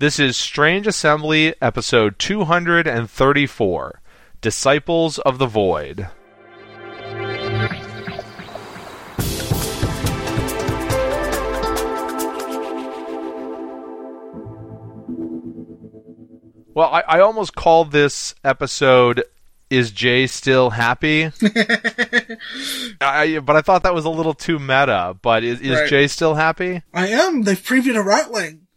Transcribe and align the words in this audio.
This 0.00 0.20
is 0.20 0.36
Strange 0.36 0.86
Assembly, 0.86 1.56
episode 1.60 2.20
234 2.20 4.00
Disciples 4.40 5.18
of 5.18 5.38
the 5.38 5.46
Void. 5.48 6.06
Well, 16.74 16.90
I, 16.92 17.02
I 17.08 17.18
almost 17.18 17.56
called 17.56 17.90
this 17.90 18.36
episode 18.44 19.24
"Is 19.68 19.90
Jay 19.90 20.28
Still 20.28 20.70
Happy?" 20.70 21.24
I, 23.00 23.40
but 23.44 23.56
I 23.56 23.62
thought 23.62 23.82
that 23.82 23.94
was 23.94 24.04
a 24.04 24.10
little 24.10 24.34
too 24.34 24.60
meta. 24.60 25.16
But 25.20 25.42
is, 25.42 25.60
is 25.60 25.72
Right. 25.72 25.90
Jay 25.90 26.06
still 26.06 26.36
happy? 26.36 26.82
I 26.94 27.08
am. 27.08 27.42
They've 27.42 27.58
previewed 27.58 27.96
a 27.96 28.04
Ratling. 28.04 28.60
Okay, 28.60 28.67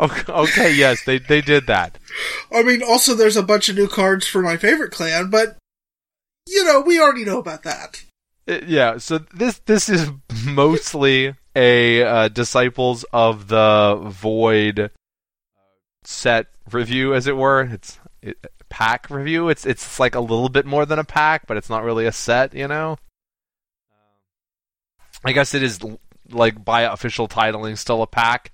okay, 0.28 0.74
yes, 0.74 1.04
they 1.04 1.18
they 1.18 1.40
did 1.40 1.66
that. 1.66 1.98
I 2.52 2.62
mean, 2.62 2.82
also 2.82 3.14
there's 3.14 3.36
a 3.36 3.42
bunch 3.42 3.68
of 3.68 3.76
new 3.76 3.88
cards 3.88 4.26
for 4.26 4.40
my 4.40 4.56
favorite 4.56 4.92
clan, 4.92 5.30
but 5.30 5.58
you 6.48 6.64
know, 6.64 6.80
we 6.80 7.00
already 7.00 7.24
know 7.24 7.38
about 7.38 7.62
that. 7.64 8.02
Uh, 8.48 8.60
Yeah, 8.66 8.98
so 8.98 9.18
this 9.18 9.58
this 9.66 9.88
is 9.88 10.10
mostly 10.46 11.34
a 11.54 12.02
uh, 12.02 12.28
disciples 12.28 13.04
of 13.12 13.48
the 13.48 13.98
void 14.02 14.90
set 16.04 16.46
review, 16.70 17.14
as 17.14 17.26
it 17.26 17.36
were. 17.36 17.62
It's 17.62 17.98
it, 18.22 18.38
pack 18.70 19.10
review. 19.10 19.48
It's 19.48 19.66
it's 19.66 20.00
like 20.00 20.14
a 20.14 20.20
little 20.20 20.48
bit 20.48 20.64
more 20.64 20.86
than 20.86 20.98
a 20.98 21.04
pack, 21.04 21.46
but 21.46 21.56
it's 21.56 21.68
not 21.70 21.84
really 21.84 22.06
a 22.06 22.12
set, 22.12 22.54
you 22.54 22.68
know. 22.68 22.96
I 25.24 25.32
guess 25.32 25.52
it 25.54 25.62
is 25.62 25.78
like 26.30 26.64
by 26.64 26.82
official 26.82 27.28
titling 27.28 27.76
still 27.76 28.02
a 28.02 28.06
pack. 28.06 28.52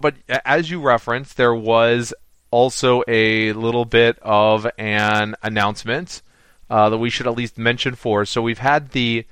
But 0.00 0.16
as 0.28 0.70
you 0.70 0.80
referenced, 0.80 1.36
there 1.36 1.54
was 1.54 2.12
also 2.50 3.02
a 3.08 3.52
little 3.52 3.84
bit 3.84 4.18
of 4.22 4.66
an 4.78 5.34
announcement 5.42 6.22
uh, 6.70 6.88
that 6.88 6.98
we 6.98 7.10
should 7.10 7.26
at 7.26 7.36
least 7.36 7.58
mention 7.58 7.94
for. 7.94 8.24
So 8.24 8.42
we've 8.42 8.58
had 8.58 8.90
the 8.90 9.26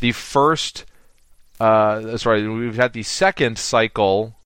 the 0.00 0.12
first, 0.12 0.84
uh, 1.60 2.16
sorry, 2.16 2.48
we've 2.48 2.76
had 2.76 2.92
the 2.92 3.02
second 3.02 3.58
cycle 3.58 4.36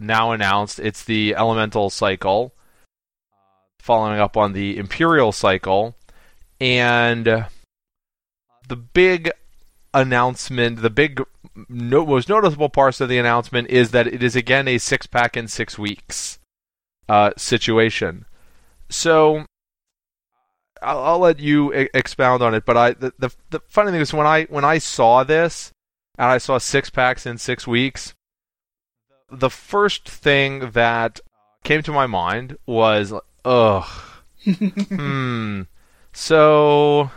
now 0.00 0.32
announced. 0.32 0.78
It's 0.78 1.04
the 1.04 1.34
elemental 1.36 1.90
cycle, 1.90 2.54
following 3.80 4.20
up 4.20 4.36
on 4.36 4.52
the 4.52 4.78
imperial 4.78 5.32
cycle, 5.32 5.96
and 6.60 7.46
the 8.68 8.76
big 8.76 9.30
announcement, 9.92 10.82
the 10.82 10.90
big 10.90 11.22
no, 11.68 12.04
most 12.06 12.28
noticeable 12.28 12.68
parts 12.68 13.00
of 13.00 13.08
the 13.08 13.18
announcement 13.18 13.68
is 13.70 13.90
that 13.90 14.06
it 14.06 14.22
is 14.22 14.36
again 14.36 14.68
a 14.68 14.78
six 14.78 15.06
pack 15.06 15.36
in 15.36 15.48
six 15.48 15.78
weeks 15.78 16.38
uh, 17.08 17.30
situation. 17.36 18.26
So 18.88 19.46
I'll, 20.82 21.02
I'll 21.02 21.18
let 21.18 21.40
you 21.40 21.74
e- 21.74 21.88
expound 21.94 22.42
on 22.42 22.54
it. 22.54 22.64
But 22.64 22.76
I 22.76 22.92
the, 22.92 23.12
the 23.18 23.30
the 23.50 23.60
funny 23.68 23.92
thing 23.92 24.00
is 24.00 24.12
when 24.12 24.26
I 24.26 24.44
when 24.44 24.64
I 24.64 24.78
saw 24.78 25.24
this 25.24 25.72
and 26.18 26.28
I 26.28 26.38
saw 26.38 26.58
six 26.58 26.90
packs 26.90 27.26
in 27.26 27.38
six 27.38 27.66
weeks, 27.66 28.14
the 29.30 29.50
first 29.50 30.08
thing 30.08 30.70
that 30.70 31.20
came 31.64 31.82
to 31.82 31.92
my 31.92 32.06
mind 32.06 32.58
was 32.66 33.12
ugh. 33.44 33.88
hmm. 34.44 35.62
So 36.12 37.10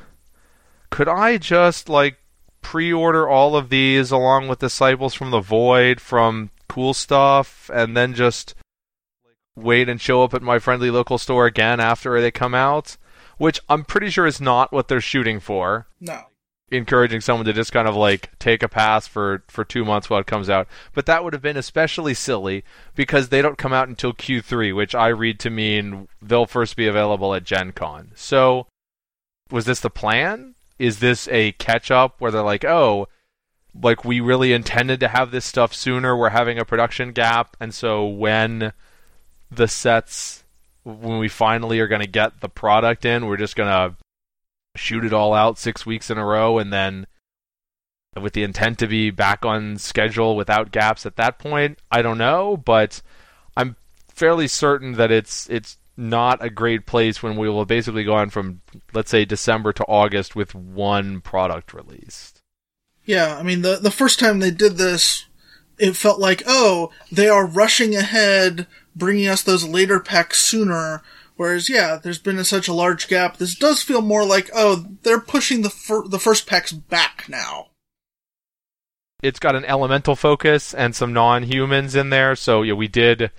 could 0.90 1.08
I 1.08 1.38
just 1.38 1.90
like 1.90 2.19
pre-order 2.62 3.28
all 3.28 3.56
of 3.56 3.70
these 3.70 4.12
along 4.12 4.48
with 4.48 4.60
Disciples 4.60 5.14
from 5.14 5.32
the 5.32 5.40
Void 5.40 6.00
from 6.00 6.52
Cool 6.68 6.94
Stuff 6.94 7.70
and 7.74 7.96
then 7.96 8.14
just 8.14 8.56
wait 9.56 9.90
and 9.90 10.00
show 10.00 10.24
up 10.24 10.34
at 10.34 10.42
my 10.42 10.60
friendly 10.60 10.90
local 10.90 11.18
store 11.18 11.46
again 11.46 11.80
after 11.80 12.20
they 12.20 12.32
come 12.32 12.56
out? 12.56 12.98
Which 13.38 13.60
I'm 13.70 13.86
pretty 13.86 14.10
sure 14.10 14.28
is 14.28 14.42
not 14.42 14.72
what 14.72 14.88
they're 14.88 15.02
shooting 15.02 15.40
for. 15.40 15.88
No. 16.00 16.24
Encouraging 16.72 17.22
someone 17.22 17.46
to 17.46 17.54
just 17.54 17.72
kind 17.72 17.88
of 17.88 17.96
like 17.96 18.38
take 18.38 18.62
a 18.62 18.70
pass 18.70 19.08
for, 19.08 19.44
for 19.48 19.66
two 19.66 19.84
months 19.86 20.10
while 20.10 20.20
it 20.20 20.28
comes 20.28 20.50
out. 20.50 20.68
But 20.94 21.06
that 21.08 21.24
would 21.24 21.34
have 21.34 21.42
been 21.42 21.58
especially 21.58 22.14
silly 22.14 22.64
because 22.96 23.30
they 23.30 23.42
don't 23.42 23.58
come 23.58 23.74
out 23.74 23.88
until 23.88 24.14
Q3, 24.14 24.76
which 24.76 24.94
I 24.94 25.08
read 25.08 25.40
to 25.40 25.50
mean 25.50 26.08
they'll 26.22 26.46
first 26.46 26.76
be 26.76 26.88
available 26.88 27.34
at 27.34 27.46
Gen 27.46 27.72
Con. 27.72 28.12
So 28.16 28.68
was 29.50 29.66
this 29.66 29.80
the 29.80 29.90
plan? 29.90 30.56
Is 30.80 31.00
this 31.00 31.28
a 31.28 31.52
catch 31.54 31.92
up 31.92 32.16
where 32.20 32.32
they're 32.32 32.42
like, 32.42 32.66
oh, 32.66 33.08
like 33.80 34.04
we 34.04 34.20
really 34.20 34.54
intended 34.54 35.00
to 35.02 35.10
have 35.10 35.30
this 35.30 35.46
stuff 35.46 35.74
sooner, 35.76 36.18
we're 36.18 36.30
having 36.30 36.58
a 36.58 36.66
production 36.66 37.12
gap, 37.12 37.56
and 37.60 37.74
so 37.74 38.06
when 38.08 38.74
the 39.52 39.68
sets 39.68 40.44
when 40.84 41.20
we 41.20 41.28
finally 41.28 41.80
are 41.80 41.88
going 41.88 42.02
to 42.02 42.08
get 42.08 42.42
the 42.42 42.50
product 42.50 43.06
in, 43.06 43.26
we're 43.26 43.38
just 43.38 43.56
going 43.56 43.70
to 43.70 43.96
shoot 44.76 45.04
it 45.04 45.14
all 45.14 45.34
out 45.34 45.58
6 45.58 45.86
weeks 45.86 46.10
in 46.10 46.18
a 46.18 46.26
row. 46.26 46.58
And 46.58 46.72
then 46.72 47.06
with 48.16 48.34
the 48.34 48.44
intent 48.44 48.80
to 48.80 48.88
be 48.88 49.12
back 49.12 49.46
on 49.46 49.78
schedule 49.78 50.36
without 50.36 50.72
gaps 50.72 51.06
at 51.06 51.16
that 51.18 51.40
point. 51.40 51.80
I 51.92 52.02
don't 52.02 52.18
know, 52.18 52.58
but 52.58 53.02
I'm 53.56 53.76
fairly 54.08 54.48
certain 54.48 54.94
that 54.94 55.12
it's 55.12 55.50
it's 55.50 55.78
not 56.00 56.44
a 56.44 56.50
great 56.50 56.86
place 56.86 57.22
when 57.22 57.36
we 57.36 57.50
will 57.50 57.66
basically 57.66 58.04
gone 58.04 58.30
from 58.30 58.62
let's 58.94 59.12
say 59.12 59.26
December 59.26 59.74
to 59.74 59.86
August 59.86 60.36
with 60.36 60.56
one 60.56 61.22
product 61.22 61.74
released. 61.74 62.42
Yeah, 63.06 63.38
I 63.38 63.44
mean, 63.44 63.62
the, 63.62 63.78
the 63.78 63.92
first 63.92 64.20
time 64.20 64.40
they 64.40 64.52
did 64.52 64.78
this, 64.78 65.26
it 65.78 65.96
felt 65.96 66.20
like, 66.20 66.44
oh, 66.46 66.92
they 67.12 67.28
are 67.28 67.46
rushing 67.46 67.96
ahead, 67.96 68.68
bringing 68.96 69.28
us 69.28 69.42
those 69.42 69.64
later 69.64 70.00
packs 70.00 70.38
sooner. 70.40 71.02
Whereas, 71.36 71.70
yeah, 71.70 71.98
there's 72.02 72.20
been 72.20 72.38
a, 72.38 72.46
such 72.46 72.68
a 72.68 72.74
large 72.74 73.08
gap. 73.08 73.38
This 73.38 73.56
does 73.56 73.82
feel 73.82 74.02
more 74.02 74.26
like, 74.26 74.50
oh, 74.54 74.86
they're 75.04 75.20
pushing 75.20 75.62
the 75.62 75.70
fir- 75.70 76.08
the 76.08 76.20
first 76.20 76.46
packs 76.48 76.72
back 76.72 77.26
now. 77.28 77.68
It's 79.24 79.40
got 79.40 79.56
an 79.56 79.66
elemental 79.66 80.16
focus 80.16 80.74
and 80.74 80.96
some 80.96 81.12
non-humans 81.12 81.96
in 81.96 82.10
there, 82.10 82.36
so 82.36 82.62
yeah, 82.62 82.74
we 82.74 82.88
did 82.88 83.32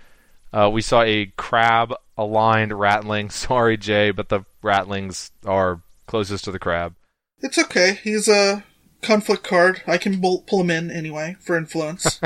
uh, 0.52 0.70
we 0.72 0.82
saw 0.82 1.02
a 1.02 1.26
crab 1.36 1.94
aligned 2.16 2.78
ratling. 2.78 3.30
Sorry, 3.30 3.76
Jay, 3.76 4.10
but 4.10 4.28
the 4.28 4.44
ratlings 4.62 5.30
are 5.44 5.80
closest 6.06 6.44
to 6.44 6.50
the 6.50 6.58
crab. 6.58 6.94
It's 7.40 7.58
okay. 7.58 7.98
He's 8.02 8.28
a 8.28 8.64
conflict 9.02 9.44
card. 9.44 9.82
I 9.86 9.96
can 9.98 10.20
pull, 10.20 10.42
pull 10.42 10.60
him 10.60 10.70
in 10.70 10.90
anyway 10.90 11.36
for 11.40 11.56
influence. 11.56 12.20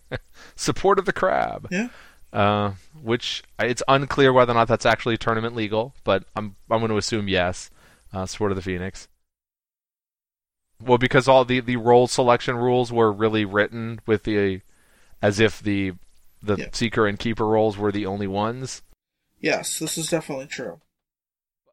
Support 0.56 0.98
of 0.98 1.04
the 1.06 1.12
crab. 1.12 1.68
yeah. 1.70 1.88
uh, 2.32 2.72
which 3.02 3.42
it's 3.58 3.82
unclear 3.88 4.32
whether 4.32 4.52
or 4.52 4.54
not 4.54 4.68
that's 4.68 4.84
actually 4.84 5.16
tournament 5.16 5.54
legal, 5.54 5.94
but 6.04 6.24
I'm 6.36 6.56
I'm 6.70 6.80
going 6.80 6.90
to 6.90 6.98
assume 6.98 7.28
yes. 7.28 7.70
Uh, 8.12 8.26
Support 8.26 8.52
of 8.52 8.56
the 8.56 8.62
Phoenix. 8.62 9.08
Well, 10.82 10.98
because 10.98 11.28
all 11.28 11.44
the 11.44 11.60
the 11.60 11.76
role 11.76 12.06
selection 12.06 12.56
rules 12.56 12.92
were 12.92 13.12
really 13.12 13.44
written 13.44 14.00
with 14.06 14.24
the 14.24 14.60
as 15.22 15.40
if 15.40 15.60
the 15.62 15.92
the 16.42 16.56
Yeah. 16.56 16.66
seeker 16.72 17.06
and 17.06 17.18
keeper 17.18 17.46
roles 17.46 17.76
were 17.76 17.92
the 17.92 18.06
only 18.06 18.26
ones. 18.26 18.82
Yes, 19.40 19.78
this 19.78 19.96
is 19.98 20.10
definitely 20.10 20.46
true. 20.46 20.80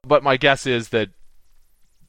But 0.04 0.24
my 0.24 0.38
guess 0.38 0.68
is 0.68 0.90
that 0.90 1.10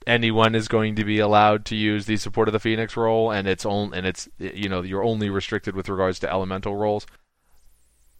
anyone 0.06 0.54
is 0.54 0.68
going 0.68 0.94
to 0.96 1.04
be 1.04 1.18
allowed 1.18 1.64
to 1.66 1.76
use 1.76 2.06
the 2.06 2.16
support 2.16 2.48
of 2.48 2.52
the 2.52 2.60
Phoenix 2.60 2.96
role, 2.96 3.30
and 3.30 3.48
it's 3.48 3.64
on, 3.64 3.92
and 3.94 4.06
it's 4.06 4.28
you 4.38 4.68
know 4.68 4.82
you're 4.82 5.02
only 5.04 5.30
restricted 5.30 5.74
with 5.74 5.88
regards 5.88 6.18
to 6.20 6.30
elemental 6.30 6.76
roles. 6.76 7.06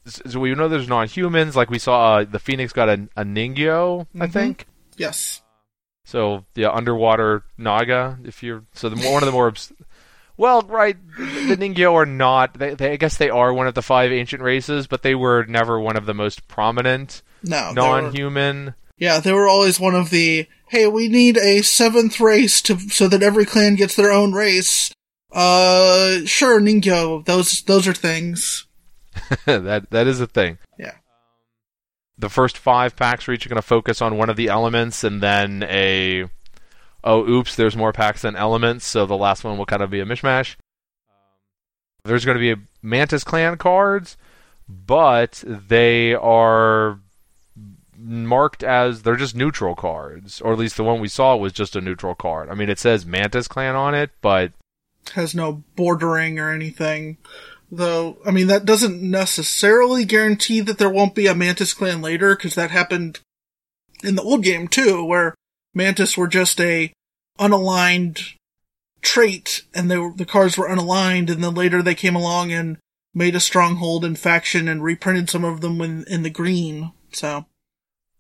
So 0.07 0.39
we 0.39 0.55
know 0.55 0.69
there's 0.69 0.89
non-humans, 0.89 1.57
like 1.57 1.69
we 1.69 1.81
saw 1.81 2.19
uh, 2.19 2.25
the 2.25 2.39
Phoenix 2.39 2.73
got 2.73 2.89
a, 2.89 3.09
a 3.17 3.25
Ningyo, 3.25 4.07
I 4.21 4.27
Mhm. 4.27 4.33
think. 4.33 4.67
Yes. 4.97 5.43
So 6.05 6.45
the 6.55 6.73
underwater 6.73 7.43
Naga, 7.59 8.19
if 8.25 8.41
you're 8.43 8.65
so 8.73 8.89
the 8.89 9.11
one 9.11 9.23
of 9.25 9.27
the 9.27 9.33
more 9.33 9.53
well, 10.37 10.63
right, 10.63 10.97
the 11.17 11.57
Ningyo 11.57 11.95
are 11.95 12.07
not. 12.07 12.55
They, 12.55 12.75
they, 12.75 12.93
I 12.93 12.97
guess 12.97 13.17
they 13.17 13.31
are 13.31 13.53
one 13.53 13.67
of 13.67 13.75
the 13.75 13.83
five 13.83 14.13
ancient 14.13 14.43
races, 14.43 14.87
but 14.87 15.03
they 15.03 15.15
were 15.15 15.45
never 15.47 15.81
one 15.81 15.97
of 15.97 16.07
the 16.07 16.15
most 16.15 16.47
prominent 16.49 17.23
No. 17.43 17.73
non-human. 17.73 18.75
Yeah, 18.99 19.21
they 19.21 19.33
were 19.33 19.49
always 19.49 19.79
one 19.79 19.95
of 19.95 20.11
the 20.11 20.47
hey, 20.69 20.87
we 20.87 21.09
need 21.09 21.37
a 21.37 21.63
seventh 21.63 22.19
race 22.21 22.61
to 22.63 22.79
so 22.79 23.09
that 23.09 23.23
every 23.23 23.45
clan 23.45 23.77
gets 23.77 23.95
their 23.95 24.11
own 24.13 24.33
race. 24.33 24.93
Uh, 25.33 26.25
sure, 26.25 26.61
Ningyo. 26.61 27.25
Those 27.25 27.63
those 27.63 27.87
are 27.87 27.95
things. 27.95 28.67
that 29.45 29.91
that 29.91 30.07
is 30.07 30.21
a 30.21 30.27
thing. 30.27 30.59
Yeah. 30.79 30.95
The 32.19 32.31
first 32.31 32.57
five 32.57 32.97
packs 32.97 33.29
are 33.29 33.33
each 33.33 33.47
going 33.47 33.57
to 33.57 33.63
focus 33.63 34.01
on 34.01 34.17
one 34.17 34.31
of 34.31 34.37
the 34.37 34.49
elements, 34.49 35.05
and 35.05 35.23
then 35.23 35.63
a 35.65 36.25
oh 37.07 37.27
oops, 37.27 37.57
there's 37.57 37.77
more 37.77 37.93
packs 37.93 38.23
than 38.23 38.37
elements, 38.37 38.85
so 38.85 39.07
the 39.07 39.17
last 39.17 39.45
one 39.45 39.57
will 39.57 39.65
kind 39.65 39.83
of 39.83 39.89
be 39.89 40.01
a 40.01 40.05
mishmash. 40.05 40.57
There's 42.05 42.27
going 42.27 42.37
to 42.37 42.41
be 42.41 42.53
a 42.53 42.63
Mantis 42.83 43.25
Clan 43.25 43.57
cards, 43.57 44.19
but 44.69 45.43
they 45.47 46.15
are 46.15 47.01
marked 47.99 48.63
as 48.63 49.03
they're 49.03 49.17
just 49.17 49.35
neutral 49.35 49.75
cards, 49.75 50.41
or 50.41 50.53
at 50.53 50.59
least 50.59 50.77
the 50.77 50.85
one 50.85 51.01
we 51.01 51.09
saw 51.09 51.35
was 51.35 51.53
just 51.53 51.75
a 51.75 51.81
neutral 51.81 52.15
card. 52.15 52.51
I 52.51 52.55
mean, 52.55 52.69
it 52.69 52.79
says 52.79 53.07
Mantis 53.07 53.49
Clan 53.49 53.75
on 53.75 53.95
it, 53.95 54.11
but 54.21 54.53
has 55.15 55.35
no 55.35 55.65
bordering 55.75 56.39
or 56.39 56.51
anything. 56.51 57.17
Though, 57.71 58.19
I 58.25 58.31
mean, 58.31 58.47
that 58.47 58.65
doesn't 58.65 59.03
necessarily 59.03 60.05
guarantee 60.05 60.61
that 60.61 60.79
there 60.79 60.91
won't 60.91 61.17
be 61.17 61.27
a 61.27 61.35
Mantis 61.35 61.75
clan 61.75 62.01
later, 62.01 62.37
because 62.37 62.55
that 62.55 62.71
happened 62.71 63.21
in 64.05 64.15
the 64.15 64.23
old 64.23 64.45
game 64.45 64.69
too, 64.69 65.05
where 65.05 65.35
Mantis 65.75 66.17
were 66.17 66.29
just 66.29 66.61
a 66.61 66.93
unaligned 67.39 68.35
trait, 69.03 69.63
and 69.75 69.91
they 69.91 69.97
were, 69.97 70.13
the 70.13 70.25
cards 70.25 70.59
were 70.59 70.69
unaligned, 70.69 71.31
and 71.31 71.43
then 71.43 71.55
later 71.55 71.83
they 71.83 71.95
came 71.95 72.17
along 72.17 72.53
and 72.53 72.79
made 73.15 73.35
a 73.35 73.41
stronghold 73.41 74.05
and 74.05 74.19
faction 74.19 74.69
and 74.69 74.83
reprinted 74.83 75.31
some 75.31 75.45
of 75.45 75.61
them 75.61 75.81
in, 75.81 76.05
in 76.05 76.23
the 76.23 76.31
green. 76.31 76.93
So 77.13 77.47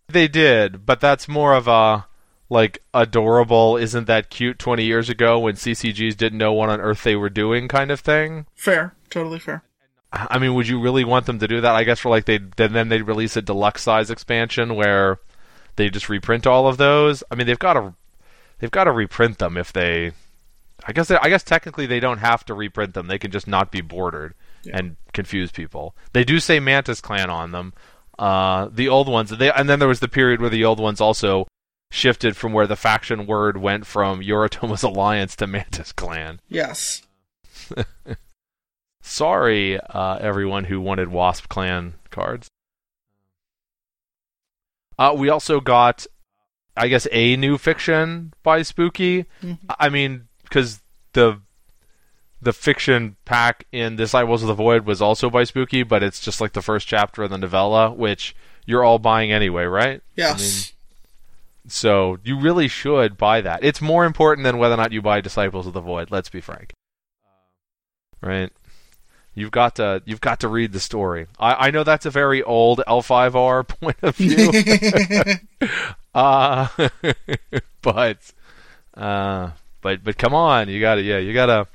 they 0.08 0.28
did, 0.28 0.86
but 0.86 1.00
that's 1.00 1.28
more 1.28 1.54
of 1.54 1.68
a 1.68 2.06
like 2.48 2.82
adorable, 2.94 3.76
isn't 3.76 4.06
that 4.06 4.30
cute 4.30 4.58
20 4.58 4.84
years 4.84 5.08
ago 5.08 5.38
when 5.38 5.56
CCGs 5.56 6.16
didn't 6.16 6.38
know 6.38 6.52
what 6.52 6.68
on 6.68 6.80
earth 6.80 7.02
they 7.02 7.16
were 7.16 7.28
doing 7.28 7.66
kind 7.66 7.90
of 7.90 8.00
thing. 8.00 8.46
Fair, 8.54 8.94
totally 9.10 9.40
fair. 9.40 9.64
I 10.12 10.38
mean, 10.38 10.54
would 10.54 10.68
you 10.68 10.80
really 10.80 11.04
want 11.04 11.26
them 11.26 11.40
to 11.40 11.48
do 11.48 11.60
that? 11.60 11.74
I 11.74 11.84
guess 11.84 11.98
for 11.98 12.08
like 12.08 12.24
they 12.24 12.38
then 12.38 12.88
they'd 12.88 13.02
release 13.02 13.36
a 13.36 13.42
deluxe 13.42 13.82
size 13.82 14.10
expansion 14.10 14.76
where 14.76 15.18
they 15.74 15.90
just 15.90 16.08
reprint 16.08 16.46
all 16.46 16.68
of 16.68 16.76
those. 16.76 17.22
I 17.30 17.34
mean, 17.34 17.46
they've 17.46 17.58
got 17.58 17.74
to 17.74 17.94
they've 18.58 18.70
got 18.70 18.84
to 18.84 18.92
reprint 18.92 19.38
them 19.38 19.56
if 19.56 19.72
they. 19.72 20.12
I 20.86 20.92
guess 20.92 21.08
they, 21.08 21.16
I 21.16 21.28
guess 21.28 21.42
technically 21.42 21.86
they 21.86 22.00
don't 22.00 22.18
have 22.18 22.44
to 22.44 22.54
reprint 22.54 22.94
them. 22.94 23.06
They 23.06 23.18
can 23.18 23.30
just 23.30 23.48
not 23.48 23.72
be 23.72 23.80
bordered 23.80 24.34
yeah. 24.62 24.78
and 24.78 24.96
confuse 25.12 25.50
people. 25.50 25.96
They 26.12 26.22
do 26.22 26.38
say 26.38 26.60
Mantis 26.60 27.00
Clan 27.00 27.30
on 27.30 27.52
them. 27.52 27.72
Uh, 28.18 28.68
the 28.70 28.88
old 28.88 29.08
ones, 29.08 29.30
they, 29.30 29.50
and 29.50 29.68
then 29.68 29.78
there 29.78 29.88
was 29.88 30.00
the 30.00 30.08
period 30.08 30.40
where 30.40 30.50
the 30.50 30.64
old 30.64 30.78
ones 30.78 31.00
also 31.00 31.46
shifted 31.90 32.36
from 32.36 32.52
where 32.52 32.66
the 32.66 32.76
faction 32.76 33.26
word 33.26 33.56
went 33.56 33.86
from 33.86 34.22
Yoritomo's 34.22 34.82
Alliance 34.84 35.36
to 35.36 35.46
Mantis 35.46 35.92
Clan. 35.92 36.40
Yes. 36.48 37.02
Sorry, 39.00 39.78
uh, 39.80 40.16
everyone 40.16 40.64
who 40.64 40.80
wanted 40.80 41.08
Wasp 41.08 41.48
Clan 41.48 41.94
cards. 42.10 42.48
Uh, 44.98 45.14
we 45.16 45.28
also 45.28 45.60
got, 45.60 46.06
I 46.76 46.88
guess, 46.88 47.06
a 47.10 47.36
new 47.36 47.58
fiction 47.58 48.32
by 48.42 48.62
Spooky. 48.62 49.24
Mm-hmm. 49.42 49.70
I 49.78 49.88
mean, 49.88 50.28
because 50.42 50.80
the 51.12 51.40
the 52.40 52.52
fiction 52.52 53.16
pack 53.24 53.66
in 53.72 53.96
Disciples 53.96 54.42
of 54.42 54.48
the 54.48 54.54
Void 54.54 54.84
was 54.84 55.00
also 55.00 55.30
by 55.30 55.44
Spooky, 55.44 55.82
but 55.82 56.02
it's 56.02 56.20
just 56.20 56.40
like 56.40 56.52
the 56.52 56.62
first 56.62 56.86
chapter 56.86 57.22
of 57.22 57.30
the 57.30 57.38
novella, 57.38 57.90
which 57.90 58.36
you're 58.66 58.84
all 58.84 58.98
buying 58.98 59.32
anyway, 59.32 59.64
right? 59.64 60.02
Yes. 60.14 60.38
I 60.38 60.42
mean, 60.42 60.76
so 61.68 62.18
you 62.22 62.38
really 62.38 62.68
should 62.68 63.16
buy 63.16 63.40
that. 63.40 63.64
It's 63.64 63.80
more 63.80 64.04
important 64.04 64.44
than 64.44 64.58
whether 64.58 64.74
or 64.74 64.78
not 64.78 64.92
you 64.92 65.02
buy 65.02 65.20
Disciples 65.20 65.66
of 65.66 65.72
the 65.72 65.80
Void. 65.80 66.10
Let's 66.10 66.28
be 66.28 66.40
frank. 66.40 66.72
Right? 68.20 68.52
You've 69.34 69.50
got 69.50 69.76
to 69.76 70.02
you've 70.06 70.22
got 70.22 70.40
to 70.40 70.48
read 70.48 70.72
the 70.72 70.80
story. 70.80 71.26
I, 71.38 71.66
I 71.66 71.70
know 71.70 71.84
that's 71.84 72.06
a 72.06 72.10
very 72.10 72.42
old 72.42 72.82
L5R 72.88 73.68
point 73.80 73.98
of 74.02 74.16
view. 74.16 74.50
uh, 76.16 76.68
but 77.82 78.32
uh, 78.94 79.50
but 79.82 80.02
but 80.02 80.18
come 80.18 80.34
on, 80.34 80.68
you 80.68 80.80
gotta 80.80 81.02
yeah, 81.02 81.18
you 81.18 81.32
gotta 81.32 81.66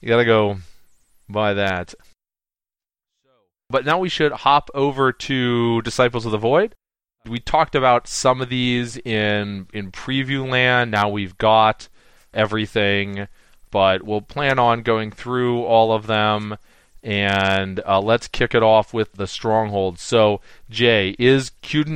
you 0.00 0.08
gotta 0.08 0.24
go 0.24 0.58
buy 1.28 1.54
that. 1.54 1.94
But 3.68 3.84
now 3.84 3.98
we 3.98 4.08
should 4.08 4.32
hop 4.32 4.70
over 4.74 5.12
to 5.12 5.82
Disciples 5.82 6.24
of 6.24 6.32
the 6.32 6.38
Void 6.38 6.74
we 7.28 7.40
talked 7.40 7.74
about 7.74 8.06
some 8.06 8.40
of 8.40 8.48
these 8.48 8.96
in 8.98 9.66
in 9.72 9.92
preview 9.92 10.48
land. 10.48 10.90
Now 10.90 11.08
we've 11.08 11.36
got 11.38 11.88
everything, 12.32 13.28
but 13.70 14.02
we'll 14.02 14.20
plan 14.20 14.58
on 14.58 14.82
going 14.82 15.10
through 15.10 15.64
all 15.64 15.92
of 15.92 16.06
them. 16.06 16.58
And 17.02 17.80
uh, 17.86 18.00
let's 18.00 18.26
kick 18.26 18.54
it 18.54 18.64
off 18.64 18.92
with 18.92 19.12
the 19.12 19.28
stronghold. 19.28 20.00
So, 20.00 20.40
Jay, 20.68 21.14
is 21.20 21.52
Kyuden 21.62 21.94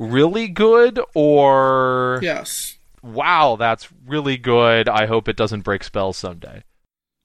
really 0.00 0.48
good, 0.48 0.98
or 1.14 2.18
yes? 2.22 2.78
Wow, 3.02 3.56
that's 3.56 3.88
really 4.06 4.36
good. 4.36 4.88
I 4.88 5.06
hope 5.06 5.28
it 5.28 5.36
doesn't 5.36 5.60
break 5.60 5.84
spells 5.84 6.16
someday. 6.16 6.64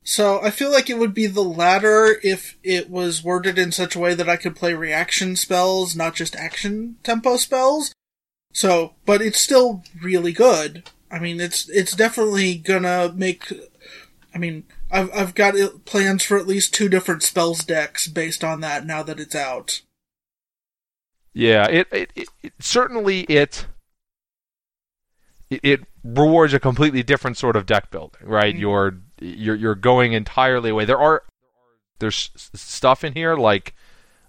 So 0.04 0.40
I 0.44 0.52
feel 0.52 0.72
like 0.72 0.90
it 0.90 1.00
would 1.00 1.16
be 1.16 1.26
the 1.26 1.44
latter 1.44 2.20
if 2.22 2.58
it 2.64 2.92
was 2.92 3.24
worded 3.24 3.58
in 3.58 3.72
such 3.72 3.96
a 3.96 4.00
way 4.00 4.14
that 4.14 4.30
I 4.30 4.38
could 4.38 4.56
play 4.56 4.76
reaction 4.76 5.36
spells, 5.36 5.96
not 5.96 6.14
just 6.14 6.36
action 6.36 6.98
tempo 7.02 7.38
spells. 7.38 7.92
So, 8.54 8.94
but 9.06 9.22
it's 9.22 9.40
still 9.40 9.84
really 10.02 10.32
good. 10.32 10.84
I 11.10 11.18
mean, 11.20 11.42
it's 11.42 11.68
it's 11.70 11.96
definitely 11.96 12.56
gonna 12.56 13.12
make. 13.16 13.52
I 14.34 14.38
mean, 14.38 14.66
I've 14.92 15.12
I've 15.14 15.36
got 15.36 15.56
plans 15.86 16.24
for 16.24 16.38
at 16.38 16.48
least 16.48 16.74
two 16.74 16.88
different 16.88 17.24
spells 17.24 17.64
decks 17.64 18.08
based 18.08 18.44
on 18.44 18.62
that 18.62 18.86
now 18.86 19.02
that 19.02 19.20
it's 19.20 19.36
out. 19.36 19.82
Yeah, 21.36 21.68
it 21.68 21.88
it, 21.92 22.12
it, 22.16 22.30
it 22.42 22.54
certainly 22.60 23.22
it 23.24 23.68
it 25.50 25.82
rewards 26.04 26.54
a 26.54 26.60
completely 26.60 27.04
different 27.04 27.38
sort 27.38 27.58
of 27.58 27.66
deck 27.66 27.92
building, 27.92 28.22
right? 28.24 28.54
Mm-hmm. 28.54 28.62
You're 28.62 28.98
you're 29.20 29.56
you're 29.56 29.76
going 29.76 30.14
entirely 30.14 30.70
away. 30.70 30.86
There 30.86 30.98
are 30.98 31.24
there's 32.00 32.32
stuff 32.56 33.04
in 33.04 33.14
here 33.14 33.36
like 33.36 33.76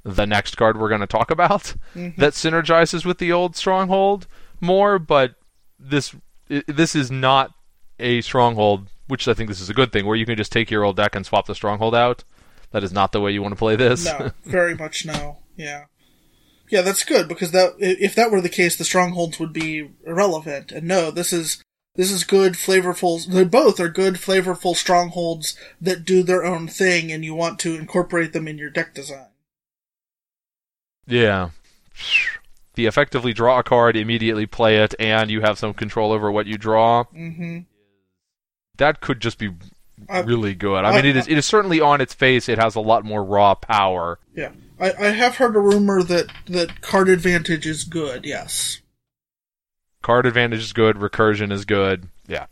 the 0.03 0.27
next 0.27 0.57
card 0.57 0.79
we're 0.79 0.89
going 0.89 1.01
to 1.01 1.07
talk 1.07 1.31
about 1.31 1.75
mm-hmm. 1.95 2.21
that 2.21 2.33
synergizes 2.33 3.05
with 3.05 3.19
the 3.19 3.31
old 3.31 3.55
stronghold 3.55 4.27
more, 4.61 4.99
but 4.99 5.37
this 5.79 6.15
this 6.49 6.97
is 6.97 7.09
not 7.09 7.53
a 8.01 8.21
stronghold, 8.21 8.89
which 9.07 9.29
I 9.29 9.35
think 9.35 9.49
this 9.49 9.61
is 9.61 9.71
a 9.71 9.75
good 9.75 9.93
thing, 9.93 10.07
where 10.07 10.17
you 10.17 10.27
can 10.27 10.37
just 10.37 10.53
take 10.53 10.73
your 10.73 10.83
old 10.83 10.97
deck 10.97 11.15
and 11.15 11.25
swap 11.25 11.47
the 11.47 11.55
stronghold 11.55 11.95
out. 11.95 12.25
That 12.73 12.83
is 12.83 12.93
not 12.93 13.13
the 13.13 13.21
way 13.21 13.31
you 13.31 13.43
want 13.43 13.53
to 13.53 13.59
play 13.59 13.77
this. 13.77 14.05
No, 14.07 14.33
very 14.45 14.75
much 14.75 15.07
no. 15.07 15.39
Yeah. 15.57 15.85
Yeah, 16.69 16.83
that's 16.83 17.05
good 17.05 17.29
because 17.29 17.53
that 17.53 17.75
if 17.79 18.15
that 18.15 18.31
were 18.31 18.41
the 18.41 18.49
case, 18.49 18.77
the 18.77 18.85
strongholds 18.85 19.39
would 19.39 19.53
be 19.53 19.91
irrelevant. 20.05 20.73
And 20.73 20.89
no, 20.89 21.11
this 21.11 21.33
is 21.33 21.63
this 21.95 22.11
is 22.11 22.25
good, 22.25 22.55
flavorful. 22.55 23.25
They 23.27 23.45
both 23.45 23.81
are 23.81 23.89
good, 23.89 24.15
flavorful 24.15 24.77
strongholds 24.77 25.57
that 25.81 26.05
do 26.05 26.23
their 26.23 26.45
own 26.45 26.69
thing, 26.69 27.11
and 27.11 27.25
you 27.25 27.35
want 27.35 27.59
to 27.61 27.75
incorporate 27.75 28.33
them 28.33 28.47
in 28.47 28.59
your 28.59 28.71
deck 28.71 28.95
design. 28.95 29.29
Yeah. 31.07 31.51
The 32.75 32.87
effectively 32.87 33.33
draw 33.33 33.61
a 33.61 33.63
card, 33.63 33.97
immediately 33.97 34.45
play 34.45 34.77
it, 34.79 34.95
and 34.99 35.31
you 35.31 35.41
have 35.41 35.59
some 35.59 35.73
control 35.73 36.13
over 36.13 36.31
what 36.31 36.47
you 36.47 36.59
draw. 36.59 37.05
Mm-hmm. 37.05 37.61
That 38.77 39.01
could 39.01 39.21
just 39.21 39.39
be 39.39 39.53
I, 40.11 40.21
really 40.21 40.55
good. 40.55 40.85
I, 40.85 40.91
I 40.91 40.97
mean, 40.97 41.07
it 41.07 41.17
is. 41.17 41.27
It 41.27 41.39
is 41.39 41.47
certainly 41.47 41.81
on 41.81 42.03
its 42.03 42.13
face. 42.13 42.51
It 42.51 42.59
has 42.59 42.75
a 42.75 42.81
lot 42.81 43.07
more 43.07 43.25
raw 43.25 43.55
power. 43.55 44.19
Yeah, 44.35 44.51
I, 44.79 44.93
I 44.93 45.09
have 45.09 45.37
heard 45.37 45.57
a 45.57 45.61
rumor 45.61 46.03
that 46.03 46.27
that 46.47 46.81
card 46.81 47.09
advantage 47.09 47.67
is 47.67 47.85
good. 47.85 48.25
Yes. 48.25 48.81
Card 50.03 50.27
advantage 50.27 50.61
is 50.61 50.73
good. 50.73 50.97
Recursion 50.97 51.51
is 51.51 51.65
good. 51.65 52.09
Yeah. 52.27 52.47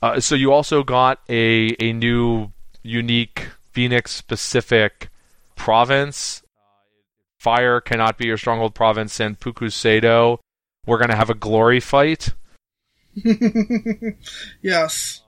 Uh, 0.00 0.20
so 0.20 0.34
you 0.34 0.52
also 0.52 0.82
got 0.82 1.20
a 1.28 1.74
a 1.80 1.92
new 1.92 2.52
unique 2.82 3.48
Phoenix 3.72 4.12
specific 4.12 5.10
province. 5.56 6.42
Fire 7.38 7.80
cannot 7.80 8.18
be 8.18 8.26
your 8.26 8.38
stronghold 8.38 8.74
province 8.74 9.20
and 9.20 9.38
Pukuseido. 9.38 10.38
We're 10.86 10.98
gonna 10.98 11.16
have 11.16 11.30
a 11.30 11.34
glory 11.34 11.80
fight. 11.80 12.32
yes. 14.62 15.22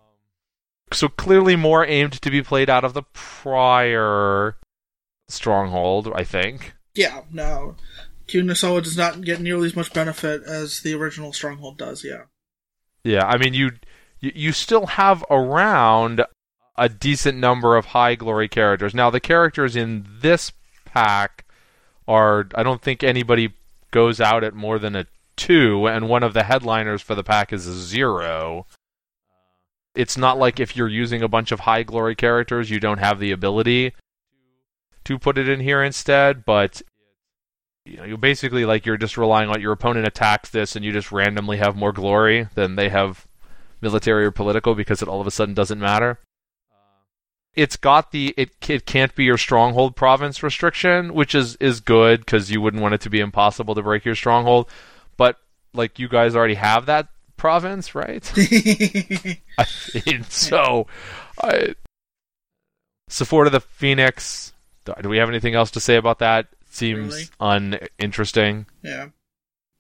So 0.93 1.09
clearly 1.09 1.57
more 1.57 1.85
aimed 1.85 2.21
to 2.23 2.31
be 2.31 2.43
played 2.43 2.71
out 2.71 2.85
of 2.85 2.95
the 2.95 3.03
prior 3.13 4.57
stronghold, 5.31 6.11
I 6.15 6.25
think. 6.25 6.75
Yeah, 6.95 7.23
no. 7.31 7.77
Kyuden 8.31 8.83
does 8.83 8.97
not 8.97 9.23
get 9.23 9.41
nearly 9.41 9.67
as 9.67 9.77
much 9.77 9.93
benefit 9.93 10.43
as 10.45 10.81
the 10.81 10.95
original 10.95 11.33
Stronghold 11.33 11.79
does. 11.79 12.05
Yeah. 12.05 12.25
Yeah, 13.03 13.27
I 13.27 13.39
mean 13.39 13.55
you 13.55 13.73
you 14.21 14.53
still 14.53 14.87
have 14.87 15.25
around 15.31 16.23
a 16.77 16.89
decent 16.89 17.39
number 17.39 17.77
of 17.77 17.87
high 17.87 18.15
glory 18.15 18.49
characters. 18.49 18.95
Now 18.95 19.11
the 19.11 19.21
characters 19.21 19.75
in 19.75 20.07
this 20.21 20.53
pack 20.85 21.45
are 22.07 22.47
I 22.55 22.63
don't 22.63 22.83
think 22.83 23.03
anybody 23.03 23.55
goes 23.91 24.21
out 24.21 24.45
at 24.45 24.55
more 24.55 24.79
than 24.79 24.95
a 24.95 25.07
two, 25.37 25.89
and 25.89 26.09
one 26.09 26.23
of 26.23 26.35
the 26.35 26.45
headliners 26.45 27.03
for 27.03 27.15
the 27.15 27.25
pack 27.25 27.53
is 27.53 27.67
a 27.67 27.75
zero. 27.75 28.67
It's 29.95 30.17
not 30.17 30.39
like 30.39 30.61
if 30.61 30.77
you're 30.77 30.89
using 30.89 31.23
a 31.23 31.29
bunch 31.29 31.51
of 31.51 31.61
high 31.61 31.83
glory 31.83 32.15
characters, 32.15 32.71
you 32.71 32.79
don't 32.79 32.99
have 32.99 33.19
the 33.19 33.33
ability 33.33 33.93
to 35.11 35.19
put 35.19 35.39
it 35.39 35.49
in 35.49 35.59
here 35.59 35.83
instead, 35.83 36.45
but 36.45 36.81
you 37.85 37.97
know, 37.97 38.05
you 38.05 38.17
basically 38.17 38.65
like 38.65 38.87
you're 38.87 38.97
just 38.97 39.19
relying 39.19 39.51
on 39.51 39.61
your 39.61 39.73
opponent 39.73 40.07
attacks 40.07 40.51
this, 40.51 40.77
and 40.77 40.85
you 40.85 40.93
just 40.93 41.11
randomly 41.11 41.57
have 41.57 41.75
more 41.75 41.93
glory 41.93 42.47
than 42.55 42.77
they 42.77 42.89
have 42.89 43.27
military 43.81 44.25
or 44.25 44.31
political 44.31 44.77
because 44.77 45.03
it 45.03 45.09
all 45.09 45.21
of 45.21 45.27
a 45.27 45.33
sudden 45.33 45.53
doesn't 45.53 45.81
matter. 45.81 46.21
Uh, 46.71 47.03
it's 47.55 47.75
got 47.77 48.13
the 48.13 48.33
it 48.37 48.51
it 48.69 48.87
can't 48.87 49.17
be 49.17 49.25
your 49.25 49.37
stronghold 49.37 49.97
province 49.97 50.45
restriction, 50.45 51.13
which 51.13 51.35
is 51.35 51.57
is 51.57 51.81
good 51.81 52.21
because 52.21 52.53
you 52.53 52.61
wouldn't 52.61 52.83
want 52.83 52.95
it 52.95 53.01
to 53.01 53.11
be 53.11 53.19
impossible 53.19 53.75
to 53.75 53.83
break 53.83 54.05
your 54.05 54.15
stronghold. 54.15 54.71
But 55.17 55.39
like 55.75 55.99
you 55.99 56.09
guys 56.09 56.37
already 56.37 56.55
have 56.55 56.87
that 56.87 57.09
province, 57.37 57.97
right? 57.97 58.33
I 59.59 59.67
mean, 60.07 60.23
so, 60.29 60.87
I, 61.43 61.75
support 63.09 63.49
of 63.49 63.53
the 63.53 63.61
Phoenix. 63.61 64.53
Do 64.85 65.09
we 65.09 65.19
have 65.19 65.29
anything 65.29 65.55
else 65.55 65.71
to 65.73 65.81
say 65.81 65.97
about 65.97 66.19
that? 66.21 66.49
Seems 66.71 67.15
Really? 67.15 67.29
uninteresting. 67.99 68.67
yeah. 68.83 69.09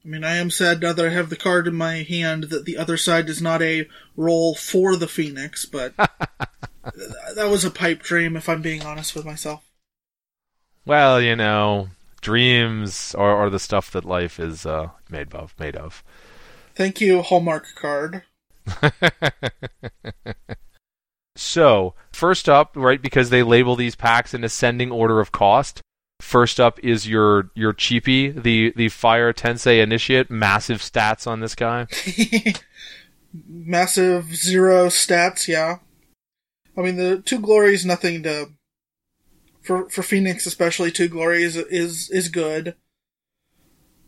I 0.03 0.09
mean, 0.09 0.25
I 0.25 0.37
am 0.37 0.51
sad 0.51 0.81
now 0.81 0.95
that 0.95 1.05
I 1.05 1.11
have 1.11 1.29
the 1.29 1.37
card 1.37 1.67
in 1.69 1.75
my 1.75 1.97
hand 1.97 2.45
that 2.45 2.65
the 2.65 2.79
other 2.79 2.97
side 2.97 3.29
is 3.29 3.43
not 3.43 3.61
a 3.61 3.87
role 4.17 4.55
for 4.55 4.97
the 4.97 5.07
Phoenix, 5.07 5.67
but 5.67 5.95
that 5.97 7.49
was 7.51 7.67
a 7.67 7.71
pipe 7.71 8.03
dream, 8.03 8.35
if 8.35 8.49
I'm 8.49 8.63
being 8.63 8.83
honest 8.83 9.15
with 9.15 9.27
myself. 9.27 9.63
Well, 10.87 11.21
you 11.21 11.37
know, 11.37 11.91
dreams 12.23 13.15
are, 13.15 13.37
are 13.37 13.51
the 13.51 13.59
stuff 13.59 13.91
that 13.91 14.07
life 14.07 14.41
is 14.41 14.65
uh, 14.65 14.89
made 15.11 15.35
of. 15.35 15.55
Made 15.59 15.77
of. 15.77 16.03
Thank 16.75 17.03
you, 17.03 17.21
Hallmark 17.21 17.67
card. 17.79 18.23
So, 21.37 21.95
first 22.13 22.49
up, 22.49 22.73
right, 22.75 23.01
because 23.01 23.31
they 23.31 23.43
label 23.43 23.77
these 23.77 23.95
packs 23.95 24.35
in 24.35 24.45
ascending 24.45 24.91
order 24.91 25.21
of 25.21 25.33
cost. 25.33 25.81
First 26.21 26.61
up 26.61 26.79
is 26.81 27.09
your 27.09 27.51
your 27.55 27.73
cheapie, 27.73 28.41
the 28.43 28.75
the 28.77 28.89
Fire 28.91 29.33
Tensai 29.33 29.83
Initiate. 29.83 30.31
Massive 30.31 30.81
stats 30.81 31.27
on 31.27 31.41
this 31.41 31.55
guy. 31.55 31.87
Massive 33.49 34.35
zero 34.35 34.89
stats, 34.89 35.49
yeah. 35.49 35.79
I 36.77 36.83
mean, 36.83 36.97
the 36.97 37.19
two 37.19 37.41
glories, 37.41 37.87
nothing 37.87 38.23
to. 38.25 38.51
For 39.63 39.89
for 39.89 40.03
Phoenix, 40.03 40.47
especially, 40.47 40.91
two 40.91 41.09
glories 41.09 41.57
is 41.57 42.11
is 42.11 42.29
good. 42.29 42.75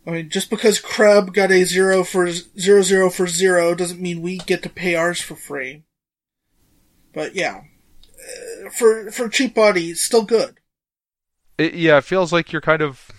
I 0.06 0.10
mean, 0.10 0.30
just 0.30 0.50
because 0.50 0.80
Crab 0.80 1.32
got 1.32 1.52
a 1.52 1.64
zero 1.64 2.04
for 2.04 2.30
zero 2.30 2.82
zero 2.82 3.08
for 3.08 3.26
zero 3.26 3.74
doesn't 3.74 4.00
mean 4.00 4.20
we 4.20 4.38
get 4.38 4.62
to 4.64 4.68
pay 4.68 4.94
ours 4.96 5.20
for 5.20 5.36
free. 5.36 5.84
But 7.12 7.34
yeah, 7.34 7.62
Uh, 8.22 8.70
for 8.70 9.10
for 9.10 9.28
cheap 9.28 9.54
body, 9.54 9.94
still 9.94 10.22
good. 10.22 10.58
It, 11.58 11.74
yeah, 11.74 11.98
it 11.98 12.04
feels 12.04 12.32
like 12.32 12.52
you're 12.52 12.60
kind 12.62 12.82
of 12.82 13.10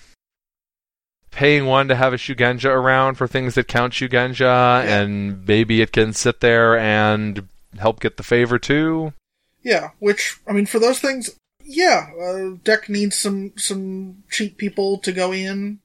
paying 1.32 1.66
one 1.66 1.88
to 1.88 1.96
have 1.96 2.14
a 2.14 2.18
Shugenja 2.18 2.70
around 2.70 3.16
for 3.16 3.28
things 3.28 3.56
that 3.56 3.68
count 3.68 3.94
Shugenja, 3.94 4.84
and 4.86 5.46
maybe 5.46 5.82
it 5.82 5.92
can 5.92 6.14
sit 6.14 6.40
there 6.40 6.78
and 6.78 7.48
help 7.80 8.00
get 8.00 8.18
the 8.18 8.24
favor 8.24 8.58
too. 8.60 9.14
Yeah, 9.62 9.90
which 10.00 10.40
I 10.48 10.54
mean, 10.54 10.66
for 10.66 10.80
those 10.80 11.00
things, 11.00 11.32
yeah, 11.64 12.08
uh, 12.22 12.58
deck 12.64 12.88
needs 12.90 13.18
some 13.18 13.54
some 13.58 14.24
cheap 14.30 14.58
people 14.58 14.98
to 15.00 15.12
go 15.12 15.34
in. 15.34 15.80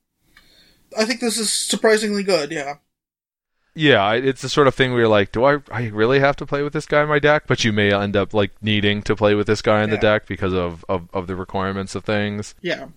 I 0.97 1.05
think 1.05 1.21
this 1.21 1.39
is 1.39 1.53
surprisingly 1.53 2.23
good. 2.23 2.51
Yeah, 2.53 2.77
Yeah, 3.79 4.13
it's 4.13 4.43
the 4.43 4.49
sort 4.49 4.67
of 4.67 4.75
thing 4.75 4.91
where 4.91 5.01
you're 5.03 5.09
like, 5.09 5.31
do 5.31 5.45
I, 5.45 5.59
I 5.71 5.87
really 5.87 6.19
have 6.19 6.35
to 6.37 6.47
play 6.47 6.63
with 6.63 6.73
this 6.73 6.85
guy 6.85 7.03
in 7.03 7.09
my 7.09 7.21
deck? 7.21 7.45
But 7.47 7.63
you 7.65 7.73
may 7.73 7.95
end 7.95 8.17
up 8.17 8.35
like 8.35 8.51
needing 8.61 9.03
to 9.03 9.15
play 9.15 9.35
with 9.35 9.47
this 9.47 9.63
guy 9.63 9.85
in 9.85 9.91
the 9.91 9.97
deck 9.97 10.27
because 10.27 10.53
of, 10.53 10.85
of, 10.89 11.09
of 11.13 11.29
the 11.29 11.37
requirements 11.37 11.95
of 11.95 12.05
things. 12.05 12.55
yeah. 12.61 12.89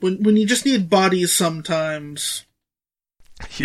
When 0.00 0.22
when 0.24 0.36
you 0.36 0.46
just 0.46 0.64
need 0.64 0.90
bodies, 0.90 1.32
sometimes 1.32 2.44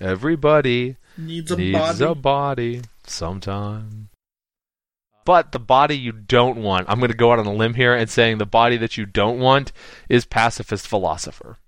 Everybody 0.00 0.96
needs 1.16 1.50
a 1.50 1.56
needs 1.56 1.78
body. 1.78 2.04
a 2.04 2.14
body 2.14 2.80
sometime. 3.06 4.08
But 5.24 5.52
the 5.52 5.58
body 5.60 5.96
you 5.96 6.12
don't 6.12 6.58
want, 6.62 6.88
I'm 6.88 6.98
going 6.98 7.10
to 7.10 7.16
go 7.16 7.32
out 7.32 7.38
on 7.38 7.46
a 7.46 7.52
limb 7.52 7.74
here 7.74 7.94
and 7.94 8.10
saying 8.10 8.38
the 8.38 8.46
body 8.46 8.76
that 8.76 8.96
you 8.96 9.06
don't 9.06 9.38
want 9.38 9.72
is 10.08 10.24
pacifist 10.24 10.86
philosopher. 10.86 11.58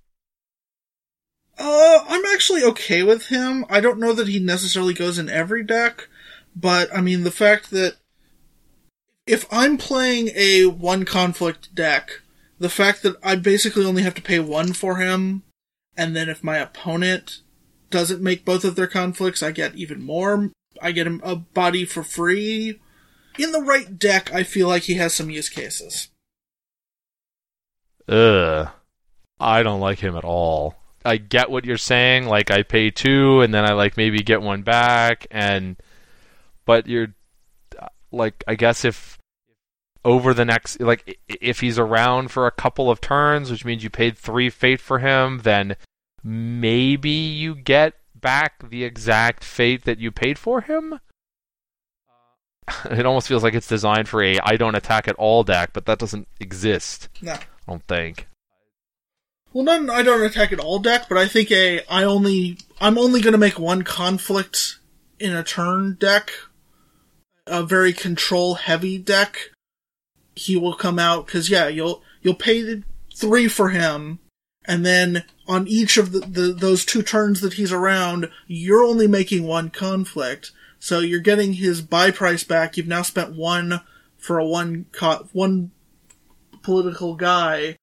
Uh, 1.58 2.04
I'm 2.08 2.25
actually 2.26 2.64
okay 2.64 3.02
with 3.02 3.26
him. 3.26 3.64
I 3.70 3.80
don't 3.80 4.00
know 4.00 4.12
that 4.12 4.28
he 4.28 4.38
necessarily 4.40 4.94
goes 4.94 5.18
in 5.18 5.28
every 5.28 5.62
deck, 5.62 6.08
but 6.56 6.94
I 6.94 7.00
mean 7.00 7.23
the 7.23 7.30
fact 7.30 7.70
that 7.70 7.96
if 9.26 9.46
I'm 9.50 9.78
playing 9.78 10.30
a 10.34 10.66
one 10.66 11.04
conflict 11.04 11.75
deck, 11.75 12.20
the 12.58 12.68
fact 12.68 13.02
that 13.02 13.16
I 13.23 13.37
basically 13.37 13.84
only 13.84 14.02
have 14.02 14.14
to 14.14 14.23
pay 14.23 14.40
one 14.40 14.73
for 14.73 14.96
him, 14.96 15.42
and 15.96 16.14
then 16.14 16.28
if 16.28 16.44
my 16.44 16.58
opponent 16.58 17.40
doesn't 17.90 18.23
make 18.23 18.44
both 18.44 18.64
of 18.64 18.75
their 18.75 18.87
conflicts, 18.87 19.42
I 19.42 19.52
get 19.52 19.76
even 19.76 20.02
more. 20.02 20.50
I 20.82 20.92
get 20.92 21.06
him 21.06 21.20
a 21.23 21.37
body 21.37 21.84
for 21.84 22.02
free. 22.02 22.80
In 23.38 23.52
the 23.52 23.62
right 23.62 23.99
deck, 23.99 24.32
I 24.32 24.42
feel 24.42 24.68
like 24.68 24.84
he 24.84 24.94
has 24.94 25.14
some 25.14 25.30
use 25.30 25.49
cases. 25.49 26.08
Ugh. 28.08 28.68
I 29.40 29.62
don't 29.62 29.80
like 29.80 30.00
him 30.00 30.16
at 30.16 30.25
all. 30.25 30.76
I 31.04 31.18
get 31.18 31.50
what 31.50 31.64
you're 31.64 31.76
saying. 31.76 32.26
Like 32.26 32.50
I 32.50 32.62
pay 32.62 32.90
two, 32.90 33.40
and 33.42 33.52
then 33.52 33.64
I 33.64 33.73
like 33.73 33.96
maybe 33.96 34.18
get 34.18 34.42
one 34.42 34.62
back, 34.62 35.26
and 35.30 35.76
but 36.64 36.87
you're 36.87 37.14
like 38.11 38.42
I 38.46 38.54
guess 38.54 38.84
if 38.84 39.18
over 40.04 40.34
the 40.34 40.44
next 40.44 40.80
like 40.80 41.18
if 41.28 41.61
he's 41.61 41.78
around 41.78 42.30
for 42.30 42.46
a 42.46 42.52
couple 42.52 42.90
of 42.90 43.00
turns, 43.00 43.50
which 43.50 43.64
means 43.64 43.82
you 43.82 43.90
paid 43.90 44.16
three 44.16 44.50
fate 44.50 44.80
for 44.80 44.99
him, 44.99 45.40
then 45.42 45.76
maybe 46.23 47.11
you 47.11 47.54
get 47.54 47.94
back 48.14 48.68
the 48.70 48.84
exact 48.84 49.44
fate 49.44 49.84
that 49.84 49.99
you 49.99 50.11
paid 50.11 50.38
for 50.38 50.62
him. 50.62 51.00
It 52.90 53.04
almost 53.04 53.28
feels 53.28 53.42
like 53.42 53.52
it's 53.52 53.68
designed 53.68 54.08
for 54.08 54.23
a 54.23 54.38
I 54.42 54.56
don't 54.56 54.75
attack 54.75 55.06
at 55.06 55.16
all 55.16 55.44
deck, 55.44 55.75
but 55.75 55.84
that 55.84 55.99
doesn't 55.99 56.28
exist. 56.40 57.11
No. 57.20 57.34
I 57.34 57.40
don't 57.68 57.82
think. 57.87 58.26
Well, 59.54 59.62
not 59.62 59.80
an 59.82 59.88
I 59.88 60.02
don't 60.02 60.25
attack 60.25 60.52
at 60.52 60.58
all 60.58 60.80
deck, 60.80 61.06
but 61.08 61.16
I 61.16 61.28
think 61.28 61.52
a 61.52 61.80
I 61.88 62.02
only 62.02 62.58
I'm 62.80 62.99
only 62.99 63.23
going 63.23 63.32
to 63.32 63.38
make 63.38 63.56
one 63.56 63.82
conflict 63.82 64.80
in 65.20 65.32
a 65.32 65.44
turn 65.44 65.94
deck, 65.94 66.32
a 67.46 67.62
very 67.62 67.92
control 67.92 68.54
heavy 68.56 68.99
deck. 68.99 69.52
He 70.34 70.56
will 70.56 70.75
come 70.75 70.99
out 70.99 71.26
because 71.26 71.49
yeah, 71.49 71.68
you'll 71.68 72.02
you'll 72.20 72.34
pay 72.34 72.62
the 72.62 72.82
three 73.14 73.46
for 73.46 73.68
him, 73.68 74.18
and 74.64 74.84
then 74.84 75.23
on 75.46 75.68
each 75.68 75.99
of 75.99 76.11
the, 76.11 76.18
the 76.18 76.52
those 76.52 76.84
two 76.84 77.02
turns 77.02 77.40
that 77.40 77.52
he's 77.52 77.73
around, 77.73 78.28
you're 78.49 78.82
only 78.82 79.06
making 79.06 79.44
one 79.44 79.70
conflict, 79.70 80.50
so 80.80 80.99
you're 80.99 81.20
getting 81.20 81.52
his 81.52 81.80
buy 81.80 82.11
price 82.11 82.42
back. 82.42 82.76
You've 82.76 82.88
now 82.88 83.02
spent 83.02 83.37
one 83.37 83.82
for 84.18 84.37
a 84.37 84.44
one 84.44 84.87
co- 84.90 85.28
one 85.32 85.70
political 86.64 87.14
guy 87.14 87.76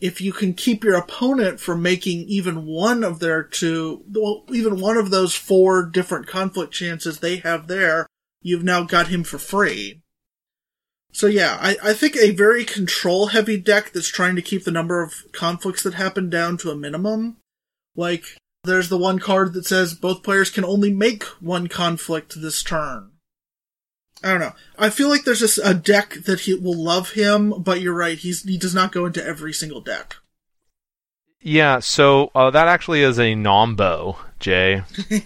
if 0.00 0.20
you 0.20 0.32
can 0.32 0.52
keep 0.52 0.84
your 0.84 0.96
opponent 0.96 1.58
from 1.58 1.82
making 1.82 2.20
even 2.28 2.66
one 2.66 3.02
of 3.02 3.18
their 3.18 3.42
two, 3.42 4.04
well, 4.08 4.44
even 4.50 4.80
one 4.80 4.96
of 4.96 5.10
those 5.10 5.34
four 5.34 5.86
different 5.86 6.26
conflict 6.26 6.72
chances 6.72 7.18
they 7.18 7.36
have 7.36 7.66
there, 7.66 8.06
you've 8.42 8.64
now 8.64 8.82
got 8.82 9.08
him 9.08 9.24
for 9.24 9.38
free. 9.38 10.02
So 11.12 11.26
yeah, 11.26 11.56
I, 11.60 11.76
I 11.82 11.92
think 11.94 12.14
a 12.16 12.32
very 12.32 12.64
control 12.64 13.28
heavy 13.28 13.56
deck 13.56 13.92
that's 13.92 14.08
trying 14.08 14.36
to 14.36 14.42
keep 14.42 14.64
the 14.64 14.70
number 14.70 15.02
of 15.02 15.24
conflicts 15.32 15.82
that 15.84 15.94
happen 15.94 16.28
down 16.28 16.58
to 16.58 16.70
a 16.70 16.76
minimum. 16.76 17.38
Like, 17.96 18.36
there's 18.64 18.90
the 18.90 18.98
one 18.98 19.18
card 19.18 19.54
that 19.54 19.64
says 19.64 19.94
both 19.94 20.22
players 20.22 20.50
can 20.50 20.64
only 20.64 20.92
make 20.92 21.22
one 21.40 21.68
conflict 21.68 22.38
this 22.38 22.62
turn. 22.62 23.12
I 24.24 24.30
don't 24.30 24.40
know. 24.40 24.52
I 24.78 24.90
feel 24.90 25.08
like 25.08 25.24
there's 25.24 25.40
just 25.40 25.58
a 25.62 25.74
deck 25.74 26.14
that 26.26 26.40
he 26.40 26.54
will 26.54 26.76
love 26.82 27.10
him, 27.12 27.50
but 27.62 27.80
you're 27.80 27.94
right. 27.94 28.18
He's 28.18 28.42
he 28.42 28.56
does 28.58 28.74
not 28.74 28.92
go 28.92 29.06
into 29.06 29.24
every 29.24 29.52
single 29.52 29.80
deck. 29.80 30.16
Yeah, 31.42 31.78
so 31.80 32.30
uh, 32.34 32.50
that 32.50 32.66
actually 32.66 33.02
is 33.02 33.18
a 33.18 33.34
Nombo, 33.34 34.16
Jay. 34.40 34.82
Do 35.08 35.20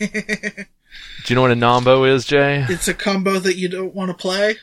you 1.28 1.34
know 1.34 1.42
what 1.42 1.50
a 1.50 1.54
Nombo 1.54 2.06
is, 2.08 2.24
Jay? 2.26 2.66
it's 2.68 2.88
a 2.88 2.94
combo 2.94 3.38
that 3.38 3.56
you 3.56 3.68
don't 3.68 3.94
want 3.94 4.10
to 4.10 4.14
play. 4.14 4.56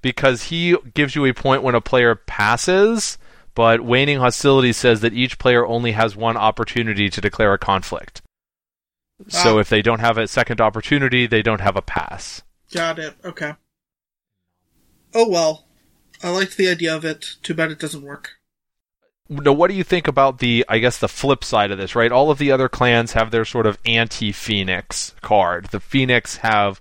Because 0.00 0.44
he 0.44 0.76
gives 0.94 1.14
you 1.16 1.24
a 1.24 1.32
point 1.32 1.62
when 1.62 1.74
a 1.74 1.80
player 1.80 2.14
passes, 2.14 3.18
but 3.54 3.80
waning 3.80 4.18
hostility 4.18 4.72
says 4.72 5.00
that 5.00 5.12
each 5.14 5.38
player 5.38 5.66
only 5.66 5.92
has 5.92 6.14
one 6.14 6.36
opportunity 6.36 7.08
to 7.08 7.20
declare 7.20 7.52
a 7.52 7.58
conflict. 7.58 8.20
So 9.28 9.56
Ah. 9.56 9.60
if 9.60 9.68
they 9.68 9.82
don't 9.82 10.00
have 10.00 10.18
a 10.18 10.26
second 10.28 10.60
opportunity, 10.60 11.26
they 11.26 11.42
don't 11.42 11.60
have 11.60 11.76
a 11.76 11.82
pass. 11.82 12.42
Got 12.72 12.98
it. 12.98 13.14
Okay. 13.24 13.54
Oh 15.14 15.28
well. 15.28 15.66
I 16.22 16.30
liked 16.30 16.56
the 16.56 16.68
idea 16.68 16.94
of 16.94 17.04
it. 17.04 17.36
Too 17.42 17.54
bad 17.54 17.70
it 17.70 17.78
doesn't 17.78 18.02
work. 18.02 18.32
Now, 19.28 19.52
what 19.52 19.70
do 19.70 19.76
you 19.76 19.84
think 19.84 20.08
about 20.08 20.38
the, 20.38 20.64
I 20.68 20.78
guess, 20.78 20.98
the 20.98 21.08
flip 21.08 21.42
side 21.42 21.70
of 21.70 21.78
this, 21.78 21.94
right? 21.96 22.12
All 22.12 22.30
of 22.30 22.38
the 22.38 22.52
other 22.52 22.68
clans 22.68 23.12
have 23.12 23.30
their 23.30 23.44
sort 23.44 23.66
of 23.66 23.78
anti-Phoenix 23.86 25.14
card. 25.20 25.66
The 25.66 25.80
Phoenix 25.80 26.36
have 26.38 26.80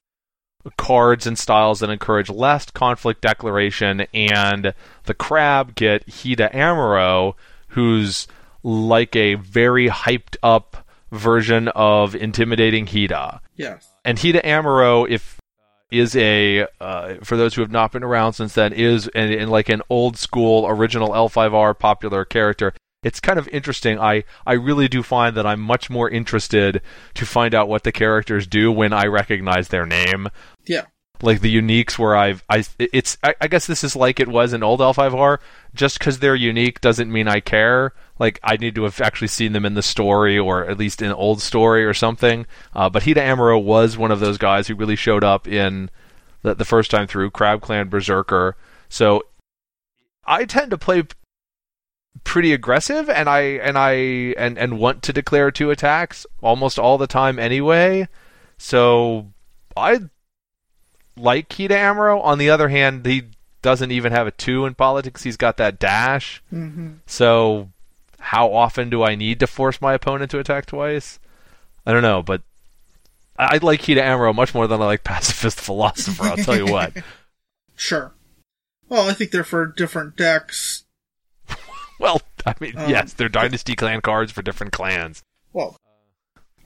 cards 0.78 1.26
and 1.26 1.40
styles 1.40 1.80
that 1.80 1.90
encourage 1.90 2.30
less 2.30 2.70
conflict 2.70 3.22
declaration, 3.22 4.02
and 4.14 4.74
the 5.06 5.14
Crab 5.14 5.76
get 5.76 6.06
Hida 6.08 6.54
Amoro, 6.54 7.36
who's 7.70 8.28
like 8.64 9.16
a 9.16 9.36
very 9.36 9.88
hyped 9.88 10.36
up 10.44 10.86
version 11.12 11.68
of 11.70 12.16
intimidating 12.16 12.86
Hida. 12.86 13.40
Yes. 13.56 13.88
And 14.04 14.18
Hida 14.18 14.44
Amoro, 14.44 15.10
if 15.10 15.41
is 15.92 16.16
a 16.16 16.68
uh, 16.80 17.16
for 17.24 17.38
those 17.38 17.54
who 17.54 17.62
have 17.62 17.72
not 17.72 17.92
been 17.92 18.04
around 18.04 18.34
since 18.34 18.54
then, 18.54 18.74
is 18.74 19.08
in, 19.10 19.32
in 19.32 19.50
like 19.50 19.70
an 19.70 19.82
old 19.90 20.18
school 20.18 20.66
original 20.68 21.10
L5R 21.10 21.78
popular 21.78 22.26
character. 22.26 22.74
it's 23.04 23.20
kind 23.20 23.40
of 23.40 23.48
interesting. 23.50 24.00
I, 24.00 24.24
I 24.46 24.54
really 24.54 24.88
do 24.88 25.04
find 25.04 25.36
that 25.36 25.46
I'm 25.46 25.60
much 25.60 25.90
more 25.90 26.10
interested 26.10 26.82
to 27.16 27.26
find 27.26 27.56
out 27.56 27.68
what 27.68 27.84
the 27.84 27.92
characters 27.92 28.48
do 28.48 28.72
when 28.72 28.94
I 28.94 29.06
recognize 29.06 29.70
their 29.70 29.86
name. 29.86 30.30
Yeah. 30.68 30.86
Like 31.24 31.42
the 31.42 31.56
uniques 31.56 32.00
where 32.00 32.16
I've 32.16 32.44
I 32.50 32.64
it's 32.80 33.18
I, 33.24 33.36
I 33.40 33.48
guess 33.48 33.68
this 33.68 33.84
is 33.84 33.96
like 33.96 34.20
it 34.20 34.28
was 34.28 34.54
in 34.54 34.64
old 34.64 34.80
L5R. 34.80 35.40
Just 35.74 36.00
because 36.00 36.20
they're 36.20 36.36
unique 36.36 36.82
doesn't 36.82 37.12
mean 37.12 37.28
I 37.28 37.40
care. 37.40 37.94
Like 38.20 38.40
I 38.44 38.58
need 38.58 38.76
to 38.76 38.84
have 38.84 39.00
actually 39.02 39.28
seen 39.28 39.54
them 39.54 39.66
in 39.66 39.74
the 39.74 39.82
story 39.82 40.38
or 40.38 40.66
at 40.66 40.78
least 40.78 41.02
in 41.02 41.12
old 41.12 41.42
story 41.42 41.86
or 41.86 41.94
something. 41.94 42.46
Uh, 42.74 42.90
but 42.90 43.04
Hida 43.04 43.18
Amoro 43.18 43.60
was 43.60 43.98
one 43.98 44.12
of 44.12 44.20
those 44.20 44.38
guys 44.38 44.68
who 44.68 44.76
really 44.76 44.96
showed 44.96 45.24
up 45.24 45.48
in 45.48 45.90
the, 46.42 46.56
the 46.56 46.66
first 46.66 46.92
time 46.92 47.08
through 47.08 47.32
Crab 47.32 47.62
Clan 47.62 47.90
Berserker. 47.90 48.56
So 48.90 49.24
I 50.26 50.46
tend 50.46 50.72
to 50.72 50.78
play 50.78 51.04
pretty 52.24 52.54
aggressive 52.54 53.10
and 53.10 53.30
I 53.30 53.42
and 53.42 53.78
I 53.78 53.94
and 54.38 54.58
and 54.58 54.78
want 54.78 55.04
to 55.04 55.14
declare 55.14 55.52
two 55.52 55.72
attacks 55.72 56.26
almost 56.42 56.78
all 56.78 56.98
the 56.98 57.08
time 57.08 57.40
anyway. 57.40 58.08
So 58.58 59.32
I 59.76 60.02
like 61.22 61.50
Hida 61.50 61.72
Amoro. 61.76 62.20
On 62.22 62.38
the 62.38 62.50
other 62.50 62.70
hand, 62.70 63.06
he 63.06 63.24
doesn't 63.62 63.92
even 63.92 64.12
have 64.12 64.28
a 64.28 64.32
two 64.32 64.66
in 64.66 64.76
politics. 64.76 65.24
He's 65.24 65.38
got 65.38 65.58
that 65.58 65.80
dash. 65.80 66.42
Mm-hmm. 66.52 66.94
So 67.06 67.70
how 68.20 68.54
often 68.54 68.90
do 68.90 69.04
I 69.04 69.16
need 69.16 69.40
to 69.40 69.48
force 69.48 69.82
my 69.82 69.94
opponent 69.94 70.32
to 70.32 70.40
attack 70.40 70.66
twice? 70.66 71.20
I 71.86 71.92
don't 71.94 72.02
know, 72.04 72.22
but 72.22 72.42
I 73.38 73.58
like 73.58 73.82
Hida 73.82 74.02
Amoro 74.02 74.34
much 74.36 74.54
more 74.54 74.68
than 74.68 74.82
I 74.82 74.86
like 74.86 75.04
Pacifist 75.06 75.60
Philosopher. 75.60 76.24
I'll 76.24 76.38
tell 76.38 76.58
you 76.58 76.68
what. 76.68 76.94
Sure. 77.76 78.12
Well, 78.90 79.10
I 79.10 79.14
think 79.14 79.32
they're 79.32 79.44
for 79.44 79.66
different 79.66 80.16
decks. 80.16 80.84
Well, 82.00 82.22
I 82.46 82.54
mean, 82.60 82.78
Um, 82.78 82.90
yes, 82.92 83.14
they're 83.14 83.30
Dynasty 83.30 83.76
clan 83.76 84.02
cards 84.02 84.32
for 84.32 84.42
different 84.44 84.72
clans. 84.72 85.24
Well, 85.54 85.78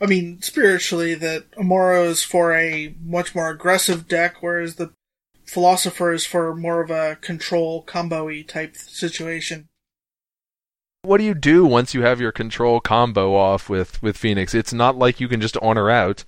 I 0.02 0.06
mean, 0.08 0.42
spiritually, 0.42 1.14
that 1.16 1.50
Amoro 1.52 2.06
is 2.06 2.24
for 2.24 2.54
a 2.54 2.96
much 3.04 3.34
more 3.34 3.50
aggressive 3.50 4.08
deck, 4.08 4.38
whereas 4.42 4.76
the 4.76 4.92
Philosopher 5.46 6.12
is 6.12 6.26
for 6.26 6.56
more 6.56 6.82
of 6.82 6.90
a 6.90 7.18
control 7.22 7.82
combo-y 7.84 8.44
type 8.48 8.76
situation. 8.76 9.68
What 11.04 11.20
do 11.20 11.24
you 11.24 11.36
do 11.36 11.66
once 11.66 11.94
you 11.94 12.02
have 12.02 12.20
your 12.20 12.32
control 12.32 12.80
combo 12.80 13.36
off 13.36 13.70
with, 13.70 14.02
with 14.02 14.18
Phoenix? 14.18 14.56
It's 14.56 14.74
not 14.74 14.98
like 14.98 15.20
you 15.20 15.28
can 15.28 15.40
just 15.40 15.58
honor 15.62 15.90
out, 15.90 16.26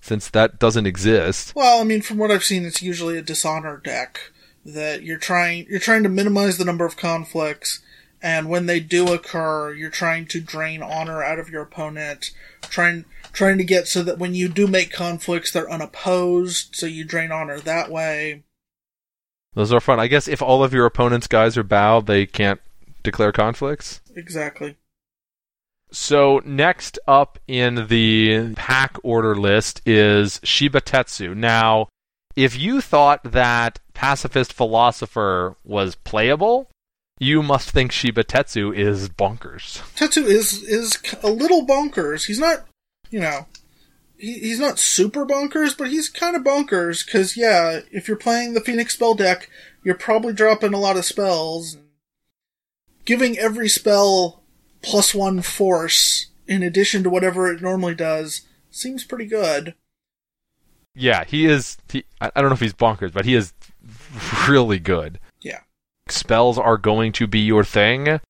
since 0.00 0.30
that 0.30 0.58
doesn't 0.58 0.86
exist. 0.86 1.54
Well, 1.54 1.80
I 1.80 1.84
mean, 1.84 2.00
from 2.00 2.16
what 2.16 2.30
I've 2.30 2.44
seen, 2.44 2.64
it's 2.64 2.82
usually 2.82 3.18
a 3.18 3.22
dishonor 3.22 3.76
deck 3.76 4.32
that 4.64 5.02
you're 5.02 5.18
trying 5.18 5.66
you're 5.68 5.78
trying 5.78 6.02
to 6.02 6.08
minimize 6.08 6.58
the 6.58 6.64
number 6.64 6.84
of 6.84 6.96
conflicts, 6.96 7.80
and 8.22 8.48
when 8.48 8.66
they 8.66 8.80
do 8.80 9.12
occur, 9.12 9.72
you're 9.74 9.90
trying 9.90 10.26
to 10.26 10.40
drain 10.40 10.82
honor 10.82 11.22
out 11.22 11.38
of 11.38 11.50
your 11.50 11.62
opponent, 11.62 12.30
trying 12.62 13.04
trying 13.32 13.58
to 13.58 13.64
get 13.64 13.86
so 13.86 14.02
that 14.02 14.18
when 14.18 14.34
you 14.34 14.48
do 14.48 14.66
make 14.66 14.90
conflicts, 14.90 15.52
they're 15.52 15.70
unopposed, 15.70 16.74
so 16.74 16.86
you 16.86 17.04
drain 17.04 17.30
honor 17.30 17.60
that 17.60 17.90
way. 17.90 18.42
Those 19.54 19.72
are 19.72 19.80
fun. 19.80 20.00
I 20.00 20.06
guess 20.06 20.28
if 20.28 20.42
all 20.42 20.64
of 20.64 20.72
your 20.72 20.86
opponent's 20.86 21.26
guys 21.26 21.56
are 21.56 21.62
bowed, 21.62 22.06
they 22.06 22.26
can't 22.26 22.60
declare 23.02 23.32
conflicts. 23.32 24.00
Exactly. 24.14 24.76
So 25.90 26.42
next 26.44 26.98
up 27.06 27.38
in 27.46 27.86
the 27.88 28.54
pack 28.54 28.98
order 29.02 29.34
list 29.34 29.80
is 29.86 30.40
Shiba 30.42 30.80
Tetsu. 30.80 31.34
Now, 31.34 31.88
if 32.34 32.58
you 32.58 32.80
thought 32.80 33.22
that 33.24 33.78
Pacifist 33.94 34.52
Philosopher 34.52 35.56
was 35.64 35.94
playable, 35.94 36.68
you 37.18 37.42
must 37.42 37.70
think 37.70 37.92
Shiba 37.92 38.24
Tetsu 38.24 38.74
is 38.76 39.08
bonkers. 39.08 39.80
Tetsu 39.96 40.24
is 40.24 40.62
is 40.62 40.98
a 41.22 41.30
little 41.30 41.66
bonkers. 41.66 42.26
He's 42.26 42.38
not, 42.38 42.66
you 43.10 43.20
know, 43.20 43.46
he, 44.18 44.34
he's 44.34 44.60
not 44.60 44.78
super 44.78 45.24
bonkers, 45.24 45.76
but 45.76 45.88
he's 45.88 46.08
kind 46.08 46.36
of 46.36 46.42
bonkers 46.42 47.04
because 47.04 47.36
yeah, 47.36 47.80
if 47.90 48.08
you're 48.08 48.16
playing 48.16 48.54
the 48.54 48.60
Phoenix 48.60 48.94
spell 48.94 49.14
deck, 49.14 49.48
you're 49.82 49.94
probably 49.94 50.32
dropping 50.32 50.74
a 50.74 50.78
lot 50.78 50.96
of 50.96 51.04
spells. 51.04 51.78
Giving 53.04 53.38
every 53.38 53.68
spell 53.68 54.42
plus 54.82 55.14
one 55.14 55.40
force 55.40 56.26
in 56.48 56.62
addition 56.62 57.02
to 57.04 57.10
whatever 57.10 57.50
it 57.50 57.62
normally 57.62 57.94
does 57.94 58.42
seems 58.70 59.04
pretty 59.04 59.26
good. 59.26 59.74
Yeah, 60.94 61.24
he 61.24 61.46
is. 61.46 61.78
He, 61.90 62.04
I 62.20 62.30
I 62.34 62.40
don't 62.40 62.50
know 62.50 62.54
if 62.54 62.60
he's 62.60 62.74
bonkers, 62.74 63.12
but 63.12 63.24
he 63.24 63.34
is 63.34 63.52
really 64.48 64.78
good. 64.78 65.18
Spells 66.08 66.58
are 66.58 66.78
going 66.78 67.12
to 67.12 67.26
be 67.26 67.40
your 67.40 67.64
thing. 67.64 68.20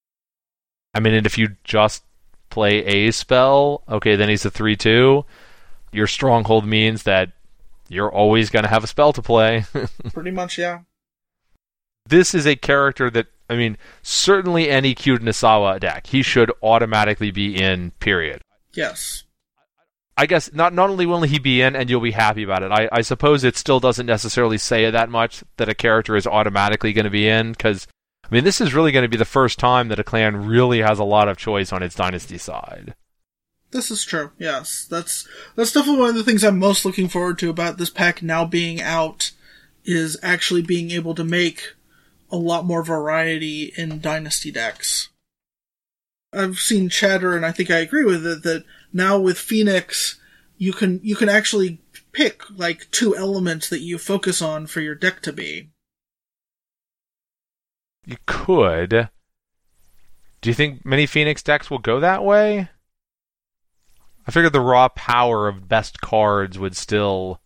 I 0.95 1.01
mean, 1.01 1.15
and 1.15 1.27
if 1.27 1.37
you 1.37 1.57
just 1.63 2.03
play 2.49 2.85
a 2.85 3.11
spell, 3.13 3.83
okay, 3.89 4.17
then 4.17 4.29
he's 4.29 4.45
a 4.47 4.51
3 4.51 4.77
2. 4.77 5.25
Your 5.93 6.07
stronghold 6.07 6.67
means 6.67 7.03
that 7.03 7.33
you're 7.89 8.11
always 8.11 8.51
going 8.51 8.63
to 8.63 8.69
have 8.69 8.83
a 8.85 8.89
spell 8.89 9.13
to 9.13 9.23
play. 9.23 9.65
Pretty 10.13 10.31
much, 10.31 10.59
yeah. 10.59 10.81
this 12.09 12.35
is 12.35 12.47
a 12.47 12.57
character 12.57 13.11
that, 13.11 13.27
I 13.49 13.57
mean, 13.57 13.77
certainly 14.03 14.69
any 14.71 14.95
Kyuden 14.95 15.29
Isawa 15.29 15.79
deck, 15.79 16.07
he 16.07 16.23
should 16.23 16.51
automatically 16.63 17.31
be 17.31 17.55
in, 17.55 17.93
period. 18.01 18.41
Yes. 18.75 19.25
I 20.17 20.27
guess 20.27 20.53
not 20.53 20.73
not 20.73 20.89
only 20.89 21.05
will 21.05 21.23
he 21.23 21.39
be 21.39 21.61
in 21.61 21.77
and 21.77 21.91
you'll 21.91 22.01
be 22.01 22.13
happy 22.13 22.43
about 22.43 22.63
it. 22.63 22.73
I, 22.73 22.89
I 22.91 23.03
suppose 23.03 23.45
it 23.45 23.57
still 23.57 23.81
doesn't 23.81 24.07
necessarily 24.07 24.57
say 24.57 24.91
that 24.91 25.11
much 25.11 25.45
that 25.59 25.69
a 25.69 25.75
character 25.75 26.17
is 26.17 26.27
automatically 26.27 26.93
going 26.93 27.05
to 27.05 27.11
be 27.11 27.29
in 27.29 27.53
because 27.53 27.87
I 28.25 28.35
mean 28.35 28.45
this 28.45 28.61
is 28.61 28.73
really 28.73 28.93
going 28.93 29.05
to 29.05 29.09
be 29.09 29.19
the 29.19 29.27
first 29.27 29.59
time 29.59 29.89
that 29.89 29.99
a 29.99 30.05
clan 30.05 30.47
really 30.47 30.81
has 30.81 30.99
a 30.99 31.05
lot 31.05 31.29
of 31.29 31.37
choice 31.37 31.73
on 31.73 31.83
its 31.83 31.95
dynasty 31.95 32.39
side. 32.39 32.95
This 33.73 33.91
is 33.91 34.05
true. 34.05 34.31
Yes, 34.39 34.87
that's 34.89 35.29
that's 35.55 35.73
definitely 35.73 36.01
one 36.01 36.11
of 36.11 36.17
the 36.17 36.25
things 36.25 36.43
I'm 36.45 36.59
most 36.59 36.87
looking 36.87 37.09
forward 37.09 37.39
to 37.41 37.51
about 37.51 37.77
this 37.77 37.91
pack 37.91 38.23
now 38.23 38.47
being 38.47 38.81
out 38.81 39.33
is 39.85 40.19
actually 40.23 40.63
being 40.63 40.91
able 40.93 41.15
to 41.15 41.25
make 41.25 41.75
a 42.31 42.37
lot 42.37 42.65
more 42.65 42.83
variety 42.83 43.73
in 43.77 44.01
dynasty 44.01 44.51
decks. 44.51 45.11
I've 46.37 46.59
seen 46.59 46.89
chatter, 46.89 47.37
and 47.37 47.45
I 47.45 47.53
think 47.53 47.71
I 47.71 47.79
agree 47.79 48.05
with 48.05 48.27
it 48.27 48.43
that 48.43 48.65
now 48.93 49.19
with 49.19 49.39
Phoenix, 49.39 50.21
you 50.59 50.73
can 50.73 51.01
you 51.03 51.17
can 51.17 51.29
actually 51.29 51.81
pick 52.13 52.43
like 52.51 52.91
two 52.91 53.17
elements 53.17 53.69
that 53.69 53.81
you 53.81 53.99
focus 53.99 54.43
on 54.43 54.67
for 54.67 54.81
your 54.81 54.95
deck 54.95 55.23
to 55.23 55.33
be. 55.33 55.71
You 58.05 58.17
could. 58.27 59.09
Do 60.41 60.51
you 60.51 60.55
think 60.55 60.85
many 60.85 61.07
Phoenix 61.07 61.43
decks 61.43 61.71
will 61.71 61.79
go 61.79 62.01
that 62.01 62.25
way? 62.25 62.69
I 64.27 64.31
figured 64.31 64.53
the 64.53 64.61
raw 64.61 64.89
power 64.89 65.49
of 65.49 65.69
best 65.69 66.01
cards 66.01 66.59
would 66.59 66.77
still 66.77 67.41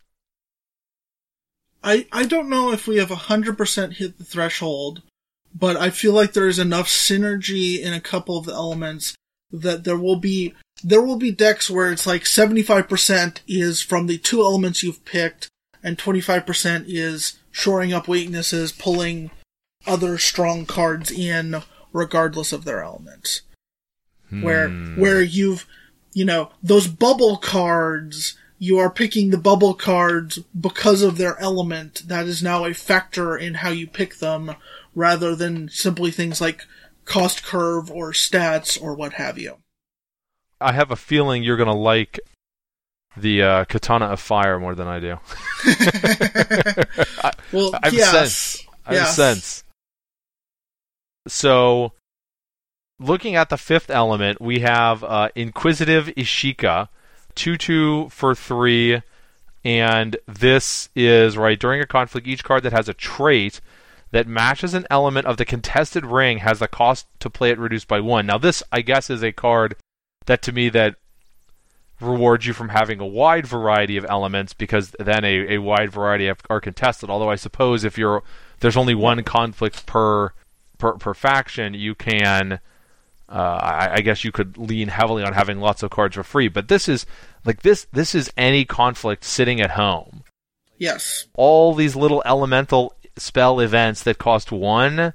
I 1.83 2.07
I 2.13 2.25
don't 2.25 2.49
know 2.49 2.73
if 2.73 2.87
we 2.87 2.97
have 2.97 3.11
hundred 3.11 3.57
percent 3.57 3.95
hit 3.95 4.19
the 4.19 4.25
threshold, 4.25 5.03
but 5.55 5.77
I 5.77 5.91
feel 5.91 6.13
like 6.13 6.33
there 6.33 6.49
is 6.49 6.59
enough 6.59 6.89
synergy 6.89 7.81
in 7.81 7.93
a 7.93 8.01
couple 8.01 8.39
of 8.39 8.47
the 8.47 8.53
elements 8.53 9.15
that 9.53 9.85
there 9.85 9.97
will 9.97 10.17
be 10.17 10.55
there 10.83 11.03
will 11.03 11.17
be 11.17 11.31
decks 11.31 11.69
where 11.69 11.93
it's 11.93 12.07
like 12.07 12.25
seventy 12.25 12.63
five 12.63 12.89
percent 12.89 13.43
is 13.47 13.83
from 13.83 14.07
the 14.07 14.19
two 14.19 14.41
elements 14.41 14.83
you've 14.83 15.05
picked, 15.05 15.49
and 15.83 15.99
twenty 15.99 16.21
five 16.21 16.47
percent 16.47 16.87
is 16.89 17.39
shoring 17.51 17.93
up 17.93 18.09
weaknesses, 18.09 18.73
pulling 18.73 19.31
other 19.87 20.19
strong 20.19 20.67
cards 20.67 21.11
in 21.11 21.63
regardless 21.93 22.53
of 22.53 22.65
their 22.65 22.83
elements. 22.83 23.43
Where 24.31 24.69
Hmm. 24.69 25.01
where 25.01 25.21
you've 25.23 25.67
you 26.13 26.25
know 26.25 26.51
those 26.63 26.87
bubble 26.87 27.37
cards 27.37 28.37
you 28.63 28.79
are 28.79 28.91
picking 28.91 29.31
the 29.31 29.39
bubble 29.39 29.73
cards 29.73 30.39
because 30.59 31.01
of 31.03 31.17
their 31.17 31.39
element. 31.41 32.03
That 32.07 32.27
is 32.27 32.43
now 32.43 32.67
a 32.67 32.75
factor 32.75 33.37
in 33.37 33.55
how 33.55 33.71
you 33.71 33.87
pick 33.87 34.19
them, 34.19 34.55
rather 34.95 35.35
than 35.37 35.69
simply 35.69 36.11
things 36.11 36.41
like 36.41 36.63
cost 37.05 37.45
curve 37.45 37.91
or 37.91 38.13
stats 38.13 38.81
or 38.81 38.95
what 38.95 39.15
have 39.15 39.39
you. 39.39 39.57
I 40.61 40.73
have 40.73 40.91
a 40.91 40.97
feeling 40.97 41.43
you're 41.43 41.57
gonna 41.57 41.75
like 41.75 42.21
the 43.17 43.43
uh, 43.43 43.65
Katana 43.65 44.07
of 44.07 44.21
Fire 44.21 44.59
more 44.61 44.75
than 44.75 44.87
I 44.87 45.01
do. 45.01 45.17
I, 45.65 47.33
Well, 47.53 47.75
I 47.83 47.87
have 47.87 47.95
yes. 47.95 48.09
a 48.09 48.13
sense. 48.13 48.67
I 48.87 48.95
have 48.95 49.03
Yes. 49.03 49.11
a 49.11 49.15
sense. 49.15 49.65
So, 51.29 51.93
looking 52.99 53.35
at 53.37 53.51
the 53.51 53.57
fifth 53.59 53.91
element, 53.91 54.41
we 54.41 54.61
have 54.61 55.05
uh, 55.05 55.29
Inquisitive 55.35 56.07
Ishika, 56.17 56.89
2 57.35 57.57
2 57.57 58.09
for 58.11 58.35
3. 58.35 59.03
And 59.63 60.17
this 60.27 60.89
is, 60.97 61.37
right, 61.37 61.59
during 61.59 61.83
a 61.83 61.87
conflict, 61.87 62.27
each 62.27 62.43
card 62.45 62.63
that 62.63 62.73
has 62.73 62.89
a 62.89 62.95
trait 62.95 63.61
that 64.13 64.27
matches 64.27 64.75
an 64.75 64.87
element 64.91 65.27
of 65.27 65.37
the 65.37 65.45
contested 65.45 66.05
ring 66.05 66.39
has 66.39 66.59
the 66.59 66.69
cost 66.69 67.07
to 67.21 67.31
play 67.31 67.51
it 67.51 67.59
reduced 67.59 67.89
by 67.89 68.01
1. 68.01 68.27
Now, 68.27 68.39
this, 68.39 68.63
I 68.73 68.81
guess, 68.81 69.09
is 69.09 69.23
a 69.23 69.33
card 69.33 69.77
that 70.27 70.43
to 70.43 70.53
me 70.53 70.69
that 70.71 70.97
rewards 72.01 72.47
you 72.47 72.53
from 72.53 72.71
having 72.71 73.01
a 73.01 73.07
wide 73.07 73.47
variety 73.47 73.97
of 73.97 74.07
elements 74.09 74.55
because 74.55 74.95
then 74.99 75.25
a, 75.25 75.55
a 75.55 75.59
wide 75.59 75.91
variety 75.91 76.29
of, 76.29 76.39
are 76.49 76.61
contested. 76.61 77.11
Although 77.11 77.31
I 77.31 77.37
suppose 77.37 77.85
if 77.85 77.99
you're 77.99 78.23
there's 78.61 78.77
only 78.77 78.95
one 78.95 79.23
conflict 79.23 79.87
per 79.87 80.33
per, 80.79 80.93
per 80.95 81.15
faction, 81.15 81.75
you 81.75 81.95
can 81.95 82.61
uh, 83.29 83.59
I, 83.63 83.95
I, 83.95 84.01
guess 84.01 84.25
you 84.25 84.33
could 84.33 84.59
lean 84.59 84.89
heavily 84.89 85.23
on 85.23 85.35
having 85.35 85.61
lots 85.61 85.85
of 85.85 85.91
cards 85.91 86.17
for 86.17 86.25
free. 86.25 86.49
But 86.49 86.67
this 86.67 86.89
is 86.89 87.07
like 87.45 87.63
this 87.63 87.87
this 87.93 88.15
is 88.15 88.33
any 88.37 88.65
conflict 88.65 89.25
sitting 89.25 89.61
at 89.61 89.73
home. 89.73 90.25
Yes. 90.79 91.27
All 91.35 91.75
these 91.75 91.95
little 91.95 92.23
elemental 92.25 92.95
spell 93.21 93.61
events 93.61 94.03
that 94.03 94.19
cost 94.19 94.51
one 94.51 95.15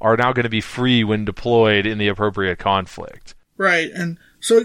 are 0.00 0.16
now 0.16 0.32
going 0.32 0.44
to 0.44 0.50
be 0.50 0.60
free 0.60 1.02
when 1.02 1.24
deployed 1.24 1.86
in 1.86 1.98
the 1.98 2.08
appropriate 2.08 2.58
conflict. 2.58 3.34
Right, 3.56 3.90
and 3.90 4.18
so 4.40 4.62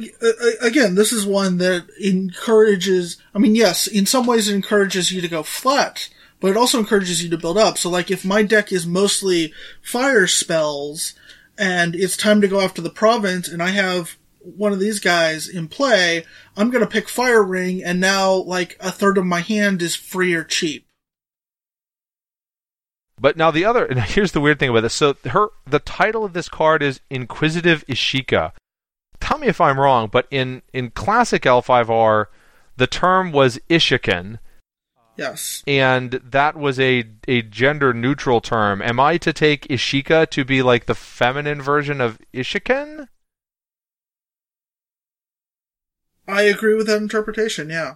again, 0.61 0.95
this 0.95 1.13
is 1.13 1.25
one 1.25 1.57
that 1.59 1.87
encourages. 1.99 3.17
I 3.33 3.39
mean, 3.39 3.55
yes, 3.55 3.87
in 3.87 4.05
some 4.05 4.25
ways 4.25 4.49
it 4.49 4.55
encourages 4.55 5.11
you 5.11 5.21
to 5.21 5.27
go 5.29 5.43
flat, 5.43 6.09
but 6.41 6.51
it 6.51 6.57
also 6.57 6.79
encourages 6.79 7.23
you 7.23 7.29
to 7.29 7.37
build 7.37 7.57
up. 7.57 7.77
So, 7.77 7.89
like, 7.89 8.11
if 8.11 8.25
my 8.25 8.43
deck 8.43 8.71
is 8.71 8.85
mostly 8.85 9.53
fire 9.81 10.27
spells, 10.27 11.13
and 11.57 11.95
it's 11.95 12.17
time 12.17 12.41
to 12.41 12.47
go 12.47 12.59
after 12.59 12.81
the 12.81 12.89
province, 12.89 13.47
and 13.47 13.63
I 13.63 13.69
have 13.69 14.17
one 14.39 14.73
of 14.73 14.79
these 14.79 14.99
guys 14.99 15.47
in 15.47 15.67
play, 15.67 16.25
I'm 16.57 16.69
going 16.69 16.83
to 16.83 16.89
pick 16.89 17.07
Fire 17.07 17.43
Ring, 17.43 17.83
and 17.83 17.99
now 17.99 18.33
like 18.33 18.75
a 18.79 18.91
third 18.91 19.17
of 19.17 19.25
my 19.25 19.41
hand 19.41 19.81
is 19.81 19.95
free 19.95 20.33
or 20.33 20.43
cheap. 20.43 20.85
But 23.21 23.37
now 23.37 23.51
the 23.51 23.63
other, 23.63 23.85
and 23.89 23.99
here's 23.99 24.31
the 24.31 24.41
weird 24.41 24.59
thing 24.59 24.69
about 24.69 24.81
this. 24.81 24.95
So 24.95 25.15
her, 25.29 25.49
the 25.65 25.79
title 25.79 26.25
of 26.25 26.33
this 26.33 26.49
card 26.49 26.81
is 26.81 26.99
Inquisitive 27.09 27.85
Ishika. 27.87 28.51
Tell 29.19 29.37
me 29.37 29.47
if 29.47 29.61
I'm 29.61 29.79
wrong, 29.79 30.09
but 30.11 30.27
in 30.31 30.63
in 30.73 30.89
classic 30.89 31.43
L5R, 31.43 32.25
the 32.75 32.87
term 32.87 33.31
was 33.31 33.59
Ishiken. 33.69 34.39
Yes. 35.15 35.61
And 35.67 36.13
that 36.13 36.57
was 36.57 36.79
a 36.79 37.05
a 37.27 37.43
gender 37.43 37.93
neutral 37.93 38.41
term. 38.41 38.81
Am 38.81 38.99
I 38.99 39.17
to 39.17 39.31
take 39.31 39.67
Ishika 39.67 40.27
to 40.31 40.43
be 40.43 40.63
like 40.63 40.87
the 40.87 40.95
feminine 40.95 41.61
version 41.61 42.01
of 42.01 42.17
Ishiken? 42.33 43.07
I 46.27 46.43
agree 46.43 46.75
with 46.75 46.87
that 46.87 47.01
interpretation, 47.01 47.69
yeah. 47.69 47.95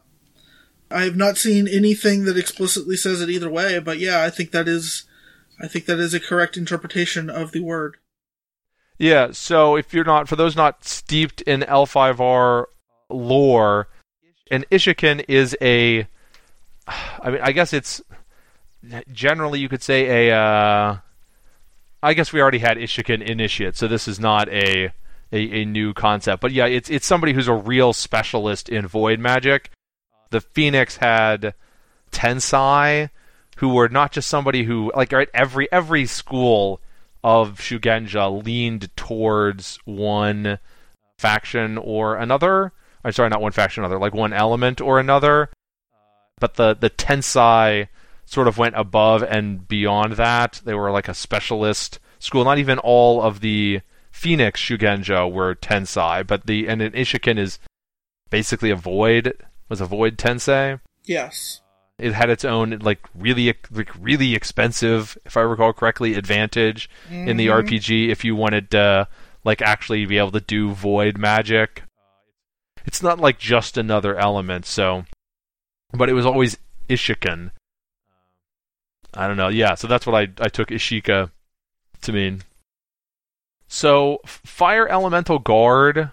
I 0.91 1.03
have 1.03 1.15
not 1.15 1.37
seen 1.37 1.67
anything 1.67 2.25
that 2.25 2.37
explicitly 2.37 2.95
says 2.95 3.21
it 3.21 3.29
either 3.29 3.49
way, 3.49 3.79
but 3.79 3.97
yeah, 3.97 4.21
I 4.21 4.29
think 4.29 4.51
that 4.51 4.67
is 4.67 5.05
I 5.59 5.67
think 5.67 5.85
that 5.85 5.99
is 5.99 6.13
a 6.13 6.19
correct 6.19 6.57
interpretation 6.57 7.29
of 7.29 7.51
the 7.51 7.61
word. 7.61 7.97
Yeah, 8.97 9.31
so 9.31 9.75
if 9.75 9.93
you're 9.93 10.05
not 10.05 10.27
for 10.29 10.35
those 10.35 10.55
not 10.55 10.85
steeped 10.85 11.41
in 11.41 11.61
L5R 11.61 12.65
lore, 13.09 13.87
an 14.49 14.65
Ishiken 14.71 15.25
is 15.27 15.55
a 15.61 16.07
I 16.87 17.29
mean, 17.31 17.41
I 17.41 17.51
guess 17.51 17.73
it's 17.73 18.01
generally 19.11 19.59
you 19.59 19.69
could 19.69 19.83
say 19.83 20.29
a 20.29 20.35
uh, 20.35 20.97
I 22.03 22.13
guess 22.13 22.31
we 22.31 22.41
already 22.41 22.59
had 22.59 22.77
Ishiken 22.77 23.21
initiate, 23.21 23.75
so 23.75 23.87
this 23.87 24.07
is 24.07 24.19
not 24.19 24.47
a 24.49 24.91
a, 25.31 25.61
a 25.61 25.65
new 25.65 25.93
concept. 25.93 26.41
But 26.41 26.51
yeah, 26.51 26.65
it's 26.65 26.89
it's 26.89 27.05
somebody 27.05 27.33
who's 27.33 27.47
a 27.47 27.53
real 27.53 27.93
specialist 27.93 28.69
in 28.69 28.87
void 28.87 29.19
magic. 29.19 29.71
The 30.29 30.41
Phoenix 30.41 30.97
had 30.97 31.53
Tensai, 32.11 33.09
who 33.57 33.69
were 33.69 33.89
not 33.89 34.11
just 34.11 34.27
somebody 34.27 34.63
who 34.63 34.91
like 34.95 35.11
right 35.11 35.29
every 35.33 35.71
every 35.71 36.05
school 36.05 36.81
of 37.23 37.59
Shugenja 37.59 38.43
leaned 38.43 38.95
towards 38.95 39.79
one 39.85 40.59
faction 41.17 41.77
or 41.77 42.15
another. 42.15 42.71
I'm 43.03 43.11
sorry, 43.11 43.29
not 43.29 43.41
one 43.41 43.51
faction, 43.51 43.83
another 43.83 43.99
like 43.99 44.13
one 44.13 44.33
element 44.33 44.81
or 44.81 44.99
another. 44.99 45.49
But 46.39 46.55
the 46.55 46.75
the 46.75 46.89
Tensai 46.89 47.87
sort 48.25 48.47
of 48.47 48.57
went 48.57 48.75
above 48.75 49.23
and 49.23 49.67
beyond 49.67 50.13
that. 50.13 50.61
They 50.65 50.73
were 50.73 50.91
like 50.91 51.07
a 51.07 51.13
specialist 51.13 51.99
school. 52.19 52.43
Not 52.43 52.57
even 52.57 52.79
all 52.79 53.21
of 53.21 53.39
the 53.39 53.81
Phoenix 54.11 54.61
Shugenja 54.61 55.31
were 55.31 55.55
Tensai, 55.55 56.25
but 56.25 56.45
the 56.45 56.67
and 56.67 56.81
an 56.81 56.91
Ishiken 56.91 57.37
is 57.37 57.59
basically 58.29 58.69
a 58.69 58.75
void 58.75 59.33
was 59.69 59.81
a 59.81 59.85
void 59.85 60.17
Tensai. 60.17 60.79
Yes. 61.03 61.61
It 61.97 62.13
had 62.13 62.29
its 62.29 62.43
own 62.43 62.79
like 62.79 62.99
really 63.15 63.53
like 63.71 63.91
really 63.99 64.35
expensive, 64.35 65.17
if 65.25 65.37
I 65.37 65.41
recall 65.41 65.73
correctly, 65.73 66.15
advantage 66.15 66.89
mm-hmm. 67.05 67.27
in 67.27 67.37
the 67.37 67.47
mm-hmm. 67.47 67.67
RPG 67.67 68.09
if 68.09 68.25
you 68.25 68.35
wanted 68.35 68.71
to 68.71 69.07
like 69.43 69.61
actually 69.61 70.05
be 70.05 70.17
able 70.17 70.31
to 70.31 70.41
do 70.41 70.71
void 70.71 71.17
magic. 71.17 71.83
It's 72.85 73.01
not 73.01 73.19
like 73.19 73.39
just 73.39 73.77
another 73.77 74.17
element, 74.17 74.65
so 74.65 75.05
but 75.93 76.09
it 76.09 76.13
was 76.13 76.25
always 76.25 76.57
Ishiken. 76.89 77.51
I 79.13 79.27
don't 79.27 79.37
know. 79.37 79.47
Yeah, 79.47 79.75
so 79.75 79.87
that's 79.87 80.05
what 80.05 80.15
I 80.15 80.43
I 80.43 80.49
took 80.49 80.69
Ishika 80.69 81.31
to 82.01 82.13
mean. 82.13 82.43
So, 83.67 84.19
Fire 84.25 84.87
Elemental 84.87 85.39
Guard, 85.39 86.11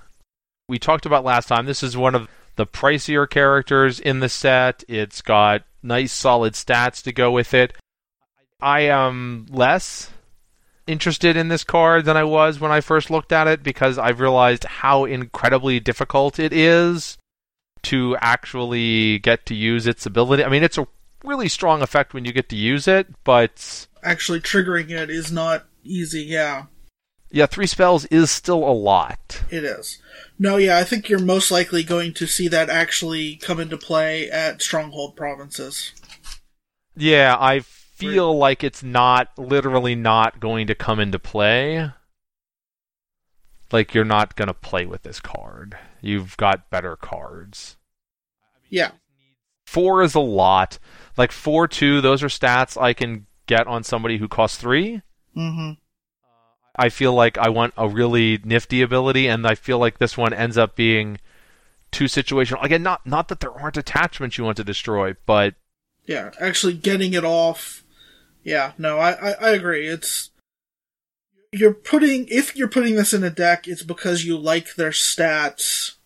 we 0.69 0.79
talked 0.79 1.07
about 1.07 1.25
last 1.25 1.49
time. 1.49 1.67
This 1.67 1.83
is 1.83 1.97
one 1.97 2.15
of 2.15 2.29
the 2.57 2.67
pricier 2.67 3.29
characters 3.29 4.01
in 4.01 4.21
the 4.21 4.29
set. 4.29 4.85
It's 4.89 5.21
got 5.21 5.63
nice, 5.83 6.13
solid 6.13 6.55
stats 6.55 7.03
to 7.03 7.13
go 7.13 7.31
with 7.31 7.55
it. 7.55 7.75
I 8.61 8.81
am 8.83 9.47
less 9.51 10.11
interested 10.87 11.37
in 11.37 11.49
this 11.49 11.65
card 11.65 12.05
than 12.05 12.17
I 12.17 12.25
was 12.25 12.61
when 12.61 12.73
I 12.73 12.81
first 12.81 13.11
looked 13.11 13.33
at 13.33 13.49
it 13.49 13.63
because 13.63 13.99
I've 13.99 14.21
realized 14.21 14.65
how 14.65 15.05
incredibly 15.05 15.81
difficult 15.81 16.39
it 16.39 16.53
is 16.53 17.19
to 17.83 18.17
actually 18.21 19.19
get 19.19 19.47
to 19.47 19.55
use 19.55 19.87
its 19.87 20.07
ability. 20.07 20.45
I 20.45 20.49
mean, 20.49 20.63
it's 20.63 20.79
a 20.79 20.87
really 21.25 21.49
strong 21.49 21.83
effect 21.83 22.15
when 22.15 22.25
you 22.25 22.33
get 22.33 22.49
to 22.51 22.57
use 22.57 22.87
it, 22.87 23.07
but 23.25 23.87
actually 24.03 24.41
triggering 24.41 24.91
it 24.91 25.11
is 25.11 25.33
not 25.33 25.67
easy, 25.85 26.23
yeah. 26.23 26.67
Yeah, 27.33 27.47
three 27.47 27.67
spells 27.67 28.05
is 28.07 28.31
still 28.31 28.63
a 28.63 28.73
lot. 28.73 29.43
It 29.51 29.65
is. 29.65 30.01
No, 30.39 30.59
yeah, 30.59 30.77
I 30.77 30.85
think 30.85 31.09
you're 31.09 31.19
most 31.19 31.51
likely 31.51 31.83
going 31.83 32.13
to 32.15 32.27
see 32.27 32.47
that 32.49 32.69
actually 32.69 33.37
come 33.37 33.59
into 33.59 33.79
play 33.79 34.31
at 34.31 34.61
stronghold 34.61 35.17
provinces. 35.17 35.93
Yeah, 36.95 37.37
I 37.41 37.61
feel 37.61 38.37
like 38.37 38.63
it's 38.63 38.83
not 38.83 39.31
literally 39.39 39.95
not 39.95 40.41
going 40.41 40.67
to 40.67 40.75
come 40.75 41.01
into 41.01 41.19
play. 41.19 41.91
Like 43.71 43.95
you're 43.95 44.05
not 44.05 44.37
going 44.37 44.49
to 44.49 44.55
play 44.55 44.85
with 44.85 45.03
this 45.03 45.21
card. 45.21 45.79
You've 46.03 46.37
got 46.37 46.69
better 46.69 46.97
cards. 46.97 47.79
Yeah. 48.69 48.91
Four 49.67 50.03
is 50.03 50.15
a 50.15 50.21
lot. 50.21 50.79
Like 51.17 51.33
four 51.33 51.67
two, 51.67 52.03
those 52.03 52.23
are 52.23 52.29
stats 52.29 52.81
I 52.81 52.93
can 52.93 53.27
get 53.47 53.67
on 53.67 53.85
somebody 53.85 54.19
who 54.19 54.29
costs 54.29 54.59
3 54.59 55.01
Mm-hmm. 55.35 55.82
I 56.77 56.89
feel 56.89 57.13
like 57.13 57.37
I 57.37 57.49
want 57.49 57.75
a 57.77 57.89
really 57.89 58.41
nifty 58.45 58.83
ability, 58.83 59.27
and 59.27 59.47
I 59.47 59.55
feel 59.55 59.79
like 59.79 59.99
this 59.99 60.17
one 60.17 60.33
ends 60.33 60.57
up 60.57 60.75
being 60.75 61.19
too 61.91 62.05
situational. 62.05 62.63
Again, 62.63 62.83
not 62.83 63.07
not 63.07 63.29
that 63.29 63.41
there 63.41 63.53
aren't 63.53 63.77
attachments 63.77 64.39
you 64.39 64.45
want 64.45 64.57
to 64.57 64.65
destroy, 64.65 65.15
but 65.27 65.55
yeah, 66.07 66.31
actually 66.41 66.75
getting 66.75 67.13
it 67.13 67.25
off. 67.25 67.85
Yeah, 68.43 68.73
no, 68.79 68.99
I, 68.99 69.13
I, 69.13 69.33
I 69.33 69.51
agree. 69.51 69.87
It's 69.87 70.31
you're 71.53 71.75
putting 71.75 72.27
if 72.29 72.57
you're 72.57 72.69
putting 72.69 72.97
this 72.97 73.13
in 73.13 73.23
a 73.23 73.31
deck, 73.31 73.69
it's 73.69 73.83
because 73.83 74.25
you 74.25 74.39
like 74.39 74.75
their 74.75 74.91
stats, 74.91 75.97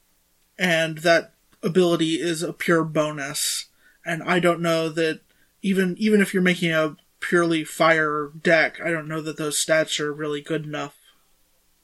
and 0.59 0.99
that 0.99 1.33
ability 1.63 2.15
is 2.15 2.43
a 2.43 2.53
pure 2.53 2.85
bonus. 2.85 3.67
And 4.05 4.23
I 4.23 4.41
don't 4.41 4.61
know 4.61 4.89
that 4.89 5.21
even 5.63 5.97
even 5.99 6.21
if 6.21 6.35
you're 6.35 6.43
making 6.43 6.73
a 6.73 6.97
purely 7.29 7.65
fire 7.65 8.31
deck, 8.41 8.81
I 8.85 8.91
don't 8.91 9.09
know 9.09 9.21
that 9.21 9.37
those 9.37 9.63
stats 9.65 9.99
are 10.01 10.13
really 10.13 10.41
good 10.41 10.65
enough 10.65 10.97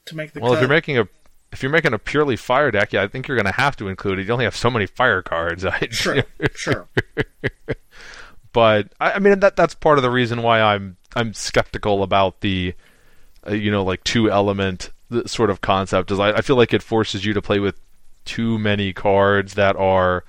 to 0.05 0.15
make 0.15 0.33
the. 0.33 0.39
Well, 0.39 0.51
cut. 0.51 0.55
if 0.55 0.61
you're 0.61 0.69
making 0.69 0.97
a 0.97 1.07
if 1.51 1.61
you're 1.61 1.71
making 1.71 1.93
a 1.93 1.99
purely 1.99 2.35
fire 2.35 2.71
deck, 2.71 2.93
yeah, 2.93 3.03
I 3.03 3.07
think 3.07 3.27
you're 3.27 3.37
going 3.37 3.45
to 3.45 3.51
have 3.51 3.75
to 3.77 3.87
include 3.87 4.19
it. 4.19 4.27
You 4.27 4.33
only 4.33 4.45
have 4.45 4.55
so 4.55 4.71
many 4.71 4.85
fire 4.85 5.21
cards. 5.21 5.65
Sure, 5.91 6.23
sure. 6.55 6.87
but 8.53 8.91
I, 8.99 9.13
I, 9.13 9.19
mean 9.19 9.39
that 9.39 9.55
that's 9.55 9.75
part 9.75 9.97
of 9.97 10.01
the 10.01 10.09
reason 10.09 10.41
why 10.41 10.61
I'm 10.61 10.97
I'm 11.15 11.33
skeptical 11.33 12.03
about 12.03 12.41
the, 12.41 12.73
uh, 13.47 13.53
you 13.53 13.69
know, 13.69 13.83
like 13.83 14.03
two 14.03 14.31
element 14.31 14.91
sort 15.25 15.49
of 15.49 15.61
concept. 15.61 16.11
Is 16.11 16.19
I, 16.19 16.31
I 16.31 16.41
feel 16.41 16.55
like 16.55 16.73
it 16.73 16.81
forces 16.81 17.25
you 17.25 17.33
to 17.33 17.41
play 17.41 17.59
with 17.59 17.79
too 18.25 18.57
many 18.57 18.93
cards 18.93 19.53
that 19.55 19.75
are 19.75 20.23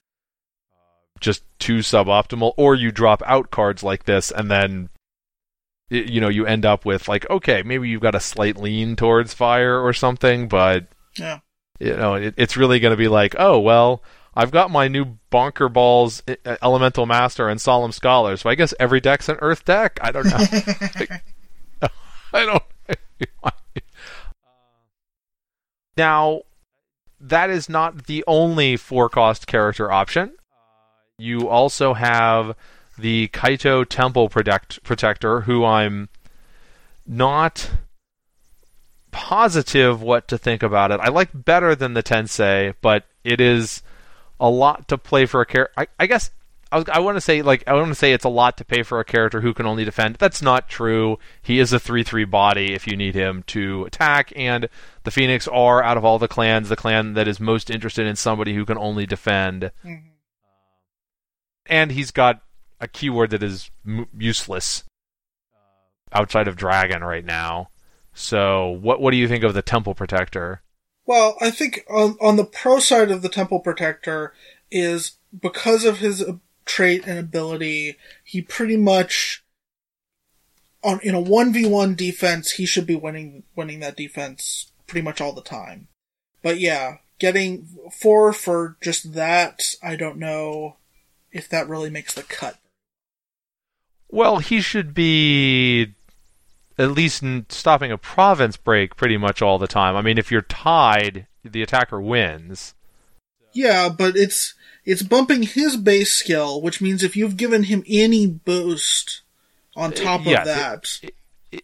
just 1.20 1.42
too 1.58 1.78
suboptimal, 1.78 2.52
or 2.56 2.74
you 2.74 2.90
drop 2.90 3.22
out 3.24 3.50
cards 3.50 3.82
like 3.82 4.04
this 4.04 4.30
and 4.30 4.50
then 4.50 4.90
you 5.90 6.20
know 6.20 6.28
you 6.28 6.46
end 6.46 6.64
up 6.64 6.84
with 6.84 7.08
like 7.08 7.28
okay 7.30 7.62
maybe 7.62 7.88
you've 7.88 8.00
got 8.00 8.14
a 8.14 8.20
slight 8.20 8.56
lean 8.56 8.96
towards 8.96 9.34
fire 9.34 9.78
or 9.80 9.92
something 9.92 10.48
but 10.48 10.86
yeah. 11.16 11.40
you 11.78 11.94
know 11.94 12.14
it, 12.14 12.34
it's 12.36 12.56
really 12.56 12.80
going 12.80 12.92
to 12.92 12.96
be 12.96 13.08
like 13.08 13.34
oh 13.38 13.58
well 13.58 14.02
i've 14.34 14.50
got 14.50 14.70
my 14.70 14.88
new 14.88 15.04
bonker 15.30 15.68
balls 15.68 16.22
elemental 16.62 17.06
master 17.06 17.48
and 17.48 17.60
solemn 17.60 17.92
scholar 17.92 18.36
so 18.36 18.48
i 18.48 18.54
guess 18.54 18.72
every 18.80 19.00
deck's 19.00 19.28
an 19.28 19.36
earth 19.40 19.64
deck? 19.64 19.98
I 20.02 20.10
don't 20.10 20.26
know. 20.26 21.18
I 22.32 22.44
don't 22.44 22.62
now 25.96 26.42
that 27.20 27.50
is 27.50 27.68
not 27.68 28.06
the 28.06 28.24
only 28.26 28.76
four 28.76 29.08
cost 29.08 29.46
character 29.46 29.90
option. 29.90 30.32
You 31.18 31.48
also 31.48 31.94
have 31.94 32.56
the 32.98 33.28
Kaito 33.28 33.86
Temple 33.88 34.28
protect, 34.28 34.82
Protector, 34.82 35.42
who 35.42 35.64
I'm 35.64 36.08
not 37.06 37.70
positive 39.10 40.02
what 40.02 40.28
to 40.28 40.38
think 40.38 40.62
about 40.62 40.90
it. 40.90 41.00
I 41.00 41.08
like 41.08 41.30
better 41.32 41.74
than 41.74 41.94
the 41.94 42.02
Tensai, 42.02 42.74
but 42.80 43.04
it 43.22 43.40
is 43.40 43.82
a 44.40 44.50
lot 44.50 44.88
to 44.88 44.98
play 44.98 45.26
for 45.26 45.40
a 45.40 45.46
character. 45.46 45.72
I, 45.76 45.86
I 46.00 46.06
guess 46.06 46.30
I, 46.72 46.78
was, 46.78 46.88
I 46.88 46.98
want 46.98 47.16
to 47.16 47.20
say 47.20 47.40
like 47.42 47.62
I 47.68 47.74
want 47.74 47.88
to 47.88 47.94
say 47.94 48.12
it's 48.12 48.24
a 48.24 48.28
lot 48.28 48.56
to 48.56 48.64
pay 48.64 48.82
for 48.82 48.98
a 48.98 49.04
character 49.04 49.40
who 49.40 49.54
can 49.54 49.66
only 49.66 49.84
defend. 49.84 50.16
That's 50.16 50.42
not 50.42 50.68
true. 50.68 51.18
He 51.40 51.60
is 51.60 51.72
a 51.72 51.78
three-three 51.78 52.24
body 52.24 52.72
if 52.72 52.88
you 52.88 52.96
need 52.96 53.14
him 53.14 53.44
to 53.48 53.84
attack, 53.84 54.32
and 54.34 54.68
the 55.04 55.12
Phoenix 55.12 55.46
are 55.46 55.82
out 55.82 55.96
of 55.96 56.04
all 56.04 56.18
the 56.18 56.26
clans 56.26 56.68
the 56.68 56.76
clan 56.76 57.14
that 57.14 57.28
is 57.28 57.38
most 57.38 57.70
interested 57.70 58.06
in 58.06 58.16
somebody 58.16 58.54
who 58.54 58.64
can 58.64 58.78
only 58.78 59.06
defend. 59.06 59.70
Mm-hmm. 59.84 60.08
And 61.66 61.92
he's 61.92 62.10
got 62.10 62.42
a 62.80 62.88
keyword 62.88 63.30
that 63.30 63.42
is 63.42 63.70
m- 63.86 64.08
useless 64.16 64.84
uh, 65.54 66.18
outside 66.18 66.48
of 66.48 66.56
Dragon 66.56 67.02
right 67.02 67.24
now. 67.24 67.70
So, 68.12 68.70
what 68.70 69.00
what 69.00 69.10
do 69.10 69.16
you 69.16 69.28
think 69.28 69.44
of 69.44 69.54
the 69.54 69.62
Temple 69.62 69.94
Protector? 69.94 70.62
Well, 71.06 71.36
I 71.40 71.50
think 71.50 71.84
on 71.90 72.16
on 72.20 72.36
the 72.36 72.44
pro 72.44 72.78
side 72.78 73.10
of 73.10 73.22
the 73.22 73.28
Temple 73.28 73.60
Protector 73.60 74.32
is 74.70 75.18
because 75.38 75.84
of 75.84 75.98
his 75.98 76.24
trait 76.64 77.06
and 77.06 77.18
ability, 77.18 77.96
he 78.22 78.40
pretty 78.40 78.76
much 78.76 79.44
on 80.82 81.00
in 81.02 81.14
a 81.14 81.20
one 81.20 81.52
v 81.52 81.66
one 81.66 81.94
defense, 81.94 82.52
he 82.52 82.66
should 82.66 82.86
be 82.86 82.94
winning 82.94 83.42
winning 83.56 83.80
that 83.80 83.96
defense 83.96 84.70
pretty 84.86 85.02
much 85.02 85.20
all 85.20 85.32
the 85.32 85.42
time. 85.42 85.88
But 86.42 86.60
yeah, 86.60 86.98
getting 87.18 87.66
four 87.90 88.32
for 88.32 88.76
just 88.80 89.14
that, 89.14 89.60
I 89.82 89.96
don't 89.96 90.18
know 90.18 90.76
if 91.32 91.48
that 91.48 91.68
really 91.68 91.90
makes 91.90 92.14
the 92.14 92.22
cut. 92.22 92.58
Well, 94.14 94.38
he 94.38 94.60
should 94.60 94.94
be 94.94 95.92
at 96.78 96.92
least 96.92 97.24
stopping 97.48 97.90
a 97.90 97.98
province 97.98 98.56
break 98.56 98.94
pretty 98.94 99.16
much 99.16 99.42
all 99.42 99.58
the 99.58 99.66
time. 99.66 99.96
I 99.96 100.02
mean, 100.02 100.18
if 100.18 100.30
you're 100.30 100.42
tied, 100.42 101.26
the 101.42 101.62
attacker 101.62 102.00
wins. 102.00 102.74
Yeah, 103.52 103.88
but 103.88 104.14
it's 104.14 104.54
it's 104.84 105.02
bumping 105.02 105.42
his 105.42 105.76
base 105.76 106.12
skill, 106.12 106.62
which 106.62 106.80
means 106.80 107.02
if 107.02 107.16
you've 107.16 107.36
given 107.36 107.64
him 107.64 107.82
any 107.88 108.28
boost 108.28 109.22
on 109.74 109.92
uh, 109.92 109.96
top 109.96 110.20
of 110.20 110.26
that, 110.26 111.00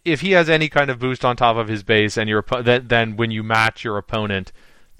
if 0.05 0.21
he 0.21 0.33
has 0.33 0.51
any 0.51 0.69
kind 0.69 0.91
of 0.91 0.99
boost 0.99 1.25
on 1.25 1.37
top 1.37 1.57
of 1.57 1.69
his 1.69 1.85
base, 1.85 2.17
and 2.17 2.29
your 2.29 2.45
then, 2.63 2.89
then 2.89 3.17
when 3.17 3.31
you 3.31 3.45
match 3.45 3.85
your 3.85 3.97
opponent, 3.97 4.51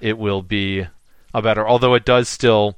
it 0.01 0.17
will 0.17 0.43
be 0.43 0.87
a 1.35 1.43
better. 1.43 1.67
Although 1.69 1.95
it 1.95 2.05
does 2.05 2.29
still 2.29 2.77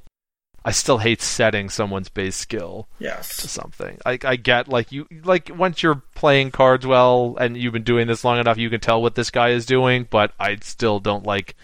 I 0.65 0.71
still 0.71 0.99
hate 0.99 1.21
setting 1.21 1.69
someone's 1.69 2.09
base 2.09 2.35
skill 2.35 2.87
yes. 2.97 3.37
to 3.37 3.49
something. 3.49 3.99
I, 4.05 4.17
I 4.23 4.35
get 4.37 4.69
like 4.69 4.91
you 4.91 5.07
like 5.23 5.51
once 5.53 5.83
you're 5.83 6.01
playing 6.15 6.51
cards 6.51 6.87
well 6.87 7.35
and 7.39 7.57
you've 7.57 7.73
been 7.73 7.83
doing 7.83 8.07
this 8.07 8.23
long 8.23 8.39
enough, 8.39 8.57
you 8.57 8.69
can 8.69 8.79
tell 8.79 9.01
what 9.01 9.15
this 9.15 9.29
guy 9.29 9.49
is 9.49 9.65
doing. 9.65 10.07
But 10.09 10.31
I 10.39 10.57
still 10.61 10.99
don't 10.99 11.25
like 11.25 11.55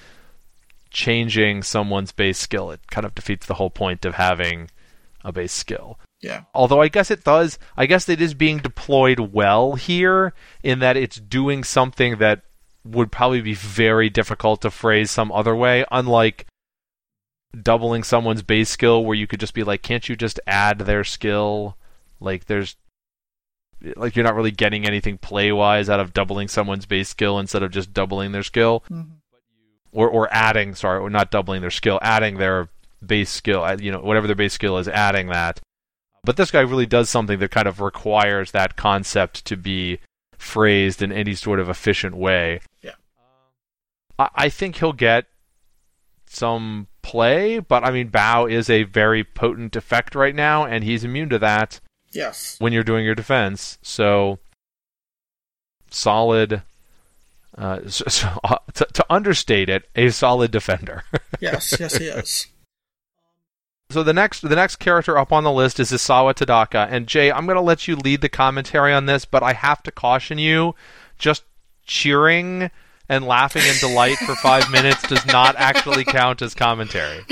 changing 0.89 1.63
someone's 1.63 2.11
base 2.11 2.37
skill. 2.37 2.71
It 2.71 2.81
kind 2.89 3.05
of 3.05 3.15
defeats 3.15 3.45
the 3.45 3.53
whole 3.53 3.69
point 3.69 4.05
of 4.05 4.15
having 4.15 4.69
a 5.23 5.31
base 5.31 5.53
skill. 5.53 5.97
Yeah. 6.21 6.43
Although 6.53 6.81
I 6.81 6.89
guess 6.89 7.09
it 7.09 7.23
does. 7.23 7.57
I 7.77 7.85
guess 7.85 8.09
it 8.09 8.21
is 8.21 8.33
being 8.33 8.57
deployed 8.57 9.19
well 9.19 9.75
here 9.75 10.33
in 10.61 10.79
that 10.79 10.97
it's 10.97 11.17
doing 11.17 11.63
something 11.63 12.17
that 12.17 12.41
would 12.83 13.11
probably 13.11 13.41
be 13.41 13.53
very 13.53 14.09
difficult 14.09 14.61
to 14.61 14.71
phrase 14.71 15.11
some 15.11 15.31
other 15.31 15.55
way. 15.55 15.85
Unlike 15.91 16.47
doubling 17.61 18.03
someone's 18.03 18.43
base 18.43 18.69
skill 18.69 19.03
where 19.03 19.15
you 19.15 19.27
could 19.27 19.39
just 19.39 19.53
be 19.53 19.63
like, 19.63 19.81
can't 19.81 20.07
you 20.07 20.15
just 20.15 20.39
add 20.45 20.79
their 20.79 21.03
skill? 21.03 21.77
Like 22.19 22.45
there's 22.45 22.75
like 23.95 24.15
you're 24.15 24.25
not 24.25 24.35
really 24.35 24.51
getting 24.51 24.85
anything 24.85 25.17
play 25.17 25.51
wise 25.51 25.89
out 25.89 25.99
of 25.99 26.13
doubling 26.13 26.47
someone's 26.47 26.85
base 26.85 27.09
skill 27.09 27.39
instead 27.39 27.63
of 27.63 27.71
just 27.71 27.93
doubling 27.93 28.31
their 28.31 28.43
skill. 28.43 28.83
Mm-hmm. 28.91 29.13
Or 29.91 30.07
or 30.07 30.27
adding, 30.31 30.75
sorry, 30.75 30.99
or 30.99 31.09
not 31.09 31.31
doubling 31.31 31.61
their 31.61 31.71
skill, 31.71 31.97
adding 32.03 32.37
their 32.37 32.69
base 33.03 33.31
skill, 33.31 33.63
uh, 33.63 33.77
you 33.79 33.91
know, 33.91 33.99
whatever 33.99 34.27
their 34.27 34.35
base 34.35 34.53
skill 34.53 34.77
is, 34.77 34.87
adding 34.87 35.27
that. 35.27 35.59
But 36.23 36.37
this 36.37 36.51
guy 36.51 36.59
really 36.59 36.85
does 36.85 37.09
something 37.09 37.39
that 37.39 37.49
kind 37.49 37.67
of 37.67 37.79
requires 37.79 38.51
that 38.51 38.75
concept 38.75 39.45
to 39.45 39.57
be 39.57 39.99
phrased 40.37 41.01
in 41.01 41.11
any 41.11 41.33
sort 41.33 41.59
of 41.59 41.69
efficient 41.69 42.15
way. 42.15 42.59
Yeah. 42.83 42.95
I, 44.19 44.29
I 44.35 44.49
think 44.49 44.75
he'll 44.75 44.93
get 44.93 45.25
some 46.27 46.87
play, 47.01 47.59
but 47.59 47.83
I 47.83 47.91
mean, 47.91 48.07
Bow 48.07 48.45
is 48.45 48.69
a 48.69 48.83
very 48.83 49.23
potent 49.23 49.75
effect 49.75 50.15
right 50.15 50.35
now, 50.35 50.65
and 50.65 50.83
he's 50.83 51.03
immune 51.03 51.29
to 51.29 51.39
that. 51.39 51.79
Yes. 52.11 52.55
When 52.59 52.73
you're 52.73 52.83
doing 52.83 53.05
your 53.05 53.15
defense, 53.15 53.77
so 53.81 54.39
solid. 55.89 56.63
Uh, 57.57 57.79
so, 57.87 58.05
so, 58.07 58.39
uh, 58.43 58.57
to, 58.73 58.85
to, 58.93 59.05
understate 59.09 59.69
it, 59.69 59.87
a 59.95 60.09
solid 60.09 60.51
defender. 60.51 61.03
yes, 61.39 61.75
yes, 61.79 61.97
he 61.97 62.05
is. 62.05 62.47
So 63.91 64.03
the 64.03 64.13
next 64.13 64.41
the 64.41 64.55
next 64.55 64.75
character 64.75 65.17
up 65.17 65.33
on 65.33 65.43
the 65.43 65.51
list 65.51 65.79
is 65.79 65.91
Isawa 65.91 66.35
Tadaka, 66.35 66.87
and 66.91 67.07
Jay, 67.07 67.31
I'm 67.31 67.45
going 67.47 67.55
to 67.55 67.61
let 67.61 67.87
you 67.87 67.95
lead 67.95 68.21
the 68.21 68.29
commentary 68.29 68.93
on 68.93 69.07
this, 69.07 69.25
but 69.25 69.41
I 69.41 69.53
have 69.53 69.81
to 69.83 69.91
caution 69.91 70.37
you, 70.37 70.75
just 71.17 71.43
cheering 71.87 72.69
and 73.09 73.25
laughing 73.25 73.63
in 73.63 73.75
delight 73.79 74.17
for 74.19 74.35
five 74.35 74.71
minutes 74.71 75.01
does 75.07 75.25
not 75.25 75.55
actually 75.57 76.05
count 76.05 76.41
as 76.41 76.53
commentary. 76.53 77.25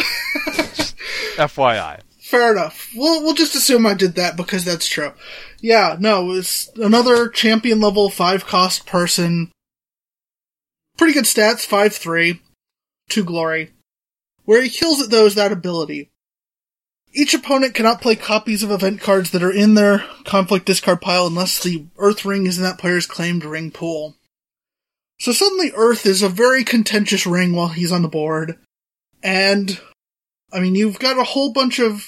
FYI. 1.37 2.01
Fair 2.19 2.51
enough. 2.51 2.89
We'll 2.93 3.23
we'll 3.23 3.35
just 3.35 3.55
assume 3.55 3.85
I 3.85 3.93
did 3.93 4.15
that 4.15 4.35
because 4.35 4.65
that's 4.65 4.87
true. 4.87 5.13
Yeah, 5.61 5.95
no, 5.97 6.31
it's 6.31 6.69
another 6.75 7.29
champion 7.29 7.79
level 7.79 8.09
five 8.09 8.45
cost 8.45 8.85
person. 8.85 9.51
Pretty 10.97 11.13
good 11.13 11.23
stats, 11.25 11.65
Five 11.65 11.95
three, 11.95 12.41
two 13.07 13.23
glory. 13.23 13.71
Where 14.43 14.61
he 14.61 14.69
kills 14.69 14.99
it 14.99 15.09
though 15.09 15.25
is 15.25 15.35
that 15.35 15.51
ability. 15.51 16.09
Each 17.13 17.33
opponent 17.33 17.73
cannot 17.73 18.01
play 18.01 18.15
copies 18.15 18.61
of 18.61 18.71
event 18.71 18.99
cards 18.99 19.31
that 19.31 19.43
are 19.43 19.51
in 19.51 19.75
their 19.75 20.03
conflict 20.25 20.65
discard 20.65 21.01
pile 21.01 21.27
unless 21.27 21.63
the 21.63 21.85
Earth 21.97 22.25
Ring 22.25 22.45
is 22.45 22.57
in 22.57 22.63
that 22.63 22.77
player's 22.77 23.05
claimed 23.05 23.45
ring 23.45 23.71
pool. 23.71 24.15
So 25.19 25.31
suddenly 25.31 25.71
Earth 25.75 26.05
is 26.05 26.21
a 26.21 26.29
very 26.29 26.63
contentious 26.63 27.25
ring 27.25 27.53
while 27.53 27.69
he's 27.69 27.91
on 27.91 28.03
the 28.03 28.07
board. 28.07 28.57
And, 29.23 29.79
I 30.53 30.59
mean, 30.59 30.75
you've 30.75 30.99
got 30.99 31.17
a 31.17 31.23
whole 31.23 31.51
bunch 31.51 31.79
of 31.79 32.05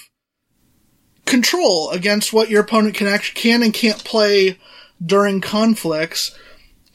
control 1.25 1.89
against 1.91 2.33
what 2.33 2.49
your 2.49 2.61
opponent 2.61 2.95
can 2.95 3.07
actually 3.07 3.39
can 3.39 3.63
and 3.63 3.73
can't 3.73 4.03
play 4.03 4.57
during 5.03 5.41
conflicts. 5.41 6.35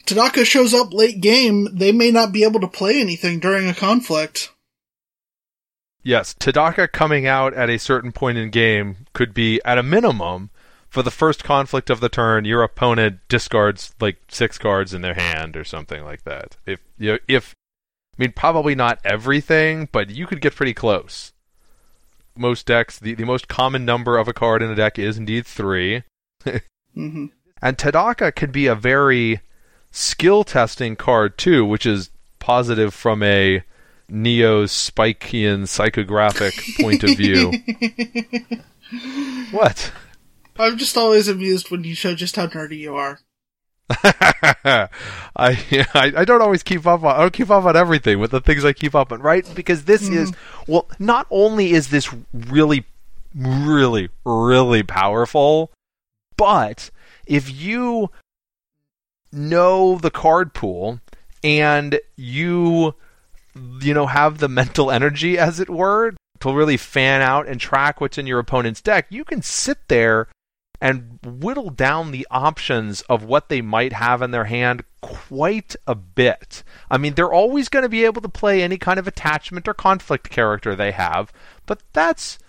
Tadaka 0.05 0.45
shows 0.45 0.73
up 0.73 0.93
late 0.93 1.19
game, 1.19 1.67
they 1.73 1.91
may 1.91 2.11
not 2.11 2.31
be 2.31 2.43
able 2.43 2.59
to 2.59 2.67
play 2.67 3.01
anything 3.01 3.39
during 3.39 3.67
a 3.67 3.73
conflict. 3.73 4.51
Yes, 6.03 6.35
Tadaka 6.35 6.91
coming 6.91 7.25
out 7.25 7.55
at 7.55 7.69
a 7.69 7.79
certain 7.79 8.11
point 8.11 8.37
in 8.37 8.51
game 8.51 9.07
could 9.13 9.33
be, 9.33 9.59
at 9.65 9.79
a 9.79 9.83
minimum, 9.83 10.51
for 10.95 11.03
the 11.03 11.11
first 11.11 11.43
conflict 11.43 11.89
of 11.89 11.99
the 11.99 12.07
turn, 12.07 12.45
your 12.45 12.63
opponent 12.63 13.19
discards 13.27 13.93
like 13.99 14.15
six 14.29 14.57
cards 14.57 14.93
in 14.93 15.01
their 15.01 15.13
hand 15.13 15.57
or 15.57 15.65
something 15.65 16.05
like 16.05 16.23
that. 16.23 16.55
If 16.65 16.79
you 16.97 17.11
know, 17.11 17.19
if 17.27 17.53
I 18.17 18.23
mean 18.23 18.31
probably 18.31 18.75
not 18.75 19.01
everything, 19.03 19.89
but 19.91 20.09
you 20.09 20.25
could 20.25 20.39
get 20.39 20.55
pretty 20.55 20.73
close. 20.73 21.33
Most 22.37 22.65
decks, 22.65 22.97
the, 22.97 23.13
the 23.13 23.25
most 23.25 23.49
common 23.49 23.83
number 23.83 24.17
of 24.17 24.29
a 24.29 24.33
card 24.33 24.61
in 24.61 24.71
a 24.71 24.75
deck 24.75 24.97
is 24.97 25.17
indeed 25.17 25.45
3 25.45 26.03
mm-hmm. 26.45 27.25
And 27.61 27.77
Tadaka 27.77 28.33
could 28.33 28.53
be 28.53 28.67
a 28.67 28.73
very 28.73 29.41
skill 29.91 30.45
testing 30.45 30.95
card 30.95 31.37
too, 31.37 31.65
which 31.65 31.85
is 31.85 32.09
positive 32.39 32.93
from 32.93 33.21
a 33.21 33.63
Neo 34.07 34.63
Spikean 34.63 35.63
psychographic 35.63 36.81
point 36.81 37.03
of 37.03 37.17
view. 37.17 37.51
what? 39.51 39.91
I'm 40.57 40.77
just 40.77 40.97
always 40.97 41.27
amused 41.27 41.69
when 41.69 41.83
you 41.83 41.95
show 41.95 42.15
just 42.15 42.35
how 42.35 42.47
nerdy 42.47 42.77
you 42.77 42.95
are. 42.95 43.19
I, 43.89 44.87
I, 45.35 46.13
I 46.17 46.25
don't 46.25 46.41
always 46.41 46.63
keep 46.63 46.87
up 46.87 47.03
on 47.03 47.15
I 47.15 47.19
don't 47.19 47.33
keep 47.33 47.49
up 47.49 47.65
on 47.65 47.75
everything 47.75 48.19
with 48.19 48.31
the 48.31 48.41
things 48.41 48.65
I 48.65 48.73
keep 48.73 48.95
up 48.95 49.11
on, 49.11 49.21
right? 49.21 49.49
Because 49.53 49.85
this 49.85 50.09
mm. 50.09 50.15
is 50.15 50.33
well, 50.67 50.87
not 50.97 51.27
only 51.29 51.71
is 51.71 51.89
this 51.89 52.13
really, 52.33 52.85
really, 53.35 54.09
really 54.23 54.83
powerful, 54.83 55.71
but 56.37 56.89
if 57.25 57.51
you 57.51 58.09
know 59.31 59.97
the 59.97 60.11
card 60.11 60.53
pool 60.53 60.99
and 61.43 61.99
you 62.15 62.95
you 63.81 63.93
know 63.93 64.07
have 64.07 64.39
the 64.39 64.49
mental 64.49 64.89
energy 64.89 65.37
as 65.37 65.59
it 65.59 65.69
were 65.69 66.13
to 66.39 66.53
really 66.53 66.77
fan 66.77 67.21
out 67.21 67.47
and 67.47 67.59
track 67.59 68.01
what's 68.01 68.17
in 68.17 68.27
your 68.27 68.39
opponent's 68.39 68.81
deck, 68.81 69.05
you 69.09 69.23
can 69.23 69.41
sit 69.41 69.77
there 69.87 70.27
and 70.81 71.19
whittle 71.23 71.69
down 71.69 72.11
the 72.11 72.27
options 72.29 73.01
of 73.01 73.23
what 73.23 73.49
they 73.49 73.61
might 73.61 73.93
have 73.93 74.21
in 74.21 74.31
their 74.31 74.45
hand 74.45 74.83
quite 75.01 75.75
a 75.87 75.95
bit. 75.95 76.63
I 76.89 76.97
mean, 76.97 77.13
they're 77.13 77.31
always 77.31 77.69
going 77.69 77.83
to 77.83 77.89
be 77.89 78.05
able 78.05 78.21
to 78.21 78.29
play 78.29 78.61
any 78.61 78.77
kind 78.77 78.99
of 78.99 79.07
attachment 79.07 79.67
or 79.67 79.73
conflict 79.73 80.29
character 80.29 80.75
they 80.75 80.91
have, 80.91 81.31
but 81.65 81.81
that's 81.93 82.39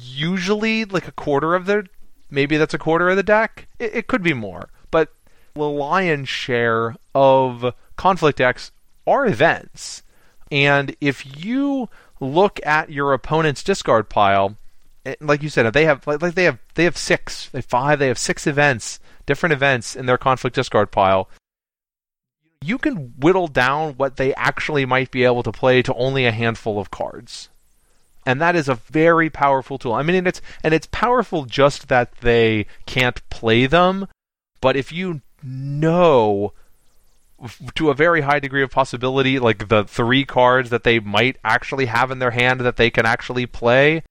usually 0.00 0.84
like 0.84 1.06
a 1.06 1.12
quarter 1.12 1.54
of 1.54 1.66
their 1.66 1.84
maybe 2.30 2.56
that's 2.56 2.74
a 2.74 2.78
quarter 2.78 3.08
of 3.08 3.16
the 3.16 3.22
deck. 3.22 3.68
It, 3.78 3.94
it 3.94 4.06
could 4.06 4.22
be 4.22 4.34
more, 4.34 4.68
but 4.90 5.12
the 5.54 5.68
lion's 5.68 6.28
share 6.28 6.96
of 7.14 7.74
conflict 7.96 8.38
decks 8.38 8.72
are 9.06 9.26
events. 9.26 10.02
And 10.50 10.94
if 11.00 11.44
you 11.44 11.88
look 12.20 12.60
at 12.64 12.90
your 12.90 13.12
opponent's 13.12 13.62
discard 13.62 14.08
pile, 14.08 14.56
like 15.20 15.42
you 15.42 15.48
said, 15.48 15.70
they 15.72 15.84
have 15.84 16.06
like 16.06 16.34
they 16.34 16.44
have 16.44 16.58
they 16.74 16.84
have 16.84 16.96
six, 16.96 17.48
they 17.50 17.58
have 17.58 17.64
five, 17.64 17.98
they 17.98 18.08
have 18.08 18.18
six 18.18 18.46
events, 18.46 18.98
different 19.26 19.52
events 19.52 19.94
in 19.94 20.06
their 20.06 20.18
conflict 20.18 20.56
discard 20.56 20.90
pile. 20.90 21.28
You 22.62 22.78
can 22.78 23.14
whittle 23.18 23.48
down 23.48 23.94
what 23.94 24.16
they 24.16 24.34
actually 24.34 24.86
might 24.86 25.10
be 25.10 25.24
able 25.24 25.42
to 25.42 25.52
play 25.52 25.82
to 25.82 25.94
only 25.94 26.26
a 26.26 26.32
handful 26.32 26.80
of 26.80 26.90
cards. 26.90 27.48
And 28.24 28.40
that 28.40 28.56
is 28.56 28.68
a 28.68 28.74
very 28.74 29.30
powerful 29.30 29.78
tool. 29.78 29.92
I 29.92 30.02
mean, 30.02 30.16
and 30.16 30.26
it's 30.26 30.40
and 30.64 30.74
it's 30.74 30.88
powerful 30.90 31.44
just 31.44 31.88
that 31.88 32.16
they 32.16 32.66
can't 32.86 33.28
play 33.30 33.66
them, 33.66 34.08
but 34.60 34.76
if 34.76 34.90
you 34.90 35.20
know 35.42 36.52
to 37.74 37.90
a 37.90 37.94
very 37.94 38.22
high 38.22 38.40
degree 38.40 38.62
of 38.62 38.70
possibility, 38.70 39.38
like 39.38 39.68
the 39.68 39.84
three 39.84 40.24
cards 40.24 40.70
that 40.70 40.84
they 40.84 40.98
might 40.98 41.36
actually 41.44 41.86
have 41.86 42.10
in 42.10 42.18
their 42.18 42.30
hand 42.30 42.60
that 42.60 42.76
they 42.76 42.90
can 42.90 43.06
actually 43.06 43.46
play, 43.46 44.02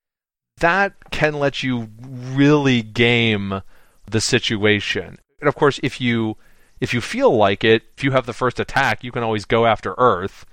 that 0.59 0.93
can 1.11 1.33
let 1.33 1.63
you 1.63 1.89
really 2.01 2.81
game 2.81 3.61
the 4.09 4.21
situation. 4.21 5.19
And 5.39 5.47
of 5.47 5.55
course, 5.55 5.79
if 5.83 5.99
you 5.99 6.37
if 6.79 6.93
you 6.93 7.01
feel 7.01 7.35
like 7.35 7.63
it, 7.63 7.83
if 7.97 8.03
you 8.03 8.11
have 8.11 8.25
the 8.25 8.33
first 8.33 8.59
attack, 8.59 9.03
you 9.03 9.11
can 9.11 9.23
always 9.23 9.45
go 9.45 9.65
after 9.65 9.95
Earth 9.97 10.45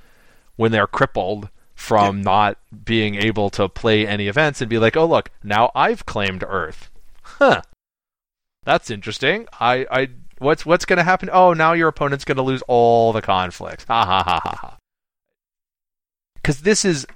when 0.56 0.72
they're 0.72 0.86
crippled 0.86 1.48
from 1.74 2.18
yeah. 2.18 2.22
not 2.22 2.58
being 2.84 3.16
able 3.16 3.50
to 3.50 3.68
play 3.68 4.06
any 4.06 4.28
events 4.28 4.60
and 4.60 4.70
be 4.70 4.78
like, 4.78 4.96
"Oh, 4.96 5.06
look, 5.06 5.30
now 5.42 5.70
I've 5.74 6.06
claimed 6.06 6.44
Earth." 6.46 6.90
Huh. 7.22 7.62
That's 8.64 8.90
interesting. 8.90 9.48
I 9.60 9.86
I 9.90 10.08
What's 10.42 10.66
what's 10.66 10.84
going 10.84 10.96
to 10.96 11.04
happen? 11.04 11.30
Oh, 11.32 11.52
now 11.52 11.72
your 11.72 11.86
opponent's 11.86 12.24
going 12.24 12.36
to 12.36 12.42
lose 12.42 12.62
all 12.66 13.12
the 13.12 13.22
conflicts. 13.22 13.84
Ha 13.84 14.04
ha 14.04 14.24
ha 14.24 14.40
ha 14.42 14.56
ha. 14.60 14.76
Because 16.34 16.62
this 16.62 16.84
is 16.84 17.06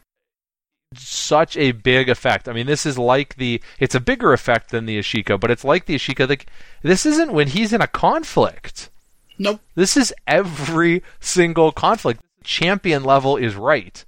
such 0.98 1.56
a 1.56 1.72
big 1.72 2.08
effect. 2.08 2.48
I 2.48 2.52
mean, 2.52 2.66
this 2.66 2.86
is 2.86 2.98
like 2.98 3.36
the. 3.36 3.60
It's 3.78 3.94
a 3.94 4.00
bigger 4.00 4.32
effect 4.32 4.70
than 4.70 4.86
the 4.86 4.98
Ashika, 4.98 5.38
but 5.38 5.50
it's 5.50 5.64
like 5.64 5.86
the 5.86 5.96
Ashika. 5.96 6.28
Like 6.28 6.46
this 6.82 7.06
isn't 7.06 7.32
when 7.32 7.48
he's 7.48 7.72
in 7.72 7.80
a 7.80 7.86
conflict. 7.86 8.90
Nope. 9.38 9.60
This 9.74 9.96
is 9.96 10.14
every 10.26 11.02
single 11.20 11.72
conflict. 11.72 12.20
Champion 12.42 13.04
level 13.04 13.36
is 13.36 13.54
right. 13.54 14.04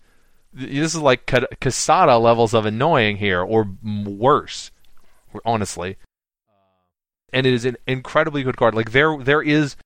This 0.53 0.95
is 0.95 1.01
like 1.01 1.27
Kisada 1.27 2.21
levels 2.21 2.55
of 2.55 2.65
annoying 2.67 3.19
here, 3.19 3.43
or 3.43 3.69
worse. 3.83 4.71
Honestly 5.45 5.97
and 7.33 7.47
it 7.47 7.53
is 7.53 7.65
an 7.65 7.77
incredibly 7.87 8.43
good 8.43 8.57
card. 8.57 8.75
Like 8.75 8.93
there, 8.93 9.17
there 9.19 9.43
is. 9.43 9.77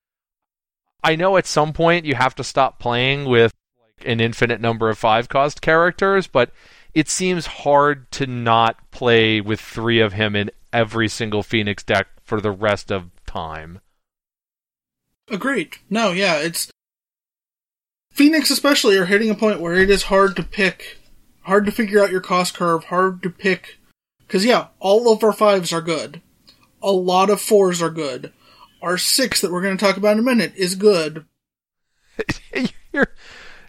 I 1.02 1.16
know 1.16 1.36
at 1.36 1.46
some 1.46 1.72
point 1.72 2.04
you 2.04 2.14
have 2.14 2.34
to 2.36 2.44
stop 2.44 2.78
playing 2.78 3.24
with 3.24 3.52
like 3.80 4.06
an 4.06 4.20
infinite 4.20 4.60
number 4.60 4.88
of 4.88 4.98
five 4.98 5.28
cost 5.28 5.60
characters, 5.60 6.26
but 6.26 6.50
it 6.94 7.08
seems 7.08 7.46
hard 7.46 8.10
to 8.12 8.26
not 8.26 8.90
play 8.90 9.40
with 9.40 9.60
three 9.60 10.00
of 10.00 10.12
him 10.12 10.36
in 10.36 10.50
every 10.72 11.08
single 11.08 11.42
Phoenix 11.42 11.82
deck 11.82 12.08
for 12.22 12.40
the 12.40 12.50
rest 12.50 12.90
of 12.90 13.10
time. 13.26 13.80
Agreed. 15.28 15.76
No, 15.88 16.10
yeah, 16.10 16.38
it's 16.38 16.70
Phoenix 18.12 18.50
especially 18.50 18.98
are 18.98 19.06
hitting 19.06 19.30
a 19.30 19.34
point 19.34 19.60
where 19.60 19.74
it 19.74 19.90
is 19.90 20.04
hard 20.04 20.36
to 20.36 20.42
pick, 20.42 20.98
hard 21.42 21.64
to 21.66 21.72
figure 21.72 22.02
out 22.02 22.10
your 22.10 22.20
cost 22.20 22.54
curve, 22.54 22.84
hard 22.84 23.22
to 23.22 23.30
pick. 23.30 23.78
Because 24.18 24.44
yeah, 24.44 24.68
all 24.78 25.12
of 25.12 25.22
our 25.22 25.32
fives 25.32 25.72
are 25.72 25.80
good 25.80 26.20
a 26.82 26.90
lot 26.90 27.30
of 27.30 27.40
fours 27.40 27.80
are 27.80 27.90
good. 27.90 28.32
Our 28.82 28.98
six 28.98 29.40
that 29.40 29.52
we're 29.52 29.62
going 29.62 29.76
to 29.76 29.84
talk 29.84 29.96
about 29.96 30.14
in 30.14 30.18
a 30.18 30.22
minute 30.22 30.54
is 30.56 30.74
good. 30.74 31.24
your 32.92 33.08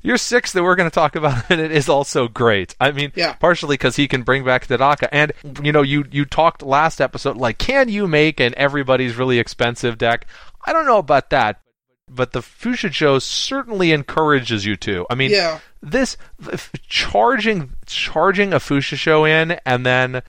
your 0.03 0.17
six 0.17 0.51
that 0.51 0.61
we're 0.61 0.75
going 0.75 0.89
to 0.89 0.93
talk 0.93 1.15
about 1.15 1.49
in 1.49 1.59
it 1.59 1.71
is 1.71 1.89
also 1.89 2.27
great. 2.27 2.75
I 2.79 2.91
mean, 2.91 3.11
yeah. 3.15 3.33
partially 3.33 3.75
because 3.75 3.95
he 3.95 4.07
can 4.07 4.23
bring 4.23 4.43
back 4.43 4.67
Tadaka, 4.67 5.07
and 5.11 5.31
you 5.63 5.71
know, 5.71 5.81
you 5.81 6.05
you 6.11 6.25
talked 6.25 6.61
last 6.61 7.01
episode 7.01 7.37
like, 7.37 7.57
can 7.57 7.89
you 7.89 8.07
make 8.07 8.39
an 8.39 8.53
everybody's 8.57 9.15
really 9.15 9.39
expensive 9.39 9.97
deck? 9.97 10.27
I 10.65 10.73
don't 10.73 10.85
know 10.85 10.97
about 10.99 11.29
that, 11.31 11.61
but 12.09 12.33
the 12.33 12.41
show 12.93 13.19
certainly 13.19 13.91
encourages 13.91 14.65
you 14.65 14.75
to. 14.77 15.05
I 15.09 15.15
mean, 15.15 15.31
yeah. 15.31 15.59
this 15.81 16.17
charging 16.87 17.73
charging 17.85 18.53
a 18.53 18.59
show 18.97 19.25
in 19.25 19.51
and 19.65 19.85
then 19.85 20.13
like, 20.13 20.23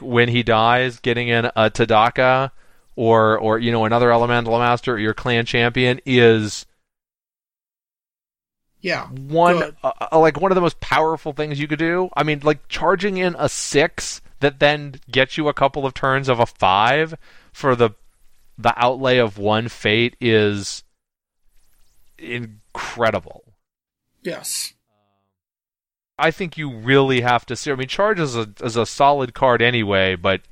when 0.00 0.28
he 0.28 0.42
dies, 0.42 0.98
getting 1.00 1.28
in 1.28 1.46
a 1.46 1.70
Tadaka 1.70 2.50
or 2.96 3.38
or 3.38 3.58
you 3.58 3.72
know 3.72 3.84
another 3.84 4.12
elemental 4.12 4.58
master 4.58 4.94
or 4.94 4.98
your 4.98 5.14
clan 5.14 5.46
champion 5.46 6.00
is 6.04 6.66
yeah 8.82 9.08
one 9.08 9.74
uh, 9.82 9.92
uh, 10.12 10.18
like 10.18 10.40
one 10.40 10.50
of 10.50 10.54
the 10.54 10.60
most 10.60 10.80
powerful 10.80 11.32
things 11.32 11.58
you 11.58 11.66
could 11.66 11.78
do. 11.78 12.10
I 12.14 12.22
mean, 12.22 12.40
like 12.42 12.68
charging 12.68 13.16
in 13.16 13.34
a 13.38 13.48
six 13.48 14.20
that 14.40 14.58
then 14.58 14.96
gets 15.10 15.38
you 15.38 15.48
a 15.48 15.54
couple 15.54 15.86
of 15.86 15.94
turns 15.94 16.28
of 16.28 16.38
a 16.38 16.46
five 16.46 17.14
for 17.52 17.74
the 17.74 17.90
the 18.58 18.74
outlay 18.76 19.18
of 19.18 19.38
one 19.38 19.68
fate 19.68 20.16
is 20.20 20.84
incredible. 22.18 23.54
Yes. 24.22 24.74
I 26.18 26.30
think 26.30 26.56
you 26.56 26.70
really 26.70 27.22
have 27.22 27.46
to 27.46 27.56
see. 27.56 27.72
I 27.72 27.74
mean, 27.74 27.88
Charge 27.88 28.20
is 28.20 28.36
a 28.36 28.48
is 28.62 28.76
a 28.76 28.86
solid 28.86 29.34
card 29.34 29.62
anyway, 29.62 30.14
but 30.14 30.42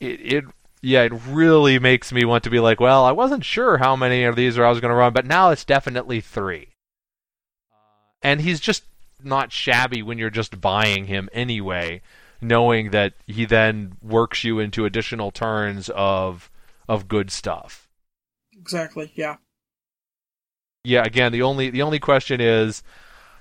it, 0.00 0.20
it 0.20 0.44
yeah, 0.80 1.02
it 1.02 1.12
really 1.28 1.78
makes 1.78 2.12
me 2.12 2.24
want 2.24 2.44
to 2.44 2.50
be 2.50 2.60
like, 2.60 2.80
well, 2.80 3.04
I 3.04 3.12
wasn't 3.12 3.44
sure 3.44 3.78
how 3.78 3.96
many 3.96 4.24
of 4.24 4.36
these 4.36 4.58
I 4.58 4.68
was 4.68 4.80
going 4.80 4.90
to 4.90 4.96
run, 4.96 5.12
but 5.12 5.26
now 5.26 5.50
it's 5.50 5.64
definitely 5.64 6.20
three. 6.20 6.68
And 8.22 8.40
he's 8.40 8.60
just 8.60 8.84
not 9.22 9.52
shabby 9.52 10.02
when 10.02 10.18
you're 10.18 10.30
just 10.30 10.60
buying 10.60 11.06
him 11.06 11.28
anyway, 11.32 12.02
knowing 12.40 12.90
that 12.90 13.14
he 13.26 13.44
then 13.44 13.96
works 14.02 14.44
you 14.44 14.58
into 14.58 14.84
additional 14.84 15.30
turns 15.30 15.88
of 15.90 16.50
of 16.88 17.08
good 17.08 17.30
stuff. 17.30 17.88
Exactly. 18.58 19.12
Yeah. 19.14 19.36
Yeah. 20.84 21.02
Again, 21.04 21.32
the 21.32 21.42
only 21.42 21.70
the 21.70 21.82
only 21.82 21.98
question 21.98 22.40
is 22.40 22.82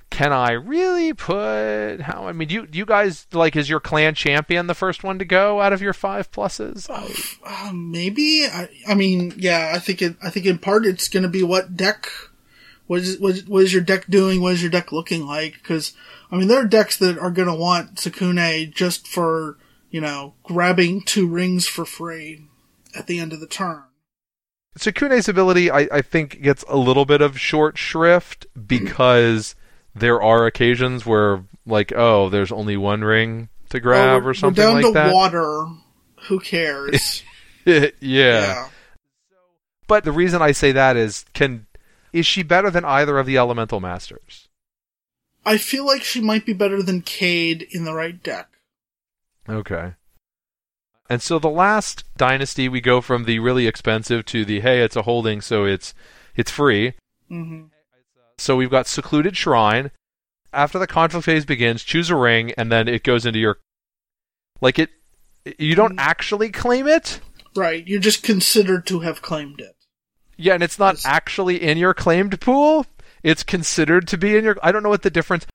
can 0.09 0.31
I 0.31 0.51
really 0.51 1.13
put 1.13 1.97
how? 2.01 2.27
I 2.27 2.31
mean, 2.31 2.47
do 2.47 2.55
you 2.55 2.67
do 2.67 2.77
you 2.77 2.85
guys 2.85 3.27
like 3.33 3.55
is 3.55 3.69
your 3.69 3.79
clan 3.79 4.15
champion 4.15 4.67
the 4.67 4.73
first 4.73 5.03
one 5.03 5.19
to 5.19 5.25
go 5.25 5.61
out 5.61 5.73
of 5.73 5.81
your 5.81 5.93
five 5.93 6.31
pluses? 6.31 6.89
Uh, 6.89 7.71
maybe. 7.73 8.45
I, 8.45 8.69
I 8.87 8.93
mean, 8.93 9.33
yeah. 9.37 9.73
I 9.75 9.79
think 9.79 10.01
it. 10.01 10.15
I 10.23 10.29
think 10.29 10.45
in 10.45 10.57
part 10.57 10.85
it's 10.85 11.09
going 11.09 11.23
to 11.23 11.29
be 11.29 11.43
what 11.43 11.75
deck. 11.75 12.07
What 12.87 12.99
is, 12.99 13.19
what, 13.19 13.35
is, 13.35 13.47
what 13.47 13.63
is 13.63 13.73
your 13.73 13.81
deck 13.81 14.05
doing? 14.07 14.41
What 14.41 14.53
is 14.53 14.61
your 14.61 14.71
deck 14.71 14.91
looking 14.91 15.25
like? 15.25 15.53
Because 15.53 15.93
I 16.31 16.37
mean, 16.37 16.47
there 16.47 16.61
are 16.61 16.67
decks 16.67 16.97
that 16.97 17.17
are 17.17 17.31
going 17.31 17.47
to 17.47 17.55
want 17.55 17.95
Tsukune 17.95 18.73
just 18.73 19.07
for 19.07 19.57
you 19.89 20.01
know 20.01 20.33
grabbing 20.43 21.01
two 21.01 21.27
rings 21.27 21.67
for 21.67 21.85
free 21.85 22.47
at 22.95 23.07
the 23.07 23.19
end 23.19 23.33
of 23.33 23.39
the 23.39 23.47
turn. 23.47 23.83
Tsukune's 24.77 25.29
ability, 25.29 25.71
I, 25.71 25.87
I 25.91 26.01
think, 26.01 26.41
gets 26.41 26.65
a 26.67 26.75
little 26.75 27.05
bit 27.05 27.21
of 27.21 27.39
short 27.39 27.77
shrift 27.77 28.45
because 28.67 29.55
there 29.95 30.21
are 30.21 30.45
occasions 30.45 31.05
where 31.05 31.43
like 31.65 31.93
oh 31.95 32.29
there's 32.29 32.51
only 32.51 32.77
one 32.77 33.03
ring 33.03 33.49
to 33.69 33.79
grab 33.79 34.23
oh, 34.23 34.27
or 34.27 34.33
something 34.33 34.63
we're 34.63 34.69
down 34.69 34.75
like 34.75 34.85
to 34.85 34.91
that. 34.91 35.13
water. 35.13 35.67
Who 36.27 36.39
cares? 36.39 37.23
yeah. 37.65 37.89
yeah. 37.99 38.69
But 39.87 40.03
the 40.03 40.11
reason 40.11 40.41
I 40.41 40.51
say 40.51 40.71
that 40.71 40.97
is 40.97 41.25
can 41.33 41.67
is 42.15 42.25
she 42.25 42.43
better 42.43 42.71
than 42.71 42.85
either 42.85 43.19
of 43.19 43.25
the 43.25 43.37
elemental 43.37 43.81
masters? 43.81 44.47
I 45.45 45.57
feel 45.57 45.85
like 45.85 46.01
she 46.01 46.21
might 46.21 46.45
be 46.45 46.53
better 46.53 46.81
than 46.81 47.01
Kaede 47.01 47.67
in 47.71 47.83
the 47.83 47.93
right 47.93 48.23
deck. 48.23 48.47
Okay. 49.49 49.95
And 51.09 51.21
so 51.21 51.37
the 51.39 51.49
last 51.49 52.05
dynasty 52.15 52.69
we 52.69 52.79
go 52.79 53.01
from 53.01 53.25
the 53.25 53.39
really 53.39 53.67
expensive 53.67 54.25
to 54.27 54.45
the 54.45 54.61
hey 54.61 54.81
it's 54.81 54.95
a 54.95 55.01
holding 55.01 55.41
so 55.41 55.65
it's 55.65 55.93
it's 56.37 56.49
free. 56.49 56.93
Mm-hmm. 57.29 57.65
So 58.37 58.55
we've 58.55 58.71
got 58.71 58.87
Secluded 58.87 59.35
Shrine. 59.35 59.91
After 60.53 60.79
the 60.79 60.87
conflict 60.87 61.25
phase 61.25 61.43
begins, 61.43 61.83
choose 61.83 62.09
a 62.09 62.15
ring, 62.15 62.53
and 62.57 62.71
then 62.71 62.87
it 62.87 63.03
goes 63.03 63.25
into 63.25 63.39
your. 63.39 63.57
Like 64.61 64.79
it. 64.79 64.89
You 65.59 65.75
don't 65.75 65.97
mm. 65.97 65.99
actually 65.99 66.49
claim 66.49 66.87
it. 66.87 67.19
Right. 67.55 67.85
You're 67.85 67.99
just 67.99 68.23
considered 68.23 68.87
to 68.87 69.01
have 69.01 69.21
claimed 69.21 69.59
it. 69.59 69.74
Yeah, 70.37 70.53
and 70.53 70.63
it's 70.63 70.79
not 70.79 71.01
actually 71.05 71.61
in 71.61 71.77
your 71.77 71.93
claimed 71.93 72.39
pool. 72.41 72.85
It's 73.23 73.43
considered 73.43 74.07
to 74.09 74.17
be 74.17 74.35
in 74.35 74.43
your. 74.43 74.57
I 74.61 74.71
don't 74.71 74.83
know 74.83 74.89
what 74.89 75.01
the 75.01 75.09
difference. 75.09 75.45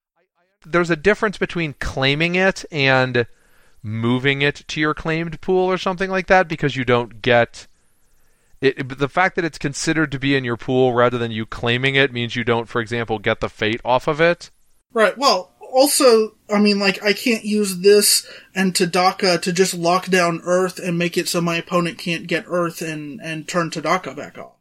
There's 0.64 0.90
a 0.90 0.96
difference 0.96 1.38
between 1.38 1.74
claiming 1.74 2.34
it 2.34 2.64
and 2.70 3.26
moving 3.82 4.42
it 4.42 4.56
to 4.68 4.80
your 4.80 4.94
claimed 4.94 5.40
pool 5.40 5.70
or 5.70 5.78
something 5.78 6.10
like 6.10 6.26
that 6.26 6.48
because 6.48 6.76
you 6.76 6.84
don't 6.84 7.22
get 7.22 7.66
it, 8.60 8.98
the 8.98 9.08
fact 9.08 9.36
that 9.36 9.44
it's 9.44 9.58
considered 9.58 10.12
to 10.12 10.18
be 10.18 10.36
in 10.36 10.44
your 10.44 10.56
pool 10.56 10.92
rather 10.92 11.16
than 11.16 11.30
you 11.30 11.46
claiming 11.46 11.94
it 11.94 12.12
means 12.12 12.36
you 12.36 12.44
don't, 12.44 12.68
for 12.68 12.80
example, 12.80 13.18
get 13.18 13.40
the 13.40 13.48
fate 13.48 13.80
off 13.84 14.06
of 14.06 14.20
it. 14.20 14.50
Right. 14.92 15.16
Well, 15.16 15.50
also, 15.60 16.34
I 16.52 16.58
mean, 16.58 16.78
like, 16.78 17.02
I 17.02 17.12
can't 17.12 17.44
use 17.44 17.78
this 17.78 18.26
and 18.54 18.74
Tadaka 18.74 19.40
to 19.42 19.52
just 19.52 19.72
lock 19.72 20.06
down 20.06 20.42
Earth 20.44 20.78
and 20.78 20.98
make 20.98 21.16
it 21.16 21.28
so 21.28 21.40
my 21.40 21.56
opponent 21.56 21.96
can't 21.96 22.26
get 22.26 22.44
Earth 22.48 22.82
and, 22.82 23.20
and 23.22 23.48
turn 23.48 23.70
Tadaka 23.70 24.14
back 24.14 24.36
off. 24.36 24.56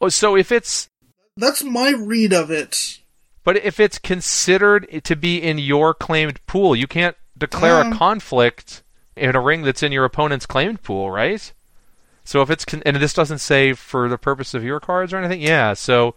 Oh, 0.00 0.08
so 0.08 0.36
if 0.36 0.50
it's 0.50 0.88
That's 1.36 1.62
my 1.62 1.90
read 1.90 2.32
of 2.32 2.50
it. 2.50 3.00
But 3.44 3.56
if 3.58 3.80
it's 3.80 3.98
considered 3.98 5.02
to 5.04 5.16
be 5.16 5.42
in 5.42 5.58
your 5.58 5.94
claimed 5.94 6.44
pool, 6.46 6.76
you 6.76 6.86
can't 6.86 7.16
declare 7.36 7.80
Um. 7.80 7.92
a 7.92 7.96
conflict 7.96 8.82
in 9.16 9.34
a 9.34 9.40
ring 9.40 9.62
that's 9.62 9.82
in 9.82 9.92
your 9.92 10.04
opponent's 10.04 10.46
claimed 10.46 10.82
pool, 10.82 11.10
right? 11.10 11.52
So 12.24 12.42
if 12.42 12.50
it's 12.50 12.64
con- 12.64 12.82
and 12.86 12.96
this 12.96 13.14
doesn't 13.14 13.38
say 13.38 13.72
for 13.72 14.08
the 14.08 14.18
purpose 14.18 14.54
of 14.54 14.62
your 14.62 14.80
cards 14.80 15.12
or 15.12 15.18
anything, 15.18 15.40
yeah. 15.40 15.74
So 15.74 16.14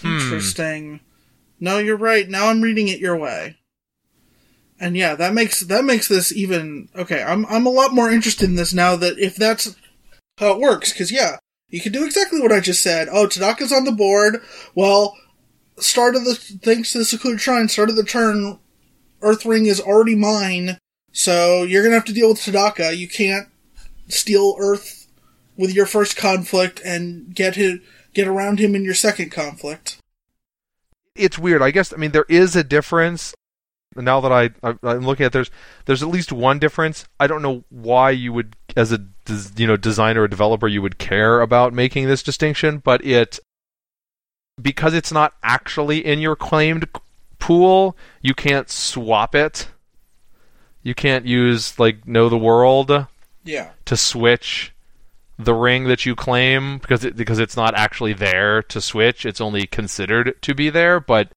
hmm. 0.00 0.18
Interesting. 0.18 1.00
No, 1.58 1.78
you're 1.78 1.96
right. 1.96 2.28
Now 2.28 2.48
I'm 2.48 2.60
reading 2.60 2.88
it 2.88 2.98
your 3.00 3.16
way. 3.16 3.56
And 4.78 4.96
yeah, 4.96 5.14
that 5.14 5.32
makes 5.32 5.60
that 5.60 5.84
makes 5.84 6.08
this 6.08 6.32
even 6.32 6.88
okay. 6.96 7.22
I'm 7.22 7.46
I'm 7.46 7.66
a 7.66 7.70
lot 7.70 7.94
more 7.94 8.10
interested 8.10 8.48
in 8.48 8.56
this 8.56 8.74
now 8.74 8.96
that 8.96 9.18
if 9.18 9.36
that's 9.36 9.76
how 10.38 10.52
it 10.52 10.60
works, 10.60 10.92
because 10.92 11.12
yeah, 11.12 11.36
you 11.72 11.80
can 11.80 11.90
do 11.90 12.04
exactly 12.04 12.40
what 12.40 12.52
I 12.52 12.60
just 12.60 12.82
said. 12.82 13.08
Oh, 13.10 13.26
Tadaka's 13.26 13.72
on 13.72 13.84
the 13.84 13.92
board. 13.92 14.42
Well, 14.76 15.16
start 15.78 16.14
of 16.14 16.24
the 16.24 16.34
thanks 16.34 16.92
to 16.92 16.98
the 16.98 17.04
secluded 17.04 17.40
shrine, 17.40 17.68
start 17.68 17.90
of 17.90 17.96
the 17.96 18.04
turn, 18.04 18.60
Earth 19.22 19.44
Ring 19.44 19.66
is 19.66 19.80
already 19.80 20.14
mine. 20.14 20.78
So 21.12 21.62
you're 21.64 21.82
gonna 21.82 21.94
have 21.94 22.04
to 22.04 22.12
deal 22.12 22.28
with 22.28 22.38
Tadaka. 22.38 22.96
You 22.96 23.08
can't 23.08 23.48
steal 24.08 24.54
Earth 24.60 25.08
with 25.56 25.74
your 25.74 25.86
first 25.86 26.16
conflict 26.16 26.80
and 26.84 27.34
get 27.34 27.56
him, 27.56 27.82
get 28.14 28.28
around 28.28 28.58
him 28.58 28.74
in 28.74 28.84
your 28.84 28.94
second 28.94 29.30
conflict. 29.30 29.96
it's 31.14 31.38
weird. 31.38 31.62
I 31.62 31.70
guess 31.70 31.92
I 31.92 31.96
mean 31.96 32.12
there 32.12 32.26
is 32.28 32.54
a 32.54 32.64
difference. 32.64 33.34
Now 33.96 34.20
that 34.20 34.32
I, 34.32 34.50
I 34.62 34.74
I'm 34.82 35.06
looking 35.06 35.26
at 35.26 35.32
there's 35.32 35.50
there's 35.86 36.02
at 36.02 36.08
least 36.08 36.32
one 36.32 36.58
difference. 36.58 37.06
I 37.20 37.26
don't 37.26 37.42
know 37.42 37.64
why 37.70 38.10
you 38.10 38.32
would 38.32 38.56
as 38.76 38.92
a 38.92 38.98
you 39.56 39.66
know 39.66 39.76
designer 39.76 40.22
or 40.22 40.28
developer 40.28 40.68
you 40.68 40.82
would 40.82 40.98
care 40.98 41.40
about 41.40 41.72
making 41.72 42.06
this 42.06 42.22
distinction, 42.22 42.78
but 42.78 43.04
it 43.04 43.38
because 44.60 44.94
it's 44.94 45.12
not 45.12 45.34
actually 45.42 46.04
in 46.04 46.20
your 46.20 46.36
claimed 46.36 46.86
pool, 47.38 47.96
you 48.20 48.34
can't 48.34 48.70
swap 48.70 49.34
it. 49.34 49.68
You 50.82 50.94
can't 50.94 51.26
use 51.26 51.78
like 51.78 52.06
know 52.06 52.28
the 52.28 52.38
world 52.38 53.06
Yeah. 53.44 53.70
to 53.84 53.96
switch 53.96 54.72
the 55.38 55.54
ring 55.54 55.84
that 55.84 56.04
you 56.06 56.14
claim 56.14 56.78
because 56.78 57.04
it, 57.04 57.16
because 57.16 57.38
it's 57.38 57.56
not 57.56 57.74
actually 57.74 58.12
there 58.12 58.62
to 58.64 58.80
switch. 58.80 59.24
It's 59.26 59.40
only 59.40 59.66
considered 59.66 60.34
to 60.42 60.54
be 60.54 60.70
there, 60.70 61.00
but 61.00 61.32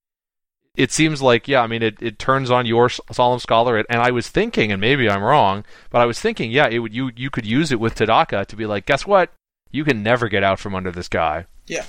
it 0.77 0.91
seems 0.91 1.21
like 1.21 1.47
yeah. 1.47 1.61
I 1.61 1.67
mean, 1.67 1.83
it, 1.83 2.01
it 2.01 2.19
turns 2.19 2.51
on 2.51 2.65
your 2.65 2.89
solemn 2.89 3.39
scholar, 3.39 3.77
and 3.77 4.01
I 4.01 4.11
was 4.11 4.27
thinking, 4.27 4.71
and 4.71 4.81
maybe 4.81 5.09
I'm 5.09 5.23
wrong, 5.23 5.65
but 5.89 6.01
I 6.01 6.05
was 6.05 6.19
thinking, 6.19 6.51
yeah, 6.51 6.67
it 6.67 6.79
would 6.79 6.93
you 6.93 7.11
you 7.15 7.29
could 7.29 7.45
use 7.45 7.71
it 7.71 7.79
with 7.79 7.95
Tadaka 7.95 8.45
to 8.45 8.55
be 8.55 8.65
like, 8.65 8.85
guess 8.85 9.05
what? 9.05 9.31
You 9.71 9.83
can 9.83 10.03
never 10.03 10.29
get 10.29 10.43
out 10.43 10.59
from 10.59 10.75
under 10.75 10.91
this 10.91 11.09
guy. 11.09 11.45
Yeah. 11.67 11.85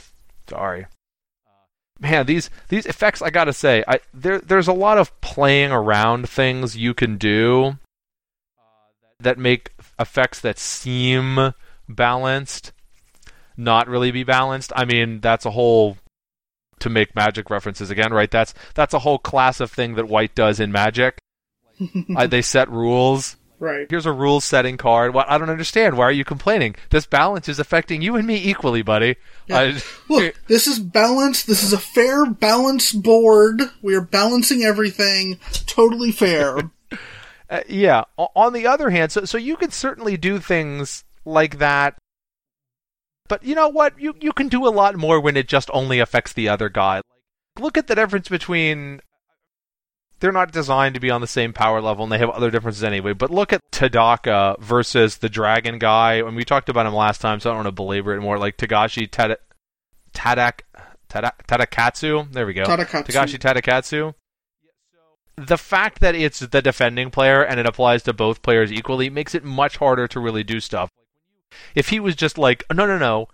Sorry. 0.48 0.86
Uh, 1.46 2.00
man, 2.00 2.26
these 2.26 2.50
these 2.68 2.86
effects, 2.86 3.22
I 3.22 3.30
gotta 3.30 3.52
say, 3.52 3.84
I 3.86 4.00
there 4.12 4.38
there's 4.38 4.68
a 4.68 4.72
lot 4.72 4.98
of 4.98 5.18
playing 5.20 5.72
around 5.72 6.28
things 6.28 6.76
you 6.76 6.94
can 6.94 7.16
do 7.16 7.78
uh, 8.58 8.62
that 9.20 9.38
make 9.38 9.72
effects 9.98 10.40
that 10.40 10.58
seem 10.58 11.52
balanced 11.88 12.72
not 13.56 13.88
really 13.88 14.10
be 14.10 14.24
balanced. 14.24 14.72
I 14.76 14.84
mean, 14.84 15.20
that's 15.20 15.46
a 15.46 15.50
whole 15.50 15.96
to 16.80 16.90
make 16.90 17.14
magic 17.16 17.50
references 17.50 17.90
again, 17.90 18.12
right? 18.12 18.30
That's 18.30 18.52
that's 18.74 18.94
a 18.94 18.98
whole 19.00 19.18
class 19.18 19.60
of 19.60 19.70
thing 19.70 19.94
that 19.94 20.08
White 20.08 20.34
does 20.34 20.60
in 20.60 20.70
Magic. 20.72 21.18
I, 22.16 22.26
they 22.26 22.42
set 22.42 22.70
rules. 22.70 23.36
Right. 23.58 23.86
Here's 23.88 24.04
a 24.04 24.12
rule 24.12 24.42
setting 24.42 24.76
card. 24.76 25.14
What 25.14 25.30
I 25.30 25.38
don't 25.38 25.48
understand. 25.48 25.96
Why 25.96 26.04
are 26.04 26.12
you 26.12 26.24
complaining? 26.24 26.74
This 26.90 27.06
balance 27.06 27.48
is 27.48 27.58
affecting 27.58 28.02
you 28.02 28.16
and 28.16 28.26
me 28.26 28.36
equally, 28.36 28.82
buddy. 28.82 29.16
Yeah. 29.46 29.58
I- 29.60 29.82
Look, 30.10 30.34
this 30.46 30.66
is 30.66 30.78
balance. 30.78 31.44
This 31.44 31.62
is 31.62 31.72
a 31.72 31.78
fair, 31.78 32.26
balance 32.26 32.92
board. 32.92 33.62
We 33.80 33.94
are 33.94 34.02
balancing 34.02 34.62
everything. 34.62 35.38
Totally 35.66 36.12
fair. 36.12 36.70
Uh, 37.48 37.60
yeah. 37.68 38.02
O- 38.18 38.26
On 38.34 38.52
the 38.52 38.66
other 38.66 38.90
hand, 38.90 39.12
so 39.12 39.24
so 39.24 39.38
you 39.38 39.56
can 39.56 39.70
certainly 39.70 40.16
do 40.16 40.40
things 40.40 41.04
like 41.24 41.58
that, 41.58 41.96
but 43.28 43.44
you 43.44 43.54
know 43.54 43.68
what? 43.68 43.98
You 44.00 44.14
you 44.20 44.32
can 44.32 44.48
do 44.48 44.66
a 44.66 44.70
lot 44.70 44.96
more 44.96 45.20
when 45.20 45.36
it 45.36 45.48
just 45.48 45.70
only 45.72 45.98
affects 45.98 46.32
the 46.32 46.48
other 46.48 46.68
guy. 46.68 47.00
Look 47.58 47.78
at 47.78 47.86
the 47.86 47.94
difference 47.94 48.28
between. 48.28 49.00
They're 50.18 50.32
not 50.32 50.50
designed 50.50 50.94
to 50.94 51.00
be 51.00 51.10
on 51.10 51.20
the 51.20 51.26
same 51.26 51.52
power 51.52 51.80
level, 51.82 52.04
and 52.04 52.10
they 52.10 52.18
have 52.18 52.30
other 52.30 52.50
differences 52.50 52.82
anyway. 52.82 53.12
But 53.12 53.30
look 53.30 53.52
at 53.52 53.60
Tadaka 53.70 54.58
versus 54.60 55.18
the 55.18 55.28
Dragon 55.28 55.78
guy, 55.78 56.14
and 56.14 56.34
we 56.34 56.44
talked 56.44 56.70
about 56.70 56.86
him 56.86 56.94
last 56.94 57.20
time, 57.20 57.38
so 57.38 57.50
I 57.50 57.52
don't 57.52 57.64
want 57.64 57.66
to 57.66 57.72
belabor 57.72 58.14
it 58.14 58.22
more. 58.22 58.38
Like 58.38 58.56
Togashi 58.56 59.10
Tada, 59.10 59.36
Tadak, 60.14 60.60
Tada, 61.10 61.32
Tadakatsu. 61.46 62.32
There 62.32 62.46
we 62.46 62.54
go. 62.54 62.64
Tadakatsu. 62.64 63.06
Togashi 63.06 63.38
Tadakatsu. 63.38 64.14
The 65.36 65.58
fact 65.58 66.00
that 66.00 66.14
it's 66.14 66.40
the 66.40 66.62
defending 66.62 67.10
player 67.10 67.42
and 67.42 67.60
it 67.60 67.66
applies 67.66 68.02
to 68.04 68.14
both 68.14 68.40
players 68.40 68.72
equally 68.72 69.10
makes 69.10 69.34
it 69.34 69.44
much 69.44 69.76
harder 69.76 70.08
to 70.08 70.18
really 70.18 70.44
do 70.44 70.60
stuff. 70.60 70.90
If 71.74 71.88
he 71.88 72.00
was 72.00 72.16
just 72.16 72.38
like, 72.38 72.64
no, 72.72 72.86
no, 72.86 72.98
no, 72.98 73.28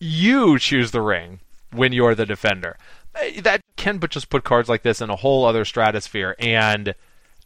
you 0.00 0.58
choose 0.58 0.90
the 0.90 1.02
ring 1.02 1.40
when 1.72 1.92
you're 1.92 2.14
the 2.14 2.26
defender, 2.26 2.76
eh, 3.16 3.40
that 3.40 3.60
can 3.76 3.98
but 3.98 4.10
just 4.10 4.30
put 4.30 4.44
cards 4.44 4.68
like 4.68 4.82
this 4.82 5.00
in 5.00 5.10
a 5.10 5.16
whole 5.16 5.44
other 5.44 5.64
stratosphere, 5.64 6.34
and 6.38 6.94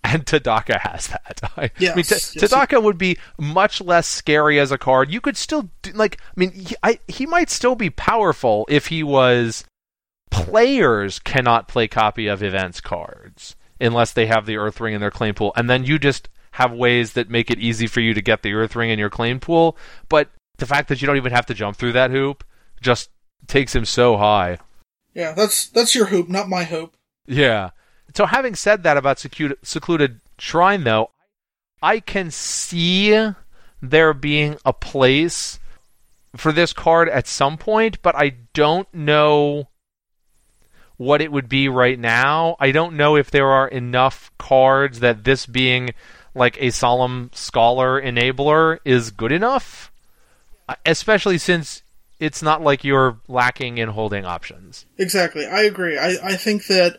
and 0.05 0.27
Tadaka 0.27 0.81
has 0.81 1.09
that. 1.09 1.41
I, 1.57 1.71
Yes, 1.79 1.97
mean, 1.97 2.05
T- 2.05 2.15
yes, 2.15 2.35
Tadaka 2.35 2.83
would 2.83 2.99
be 2.99 3.19
much 3.39 3.81
less 3.81 4.07
scary 4.07 4.59
as 4.59 4.73
a 4.73 4.79
card. 4.79 5.13
You 5.13 5.21
could 5.21 5.37
still 5.37 5.69
do, 5.83 5.93
like, 5.93 6.19
I 6.21 6.33
mean, 6.37 6.53
he, 6.53 6.75
I, 6.83 6.99
he 7.07 7.27
might 7.27 7.51
still 7.51 7.75
be 7.75 7.91
powerful 7.91 8.67
if 8.69 8.89
he 8.89 9.03
was 9.03 9.65
players 10.31 11.19
cannot 11.19 11.69
play 11.69 11.87
copy 11.87 12.27
of 12.27 12.43
events 12.43 12.81
cards 12.81 13.55
unless 13.81 14.13
they 14.13 14.27
have 14.27 14.47
the 14.47 14.57
Earth 14.57 14.81
Ring 14.81 14.95
in 14.95 15.01
their 15.01 15.11
claim 15.11 15.35
pool, 15.35 15.53
and 15.57 15.69
then 15.69 15.85
you 15.85 15.99
just 15.99 16.29
have 16.53 16.73
ways 16.73 17.15
that 17.15 17.31
make 17.31 17.51
it 17.51 17.59
easy 17.59 17.87
for 17.87 18.01
you 18.01 18.15
to 18.15 18.23
get 18.23 18.43
the 18.43 18.55
Earth 18.55 18.77
Ring 18.77 18.91
in 18.91 18.99
your 18.99 19.11
claim 19.11 19.41
pool. 19.41 19.77
But 20.09 20.31
the 20.59 20.67
fact 20.67 20.89
that 20.89 21.01
you 21.01 21.07
don't 21.07 21.17
even 21.17 21.33
have 21.33 21.47
to 21.47 21.55
jump 21.55 21.77
through 21.77 21.93
that 21.93 22.11
hoop 22.11 22.45
just 22.81 23.11
takes 23.47 23.75
him 23.75 23.85
so 23.85 24.17
high. 24.17 24.59
Yeah, 25.15 25.33
that's 25.33 25.67
that's 25.67 25.95
your 25.95 26.07
hoop, 26.07 26.29
not 26.29 26.49
my 26.49 26.65
hoop. 26.65 26.97
Yeah. 27.27 27.71
So 28.15 28.27
having 28.27 28.55
said 28.55 28.83
that 28.83 28.97
about 28.97 29.19
secluded, 29.19 29.59
secluded 29.63 30.21
shrine, 30.39 30.85
though, 30.85 31.11
I 31.83 32.01
can 32.01 32.31
see 32.31 33.33
there 33.81 34.15
being 34.15 34.57
a 34.65 34.73
place 34.73 35.59
for 36.37 36.53
this 36.53 36.73
card 36.73 37.09
at 37.09 37.27
some 37.27 37.59
point, 37.59 38.01
but 38.03 38.15
I 38.15 38.37
don't 38.53 38.93
know 38.95 39.69
what 40.97 41.21
it 41.21 41.33
would 41.33 41.49
be 41.49 41.69
right 41.69 41.99
now. 41.99 42.57
I 42.61 42.71
don't 42.71 42.97
know 42.97 43.17
if 43.17 43.31
there 43.31 43.49
are 43.49 43.69
enough 43.69 44.31
cards 44.39 45.01
that 45.01 45.25
this 45.25 45.47
being 45.47 45.91
like 46.35 46.57
a 46.61 46.71
solemn 46.71 47.31
scholar 47.33 48.01
enabler 48.01 48.79
is 48.85 49.11
good 49.11 49.33
enough, 49.33 49.93
especially 50.87 51.39
since 51.39 51.83
it's 52.19 52.43
not 52.43 52.63
like 52.63 52.85
you're 52.85 53.19
lacking 53.29 53.79
in 53.79 53.89
holding 53.89 54.25
options. 54.25 54.87
Exactly. 54.99 55.47
I 55.47 55.63
agree. 55.63 55.99
I, 55.99 56.17
I 56.23 56.37
think 56.37 56.67
that 56.69 56.99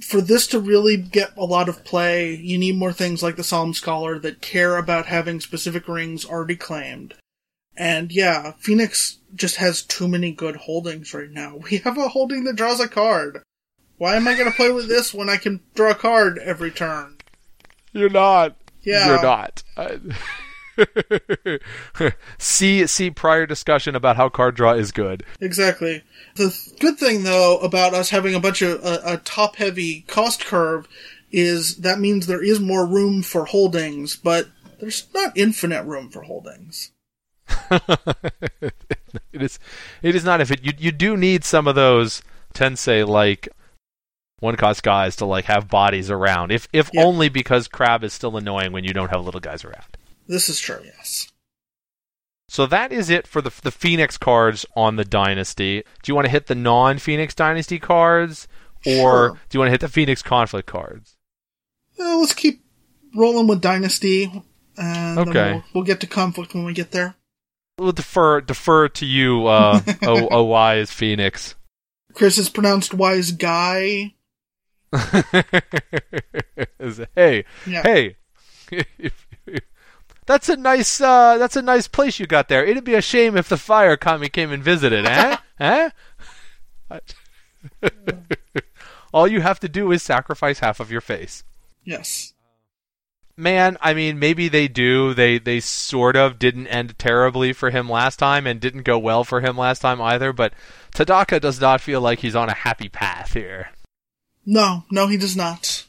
for 0.00 0.20
this 0.20 0.46
to 0.48 0.60
really 0.60 0.96
get 0.96 1.36
a 1.36 1.44
lot 1.44 1.68
of 1.68 1.84
play, 1.84 2.34
you 2.34 2.58
need 2.58 2.76
more 2.76 2.92
things 2.92 3.22
like 3.22 3.36
the 3.36 3.44
Solemn 3.44 3.74
Scholar 3.74 4.18
that 4.18 4.42
care 4.42 4.76
about 4.76 5.06
having 5.06 5.40
specific 5.40 5.88
rings 5.88 6.24
already 6.24 6.56
claimed. 6.56 7.14
And 7.76 8.10
yeah, 8.10 8.52
Phoenix 8.58 9.18
just 9.34 9.56
has 9.56 9.82
too 9.82 10.08
many 10.08 10.32
good 10.32 10.56
holdings 10.56 11.14
right 11.14 11.30
now. 11.30 11.56
We 11.70 11.78
have 11.78 11.98
a 11.98 12.08
holding 12.08 12.44
that 12.44 12.56
draws 12.56 12.80
a 12.80 12.88
card. 12.88 13.42
Why 13.98 14.16
am 14.16 14.28
I 14.28 14.34
going 14.34 14.50
to 14.50 14.56
play 14.56 14.70
with 14.70 14.88
this 14.88 15.14
when 15.14 15.30
I 15.30 15.38
can 15.38 15.60
draw 15.74 15.90
a 15.90 15.94
card 15.94 16.38
every 16.38 16.70
turn? 16.70 17.16
You're 17.92 18.10
not. 18.10 18.56
Yeah. 18.86 19.06
You're 19.08 19.22
not. 19.22 19.62
Uh, 19.76 19.98
see 22.38 22.86
see 22.86 23.10
prior 23.10 23.46
discussion 23.46 23.96
about 23.96 24.16
how 24.16 24.28
card 24.28 24.54
draw 24.54 24.72
is 24.72 24.92
good. 24.92 25.24
Exactly. 25.40 26.02
The 26.36 26.50
th- 26.50 26.78
good 26.78 26.98
thing, 26.98 27.24
though, 27.24 27.58
about 27.58 27.94
us 27.94 28.10
having 28.10 28.34
a 28.34 28.40
bunch 28.40 28.62
of 28.62 28.82
a, 28.84 29.00
a 29.04 29.16
top 29.18 29.56
heavy 29.56 30.02
cost 30.02 30.44
curve 30.46 30.88
is 31.32 31.76
that 31.78 31.98
means 31.98 32.26
there 32.26 32.42
is 32.42 32.60
more 32.60 32.86
room 32.86 33.22
for 33.22 33.44
holdings, 33.46 34.16
but 34.16 34.48
there's 34.78 35.08
not 35.14 35.36
infinite 35.36 35.84
room 35.84 36.08
for 36.10 36.22
holdings. 36.22 36.92
it 37.70 38.72
is 39.32 39.58
it 40.02 40.14
is 40.14 40.24
not 40.24 40.40
if 40.40 40.50
it 40.50 40.64
you 40.64 40.72
you 40.78 40.92
do 40.92 41.16
need 41.16 41.44
some 41.44 41.66
of 41.66 41.74
those 41.74 42.22
Tensai 42.54 43.06
like 43.06 43.48
one 44.40 44.56
cost 44.56 44.82
guys 44.82 45.16
to 45.16 45.24
like 45.26 45.46
have 45.46 45.68
bodies 45.68 46.10
around. 46.10 46.52
If 46.52 46.68
if 46.72 46.90
Yeah. 46.92 47.04
only 47.04 47.28
because 47.28 47.68
crab 47.68 48.04
is 48.04 48.12
still 48.12 48.36
annoying 48.36 48.72
when 48.72 48.84
you 48.84 48.92
don't 48.92 49.10
have 49.10 49.24
little 49.24 49.40
guys 49.40 49.64
around. 49.64 49.96
This 50.28 50.48
is 50.48 50.58
true, 50.60 50.80
yes. 50.84 51.28
So 52.48 52.66
that 52.66 52.92
is 52.92 53.10
it 53.10 53.26
for 53.26 53.40
the 53.42 53.52
the 53.62 53.70
Phoenix 53.70 54.16
cards 54.18 54.64
on 54.76 54.96
the 54.96 55.04
Dynasty. 55.04 55.82
Do 56.02 56.10
you 56.10 56.14
want 56.14 56.26
to 56.26 56.30
hit 56.30 56.46
the 56.46 56.54
non-Phoenix 56.54 57.34
Dynasty 57.34 57.78
cards, 57.78 58.46
or 58.84 58.92
Sure. 58.92 59.30
do 59.48 59.56
you 59.56 59.60
want 59.60 59.68
to 59.68 59.72
hit 59.72 59.80
the 59.80 59.88
Phoenix 59.88 60.22
Conflict 60.22 60.68
cards? 60.68 61.16
Uh, 61.98 62.18
let's 62.18 62.34
keep 62.34 62.62
rolling 63.16 63.46
with 63.48 63.60
Dynasty, 63.62 64.30
and 64.76 65.18
Okay. 65.18 65.52
we'll, 65.54 65.64
we'll 65.74 65.84
get 65.84 66.00
to 66.00 66.06
conflict 66.06 66.54
when 66.54 66.64
we 66.64 66.72
get 66.74 66.90
there. 66.92 67.16
We'll 67.78 67.92
defer 67.92 68.40
defer 68.42 68.88
to 68.90 69.06
you, 69.06 69.46
uh, 69.46 69.80
o, 70.02 70.28
o 70.30 70.42
wise 70.44 70.90
Phoenix. 70.92 71.54
Chris 72.14 72.38
is 72.38 72.48
pronounced 72.48 72.94
wise 72.94 73.32
guy. 73.32 74.14
hey, 77.14 77.44
Yeah. 77.66 77.82
hey, 77.82 78.16
that's 80.26 80.48
a 80.48 80.56
nice 80.56 81.00
uh, 81.00 81.38
that's 81.38 81.56
a 81.56 81.62
nice 81.62 81.88
place 81.88 82.18
you 82.18 82.26
got 82.26 82.48
there. 82.48 82.64
It'd 82.64 82.84
be 82.84 82.94
a 82.94 83.02
shame 83.02 83.36
if 83.36 83.48
the 83.48 83.56
fire 83.56 83.96
kami 83.96 84.28
came 84.28 84.52
and 84.52 84.62
visited, 84.62 85.06
eh? 85.06 85.36
eh? 85.60 85.90
All 89.12 89.28
you 89.28 89.40
have 89.40 89.60
to 89.60 89.68
do 89.68 89.92
is 89.92 90.02
sacrifice 90.02 90.58
half 90.58 90.80
of 90.80 90.90
your 90.90 91.00
face. 91.00 91.44
Yes. 91.84 92.32
Man, 93.38 93.76
I 93.82 93.92
mean, 93.92 94.18
maybe 94.18 94.48
they 94.48 94.66
do. 94.66 95.12
They 95.12 95.38
they 95.38 95.60
sort 95.60 96.16
of 96.16 96.38
didn't 96.38 96.68
end 96.68 96.98
terribly 96.98 97.52
for 97.52 97.70
him 97.70 97.88
last 97.88 98.18
time, 98.18 98.46
and 98.46 98.58
didn't 98.58 98.84
go 98.84 98.98
well 98.98 99.24
for 99.24 99.42
him 99.42 99.58
last 99.58 99.80
time 99.80 100.00
either. 100.00 100.32
But 100.32 100.54
Tadaka 100.94 101.38
does 101.40 101.60
not 101.60 101.82
feel 101.82 102.00
like 102.00 102.20
he's 102.20 102.34
on 102.34 102.48
a 102.48 102.54
happy 102.54 102.88
path 102.88 103.34
here. 103.34 103.68
No, 104.46 104.84
no, 104.90 105.08
he 105.08 105.16
does 105.16 105.36
not. 105.36 105.84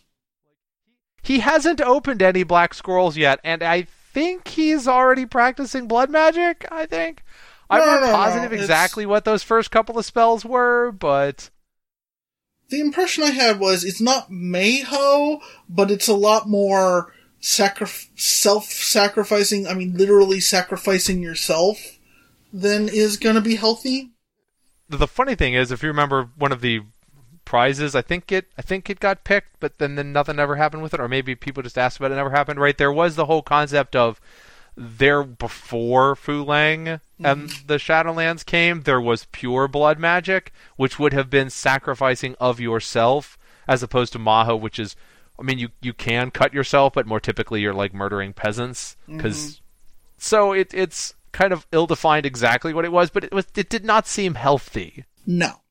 He 1.21 1.39
hasn't 1.39 1.79
opened 1.81 2.21
any 2.21 2.43
black 2.43 2.73
scrolls 2.73 3.15
yet, 3.17 3.39
and 3.43 3.61
I 3.61 3.83
think 4.13 4.47
he's 4.47 4.87
already 4.87 5.25
practicing 5.25 5.87
blood 5.87 6.09
magic. 6.09 6.65
I 6.71 6.85
think 6.87 7.21
I'm 7.69 7.79
No, 7.81 7.85
not 7.85 8.01
no, 8.01 8.07
no, 8.07 8.13
positive 8.13 8.51
it's- 8.53 8.61
exactly 8.63 9.05
what 9.05 9.25
those 9.25 9.43
first 9.43 9.69
couple 9.69 9.97
of 9.99 10.05
spells 10.05 10.43
were, 10.45 10.91
but 10.91 11.49
The 12.69 12.79
impression 12.81 13.23
I 13.23 13.31
had 13.31 13.59
was 13.59 13.83
it's 13.83 14.01
not 14.01 14.29
Maho, 14.31 15.39
but 15.69 15.91
it's 15.91 16.07
a 16.07 16.13
lot 16.15 16.47
more 16.49 17.13
sacri- 17.39 17.87
self-sacrificing. 18.15 19.67
I 19.67 19.73
mean, 19.73 19.95
literally 19.95 20.39
sacrificing 20.39 21.21
yourself 21.21 21.77
than 22.51 22.89
is 22.89 23.17
gonna 23.17 23.41
be 23.41 23.55
healthy. 23.55 24.11
the 24.89 25.07
funny 25.07 25.35
thing 25.35 25.53
is, 25.53 25.71
if 25.71 25.83
you 25.83 25.89
remember 25.89 26.29
one 26.37 26.51
of 26.53 26.61
the 26.61 26.81
prizes, 27.47 27.95
I 27.95 28.01
think 28.01 28.31
it 28.31 28.45
I 28.57 28.61
think 28.61 28.89
it 28.89 28.99
got 28.99 29.23
picked, 29.23 29.59
but 29.61 29.79
then, 29.79 29.95
then 29.95 30.11
nothing 30.11 30.37
ever 30.37 30.57
happened 30.57 30.83
with 30.83 30.93
it, 30.93 30.99
or 30.99 31.07
maybe 31.07 31.33
people 31.33 31.63
just 31.63 31.77
asked 31.77 31.97
about 31.97 32.11
it, 32.11 32.15
it 32.15 32.17
never 32.17 32.29
happened. 32.29 32.59
Right? 32.59 32.77
There 32.77 32.91
was 32.91 33.15
the 33.15 33.25
whole 33.25 33.41
concept 33.41 33.95
of 33.95 34.19
there 34.75 35.23
before 35.23 36.15
Fu 36.15 36.45
Leng 36.45 36.99
and 37.23 37.49
mm-hmm. 37.49 37.65
the 37.65 37.77
Shadowlands 37.77 38.45
came, 38.45 38.81
there 38.81 39.01
was 39.01 39.25
pure 39.31 39.67
blood 39.67 39.97
magic, 39.97 40.53
which 40.75 40.99
would 40.99 41.13
have 41.13 41.31
been 41.31 41.49
sacrificing 41.49 42.35
of 42.39 42.59
yourself, 42.59 43.39
as 43.67 43.81
opposed 43.81 44.13
to 44.13 44.19
Maho, 44.19 44.59
which 44.59 44.77
is, 44.77 44.95
I 45.39 45.43
mean, 45.43 45.57
you 45.57 45.69
you 45.81 45.93
can 45.93 46.29
cut 46.29 46.53
yourself, 46.53 46.93
but 46.93 47.07
more 47.07 47.21
typically 47.21 47.61
you're 47.61 47.73
like 47.73 47.93
murdering 47.93 48.33
peasants, 48.33 48.97
because 49.07 49.37
mm-hmm. 49.37 49.63
so 50.17 50.51
it 50.51 50.73
it's 50.73 51.15
kind 51.31 51.53
of 51.53 51.65
ill 51.71 51.87
defined 51.87 52.25
exactly 52.25 52.73
what 52.73 52.85
it 52.85 52.91
was, 52.91 53.09
but 53.09 53.23
it 53.23 53.33
was 53.33 53.47
it 53.55 53.69
did 53.69 53.85
not 53.85 54.05
seem 54.05 54.35
healthy. 54.35 55.05
No. 55.25 55.61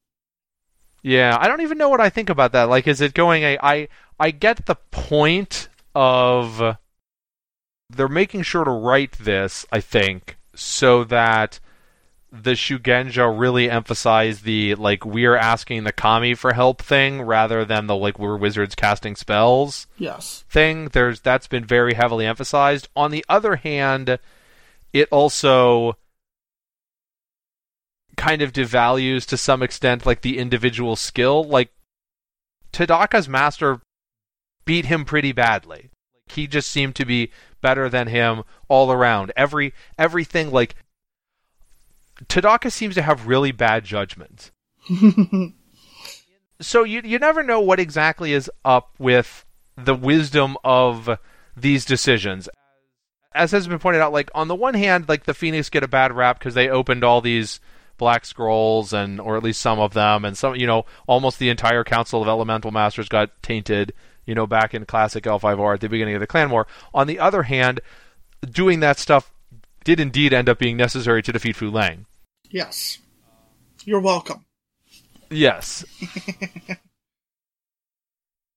Yeah, 1.07 1.39
I 1.41 1.47
don't 1.47 1.61
even 1.61 1.79
know 1.79 1.89
what 1.89 2.01
I 2.01 2.11
think 2.11 2.31
about 2.31 2.51
that. 2.51 2.65
Like, 2.65 2.89
is 2.89 3.01
it 3.01 3.15
going 3.15 3.45
a? 3.45 3.57
I 3.63 3.87
I 4.19 4.33
get 4.33 4.67
the 4.67 4.75
point 4.91 5.69
of 5.95 6.77
they're 7.89 8.09
making 8.09 8.43
sure 8.43 8.65
to 8.65 8.73
write 8.73 9.13
this. 9.13 9.65
I 9.71 9.79
think 9.79 10.37
so 10.57 11.05
that 11.05 11.61
the 12.33 12.55
Shugenja 12.55 13.33
really 13.39 13.71
emphasize 13.71 14.41
the 14.41 14.75
like 14.75 15.07
we're 15.07 15.37
asking 15.37 15.85
the 15.85 15.93
kami 15.93 16.35
for 16.35 16.55
help 16.55 16.83
thing 16.83 17.23
rather 17.23 17.65
than 17.65 17.87
the 17.87 17.95
like 17.95 18.19
we're 18.19 18.37
wizards 18.37 18.75
casting 18.75 19.15
spells 19.15 19.87
Yes. 19.97 20.45
thing. 20.51 20.89
There's 20.89 21.21
that's 21.21 21.47
been 21.47 21.65
very 21.65 21.95
heavily 21.95 22.27
emphasized. 22.27 22.89
On 22.97 23.13
the 23.13 23.25
other 23.29 23.55
hand, 23.55 24.19
it 24.93 25.09
also 25.13 25.97
kind 28.27 28.43
of 28.43 28.53
devalues 28.53 29.25
to 29.25 29.37
some 29.37 29.63
extent 29.63 30.05
like 30.05 30.23
the 30.23 30.39
individual 30.39 30.97
skill. 30.97 31.45
Like 31.45 31.71
Tadaka's 32.73 33.29
master 33.29 33.81
beat 34.65 34.87
him 34.87 35.05
pretty 35.05 35.31
badly. 35.31 35.91
Like 36.27 36.33
He 36.33 36.47
just 36.49 36.71
seemed 36.71 36.97
to 36.97 37.05
be 37.05 37.31
better 37.61 37.89
than 37.89 38.09
him 38.09 38.43
all 38.69 38.91
around. 38.91 39.33
Every 39.37 39.73
everything 39.97 40.51
like 40.51 40.75
Tadaka 42.25 42.73
seems 42.73 42.97
to 42.97 43.03
have 43.03 43.29
really 43.29 43.53
bad 43.53 43.85
judgment. 43.85 44.51
so 46.61 46.83
you 46.83 47.03
you 47.05 47.21
never 47.21 47.45
know 47.45 47.61
what 47.61 47.79
exactly 47.79 48.33
is 48.33 48.51
up 48.65 48.91
with 48.99 49.45
the 49.77 49.95
wisdom 49.95 50.57
of 50.65 51.19
these 51.57 51.85
decisions. 51.85 52.49
As 53.33 53.53
has 53.53 53.69
been 53.69 53.79
pointed 53.79 54.01
out, 54.03 54.13
like 54.13 54.31
on 54.35 54.49
the 54.49 54.55
one 54.57 54.75
hand, 54.75 55.09
like 55.09 55.25
the 55.25 55.35
Phoenix 55.35 55.71
get 55.71 55.85
a 55.85 55.89
bad 55.89 56.13
rap 56.13 56.41
because 56.41 56.55
they 56.55 56.69
opened 56.69 57.05
all 57.05 57.21
these 57.21 57.61
black 57.99 58.25
scrolls 58.25 58.93
and 58.93 59.21
or 59.21 59.37
at 59.37 59.43
least 59.43 59.61
some 59.61 59.79
of 59.79 59.95
them 59.95 60.25
and 60.25 60.37
some 60.37 60.55
you 60.57 60.67
know 60.67 60.85
almost 61.07 61.39
the 61.39 61.49
entire 61.49 61.85
council 61.85 62.21
of 62.23 62.29
elemental 62.29 62.71
masters 62.71 63.09
got 63.09 63.31
tainted 63.43 63.93
you 64.27 64.35
know 64.35 64.47
back 64.47 64.75
in 64.75 64.85
classic 64.85 65.25
L5R 65.25 65.75
at 65.75 65.81
the 65.81 65.89
beginning 65.89 66.15
of 66.15 66.21
the 66.21 66.27
clan 66.27 66.51
war 66.51 66.67
on 66.93 67.07
the 67.07 67.19
other 67.19 67.45
hand 67.45 67.81
doing 68.49 68.81
that 68.81 68.99
stuff 68.99 69.33
did 69.85 70.01
indeed 70.01 70.33
end 70.33 70.49
up 70.49 70.59
being 70.59 70.77
necessary 70.77 71.23
to 71.23 71.33
defeat 71.33 71.57
Fu 71.57 71.71
Leng 71.71 72.05
Yes. 72.51 72.99
You're 73.85 74.01
welcome. 74.01 74.45
Yes. 75.31 75.85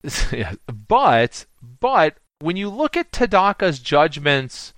yeah. 0.32 0.54
But 0.68 1.46
but 1.80 2.18
when 2.40 2.56
you 2.56 2.70
look 2.70 2.96
at 2.96 3.12
Tadaka's 3.12 3.80
judgments 3.80 4.74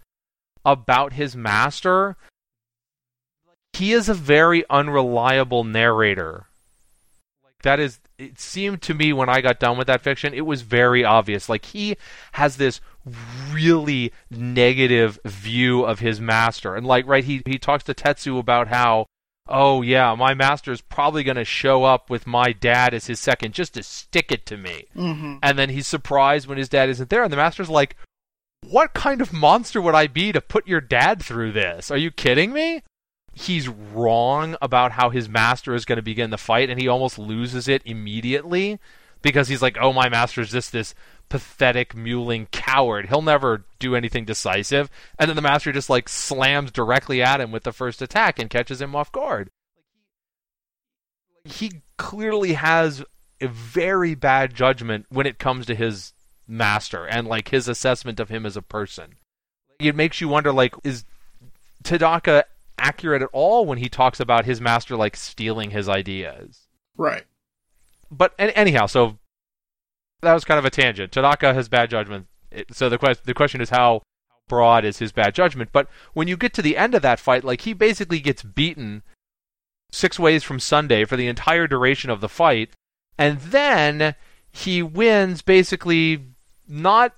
about 0.65 1.13
his 1.13 1.35
master, 1.35 2.17
he 3.73 3.93
is 3.93 4.09
a 4.09 4.13
very 4.13 4.63
unreliable 4.69 5.63
narrator. 5.63 6.47
Like 7.43 7.61
That 7.63 7.79
is 7.79 7.99
it 8.17 8.39
seemed 8.39 8.81
to 8.83 8.93
me 8.93 9.13
when 9.13 9.29
I 9.29 9.41
got 9.41 9.59
done 9.59 9.77
with 9.77 9.87
that 9.87 10.01
fiction, 10.01 10.33
it 10.33 10.45
was 10.45 10.61
very 10.61 11.03
obvious. 11.03 11.49
Like 11.49 11.65
he 11.65 11.97
has 12.33 12.57
this 12.57 12.81
really 13.51 14.13
negative 14.29 15.19
view 15.25 15.83
of 15.83 15.99
his 15.99 16.21
master. 16.21 16.75
And 16.75 16.85
like 16.85 17.07
right 17.07 17.23
he 17.23 17.41
he 17.45 17.57
talks 17.57 17.83
to 17.85 17.93
Tetsu 17.93 18.37
about 18.37 18.67
how 18.67 19.05
oh 19.47 19.81
yeah, 19.81 20.15
my 20.15 20.33
master 20.33 20.71
is 20.71 20.81
probably 20.81 21.23
going 21.23 21.35
to 21.35 21.45
show 21.45 21.83
up 21.83 22.09
with 22.09 22.25
my 22.27 22.53
dad 22.53 22.93
as 22.93 23.07
his 23.07 23.19
second 23.19 23.53
just 23.53 23.73
to 23.73 23.83
stick 23.83 24.31
it 24.31 24.45
to 24.45 24.57
me. 24.57 24.85
Mm-hmm. 24.95 25.37
And 25.43 25.59
then 25.59 25.69
he's 25.69 25.87
surprised 25.87 26.47
when 26.47 26.57
his 26.57 26.69
dad 26.69 26.89
isn't 26.89 27.09
there, 27.09 27.23
and 27.23 27.33
the 27.33 27.37
master's 27.37 27.69
like, 27.69 27.95
"What 28.61 28.93
kind 28.93 29.21
of 29.21 29.33
monster 29.33 29.81
would 29.81 29.95
I 29.95 30.07
be 30.07 30.31
to 30.31 30.41
put 30.41 30.67
your 30.67 30.81
dad 30.81 31.21
through 31.21 31.51
this? 31.51 31.91
Are 31.91 31.97
you 31.97 32.11
kidding 32.11 32.53
me?" 32.53 32.83
He's 33.33 33.67
wrong 33.67 34.55
about 34.61 34.91
how 34.93 35.09
his 35.09 35.29
master 35.29 35.73
is 35.73 35.85
going 35.85 35.97
to 35.97 36.03
begin 36.03 36.29
the 36.31 36.37
fight, 36.37 36.69
and 36.69 36.79
he 36.79 36.87
almost 36.87 37.17
loses 37.17 37.67
it 37.67 37.81
immediately 37.85 38.79
because 39.21 39.47
he's 39.47 39.61
like, 39.61 39.77
"Oh, 39.79 39.93
my 39.93 40.09
master's 40.09 40.51
just 40.51 40.71
this 40.71 40.93
pathetic, 41.29 41.95
mewling 41.95 42.51
coward. 42.51 43.07
He'll 43.07 43.21
never 43.21 43.63
do 43.79 43.95
anything 43.95 44.25
decisive." 44.25 44.89
And 45.17 45.29
then 45.29 45.35
the 45.35 45.41
master 45.41 45.71
just 45.71 45.89
like 45.89 46.09
slams 46.09 46.71
directly 46.71 47.21
at 47.21 47.39
him 47.39 47.51
with 47.51 47.63
the 47.63 47.71
first 47.71 48.01
attack 48.01 48.37
and 48.37 48.49
catches 48.49 48.81
him 48.81 48.95
off 48.95 49.11
guard. 49.11 49.49
He 51.45 51.81
clearly 51.97 52.53
has 52.53 53.03
a 53.39 53.47
very 53.47 54.13
bad 54.13 54.53
judgment 54.53 55.05
when 55.09 55.25
it 55.25 55.39
comes 55.39 55.65
to 55.65 55.75
his 55.75 56.13
master 56.47 57.07
and 57.07 57.27
like 57.27 57.49
his 57.49 57.67
assessment 57.67 58.19
of 58.19 58.29
him 58.29 58.45
as 58.45 58.57
a 58.57 58.61
person. 58.61 59.15
It 59.79 59.95
makes 59.95 60.21
you 60.21 60.27
wonder 60.27 60.51
like 60.51 60.75
is 60.83 61.05
Tadaka 61.83 62.43
accurate 62.81 63.21
at 63.21 63.29
all 63.31 63.65
when 63.65 63.77
he 63.77 63.87
talks 63.87 64.19
about 64.19 64.45
his 64.45 64.59
master 64.59 64.95
like 64.95 65.15
stealing 65.15 65.71
his 65.71 65.87
ideas? 65.87 66.67
Right. 66.97 67.23
But 68.09 68.33
an- 68.37 68.49
anyhow, 68.51 68.87
so 68.87 69.19
that 70.21 70.33
was 70.33 70.43
kind 70.43 70.59
of 70.59 70.65
a 70.65 70.69
tangent. 70.69 71.11
Tadaka 71.11 71.53
has 71.53 71.69
bad 71.69 71.89
judgment. 71.89 72.27
It, 72.51 72.73
so 72.75 72.89
the 72.89 72.97
question 72.97 73.23
the 73.25 73.33
question 73.33 73.61
is 73.61 73.69
how 73.69 74.01
broad 74.47 74.83
is 74.83 74.97
his 74.99 75.11
bad 75.11 75.33
judgment? 75.33 75.69
But 75.71 75.87
when 76.13 76.27
you 76.27 76.35
get 76.35 76.53
to 76.55 76.61
the 76.61 76.75
end 76.75 76.95
of 76.95 77.01
that 77.03 77.19
fight, 77.19 77.43
like 77.43 77.61
he 77.61 77.73
basically 77.73 78.19
gets 78.19 78.43
beaten 78.43 79.03
six 79.91 80.19
ways 80.19 80.43
from 80.43 80.59
Sunday 80.59 81.05
for 81.05 81.15
the 81.15 81.27
entire 81.27 81.67
duration 81.67 82.09
of 82.09 82.21
the 82.21 82.29
fight, 82.29 82.71
and 83.17 83.39
then 83.39 84.15
he 84.51 84.83
wins 84.83 85.41
basically 85.41 86.25
not 86.67 87.13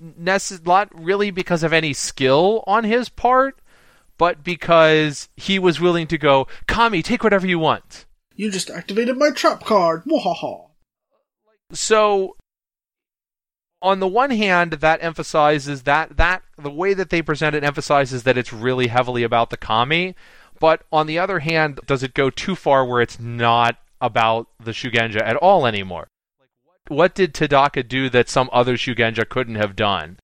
necess- 0.00 0.64
not 0.64 0.88
really 0.94 1.30
because 1.30 1.62
of 1.62 1.72
any 1.72 1.92
skill 1.92 2.62
on 2.66 2.84
his 2.84 3.08
part, 3.08 3.60
but 4.18 4.42
because 4.42 5.28
he 5.36 5.58
was 5.58 5.80
willing 5.80 6.06
to 6.08 6.18
go, 6.18 6.46
Kami, 6.66 7.02
take 7.02 7.22
whatever 7.22 7.46
you 7.46 7.58
want. 7.58 8.06
You 8.34 8.50
just 8.50 8.70
activated 8.70 9.16
my 9.16 9.30
trap 9.30 9.64
card. 9.64 10.04
Wahaha. 10.04 10.68
so 11.72 12.36
on 13.82 14.00
the 14.00 14.08
one 14.08 14.30
hand 14.30 14.72
that 14.72 15.02
emphasizes 15.02 15.82
that 15.82 16.16
that 16.16 16.42
the 16.56 16.70
way 16.70 16.94
that 16.94 17.10
they 17.10 17.22
present 17.22 17.54
it 17.54 17.64
emphasizes 17.64 18.22
that 18.22 18.38
it's 18.38 18.52
really 18.52 18.86
heavily 18.86 19.22
about 19.22 19.50
the 19.50 19.56
kami 19.56 20.14
but 20.58 20.82
on 20.90 21.06
the 21.06 21.18
other 21.18 21.40
hand 21.40 21.78
does 21.86 22.02
it 22.02 22.14
go 22.14 22.30
too 22.30 22.54
far 22.54 22.84
where 22.84 23.02
it's 23.02 23.20
not 23.20 23.76
about 24.00 24.48
the 24.62 24.70
shugenja 24.70 25.20
at 25.22 25.36
all 25.36 25.66
anymore 25.66 26.08
what 26.88 27.14
did 27.14 27.34
tadaka 27.34 27.86
do 27.86 28.08
that 28.08 28.28
some 28.28 28.48
other 28.52 28.76
shugenja 28.76 29.28
couldn't 29.28 29.56
have 29.56 29.76
done 29.76 30.18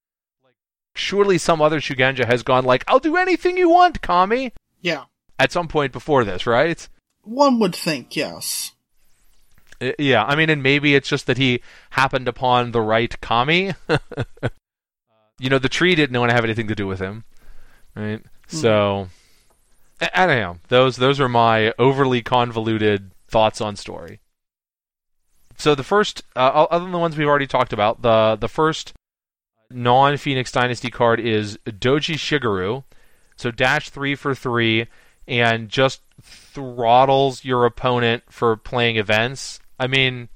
surely 0.95 1.39
some 1.39 1.61
other 1.63 1.81
shugenja 1.81 2.25
has 2.27 2.43
gone 2.43 2.65
like 2.65 2.85
i'll 2.89 2.99
do 2.99 3.17
anything 3.17 3.57
you 3.57 3.69
want 3.71 4.03
kami 4.03 4.53
Yeah. 4.81 5.05
at 5.39 5.53
some 5.53 5.69
point 5.69 5.93
before 5.93 6.25
this 6.25 6.47
right 6.47 6.89
One 7.23 7.59
would 7.61 7.75
think, 7.75 8.17
yes. 8.17 8.73
Yeah, 9.99 10.25
I 10.25 10.37
mean, 10.37 10.49
and 10.51 10.63
maybe 10.63 10.95
it's 10.95 11.09
just 11.09 11.27
that 11.27 11.39
he 11.39 11.61
happened 11.91 12.29
upon 12.29 12.71
the 12.73 12.81
right 12.81 13.21
kami. 13.21 13.73
you 15.41 15.51
know, 15.51 15.59
the 15.59 15.69
tree 15.69 15.95
didn't 15.97 16.19
want 16.19 16.31
to 16.31 16.35
have 16.35 16.45
anything 16.45 16.69
to 16.69 16.75
do 16.75 16.87
with 16.87 17.01
him, 17.01 17.25
right? 17.97 18.23
So, 18.47 19.09
I, 20.01 20.11
I 20.15 20.27
don't 20.27 20.41
know. 20.41 20.59
Those 20.69 20.97
those 20.97 21.19
are 21.21 21.29
my 21.29 21.73
overly 21.79 22.23
convoluted 22.23 23.11
thoughts 23.29 23.61
on 23.61 23.75
story. 23.77 24.21
So 25.57 25.75
the 25.75 25.85
first, 25.85 26.23
uh, 26.37 26.67
other 26.71 26.85
than 26.85 26.93
the 26.93 26.99
ones 26.99 27.17
we've 27.17 27.27
already 27.29 27.47
talked 27.49 27.73
about, 27.73 28.03
the 28.03 28.37
the 28.41 28.49
first 28.49 28.93
non 29.75 30.17
Phoenix 30.17 30.53
Dynasty 30.53 30.91
card 30.91 31.21
is 31.21 31.59
Doji 31.67 32.15
Shigeru. 32.15 32.85
So 33.37 33.51
dash 33.51 33.91
three 33.91 34.15
for 34.15 34.35
three, 34.35 34.87
and 35.27 35.69
just 35.69 36.03
throttles 36.21 37.45
your 37.45 37.65
opponent 37.65 38.25
for 38.29 38.57
playing 38.57 38.97
events. 38.97 39.61
I 39.79 39.87
mean, 39.87 40.29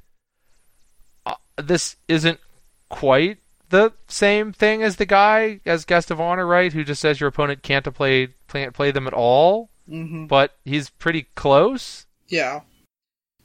uh, 1.24 1.34
this 1.56 1.96
isn't 2.08 2.40
quite 2.88 3.38
the 3.68 3.92
same 4.08 4.52
thing 4.52 4.82
as 4.82 4.96
the 4.96 5.06
guy 5.06 5.60
as 5.66 5.84
guest 5.84 6.10
of 6.10 6.20
honor, 6.20 6.46
right? 6.46 6.72
Who 6.72 6.84
just 6.84 7.00
says 7.00 7.20
your 7.20 7.28
opponent 7.28 7.62
can't 7.62 7.84
play 7.94 8.28
can't 8.48 8.74
play 8.74 8.90
them 8.90 9.06
at 9.06 9.14
all, 9.14 9.70
hmm 9.88 10.26
but 10.26 10.56
he's 10.64 10.90
pretty 10.90 11.26
close. 11.34 12.06
Yeah. 12.28 12.60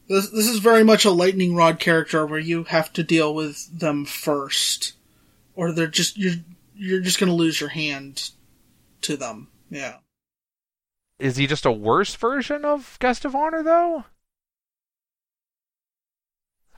This 0.07 0.29
this 0.29 0.47
is 0.47 0.59
very 0.59 0.83
much 0.83 1.05
a 1.05 1.11
lightning 1.11 1.55
rod 1.55 1.79
character 1.79 2.25
where 2.25 2.39
you 2.39 2.65
have 2.65 2.91
to 2.93 3.03
deal 3.03 3.33
with 3.33 3.79
them 3.79 4.05
first, 4.05 4.93
or 5.55 5.71
they're 5.71 5.87
just 5.87 6.17
you're 6.17 6.35
you're 6.75 7.01
just 7.01 7.19
gonna 7.19 7.33
lose 7.33 7.59
your 7.59 7.69
hand 7.69 8.31
to 9.01 9.17
them. 9.17 9.49
Yeah. 9.69 9.97
Is 11.19 11.37
he 11.37 11.47
just 11.47 11.65
a 11.65 11.71
worse 11.71 12.15
version 12.15 12.65
of 12.65 12.97
guest 12.99 13.25
of 13.25 13.35
honor 13.35 13.63
though? 13.63 14.05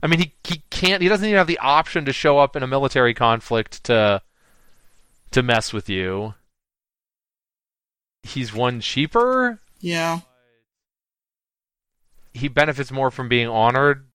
I 0.02 0.06
mean, 0.06 0.18
he 0.18 0.34
he 0.44 0.62
can't. 0.68 1.02
He 1.02 1.08
doesn't 1.08 1.26
even 1.26 1.38
have 1.38 1.46
the 1.46 1.58
option 1.58 2.04
to 2.04 2.12
show 2.12 2.38
up 2.38 2.56
in 2.56 2.62
a 2.62 2.66
military 2.66 3.14
conflict 3.14 3.84
to 3.84 4.20
to 5.30 5.42
mess 5.42 5.72
with 5.72 5.88
you. 5.88 6.34
He's 8.22 8.54
one 8.54 8.80
cheaper. 8.80 9.60
Yeah. 9.80 10.20
He 12.34 12.48
benefits 12.48 12.90
more 12.90 13.10
from 13.10 13.28
being 13.28 13.48
honored. 13.48 14.06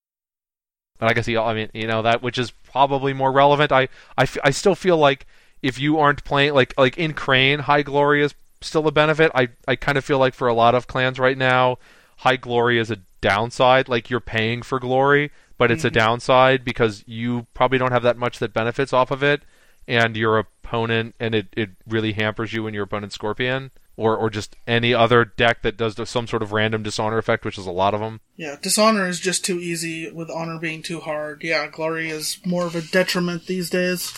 But 1.00 1.10
I 1.10 1.14
guess 1.14 1.26
he. 1.26 1.36
I 1.36 1.54
mean, 1.54 1.70
you 1.74 1.88
know 1.88 2.02
that 2.02 2.22
which 2.22 2.38
is 2.38 2.52
probably 2.52 3.12
more 3.12 3.32
relevant. 3.32 3.72
I 3.72 3.88
I, 4.16 4.22
f- 4.22 4.38
I 4.44 4.50
still 4.50 4.74
feel 4.76 4.96
like 4.98 5.26
if 5.62 5.80
you 5.80 5.98
aren't 5.98 6.22
playing 6.24 6.54
like 6.54 6.74
like 6.78 6.96
in 6.98 7.14
Crane, 7.14 7.60
High 7.60 7.82
Glory 7.82 8.22
is 8.22 8.34
still 8.60 8.86
a 8.86 8.92
benefit. 8.92 9.32
I 9.34 9.48
I 9.66 9.74
kind 9.76 9.98
of 9.98 10.04
feel 10.04 10.18
like 10.18 10.34
for 10.34 10.46
a 10.46 10.54
lot 10.54 10.74
of 10.76 10.86
clans 10.86 11.18
right 11.18 11.36
now, 11.38 11.78
High 12.18 12.36
Glory 12.36 12.78
is 12.78 12.90
a 12.90 12.98
downside. 13.20 13.88
Like 13.88 14.10
you're 14.10 14.20
paying 14.20 14.62
for 14.62 14.78
glory, 14.78 15.30
but 15.58 15.70
it's 15.70 15.84
a 15.84 15.90
Mhm. 15.90 15.94
downside 15.94 16.64
because 16.64 17.02
you 17.06 17.46
probably 17.54 17.78
don't 17.78 17.92
have 17.92 18.02
that 18.02 18.16
much 18.18 18.38
that 18.38 18.52
benefits 18.52 18.92
off 18.92 19.10
of 19.10 19.22
it, 19.22 19.42
and 19.88 20.16
your 20.16 20.38
opponent, 20.38 21.14
and 21.18 21.34
it, 21.34 21.48
it 21.56 21.70
really 21.88 22.12
hampers 22.12 22.52
you 22.52 22.66
and 22.66 22.74
your 22.74 22.84
opponent's 22.84 23.14
Scorpion, 23.14 23.70
or 24.00 24.16
or 24.16 24.30
just 24.30 24.56
any 24.66 24.94
other 24.94 25.26
deck 25.26 25.60
that 25.60 25.76
does 25.76 25.96
some 26.08 26.26
sort 26.26 26.42
of 26.42 26.52
random 26.52 26.82
dishonor 26.82 27.18
effect, 27.18 27.44
which 27.44 27.58
is 27.58 27.66
a 27.66 27.70
lot 27.70 27.92
of 27.92 28.00
them. 28.00 28.20
Yeah. 28.36 28.56
Dishonor 28.60 29.06
is 29.06 29.20
just 29.20 29.44
too 29.44 29.60
easy 29.60 30.10
with 30.10 30.30
honor 30.30 30.58
being 30.58 30.82
too 30.82 31.00
hard. 31.00 31.44
Yeah. 31.44 31.66
Glory 31.66 32.08
is 32.08 32.38
more 32.46 32.64
of 32.64 32.74
a 32.74 32.80
detriment 32.80 33.46
these 33.46 33.68
days. 33.68 34.14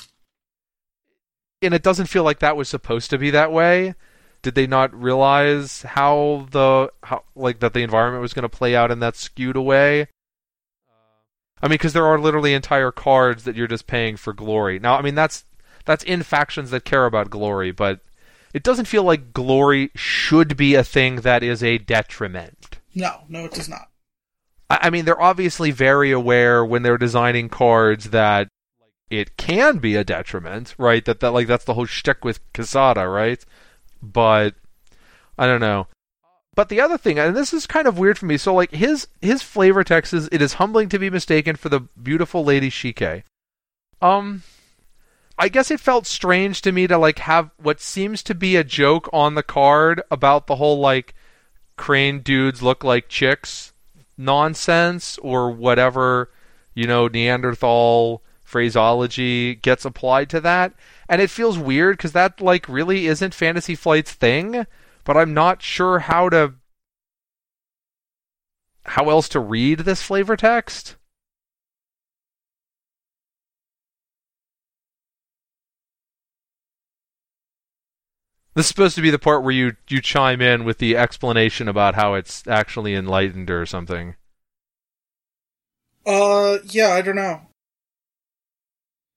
and 1.61 1.75
it 1.75 1.83
doesn't 1.83 2.07
feel 2.07 2.23
like 2.25 2.39
that 2.39 2.57
was 2.57 2.69
supposed 2.69 3.11
to 3.11 3.19
be 3.19 3.31
that 3.31 3.53
way. 3.53 3.95
Did 4.43 4.55
they 4.55 4.67
not 4.67 4.95
realize 4.95 5.83
how 5.83 6.47
the 6.51 6.93
how 7.05 7.25
like 7.35 7.59
that 7.61 7.75
the 7.75 7.83
environment 7.83 8.23
was 8.23 8.35
going 8.35 8.43
to 8.43 8.49
play 8.49 8.75
out 8.77 8.91
in 8.91 9.01
that 9.01 9.17
skewed 9.17 9.57
way? 9.57 10.07
I 11.61 11.67
mean, 11.69 11.75
because 11.75 11.93
there 11.93 12.07
are 12.07 12.19
literally 12.19 12.55
entire 12.55 12.91
cards 12.91 13.45
that 13.45 13.55
you're 13.55 13.69
just 13.69 13.87
paying 13.87 14.17
for 14.17 14.33
glory. 14.33 14.79
Now, 14.81 14.97
I 14.97 15.03
mean 15.03 15.15
that's 15.15 15.45
that's 15.85 16.05
in 16.05 16.23
factions 16.23 16.71
that 16.71 16.85
care 16.85 17.07
about 17.07 17.31
glory, 17.31 17.71
but 17.73 18.01
it 18.53 18.63
doesn't 18.63 18.87
feel 18.87 19.03
like 19.03 19.33
glory 19.33 19.91
should 19.95 20.57
be 20.57 20.75
a 20.75 20.85
thing 20.85 21.17
that 21.17 21.43
is 21.43 21.63
a 21.63 21.79
detriment. 21.79 22.79
No, 22.95 23.23
no, 23.29 23.45
it 23.45 23.53
does 23.53 23.69
not. 23.69 23.89
I 24.69 24.79
I 24.83 24.91
mean, 24.91 25.05
they're 25.05 25.21
obviously 25.21 25.71
very 25.71 26.11
aware 26.11 26.65
when 26.65 26.83
they're 26.83 26.99
designing 26.99 27.49
cards 27.49 28.11
that 28.11 28.49
it 29.11 29.37
can 29.37 29.79
be 29.79 29.95
a 29.95 30.05
detriment, 30.05 30.75
right? 30.79 31.05
That 31.05 31.21
that 31.21 31.33
like 31.33 31.47
that's 31.47 31.65
the 31.65 31.75
whole 31.75 31.87
shtick 31.87 32.25
with 32.25 32.41
Kisada, 32.53 33.13
right? 33.13 33.45
But 34.03 34.55
I 35.39 35.47
don't 35.47 35.61
know. 35.61 35.87
But 36.55 36.69
the 36.69 36.81
other 36.81 36.99
thing, 36.99 37.19
and 37.19 37.35
this 37.35 37.55
is 37.55 37.67
kind 37.67 37.87
of 37.87 37.99
weird 37.99 38.19
for 38.19 38.27
me, 38.27 38.37
so 38.37 38.53
like 38.55 38.73
his 38.73 39.09
his 39.21 39.43
flavor 39.43 39.85
text 39.85 40.13
is 40.13 40.29
it 40.31 40.43
is 40.43 40.55
humbling 40.55 40.89
to 40.91 40.99
be 40.99 41.11
mistaken 41.11 41.57
for 41.57 41.69
the 41.69 41.81
beautiful 41.81 42.45
lady 42.45 42.71
Shike. 42.71 43.25
Um 44.01 44.43
I 45.39 45.49
guess 45.49 45.71
it 45.71 45.81
felt 45.81 46.07
strange 46.07 46.63
to 46.63 46.73
me 46.73 46.87
to 46.87 46.99
like 46.99 47.21
have 47.21 47.51
what 47.57 47.81
seems 47.81 48.23
to 48.25 48.35
be 48.35 48.57
a 48.57 48.65
joke 48.65 49.09
on 49.13 49.35
the 49.35 49.43
card 49.43 50.03
about 50.11 50.47
the 50.47 50.57
whole 50.57 50.79
like 50.79 51.15
crane 51.77 52.21
dudes 52.21 52.63
look 52.63 52.85
like 52.85 53.09
chicks 53.09 53.73
nonsense 54.17 55.19
or 55.19 55.51
whatever, 55.51 56.31
you 56.75 56.87
know, 56.87 57.09
Neanderthal 57.09 58.23
phraseology 58.45 59.55
gets 59.55 59.85
applied 59.85 60.31
to 60.31 60.41
that. 60.41 60.75
And 61.09 61.21
it 61.21 61.31
feels 61.31 61.59
weird 61.59 61.97
because 61.97 62.13
that, 62.13 62.41
like, 62.41 62.69
really 62.69 63.07
isn't 63.07 63.35
Fantasy 63.35 63.75
Flight's 63.75 64.13
thing, 64.13 64.67
but 65.05 65.17
I'm 65.17 65.35
not 65.35 65.63
sure 65.63 66.01
how 66.01 66.29
to. 66.29 66.55
how 68.85 69.11
else 69.11 69.29
to 69.31 69.41
read 69.41 69.81
this 69.81 70.03
flavor 70.03 70.37
text. 70.37 70.97
This 78.55 78.67
is 78.67 78.69
supposed 78.69 78.97
to 78.97 79.03
be 79.03 79.11
the 79.11 79.19
part 79.19 79.43
where 79.43 79.53
you 79.53 79.77
you 79.89 80.01
chime 80.01 80.41
in 80.43 80.65
with 80.65 80.79
the 80.79 80.97
explanation 80.97 81.69
about 81.69 81.95
how 81.95 82.15
it's 82.15 82.47
actually 82.47 82.95
enlightened 82.95 83.51
or 83.51 83.65
something. 83.65 84.15
Uh, 86.05 86.59
yeah, 86.65 86.89
I 86.89 87.01
don't 87.01 87.17
know. 87.17 87.43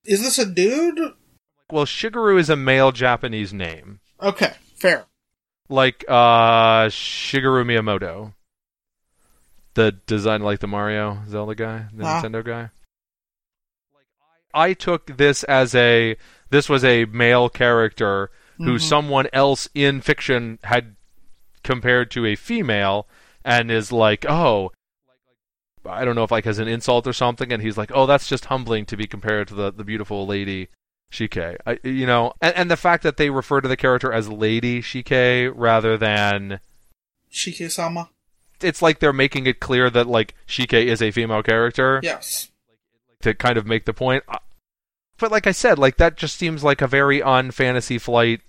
Is 0.05 0.21
this 0.21 0.37
a 0.37 0.45
dude? 0.45 0.99
Well, 1.71 1.85
Shigeru 1.85 2.39
is 2.39 2.49
a 2.49 2.55
male 2.55 2.91
Japanese 2.91 3.51
name, 3.51 3.99
Okay, 4.21 4.53
fair. 4.75 5.05
like 5.67 6.05
uh, 6.07 6.85
Shigeru 6.89 7.65
Miyamoto, 7.65 8.33
the 9.73 9.93
design 10.05 10.43
like 10.43 10.59
the 10.59 10.67
Mario 10.67 11.23
Zelda 11.27 11.55
guy, 11.55 11.85
the 11.91 12.05
Ah. 12.05 12.21
Nintendo 12.21 12.45
guy. 12.45 12.69
I 14.53 14.73
took 14.73 15.17
this 15.17 15.43
as 15.45 15.73
a 15.75 16.15
this 16.51 16.69
was 16.69 16.83
a 16.85 17.05
male 17.05 17.49
character 17.49 18.29
who 18.57 18.75
Mhm. 18.75 18.81
someone 18.81 19.27
else 19.33 19.67
in 19.73 20.01
fiction 20.01 20.59
had 20.63 20.95
compared 21.63 22.11
to 22.11 22.25
a 22.25 22.35
female 22.35 23.07
and 23.43 23.69
is 23.71 23.91
like, 23.91 24.25
oh, 24.27 24.71
I 25.87 26.03
don't 26.03 26.15
know 26.15 26.23
if 26.23 26.31
like 26.31 26.47
as 26.47 26.59
an 26.59 26.67
insult 26.67 27.05
or 27.07 27.13
something, 27.13 27.51
and 27.53 27.61
he's 27.61 27.77
like, 27.77 27.91
oh, 27.93 28.05
that's 28.05 28.27
just 28.27 28.45
humbling 28.45 28.85
to 28.87 28.97
be 28.97 29.05
compared 29.05 29.47
to 29.49 29.55
the, 29.55 29.71
the 29.71 29.83
beautiful 29.83 30.25
lady 30.25 30.69
Shike. 31.11 31.57
I, 31.65 31.79
you 31.83 32.07
know, 32.07 32.33
and, 32.41 32.55
and 32.55 32.71
the 32.71 32.75
fact 32.77 33.03
that 33.03 33.17
they 33.17 33.29
refer 33.29 33.61
to 33.61 33.67
the 33.67 33.77
character 33.77 34.11
as 34.11 34.27
Lady 34.27 34.81
Shike 34.81 35.51
rather 35.55 35.97
than 35.97 36.59
Shike-sama. 37.31 38.09
it's 38.61 38.81
like 38.81 38.99
they're 38.99 39.13
making 39.13 39.45
it 39.45 39.59
clear 39.59 39.89
that 39.91 40.07
like 40.07 40.33
Shike 40.47 40.73
is 40.73 41.01
a 41.01 41.11
female 41.11 41.43
character 41.43 41.99
Yes. 42.01 42.49
to 43.21 43.33
kind 43.35 43.57
of 43.57 43.65
make 43.67 43.85
the 43.85 43.93
point. 43.93 44.23
But 45.17 45.31
like 45.31 45.47
I 45.47 45.51
said, 45.51 45.79
like 45.79 45.97
that 45.97 46.17
just 46.17 46.37
seems 46.37 46.63
like 46.63 46.81
a 46.81 46.87
very 46.87 47.21
on 47.21 47.51
Fantasy 47.51 47.97
Flight 47.97 48.41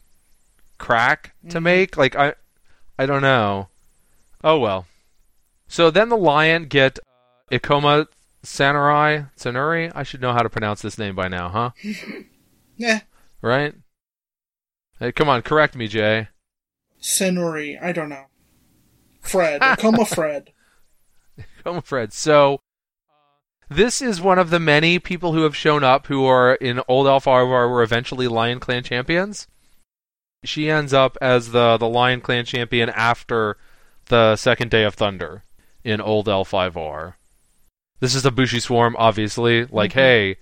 crack 0.78 1.34
to 1.48 1.58
Mhm. 1.58 1.62
make. 1.62 1.96
Like 1.96 2.16
I, 2.16 2.34
I 2.98 3.06
don't 3.06 3.22
know. 3.22 3.68
Oh 4.42 4.58
well. 4.58 4.86
So 5.68 5.90
then 5.90 6.08
the 6.08 6.16
lion 6.16 6.66
get 6.66 6.98
uh, 6.98 7.56
Ikoma 7.58 8.06
Sanurai 8.42 9.24
Sanuri. 9.36 9.90
I 9.94 10.02
should 10.02 10.20
know 10.20 10.32
how 10.32 10.42
to 10.42 10.48
pronounce 10.50 10.82
this 10.82 10.98
name 10.98 11.14
by 11.14 11.28
now, 11.28 11.48
huh? 11.48 11.70
Yeah. 12.76 13.00
Right? 13.40 13.74
Hey, 14.98 15.10
come 15.12 15.28
on, 15.30 15.40
correct 15.42 15.74
me, 15.76 15.88
Jay. 15.88 16.28
Senori, 17.00 17.82
I 17.82 17.92
don't 17.92 18.10
know. 18.10 18.26
Fred, 19.20 19.62
Ikoma 19.62 20.06
Fred. 20.14 20.52
Come, 21.64 21.80
Fred. 21.82 22.12
So, 22.12 22.60
this 23.68 24.00
is 24.00 24.20
one 24.20 24.38
of 24.38 24.50
the 24.50 24.60
many 24.60 24.98
people 24.98 25.32
who 25.32 25.42
have 25.42 25.56
shown 25.56 25.82
up 25.82 26.06
who 26.06 26.24
are 26.24 26.54
in 26.54 26.80
Old 26.88 27.06
Ivar 27.06 27.46
were 27.46 27.82
eventually 27.82 28.28
Lion 28.28 28.60
Clan 28.60 28.82
champions. 28.82 29.46
She 30.44 30.70
ends 30.70 30.92
up 30.94 31.16
as 31.20 31.50
the, 31.50 31.76
the 31.76 31.88
Lion 31.88 32.20
Clan 32.20 32.44
champion 32.44 32.88
after 32.90 33.56
the 34.06 34.36
second 34.36 34.70
day 34.70 34.84
of 34.84 34.94
Thunder 34.94 35.42
in 35.82 36.00
Old 36.00 36.26
L5R. 36.26 37.14
This 37.98 38.14
is 38.14 38.24
a 38.24 38.30
Bushi 38.30 38.60
Swarm, 38.60 38.94
obviously. 38.98 39.64
Like, 39.64 39.92
Mhm. 39.92 39.94
hey, 39.94 40.36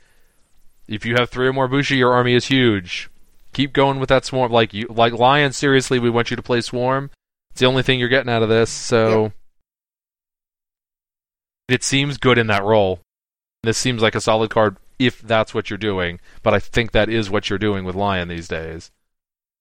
if 0.88 1.06
you 1.06 1.14
have 1.14 1.30
three 1.30 1.46
or 1.46 1.52
more 1.52 1.68
Bushi, 1.68 1.96
your 1.96 2.12
army 2.12 2.34
is 2.34 2.46
huge. 2.46 3.08
Keep 3.54 3.72
going 3.72 4.00
with 4.00 4.08
that 4.08 4.24
Swarm. 4.24 4.50
Like, 4.52 4.74
you, 4.74 4.86
like 4.90 5.12
Lion, 5.12 5.52
seriously, 5.52 5.98
we 5.98 6.10
want 6.10 6.30
you 6.30 6.36
to 6.36 6.42
play 6.42 6.60
Swarm. 6.60 7.10
It's 7.52 7.60
the 7.60 7.66
only 7.66 7.82
thing 7.84 7.98
you're 8.00 8.08
getting 8.08 8.32
out 8.32 8.42
of 8.42 8.48
this, 8.48 8.68
so. 8.70 9.32
It 11.68 11.82
seems 11.84 12.18
good 12.18 12.36
in 12.36 12.48
that 12.48 12.64
role. 12.64 13.00
This 13.64 13.78
seems 13.78 14.02
like 14.02 14.14
a 14.14 14.20
solid 14.20 14.50
card 14.50 14.76
if 14.98 15.20
that's 15.20 15.52
what 15.52 15.70
you're 15.70 15.78
doing, 15.78 16.20
but 16.42 16.54
I 16.54 16.60
think 16.60 16.92
that 16.92 17.08
is 17.08 17.30
what 17.30 17.50
you're 17.50 17.58
doing 17.58 17.84
with 17.84 17.94
Lion 17.94 18.28
these 18.28 18.48
days. 18.48 18.90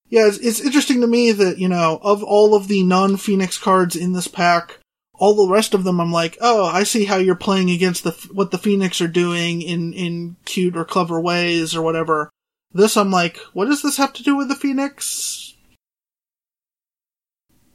Yeah, 0.10 0.28
it's, 0.28 0.38
it's 0.38 0.60
interesting 0.60 1.01
to 1.01 1.08
me 1.08 1.32
that, 1.32 1.58
you 1.58 1.68
know, 1.68 1.99
of 2.04 2.24
all 2.24 2.54
of 2.54 2.68
the 2.68 2.84
non-Phoenix 2.84 3.58
cards 3.58 3.95
in 3.95 4.14
this 4.14 4.28
pack, 4.28 4.78
all 5.16 5.34
the 5.34 5.51
rest 5.51 5.74
of 5.74 5.84
them 5.84 5.99
I'm 5.99 6.12
like, 6.12 6.38
oh, 6.39 6.66
I 6.66 6.84
see 6.84 7.06
how 7.06 7.18
you're 7.18 7.36
playing 7.36 7.72
against 7.72 8.04
the, 8.04 8.12
what 8.32 8.51
the 8.51 8.58
Phoenix 8.58 9.01
are 9.01 9.08
doing 9.08 9.62
in, 9.62 9.93
in 9.93 10.36
cute 10.45 10.78
or 10.78 10.86
clever 10.86 11.20
ways 11.20 11.76
or 11.76 11.82
whatever. 11.82 12.30
This 12.72 12.97
I'm 12.97 13.12
like, 13.12 13.38
what 13.54 13.66
does 13.66 13.82
this 13.82 13.97
have 13.97 14.14
to 14.14 14.24
do 14.24 14.36
with 14.36 14.49
the 14.49 14.56
Phoenix? 14.56 15.56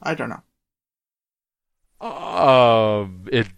I 0.03 0.15
don't 0.15 0.29
know. 0.29 0.43
Uh, 2.01 3.09
it 3.33 3.49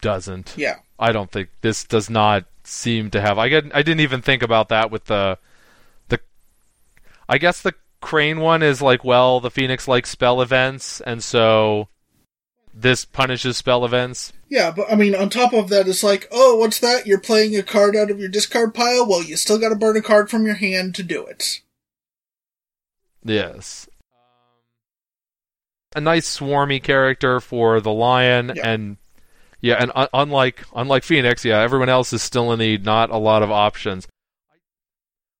doesn't. 0.00 0.54
Yeah. 0.56 0.76
I 1.00 1.12
don't 1.12 1.30
think 1.32 1.48
this 1.62 1.82
does 1.84 2.10
not 2.10 2.44
seem 2.62 3.10
to 3.10 3.20
have. 3.20 3.38
I 3.38 3.48
get. 3.48 3.64
I 3.74 3.82
didn't 3.82 4.00
even 4.00 4.22
think 4.22 4.42
about 4.42 4.68
that 4.68 4.90
with 4.90 5.06
the 5.06 5.38
the. 6.08 6.20
I 7.28 7.38
guess 7.38 7.62
the 7.62 7.74
crane 8.00 8.40
one 8.40 8.62
is 8.62 8.80
like, 8.82 9.02
well, 9.04 9.40
the 9.40 9.50
phoenix 9.50 9.88
likes 9.88 10.10
spell 10.10 10.40
events, 10.42 11.00
and 11.00 11.24
so 11.24 11.88
this 12.72 13.04
punishes 13.04 13.56
spell 13.56 13.84
events. 13.84 14.32
Yeah, 14.48 14.70
but 14.70 14.92
I 14.92 14.94
mean, 14.94 15.14
on 15.14 15.30
top 15.30 15.52
of 15.52 15.68
that, 15.70 15.88
it's 15.88 16.02
like, 16.04 16.28
oh, 16.30 16.56
what's 16.56 16.78
that? 16.80 17.06
You're 17.06 17.18
playing 17.20 17.56
a 17.56 17.62
card 17.62 17.96
out 17.96 18.10
of 18.10 18.20
your 18.20 18.28
discard 18.28 18.74
pile? 18.74 19.06
Well, 19.08 19.22
you 19.22 19.36
still 19.36 19.58
gotta 19.58 19.74
burn 19.76 19.96
a 19.96 20.02
card 20.02 20.30
from 20.30 20.44
your 20.44 20.54
hand 20.56 20.94
to 20.96 21.02
do 21.02 21.24
it. 21.26 21.60
Yes. 23.24 23.88
A 25.94 26.00
nice 26.00 26.38
swarmy 26.38 26.82
character 26.82 27.40
for 27.40 27.80
the 27.80 27.92
lion, 27.92 28.52
Yeah. 28.54 28.68
and 28.70 28.96
yeah, 29.60 29.74
and 29.78 29.92
un- 29.94 30.08
unlike 30.12 30.64
unlike 30.74 31.04
Phoenix, 31.04 31.44
yeah, 31.44 31.60
everyone 31.60 31.88
else 31.88 32.12
is 32.12 32.22
still 32.22 32.52
in 32.52 32.58
the 32.58 32.78
not 32.78 33.10
a 33.10 33.16
lot 33.18 33.42
of 33.42 33.50
options. 33.50 34.06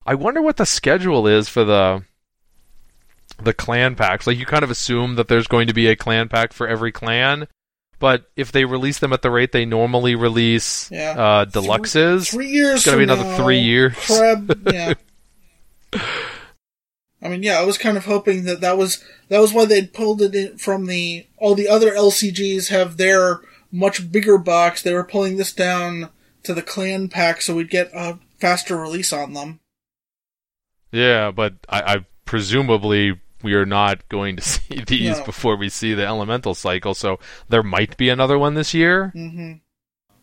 I 0.05 0.15
wonder 0.15 0.41
what 0.41 0.57
the 0.57 0.65
schedule 0.65 1.27
is 1.27 1.47
for 1.49 1.63
the 1.63 2.03
the 3.41 3.53
clan 3.53 3.95
packs. 3.95 4.27
Like 4.27 4.37
you 4.37 4.45
kind 4.45 4.63
of 4.63 4.71
assume 4.71 5.15
that 5.15 5.27
there's 5.27 5.47
going 5.47 5.67
to 5.67 5.73
be 5.73 5.87
a 5.87 5.95
clan 5.95 6.27
pack 6.29 6.53
for 6.53 6.67
every 6.67 6.91
clan, 6.91 7.47
but 7.99 8.25
if 8.35 8.51
they 8.51 8.65
release 8.65 8.99
them 8.99 9.13
at 9.13 9.21
the 9.21 9.31
rate 9.31 9.51
they 9.51 9.65
normally 9.65 10.15
release 10.15 10.89
Yeah. 10.91 11.11
uh, 11.11 11.45
deluxes, 11.45 12.29
Three 12.31 12.49
years 12.49 12.77
it's 12.77 12.85
gonna 12.85 12.97
be 12.97 13.03
another 13.03 13.23
now, 13.23 13.37
three 13.37 13.59
years. 13.59 13.95
Crab, 13.95 14.67
yeah. 14.71 14.93
I 17.23 17.27
mean, 17.27 17.43
yeah, 17.43 17.59
I 17.59 17.63
was 17.63 17.77
kind 17.77 17.97
of 17.97 18.05
hoping 18.05 18.45
that 18.45 18.61
that 18.61 18.77
was 18.77 19.03
that 19.29 19.39
was 19.39 19.53
why 19.53 19.65
they'd 19.65 19.93
pulled 19.93 20.21
it 20.21 20.33
in 20.33 20.57
from 20.57 20.87
the 20.87 21.27
all 21.37 21.53
the 21.53 21.67
other 21.67 21.91
LCGs 21.91 22.69
have 22.69 22.97
their 22.97 23.41
much 23.71 24.11
bigger 24.11 24.37
box. 24.37 24.81
They 24.81 24.93
were 24.93 25.03
pulling 25.03 25.37
this 25.37 25.53
down 25.53 26.09
to 26.43 26.53
the 26.53 26.61
clan 26.61 27.07
pack 27.07 27.41
so 27.41 27.55
we'd 27.55 27.69
get 27.69 27.91
a 27.93 28.19
faster 28.39 28.77
release 28.77 29.13
on 29.13 29.33
them. 29.33 29.59
Yeah, 30.91 31.31
but 31.31 31.53
I, 31.69 31.81
I 31.81 32.05
presumably 32.25 33.19
we 33.43 33.53
are 33.53 33.65
not 33.65 34.07
going 34.09 34.35
to 34.35 34.41
see 34.43 34.83
these 34.85 35.17
No. 35.19 35.25
before 35.25 35.55
we 35.55 35.69
see 35.69 35.93
the 35.93 36.05
elemental 36.05 36.53
cycle, 36.53 36.93
so 36.93 37.19
there 37.49 37.63
might 37.63 37.97
be 37.97 38.09
another 38.09 38.37
one 38.37 38.53
this 38.55 38.73
year. 38.73 39.11
Mm-hmm. 39.15 39.53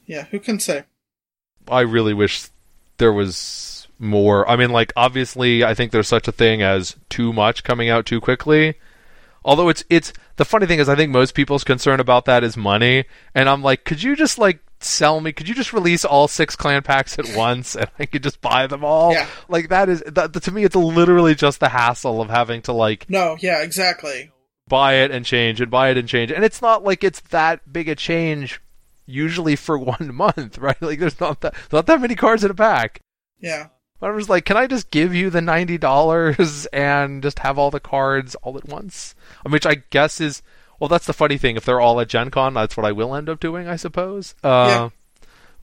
Yeah, 0.06 0.24
who 0.24 0.40
can 0.40 0.58
say? 0.60 0.84
I 1.68 1.80
really 1.80 2.14
wish 2.14 2.46
there 2.96 3.12
was 3.12 3.86
more. 3.98 4.48
I 4.48 4.56
mean, 4.56 4.70
like 4.70 4.92
obviously, 4.96 5.64
I 5.64 5.74
think 5.74 5.92
there's 5.92 6.08
such 6.08 6.28
a 6.28 6.32
thing 6.32 6.62
as 6.62 6.96
too 7.08 7.32
much 7.32 7.64
coming 7.64 7.88
out 7.88 8.06
too 8.06 8.20
quickly. 8.20 8.74
Although 9.44 9.68
it's 9.68 9.84
it's 9.88 10.12
the 10.36 10.44
funny 10.44 10.66
thing 10.66 10.78
is, 10.78 10.88
I 10.88 10.94
think 10.96 11.10
most 11.10 11.34
people's 11.34 11.64
concern 11.64 12.00
about 12.00 12.24
that 12.26 12.44
is 12.44 12.56
money, 12.56 13.04
and 13.34 13.48
I'm 13.48 13.62
like, 13.62 13.84
could 13.84 14.02
you 14.02 14.14
just 14.16 14.38
like 14.38 14.60
sell 14.80 15.20
me? 15.20 15.32
Could 15.32 15.48
you 15.48 15.54
just 15.54 15.72
release 15.72 16.04
all 16.04 16.28
six 16.28 16.54
clan 16.56 16.82
packs 16.82 17.18
at 17.18 17.28
once, 17.36 17.74
and 17.74 17.88
I 17.98 18.06
could 18.06 18.22
just 18.22 18.40
buy 18.40 18.66
them 18.66 18.84
all? 18.84 19.12
Yeah. 19.12 19.26
Like 19.48 19.68
that 19.70 19.88
is 19.88 20.02
that, 20.06 20.32
to 20.34 20.50
me, 20.50 20.64
it's 20.64 20.76
literally 20.76 21.34
just 21.34 21.60
the 21.60 21.68
hassle 21.70 22.20
of 22.20 22.30
having 22.30 22.62
to 22.62 22.72
like 22.72 23.08
No, 23.08 23.36
yeah, 23.40 23.62
exactly. 23.62 24.30
buy 24.68 24.94
it 24.94 25.10
and 25.10 25.24
change 25.24 25.60
and 25.60 25.70
buy 25.70 25.90
it 25.90 25.96
and 25.98 26.08
change. 26.08 26.30
And 26.30 26.44
it's 26.44 26.60
not 26.62 26.84
like 26.84 27.02
it's 27.04 27.20
that 27.30 27.72
big 27.72 27.88
a 27.88 27.94
change 27.94 28.60
usually 29.06 29.56
for 29.56 29.78
one 29.96 30.14
month, 30.14 30.58
right? 30.58 30.80
Like 30.82 30.98
there's 30.98 31.20
not 31.20 31.40
that 31.40 31.54
not 31.72 31.86
that 31.86 32.00
many 32.00 32.14
cards 32.14 32.44
in 32.44 32.50
a 32.50 32.54
pack. 32.54 33.00
Yeah. 33.40 33.68
But 34.00 34.10
I 34.10 34.14
was 34.14 34.28
like, 34.28 34.44
can 34.44 34.56
I 34.56 34.66
just 34.66 34.90
give 34.90 35.14
you 35.14 35.28
the 35.30 35.40
ninety 35.40 35.78
dollars 35.78 36.66
and 36.72 37.22
just 37.22 37.40
have 37.40 37.58
all 37.58 37.70
the 37.70 37.80
cards 37.80 38.34
all 38.36 38.56
at 38.56 38.68
once? 38.68 39.14
Which 39.48 39.66
I 39.66 39.82
guess 39.90 40.20
is 40.20 40.42
well, 40.78 40.88
that's 40.88 41.06
the 41.06 41.12
funny 41.12 41.38
thing. 41.38 41.56
If 41.56 41.64
they're 41.64 41.80
all 41.80 42.00
at 42.00 42.08
Gen 42.08 42.30
Con, 42.30 42.54
that's 42.54 42.76
what 42.76 42.86
I 42.86 42.92
will 42.92 43.14
end 43.14 43.28
up 43.28 43.40
doing, 43.40 43.66
I 43.68 43.76
suppose. 43.76 44.34
Uh, 44.44 44.90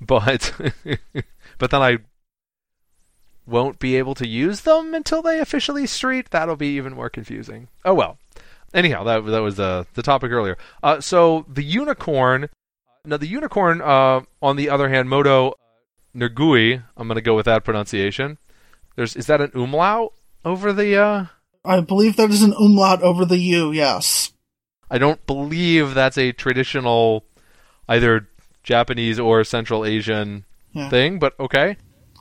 But 0.01 0.53
but 1.57 1.71
then 1.71 1.81
I 1.81 1.99
won't 3.47 3.79
be 3.79 3.95
able 3.95 4.15
to 4.15 4.27
use 4.27 4.61
them 4.61 4.93
until 4.93 5.21
they 5.21 5.39
officially 5.39 5.85
street. 5.85 6.31
That'll 6.31 6.55
be 6.57 6.75
even 6.75 6.93
more 6.95 7.09
confusing. 7.09 7.69
Oh 7.85 7.93
well. 7.93 8.17
Anyhow, 8.73 9.03
that 9.05 9.25
that 9.25 9.41
was 9.41 9.55
the 9.55 9.87
the 9.93 10.03
topic 10.03 10.31
earlier. 10.31 10.57
Uh, 10.83 10.99
so 10.99 11.45
the 11.47 11.63
unicorn. 11.63 12.49
Now 13.05 13.17
the 13.17 13.27
unicorn. 13.27 13.81
Uh, 13.81 14.21
on 14.41 14.57
the 14.57 14.69
other 14.69 14.89
hand, 14.89 15.09
Moto 15.09 15.53
Nergui. 16.15 16.83
I'm 16.95 17.07
going 17.07 17.15
to 17.15 17.21
go 17.21 17.35
with 17.35 17.45
that 17.45 17.63
pronunciation. 17.63 18.37
There's 18.95 19.15
is 19.15 19.27
that 19.27 19.41
an 19.41 19.51
umlaut 19.53 20.13
over 20.43 20.71
the? 20.71 20.95
Uh, 20.97 21.25
I 21.65 21.81
believe 21.81 22.15
that 22.17 22.29
is 22.29 22.41
an 22.43 22.53
umlaut 22.53 23.01
over 23.01 23.25
the 23.25 23.37
U, 23.37 23.71
yes. 23.71 24.31
I 24.89 24.97
don't 24.99 25.25
believe 25.25 25.93
that's 25.93 26.17
a 26.17 26.31
traditional 26.31 27.25
either 27.89 28.29
Japanese 28.63 29.19
or 29.19 29.43
Central 29.43 29.83
Asian 29.85 30.45
Yeah. 30.73 30.89
thing, 30.89 31.19
but 31.19 31.33
okay. 31.39 31.77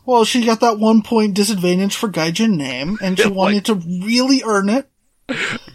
Well, 0.07 0.24
she 0.24 0.45
got 0.45 0.61
that 0.61 0.78
one 0.78 1.03
point 1.03 1.34
disadvantage 1.34 1.95
for 1.97 2.09
Gaijin 2.09 2.57
name, 2.57 2.99
and 3.03 3.18
she 3.18 3.24
Like- 3.24 3.34
wanted 3.34 3.64
to 3.66 3.74
really 3.74 4.42
earn 4.45 4.68
it. 4.68 4.88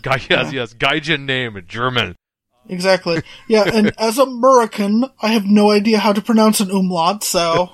Gai- 0.02 0.22
yes, 0.30 0.54
yes. 0.54 0.74
Gaijin 0.74 1.22
name, 1.26 1.64
German. 1.68 2.16
Exactly. 2.70 3.24
Yeah, 3.48 3.70
and 3.74 3.94
as 4.00 4.18
a 4.18 4.24
American, 4.24 5.06
I 5.22 5.30
have 5.30 5.46
no 5.46 5.72
idea 5.72 5.98
how 5.98 6.14
to 6.14 6.22
pronounce 6.22 6.60
an 6.60 6.70
umlaut, 6.70 7.24
so 7.24 7.72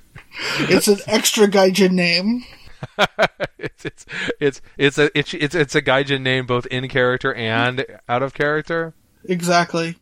it's 0.58 0.88
an 0.88 0.98
extra 1.06 1.46
Gaijin 1.46 1.92
name. 1.92 2.44
it's, 3.58 3.84
it's 3.84 4.06
it's 4.40 4.60
it's 4.76 4.98
a 4.98 5.18
it's 5.18 5.34
it's 5.34 5.54
it's 5.54 5.74
a 5.74 5.82
Gaijin 5.82 6.22
name 6.22 6.46
both 6.46 6.66
in 6.66 6.88
character 6.88 7.34
and 7.34 7.84
out 8.08 8.22
of 8.22 8.34
character. 8.34 8.94
Exactly. 9.24 9.96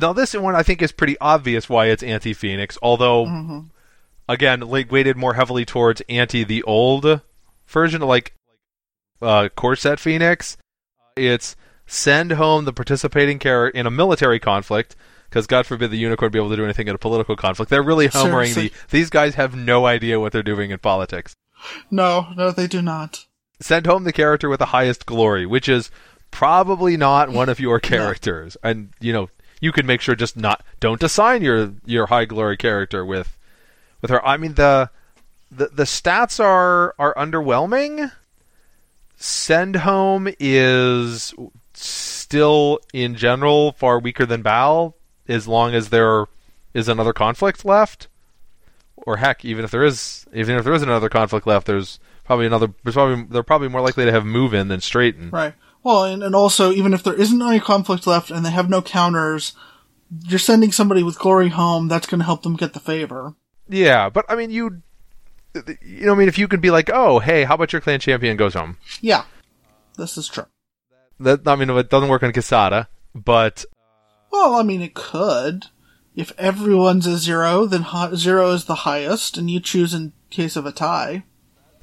Now 0.00 0.12
this 0.12 0.34
one 0.34 0.56
I 0.56 0.62
think 0.62 0.82
is 0.82 0.92
pretty 0.92 1.16
obvious 1.20 1.68
why 1.68 1.86
it's 1.86 2.02
anti 2.02 2.32
Phoenix, 2.32 2.76
although 2.82 3.26
hmm 3.26 3.60
again 4.28 4.60
like 4.60 4.90
weighted 4.90 5.16
more 5.16 5.34
heavily 5.34 5.64
towards 5.64 6.00
anti 6.08 6.44
the 6.44 6.62
old 6.62 7.20
version 7.66 8.00
like 8.00 8.34
uh 9.20 9.48
Corset 9.54 10.00
Phoenix. 10.00 10.56
It's 11.16 11.54
send 11.86 12.32
home 12.32 12.64
the 12.64 12.72
participating 12.72 13.38
character 13.38 13.78
in 13.78 13.86
a 13.86 13.90
military 13.90 14.38
conflict 14.38 14.96
because 15.28 15.46
God 15.46 15.66
forbid 15.66 15.90
the 15.90 15.96
unicorn 15.98 16.30
be 16.30 16.38
able 16.38 16.50
to 16.50 16.56
do 16.56 16.64
anything 16.64 16.88
in 16.88 16.94
a 16.94 16.98
political 16.98 17.36
conflict. 17.36 17.70
They're 17.70 17.82
really 17.82 18.08
homering 18.08 18.52
Seriously. 18.52 18.68
the 18.68 18.74
these 18.90 19.10
guys 19.10 19.34
have 19.36 19.54
no 19.56 19.86
idea 19.86 20.20
what 20.20 20.32
they're 20.32 20.42
doing 20.42 20.70
in 20.70 20.78
politics. 20.78 21.34
No, 21.90 22.28
no, 22.36 22.50
they 22.50 22.66
do 22.66 22.82
not. 22.82 23.26
send 23.60 23.86
home 23.86 24.04
the 24.04 24.12
character 24.12 24.48
with 24.48 24.58
the 24.58 24.66
highest 24.66 25.06
glory, 25.06 25.46
which 25.46 25.68
is 25.68 25.90
probably 26.30 26.96
not 26.96 27.30
one 27.30 27.48
of 27.48 27.60
your 27.60 27.78
characters. 27.92 28.56
And 28.62 28.90
you 29.00 29.12
know, 29.12 29.28
you 29.60 29.72
can 29.72 29.86
make 29.86 30.00
sure 30.00 30.14
just 30.14 30.36
not 30.36 30.62
don't 30.80 31.02
assign 31.02 31.42
your 31.42 31.72
your 31.86 32.06
high 32.06 32.24
glory 32.24 32.56
character 32.56 33.04
with 33.04 33.38
with 34.00 34.10
her. 34.10 34.24
I 34.26 34.36
mean 34.36 34.54
the 34.54 34.90
the 35.50 35.68
the 35.68 35.84
stats 35.84 36.42
are 36.42 36.94
are 36.98 37.14
underwhelming. 37.14 38.10
Send 39.16 39.76
home 39.76 40.28
is 40.40 41.32
still 41.82 42.78
in 42.92 43.14
general 43.14 43.72
far 43.72 43.98
weaker 43.98 44.26
than 44.26 44.42
Bal 44.42 44.96
as 45.28 45.48
long 45.48 45.74
as 45.74 45.88
there 45.88 46.26
is 46.74 46.88
another 46.88 47.12
conflict 47.12 47.64
left. 47.64 48.08
Or 48.96 49.16
heck, 49.16 49.44
even 49.44 49.64
if 49.64 49.70
there 49.70 49.84
is 49.84 50.26
even 50.32 50.56
if 50.56 50.64
there 50.64 50.74
is 50.74 50.82
another 50.82 51.08
conflict 51.08 51.46
left, 51.46 51.66
there's 51.66 51.98
probably 52.24 52.46
another 52.46 52.72
there's 52.84 52.94
probably 52.94 53.24
they're 53.28 53.42
probably 53.42 53.68
more 53.68 53.80
likely 53.80 54.04
to 54.04 54.12
have 54.12 54.24
move 54.24 54.54
in 54.54 54.68
than 54.68 54.80
straighten. 54.80 55.30
Right. 55.30 55.54
Well, 55.82 56.04
and, 56.04 56.22
and 56.22 56.36
also, 56.36 56.70
even 56.70 56.94
if 56.94 57.02
there 57.02 57.14
isn't 57.14 57.42
any 57.42 57.58
conflict 57.58 58.06
left 58.06 58.30
and 58.30 58.46
they 58.46 58.50
have 58.50 58.70
no 58.70 58.80
counters, 58.80 59.54
you're 60.28 60.38
sending 60.38 60.70
somebody 60.70 61.02
with 61.02 61.18
glory 61.18 61.48
home, 61.48 61.88
that's 61.88 62.06
going 62.06 62.20
to 62.20 62.24
help 62.24 62.44
them 62.44 62.54
get 62.54 62.72
the 62.72 62.80
favor. 62.80 63.34
Yeah, 63.68 64.08
but 64.08 64.24
I 64.28 64.36
mean 64.36 64.50
you 64.50 64.82
you 65.82 66.06
know 66.06 66.12
I 66.12 66.16
mean 66.16 66.28
if 66.28 66.38
you 66.38 66.46
could 66.46 66.60
be 66.60 66.70
like, 66.70 66.90
"Oh, 66.92 67.18
hey, 67.18 67.44
how 67.44 67.56
about 67.56 67.72
your 67.72 67.82
clan 67.82 67.98
champion 67.98 68.36
goes 68.36 68.54
home?" 68.54 68.78
Yeah. 69.00 69.24
This 69.98 70.16
is 70.16 70.28
true. 70.28 70.46
That 71.22 71.46
I 71.46 71.56
mean 71.56 71.70
it 71.70 71.90
doesn't 71.90 72.08
work 72.08 72.22
on 72.22 72.32
Kisada, 72.32 72.88
but 73.14 73.64
Well, 74.30 74.54
I 74.54 74.62
mean, 74.62 74.82
it 74.82 74.94
could. 74.94 75.66
If 76.14 76.32
everyone's 76.38 77.06
a 77.06 77.16
zero, 77.16 77.64
then 77.64 77.86
zero 78.16 78.50
is 78.50 78.66
the 78.66 78.74
highest, 78.74 79.38
and 79.38 79.50
you 79.50 79.60
choose 79.60 79.94
in 79.94 80.12
case 80.30 80.56
of 80.56 80.66
a 80.66 80.72
tie. 80.72 81.24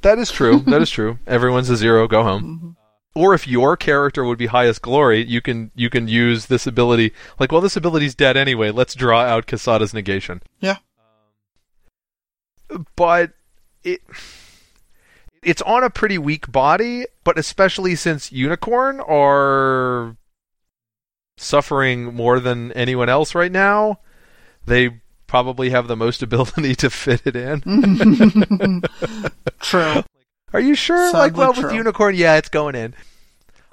that 0.02 0.20
is 0.20 0.32
true. 0.32 0.60
that 0.68 0.82
is 0.82 0.90
true. 0.90 1.18
Everyone's 1.26 1.70
a 1.70 1.76
zero, 1.76 2.08
go 2.08 2.24
home. 2.24 2.44
Mm-hmm. 2.44 2.70
Or 3.16 3.34
if 3.34 3.48
your 3.48 3.76
character 3.76 4.24
would 4.24 4.38
be 4.38 4.46
highest 4.46 4.82
glory, 4.84 5.26
you 5.26 5.42
can 5.42 5.72
you 5.76 5.90
can 5.90 6.08
use 6.08 6.46
this 6.46 6.68
ability. 6.68 7.12
Like, 7.40 7.52
well, 7.52 7.60
this 7.62 7.76
ability's 7.76 8.14
dead 8.16 8.38
anyway. 8.38 8.70
Let's 8.70 8.94
draw 8.94 9.22
out 9.22 9.48
Kisada's 9.48 9.94
negation. 9.94 10.42
Yeah. 10.60 10.78
But 12.96 13.32
it 13.84 14.02
it's 15.44 15.62
on 15.64 15.84
a 15.84 15.90
pretty 15.90 16.18
weak 16.18 16.52
body, 16.52 17.06
but 17.24 17.38
especially 17.38 17.96
since 17.96 18.32
Unicorn 18.32 19.00
are 19.00 20.18
suffering 21.38 22.14
more 22.14 22.40
than 22.40 22.72
anyone 22.74 23.10
else 23.10 23.34
right 23.34 23.52
now, 23.52 24.00
they 24.66 25.02
probably 25.28 25.70
have 25.70 25.88
the 25.88 25.96
most 25.96 26.22
ability 26.24 26.76
to 26.76 26.90
fit 26.90 27.22
it 27.26 27.36
in. 27.36 28.82
True. 29.60 30.04
Are 30.52 30.60
you 30.60 30.76
sure? 30.76 31.12
Sadly 31.12 31.20
like, 31.20 31.38
well, 31.38 31.54
with. 31.54 31.74
Unicorn, 31.74 32.16
yeah, 32.16 32.38
it's 32.38 32.50
going 32.50 32.76
in. 32.76 32.96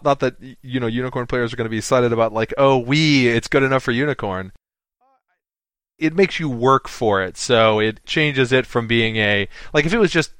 Not 0.04 0.20
that 0.20 0.36
you 0.62 0.78
know, 0.78 0.86
Unicorn 0.86 1.26
players 1.26 1.52
are 1.52 1.56
going 1.56 1.64
to 1.64 1.70
be 1.70 1.78
excited 1.78 2.12
about 2.12 2.32
like, 2.32 2.52
oh, 2.58 2.78
we, 2.78 3.28
it's 3.28 3.48
good 3.48 3.62
enough 3.62 3.82
for 3.82 3.92
Unicorn. 3.92 4.52
It 5.98 6.14
makes 6.14 6.38
you 6.38 6.50
work 6.50 6.88
for 6.88 7.22
it, 7.22 7.38
so 7.38 7.80
it 7.80 8.04
changes 8.04 8.52
it 8.52 8.66
from 8.66 8.86
being 8.86 9.16
a 9.16 9.48
like 9.72 9.86
if 9.86 9.94
it 9.94 9.98
was 9.98 10.10
just 10.12 10.32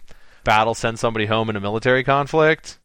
battle 0.47 0.75
send 0.75 0.99
somebody 0.99 1.27
home 1.27 1.51
in 1.51 1.57
a 1.57 1.61
military 1.61 2.03
conflict, 2.05 2.79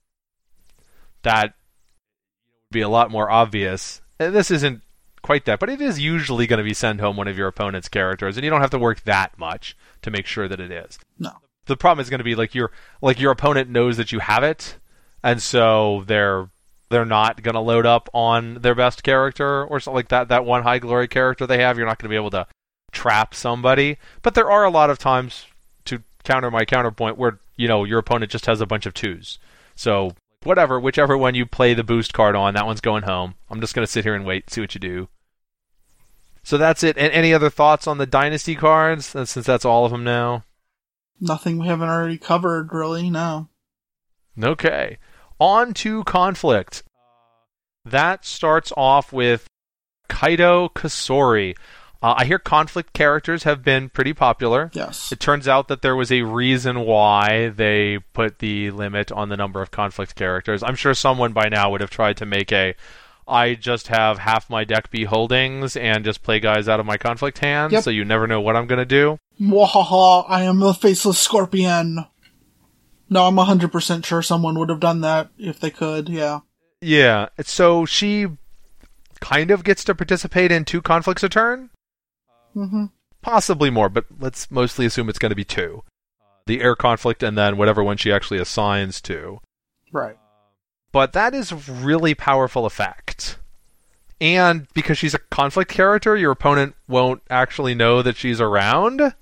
that 1.23 1.53
would 1.53 2.73
be 2.73 2.81
a 2.81 2.89
lot 2.89 3.09
more 3.11 3.31
obvious. 3.31 4.01
And 4.19 4.35
this 4.35 4.51
isn't 4.51 4.81
quite 5.21 5.45
that, 5.45 5.59
but 5.59 5.69
it 5.69 5.79
is 5.79 5.99
usually 5.99 6.47
going 6.47 6.57
to 6.57 6.63
be 6.63 6.73
send 6.73 6.99
home 6.99 7.15
one 7.15 7.27
of 7.27 7.37
your 7.37 7.47
opponent's 7.47 7.87
characters, 7.87 8.35
and 8.35 8.43
you 8.43 8.49
don't 8.49 8.61
have 8.61 8.71
to 8.71 8.79
work 8.79 9.01
that 9.03 9.37
much 9.37 9.77
to 10.01 10.11
make 10.11 10.25
sure 10.25 10.47
that 10.47 10.59
it 10.59 10.71
is 10.71 10.99
No. 11.19 11.31
the 11.67 11.77
problem 11.77 12.01
is 12.01 12.09
going 12.09 12.17
to 12.17 12.23
be 12.25 12.35
like 12.35 12.55
your 12.55 12.71
like 13.01 13.19
your 13.19 13.31
opponent 13.31 13.69
knows 13.69 13.97
that 13.97 14.11
you 14.11 14.19
have 14.19 14.43
it, 14.43 14.77
and 15.23 15.41
so 15.41 16.03
they're 16.07 16.49
they're 16.89 17.05
not 17.05 17.41
going 17.41 17.53
to 17.53 17.61
load 17.61 17.85
up 17.85 18.09
on 18.13 18.55
their 18.55 18.75
best 18.75 19.03
character 19.03 19.63
or 19.65 19.79
something 19.79 19.95
like 19.95 20.09
that. 20.09 20.27
That 20.27 20.43
one 20.43 20.63
high 20.63 20.79
glory 20.79 21.07
character 21.07 21.47
they 21.47 21.61
have, 21.61 21.77
you're 21.77 21.87
not 21.87 21.99
going 21.99 22.09
to 22.09 22.13
be 22.13 22.17
able 22.17 22.31
to 22.31 22.47
trap 22.91 23.33
somebody. 23.33 23.97
But 24.23 24.33
there 24.33 24.51
are 24.51 24.65
a 24.65 24.69
lot 24.69 24.89
of 24.89 24.97
times 24.99 25.45
to 25.85 26.03
counter 26.25 26.51
my 26.51 26.65
counterpoint 26.65 27.17
where 27.17 27.39
you 27.61 27.67
know 27.67 27.83
your 27.83 27.99
opponent 27.99 28.31
just 28.31 28.47
has 28.47 28.59
a 28.59 28.65
bunch 28.65 28.87
of 28.87 28.93
twos. 28.95 29.37
So 29.75 30.15
whatever, 30.43 30.79
whichever 30.79 31.15
one 31.15 31.35
you 31.35 31.45
play 31.45 31.75
the 31.75 31.83
boost 31.83 32.11
card 32.11 32.35
on, 32.35 32.55
that 32.55 32.65
one's 32.65 32.81
going 32.81 33.03
home. 33.03 33.35
I'm 33.49 33.61
just 33.61 33.75
going 33.75 33.85
to 33.85 33.91
sit 33.91 34.03
here 34.03 34.15
and 34.15 34.25
wait, 34.25 34.49
see 34.49 34.61
what 34.61 34.73
you 34.73 34.79
do. 34.79 35.07
So 36.43 36.57
that's 36.57 36.81
it. 36.81 36.97
And 36.97 37.13
any 37.13 37.33
other 37.33 37.51
thoughts 37.51 37.85
on 37.85 37.99
the 37.99 38.07
dynasty 38.07 38.55
cards? 38.55 39.15
Uh, 39.15 39.25
Since 39.25 39.45
that's 39.45 39.63
all 39.63 39.85
of 39.85 39.91
them 39.91 40.03
now. 40.03 40.43
Nothing 41.19 41.59
we 41.59 41.67
haven't 41.67 41.89
already 41.89 42.17
covered, 42.17 42.73
really. 42.73 43.11
No. 43.11 43.47
Okay. 44.41 44.97
On 45.39 45.71
to 45.75 46.03
conflict. 46.05 46.81
That 47.85 48.25
starts 48.25 48.73
off 48.75 49.13
with 49.13 49.45
Kaito 50.09 50.73
Kosori. 50.73 51.55
Uh, 52.03 52.15
I 52.17 52.25
hear 52.25 52.39
conflict 52.39 52.93
characters 52.93 53.43
have 53.43 53.63
been 53.63 53.89
pretty 53.89 54.13
popular. 54.13 54.71
Yes. 54.73 55.11
It 55.11 55.19
turns 55.19 55.47
out 55.47 55.67
that 55.67 55.83
there 55.83 55.95
was 55.95 56.11
a 56.11 56.23
reason 56.23 56.79
why 56.81 57.49
they 57.49 57.99
put 58.13 58.39
the 58.39 58.71
limit 58.71 59.11
on 59.11 59.29
the 59.29 59.37
number 59.37 59.61
of 59.61 59.69
conflict 59.69 60.15
characters. 60.15 60.63
I'm 60.63 60.75
sure 60.75 60.93
someone 60.95 61.31
by 61.31 61.47
now 61.49 61.69
would 61.69 61.81
have 61.81 61.91
tried 61.91 62.17
to 62.17 62.25
make 62.25 62.51
a 62.51 62.73
I 63.27 63.53
just 63.53 63.87
have 63.87 64.17
half 64.17 64.49
my 64.49 64.63
deck 64.63 64.89
be 64.89 65.03
holdings 65.05 65.77
and 65.77 66.03
just 66.03 66.23
play 66.23 66.39
guys 66.39 66.67
out 66.67 66.79
of 66.79 66.85
my 66.87 66.97
conflict 66.97 67.37
hand, 67.37 67.71
Yep. 67.71 67.83
so 67.83 67.89
you 67.91 68.03
never 68.03 68.25
know 68.27 68.41
what 68.41 68.55
I'm 68.55 68.65
going 68.65 68.79
to 68.79 68.85
do. 68.85 69.19
Mwahaha, 69.39 70.25
I 70.27 70.41
am 70.43 70.59
the 70.59 70.73
faceless 70.73 71.19
scorpion. 71.19 72.05
No, 73.09 73.27
I'm 73.27 73.35
100% 73.35 74.05
sure 74.05 74.21
someone 74.21 74.57
would 74.57 74.69
have 74.69 74.79
done 74.79 75.01
that 75.01 75.29
if 75.37 75.59
they 75.59 75.69
could, 75.69 76.09
yeah. 76.09 76.39
Yeah, 76.81 77.29
so 77.43 77.85
she 77.85 78.25
kind 79.19 79.51
of 79.51 79.63
gets 79.63 79.83
to 79.85 79.95
participate 79.95 80.51
in 80.51 80.65
two 80.65 80.81
conflicts 80.81 81.21
a 81.23 81.29
turn. 81.29 81.69
Hmm 82.53 82.85
possibly 83.21 83.69
more, 83.69 83.89
but 83.89 84.05
let's 84.19 84.49
mostly 84.51 84.85
assume 84.85 85.09
it's 85.09 85.19
going 85.19 85.29
to 85.29 85.35
be 85.35 85.45
two. 85.45 85.83
The 86.47 86.61
air 86.61 86.75
conflict 86.75 87.23
and 87.23 87.37
then 87.37 87.57
whatever 87.57 87.83
one 87.83 87.97
she 87.97 88.11
actually 88.11 88.39
assigns 88.39 88.99
to. 89.01 89.39
Right. 89.91 90.17
But 90.91 91.13
that 91.13 91.33
is 91.33 91.51
a 91.51 91.55
really 91.55 92.15
powerful 92.15 92.65
effect. 92.65 93.37
And 94.19 94.67
because 94.73 94.97
she's 94.97 95.13
a 95.13 95.19
conflict 95.19 95.71
character, 95.71 96.15
your 96.15 96.31
opponent 96.31 96.75
won't 96.87 97.21
actually 97.29 97.73
know 97.73 98.01
that 98.01 98.17
she's 98.17 98.41
around, 98.41 99.15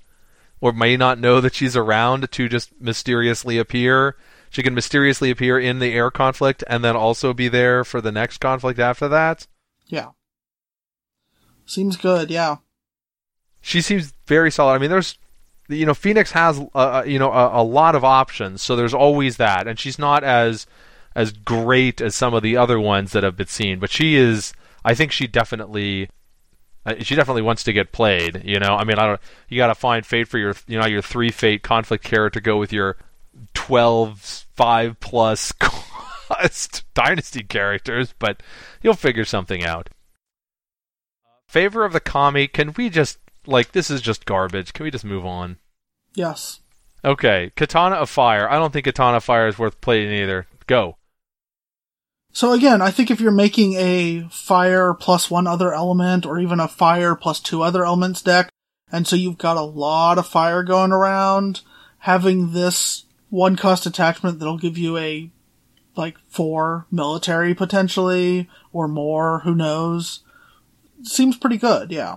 or 0.60 0.72
may 0.72 0.96
not 0.96 1.18
know 1.18 1.40
that 1.40 1.54
she's 1.54 1.76
around 1.76 2.30
to 2.32 2.48
just 2.48 2.78
mysteriously 2.80 3.56
appear. 3.58 4.16
She 4.50 4.62
can 4.62 4.74
mysteriously 4.74 5.30
appear 5.30 5.58
in 5.58 5.78
the 5.78 5.92
air 5.92 6.10
conflict 6.10 6.64
and 6.66 6.84
then 6.84 6.96
also 6.96 7.32
be 7.32 7.48
there 7.48 7.84
for 7.84 8.00
the 8.00 8.12
next 8.12 8.38
conflict 8.38 8.80
after 8.80 9.08
that. 9.08 9.46
Yeah. 9.86 10.10
Seems 11.66 11.96
good, 11.96 12.30
yeah. 12.30 12.56
She 13.60 13.80
seems 13.80 14.12
very 14.26 14.50
solid. 14.50 14.74
I 14.74 14.78
mean, 14.78 14.90
there's, 14.90 15.18
you 15.68 15.86
know, 15.86 15.94
Phoenix 15.94 16.32
has, 16.32 16.58
uh, 16.58 16.64
uh, 16.74 17.04
you 17.06 17.18
know, 17.18 17.32
a, 17.32 17.62
a 17.62 17.64
lot 17.64 17.94
of 17.94 18.04
options, 18.04 18.62
so 18.62 18.76
there's 18.76 18.94
always 18.94 19.36
that, 19.36 19.66
and 19.66 19.78
she's 19.78 19.98
not 19.98 20.24
as 20.24 20.66
as 21.16 21.32
great 21.32 22.00
as 22.00 22.14
some 22.14 22.34
of 22.34 22.42
the 22.42 22.56
other 22.56 22.78
ones 22.78 23.12
that 23.12 23.24
have 23.24 23.36
been 23.36 23.46
seen, 23.46 23.78
but 23.78 23.90
she 23.90 24.16
is. 24.16 24.52
I 24.84 24.94
think 24.94 25.12
she 25.12 25.26
definitely. 25.26 26.08
Uh, 26.86 26.94
she 27.00 27.14
definitely 27.14 27.42
wants 27.42 27.62
to 27.64 27.74
get 27.74 27.92
played, 27.92 28.42
you 28.42 28.58
know. 28.58 28.74
I 28.74 28.84
mean, 28.84 28.98
I 28.98 29.06
don't. 29.06 29.20
You 29.48 29.58
got 29.58 29.66
to 29.66 29.74
find 29.74 30.06
fate 30.06 30.28
for 30.28 30.38
your, 30.38 30.54
you 30.66 30.78
know, 30.78 30.86
your 30.86 31.02
three 31.02 31.30
fate 31.30 31.62
conflict 31.62 32.04
character. 32.04 32.40
Go 32.40 32.58
with 32.58 32.72
your 32.72 32.96
12 33.54 34.46
five 34.54 34.98
plus 35.00 35.52
cost 35.58 36.84
dynasty 36.94 37.42
characters, 37.42 38.14
but 38.18 38.42
you'll 38.82 38.94
figure 38.94 39.24
something 39.24 39.64
out. 39.64 39.90
Favor 41.46 41.84
of 41.84 41.92
the 41.92 42.00
Kami, 42.00 42.46
can 42.46 42.72
we 42.74 42.88
just 42.88 43.18
like 43.46 43.72
this 43.72 43.90
is 43.90 44.00
just 44.00 44.24
garbage. 44.24 44.72
Can 44.72 44.84
we 44.84 44.90
just 44.90 45.04
move 45.04 45.24
on? 45.24 45.58
Yes. 46.14 46.60
Okay, 47.04 47.52
Katana 47.56 47.96
of 47.96 48.10
Fire. 48.10 48.50
I 48.50 48.58
don't 48.58 48.72
think 48.72 48.84
Katana 48.84 49.18
of 49.18 49.24
Fire 49.24 49.48
is 49.48 49.58
worth 49.58 49.80
playing 49.80 50.12
either. 50.12 50.46
Go. 50.66 50.96
So 52.32 52.52
again, 52.52 52.80
I 52.80 52.90
think 52.90 53.10
if 53.10 53.20
you're 53.20 53.32
making 53.32 53.74
a 53.74 54.28
fire 54.30 54.94
plus 54.94 55.30
one 55.30 55.46
other 55.46 55.72
element, 55.72 56.24
or 56.26 56.38
even 56.38 56.60
a 56.60 56.68
fire 56.68 57.14
plus 57.14 57.40
two 57.40 57.62
other 57.62 57.84
elements 57.84 58.22
deck, 58.22 58.50
and 58.92 59.06
so 59.06 59.16
you've 59.16 59.38
got 59.38 59.56
a 59.56 59.62
lot 59.62 60.18
of 60.18 60.26
fire 60.26 60.62
going 60.62 60.92
around, 60.92 61.62
having 61.98 62.52
this 62.52 63.04
one 63.30 63.56
cost 63.56 63.86
attachment 63.86 64.38
that'll 64.38 64.58
give 64.58 64.78
you 64.78 64.96
a 64.96 65.30
like 65.96 66.16
four 66.28 66.86
military 66.90 67.54
potentially, 67.54 68.48
or 68.72 68.86
more, 68.86 69.40
who 69.40 69.54
knows, 69.54 70.22
seems 71.02 71.36
pretty 71.36 71.56
good, 71.56 71.90
yeah. 71.90 72.16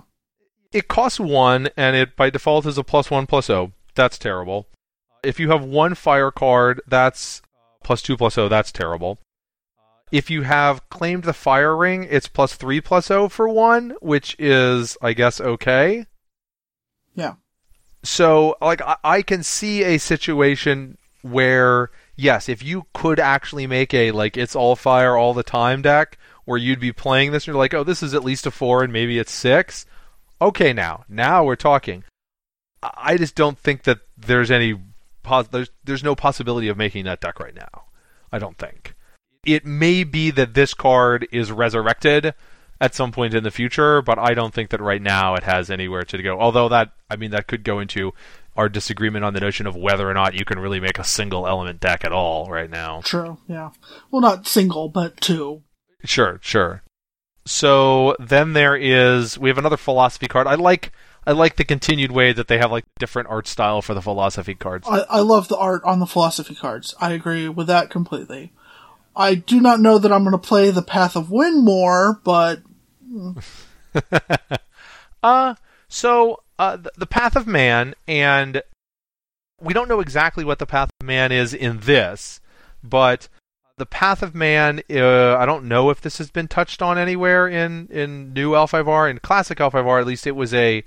It 0.74 0.88
costs 0.88 1.20
one, 1.20 1.68
and 1.76 1.94
it 1.94 2.16
by 2.16 2.30
default 2.30 2.66
is 2.66 2.76
a 2.76 2.82
plus 2.82 3.08
one 3.08 3.28
plus 3.28 3.48
O. 3.48 3.70
That's 3.94 4.18
terrible. 4.18 4.66
If 5.22 5.38
you 5.38 5.50
have 5.50 5.62
one 5.62 5.94
fire 5.94 6.32
card, 6.32 6.80
that's 6.88 7.40
uh, 7.44 7.84
plus 7.84 8.02
two 8.02 8.16
plus 8.16 8.36
O. 8.36 8.48
That's 8.48 8.72
terrible. 8.72 9.20
If 10.10 10.30
you 10.30 10.42
have 10.42 10.88
claimed 10.90 11.22
the 11.22 11.32
fire 11.32 11.76
ring, 11.76 12.08
it's 12.10 12.26
plus 12.26 12.54
three 12.54 12.80
plus 12.80 13.08
O 13.08 13.28
for 13.28 13.48
one, 13.48 13.94
which 14.00 14.34
is, 14.38 14.96
I 15.00 15.12
guess, 15.12 15.40
okay. 15.40 16.06
Yeah. 17.14 17.34
So, 18.02 18.56
like, 18.60 18.82
I, 18.82 18.96
I 19.04 19.22
can 19.22 19.44
see 19.44 19.84
a 19.84 19.98
situation 19.98 20.98
where, 21.22 21.92
yes, 22.16 22.48
if 22.48 22.64
you 22.64 22.86
could 22.92 23.20
actually 23.20 23.68
make 23.68 23.94
a, 23.94 24.10
like, 24.10 24.36
it's 24.36 24.56
all 24.56 24.74
fire 24.74 25.16
all 25.16 25.34
the 25.34 25.44
time 25.44 25.82
deck, 25.82 26.18
where 26.44 26.58
you'd 26.58 26.80
be 26.80 26.92
playing 26.92 27.30
this 27.30 27.44
and 27.44 27.54
you're 27.54 27.62
like, 27.62 27.74
oh, 27.74 27.84
this 27.84 28.02
is 28.02 28.12
at 28.12 28.24
least 28.24 28.46
a 28.46 28.50
four 28.50 28.82
and 28.82 28.92
maybe 28.92 29.20
it's 29.20 29.32
six. 29.32 29.86
Okay, 30.40 30.72
now. 30.72 31.04
Now 31.08 31.44
we're 31.44 31.56
talking. 31.56 32.04
I 32.82 33.16
just 33.16 33.34
don't 33.34 33.58
think 33.58 33.84
that 33.84 33.98
there's 34.16 34.50
any, 34.50 34.78
pos- 35.22 35.48
there's, 35.48 35.70
there's 35.84 36.04
no 36.04 36.14
possibility 36.14 36.68
of 36.68 36.76
making 36.76 37.04
that 37.04 37.20
deck 37.20 37.40
right 37.40 37.54
now. 37.54 37.84
I 38.30 38.38
don't 38.38 38.58
think. 38.58 38.94
It 39.46 39.64
may 39.64 40.04
be 40.04 40.30
that 40.32 40.54
this 40.54 40.74
card 40.74 41.26
is 41.32 41.52
resurrected 41.52 42.34
at 42.80 42.94
some 42.94 43.12
point 43.12 43.34
in 43.34 43.44
the 43.44 43.50
future, 43.50 44.02
but 44.02 44.18
I 44.18 44.34
don't 44.34 44.52
think 44.52 44.70
that 44.70 44.80
right 44.80 45.00
now 45.00 45.34
it 45.34 45.44
has 45.44 45.70
anywhere 45.70 46.02
to 46.02 46.22
go. 46.22 46.38
Although 46.40 46.68
that, 46.70 46.92
I 47.08 47.16
mean, 47.16 47.30
that 47.30 47.46
could 47.46 47.64
go 47.64 47.78
into 47.78 48.12
our 48.56 48.68
disagreement 48.68 49.24
on 49.24 49.34
the 49.34 49.40
notion 49.40 49.66
of 49.66 49.76
whether 49.76 50.08
or 50.08 50.14
not 50.14 50.34
you 50.34 50.44
can 50.44 50.58
really 50.58 50.80
make 50.80 50.98
a 50.98 51.04
single 51.04 51.46
element 51.46 51.80
deck 51.80 52.04
at 52.04 52.12
all 52.12 52.46
right 52.50 52.70
now. 52.70 53.00
True, 53.02 53.38
yeah. 53.48 53.70
Well, 54.10 54.22
not 54.22 54.46
single, 54.46 54.88
but 54.88 55.20
two. 55.20 55.62
Sure, 56.04 56.38
sure. 56.42 56.82
So 57.46 58.16
then 58.18 58.52
there 58.52 58.76
is 58.76 59.38
we 59.38 59.48
have 59.48 59.58
another 59.58 59.76
philosophy 59.76 60.28
card. 60.28 60.46
I 60.46 60.54
like 60.54 60.92
I 61.26 61.32
like 61.32 61.56
the 61.56 61.64
continued 61.64 62.10
way 62.10 62.32
that 62.32 62.48
they 62.48 62.58
have 62.58 62.70
like 62.70 62.84
different 62.98 63.28
art 63.28 63.46
style 63.46 63.82
for 63.82 63.94
the 63.94 64.02
philosophy 64.02 64.54
cards. 64.54 64.86
I, 64.88 65.00
I 65.08 65.20
love 65.20 65.48
the 65.48 65.56
art 65.56 65.82
on 65.84 65.98
the 65.98 66.06
philosophy 66.06 66.54
cards. 66.54 66.94
I 67.00 67.12
agree 67.12 67.48
with 67.48 67.66
that 67.66 67.90
completely. 67.90 68.52
I 69.16 69.34
do 69.34 69.60
not 69.60 69.80
know 69.80 69.98
that 69.98 70.12
I'm 70.12 70.24
going 70.24 70.32
to 70.32 70.38
play 70.38 70.70
the 70.70 70.82
Path 70.82 71.14
of 71.16 71.30
Wind 71.30 71.64
more, 71.64 72.20
but 72.24 72.62
Uh 75.22 75.54
so 75.88 76.42
uh 76.58 76.76
the, 76.76 76.92
the 76.98 77.06
Path 77.06 77.34
of 77.34 77.46
Man 77.46 77.94
and 78.06 78.62
we 79.60 79.72
don't 79.72 79.88
know 79.88 80.00
exactly 80.00 80.44
what 80.44 80.58
the 80.58 80.66
Path 80.66 80.90
of 81.00 81.06
Man 81.06 81.32
is 81.32 81.54
in 81.54 81.80
this, 81.80 82.40
but 82.82 83.28
The 83.76 83.86
Path 83.86 84.22
of 84.22 84.34
Man, 84.34 84.82
uh, 84.88 85.36
I 85.36 85.46
don't 85.46 85.64
know 85.64 85.90
if 85.90 86.00
this 86.00 86.18
has 86.18 86.30
been 86.30 86.46
touched 86.46 86.80
on 86.80 86.96
anywhere 86.96 87.48
in, 87.48 87.88
in 87.88 88.32
new 88.32 88.52
L5R. 88.52 89.10
In 89.10 89.18
classic 89.18 89.58
L5R, 89.58 90.00
at 90.00 90.06
least, 90.06 90.26
it 90.26 90.36
was 90.36 90.54
a. 90.54 90.84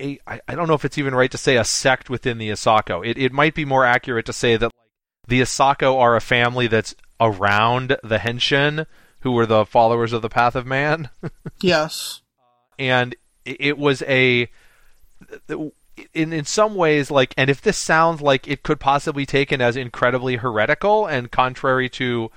a 0.00 0.18
I, 0.26 0.40
I 0.48 0.54
don't 0.56 0.66
know 0.66 0.74
if 0.74 0.84
it's 0.84 0.98
even 0.98 1.14
right 1.14 1.30
to 1.30 1.38
say 1.38 1.56
a 1.56 1.64
sect 1.64 2.10
within 2.10 2.38
the 2.38 2.48
Asako. 2.48 3.06
It, 3.06 3.16
it 3.16 3.32
might 3.32 3.54
be 3.54 3.64
more 3.64 3.84
accurate 3.84 4.26
to 4.26 4.32
say 4.32 4.56
that 4.56 4.64
like, 4.64 4.90
the 5.28 5.40
Asako 5.40 6.00
are 6.00 6.16
a 6.16 6.20
family 6.20 6.66
that's 6.66 6.96
around 7.20 7.96
the 8.02 8.18
Henshin, 8.18 8.86
who 9.20 9.30
were 9.30 9.46
the 9.46 9.64
followers 9.64 10.12
of 10.12 10.22
the 10.22 10.28
Path 10.28 10.56
of 10.56 10.66
Man. 10.66 11.10
yes. 11.60 12.22
And 12.76 13.14
it 13.44 13.78
was 13.78 14.02
a 14.02 14.50
in 16.14 16.32
in 16.32 16.44
some 16.44 16.74
ways 16.74 17.10
like 17.10 17.34
and 17.36 17.50
if 17.50 17.60
this 17.60 17.76
sounds 17.76 18.20
like 18.20 18.48
it 18.48 18.62
could 18.62 18.80
possibly 18.80 19.26
taken 19.26 19.60
as 19.60 19.76
incredibly 19.76 20.36
heretical 20.36 21.06
and 21.06 21.30
contrary 21.30 21.88
to 21.88 22.30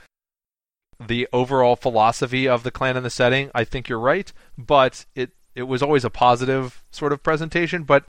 the 1.00 1.28
overall 1.34 1.76
philosophy 1.76 2.48
of 2.48 2.64
the 2.64 2.72
clan 2.72 2.96
and 2.98 3.06
the 3.06 3.10
setting, 3.10 3.52
I 3.54 3.64
think 3.64 3.90
you're 3.90 4.00
right, 4.00 4.32
but 4.58 5.06
it 5.16 5.32
it 5.54 5.64
was 5.64 5.82
always 5.82 6.06
a 6.06 6.10
positive 6.10 6.84
sort 6.92 7.14
of 7.14 7.24
presentation, 7.24 7.84
but 7.84 8.06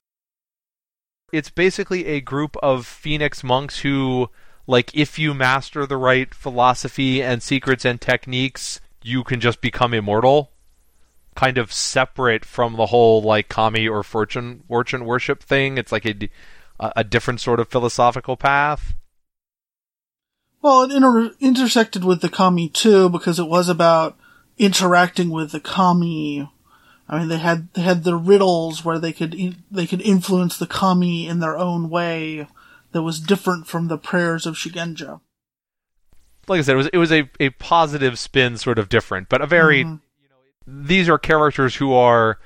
it's 1.32 1.50
basically 1.50 2.06
a 2.06 2.20
group 2.20 2.56
of 2.62 2.86
phoenix 2.86 3.44
monks 3.44 3.80
who 3.80 4.30
like 4.66 4.94
if 4.94 5.18
you 5.18 5.34
master 5.34 5.86
the 5.86 5.96
right 5.96 6.32
philosophy 6.34 7.22
and 7.22 7.42
secrets 7.42 7.84
and 7.84 8.00
techniques, 8.00 8.80
you 9.02 9.22
can 9.22 9.40
just 9.40 9.60
become 9.60 9.94
immortal 9.94 10.50
kind 11.36 11.58
of 11.58 11.72
separate 11.72 12.44
from 12.44 12.76
the 12.76 12.86
whole 12.86 13.22
like 13.22 13.48
kami 13.48 13.86
or 13.86 14.02
fortune 14.02 14.64
fortune 14.66 15.04
worship 15.04 15.42
thing. 15.42 15.78
It's 15.78 15.92
like 15.92 16.06
a 16.06 16.28
a 16.80 17.04
different 17.04 17.40
sort 17.40 17.60
of 17.60 17.68
philosophical 17.68 18.36
path. 18.36 18.94
Well, 20.60 20.82
it 20.82 20.92
inter- 20.92 21.34
intersected 21.38 22.04
with 22.04 22.22
the 22.22 22.28
kami 22.28 22.68
too 22.68 23.08
because 23.08 23.38
it 23.38 23.48
was 23.48 23.68
about 23.68 24.18
interacting 24.58 25.30
with 25.30 25.52
the 25.52 25.60
kami. 25.60 26.50
I 27.08 27.18
mean, 27.18 27.28
they 27.28 27.38
had 27.38 27.72
they 27.74 27.82
had 27.82 28.02
the 28.02 28.16
riddles 28.16 28.84
where 28.84 28.98
they 28.98 29.12
could 29.12 29.34
in- 29.34 29.62
they 29.70 29.86
could 29.86 30.02
influence 30.02 30.58
the 30.58 30.66
kami 30.66 31.28
in 31.28 31.40
their 31.40 31.56
own 31.56 31.88
way 31.88 32.48
that 32.92 33.02
was 33.02 33.20
different 33.20 33.66
from 33.66 33.88
the 33.88 33.98
prayers 33.98 34.46
of 34.46 34.56
Shugenja. 34.56 35.20
Like 36.48 36.60
I 36.60 36.62
said, 36.62 36.74
it 36.74 36.78
was 36.78 36.90
it 36.92 36.98
was 36.98 37.12
a, 37.12 37.28
a 37.38 37.50
positive 37.50 38.18
spin, 38.18 38.56
sort 38.56 38.78
of 38.78 38.88
different, 38.88 39.28
but 39.28 39.42
a 39.42 39.46
very 39.46 39.84
mm-hmm 39.84 40.05
these 40.66 41.08
are 41.08 41.18
characters 41.18 41.76
who 41.76 41.92
are 41.92 42.38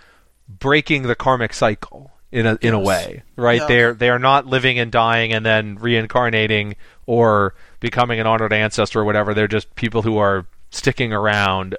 breaking 0.49 1.03
the 1.03 1.15
karmic 1.15 1.55
cycle 1.55 2.11
in 2.33 2.47
a 2.47 2.59
in 2.61 2.75
a 2.75 2.79
way, 2.79 3.23
right? 3.37 3.61
Yeah. 3.63 3.67
They're 3.67 3.95
they 3.95 4.11
are 4.11 4.19
not 4.19 4.47
living 4.47 4.79
and 4.79 4.93
dying 4.93 5.33
and 5.33 5.45
then 5.45 5.77
reincarnating 5.77 6.77
or 7.07 7.55
becoming 7.81 8.21
an 8.21 8.27
honored 8.27 8.53
ancestor 8.53 9.01
or 9.01 9.05
whatever. 9.05 9.35
They're 9.35 9.49
just 9.49 9.75
people 9.75 10.03
who 10.03 10.19
are 10.19 10.47
sticking 10.71 11.13
around. 11.13 11.77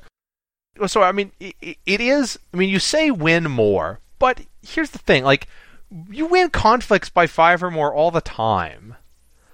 So 0.88 1.04
I 1.04 1.12
mean, 1.12 1.32
it, 1.40 1.78
it 1.86 2.02
is. 2.02 2.40
I 2.54 2.58
mean, 2.58 2.70
you 2.70 2.80
say 2.80 3.12
win 3.12 3.50
more, 3.50 4.00
but 4.20 4.42
here's 4.62 4.92
the 4.92 5.00
thing: 5.00 5.24
like 5.24 5.48
you 6.10 6.26
win 6.26 6.50
conflicts 6.50 7.10
by 7.10 7.28
five 7.28 7.64
or 7.64 7.72
more 7.72 7.94
all 7.94 8.12
the 8.12 8.22
time. 8.22 8.96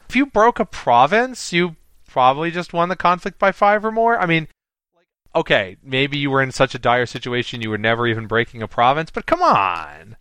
If 0.10 0.16
you 0.16 0.26
broke 0.26 0.60
a 0.60 0.66
province, 0.66 1.52
you 1.52 1.76
probably 2.08 2.50
just 2.50 2.74
won 2.74 2.90
the 2.90 2.96
conflict 2.96 3.38
by 3.38 3.52
five 3.52 3.84
or 3.84 3.92
more. 3.92 4.18
I 4.18 4.26
mean, 4.26 4.48
okay, 5.36 5.78
maybe 5.84 6.18
you 6.18 6.32
were 6.32 6.42
in 6.42 6.52
such 6.52 6.76
a 6.76 6.80
dire 6.80 7.06
situation 7.06 7.62
you 7.62 7.70
were 7.70 7.78
never 7.78 8.08
even 8.08 8.28
breaking 8.28 8.62
a 8.62 8.68
province, 8.68 9.12
but 9.12 9.26
come 9.26 9.42
on. 9.42 10.18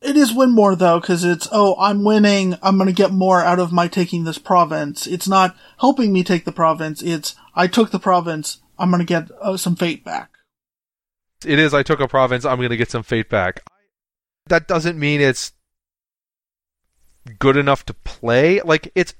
It 0.00 0.16
is 0.16 0.32
win 0.32 0.52
more 0.54 0.76
though, 0.76 1.00
because 1.00 1.24
it's, 1.24 1.48
oh, 1.50 1.74
I'm 1.78 2.04
winning, 2.04 2.56
I'm 2.62 2.78
gonna 2.78 2.92
get 2.92 3.10
more 3.10 3.40
out 3.40 3.58
of 3.58 3.72
my 3.72 3.88
taking 3.88 4.24
this 4.24 4.38
province. 4.38 5.06
It's 5.06 5.26
not 5.26 5.56
helping 5.80 6.12
me 6.12 6.22
take 6.22 6.44
the 6.44 6.52
province, 6.52 7.02
it's, 7.02 7.34
I 7.54 7.66
took 7.66 7.90
the 7.90 7.98
province, 7.98 8.60
I'm 8.78 8.90
gonna 8.90 9.04
get 9.04 9.30
uh, 9.42 9.56
some 9.56 9.76
fate 9.76 10.04
back. 10.04 10.30
It 11.44 11.58
is, 11.58 11.74
I 11.74 11.82
took 11.82 12.00
a 12.00 12.08
province, 12.08 12.44
I'm 12.44 12.60
gonna 12.60 12.76
get 12.76 12.90
some 12.90 13.02
fate 13.02 13.28
back. 13.28 13.62
That 14.46 14.68
doesn't 14.68 14.98
mean 14.98 15.20
it's 15.20 15.52
good 17.38 17.56
enough 17.56 17.84
to 17.86 17.94
play. 17.94 18.60
Like, 18.60 18.90
it's, 18.94 19.14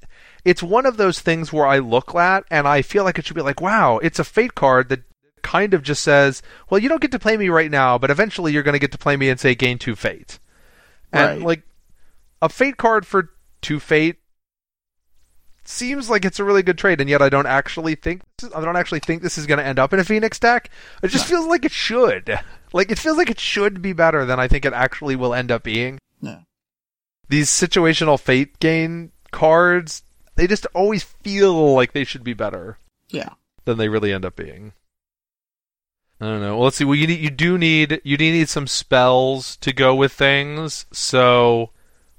it's 0.49 0.63
one 0.63 0.87
of 0.87 0.97
those 0.97 1.19
things 1.19 1.53
where 1.53 1.67
I 1.67 1.77
look 1.77 2.15
at 2.15 2.43
and 2.49 2.67
I 2.67 2.81
feel 2.81 3.03
like 3.03 3.19
it 3.19 3.25
should 3.27 3.35
be 3.35 3.43
like, 3.43 3.61
wow, 3.61 3.99
it's 3.99 4.17
a 4.17 4.23
fate 4.23 4.55
card 4.55 4.89
that 4.89 5.03
kind 5.43 5.75
of 5.75 5.83
just 5.83 6.01
says, 6.01 6.41
well, 6.69 6.81
you 6.81 6.89
don't 6.89 7.01
get 7.01 7.11
to 7.11 7.19
play 7.19 7.37
me 7.37 7.49
right 7.49 7.69
now, 7.69 7.99
but 7.99 8.09
eventually 8.09 8.51
you're 8.51 8.63
going 8.63 8.73
to 8.73 8.79
get 8.79 8.91
to 8.93 8.97
play 8.97 9.15
me 9.15 9.29
and 9.29 9.39
say 9.39 9.53
gain 9.53 9.77
two 9.77 9.95
fate. 9.95 10.39
And 11.13 11.39
right. 11.39 11.45
like 11.45 11.63
a 12.41 12.49
fate 12.49 12.77
card 12.77 13.05
for 13.05 13.29
two 13.61 13.79
fate 13.79 14.15
seems 15.65 16.09
like 16.09 16.25
it's 16.25 16.39
a 16.39 16.43
really 16.43 16.63
good 16.63 16.79
trade, 16.79 16.99
and 16.99 17.09
yet 17.09 17.21
I 17.21 17.29
don't 17.29 17.45
actually 17.45 17.93
think 17.93 18.23
I 18.55 18.61
don't 18.61 18.75
actually 18.75 19.01
think 19.01 19.21
this 19.21 19.37
is 19.37 19.45
going 19.45 19.59
to 19.59 19.65
end 19.65 19.77
up 19.77 19.93
in 19.93 19.99
a 19.99 20.03
Phoenix 20.03 20.39
deck. 20.39 20.71
It 21.03 21.09
just 21.09 21.25
feels 21.25 21.45
like 21.45 21.63
it 21.63 21.71
should. 21.71 22.39
Like 22.73 22.91
it 22.91 22.99
feels 22.99 23.17
like 23.17 23.29
it 23.29 23.39
should 23.39 23.81
be 23.81 23.93
better 23.93 24.25
than 24.25 24.39
I 24.39 24.47
think 24.47 24.65
it 24.65 24.73
actually 24.73 25.15
will 25.15 25.33
end 25.33 25.51
up 25.51 25.63
being. 25.63 25.99
Yeah. 26.21 26.41
These 27.27 27.49
situational 27.49 28.19
fate 28.19 28.59
gain 28.59 29.11
cards 29.31 30.01
they 30.39 30.47
just 30.47 30.65
always 30.73 31.03
feel 31.03 31.73
like 31.75 31.91
they 31.91 32.05
should 32.05 32.23
be 32.23 32.33
better. 32.33 32.77
Yeah. 33.09 33.29
Than 33.65 33.77
they 33.77 33.89
really 33.89 34.13
end 34.13 34.23
up 34.23 34.37
being. 34.37 34.71
I 36.21 36.25
don't 36.25 36.39
know. 36.39 36.55
Well, 36.55 36.63
let's 36.63 36.77
see. 36.77 36.85
Well, 36.85 36.95
you 36.95 37.07
need, 37.07 37.19
you 37.19 37.29
do 37.29 37.57
need 37.57 38.01
you 38.05 38.15
do 38.15 38.31
need 38.31 38.47
some 38.47 38.65
spells 38.65 39.57
to 39.57 39.73
go 39.73 39.93
with 39.93 40.13
things. 40.13 40.85
So, 40.93 41.71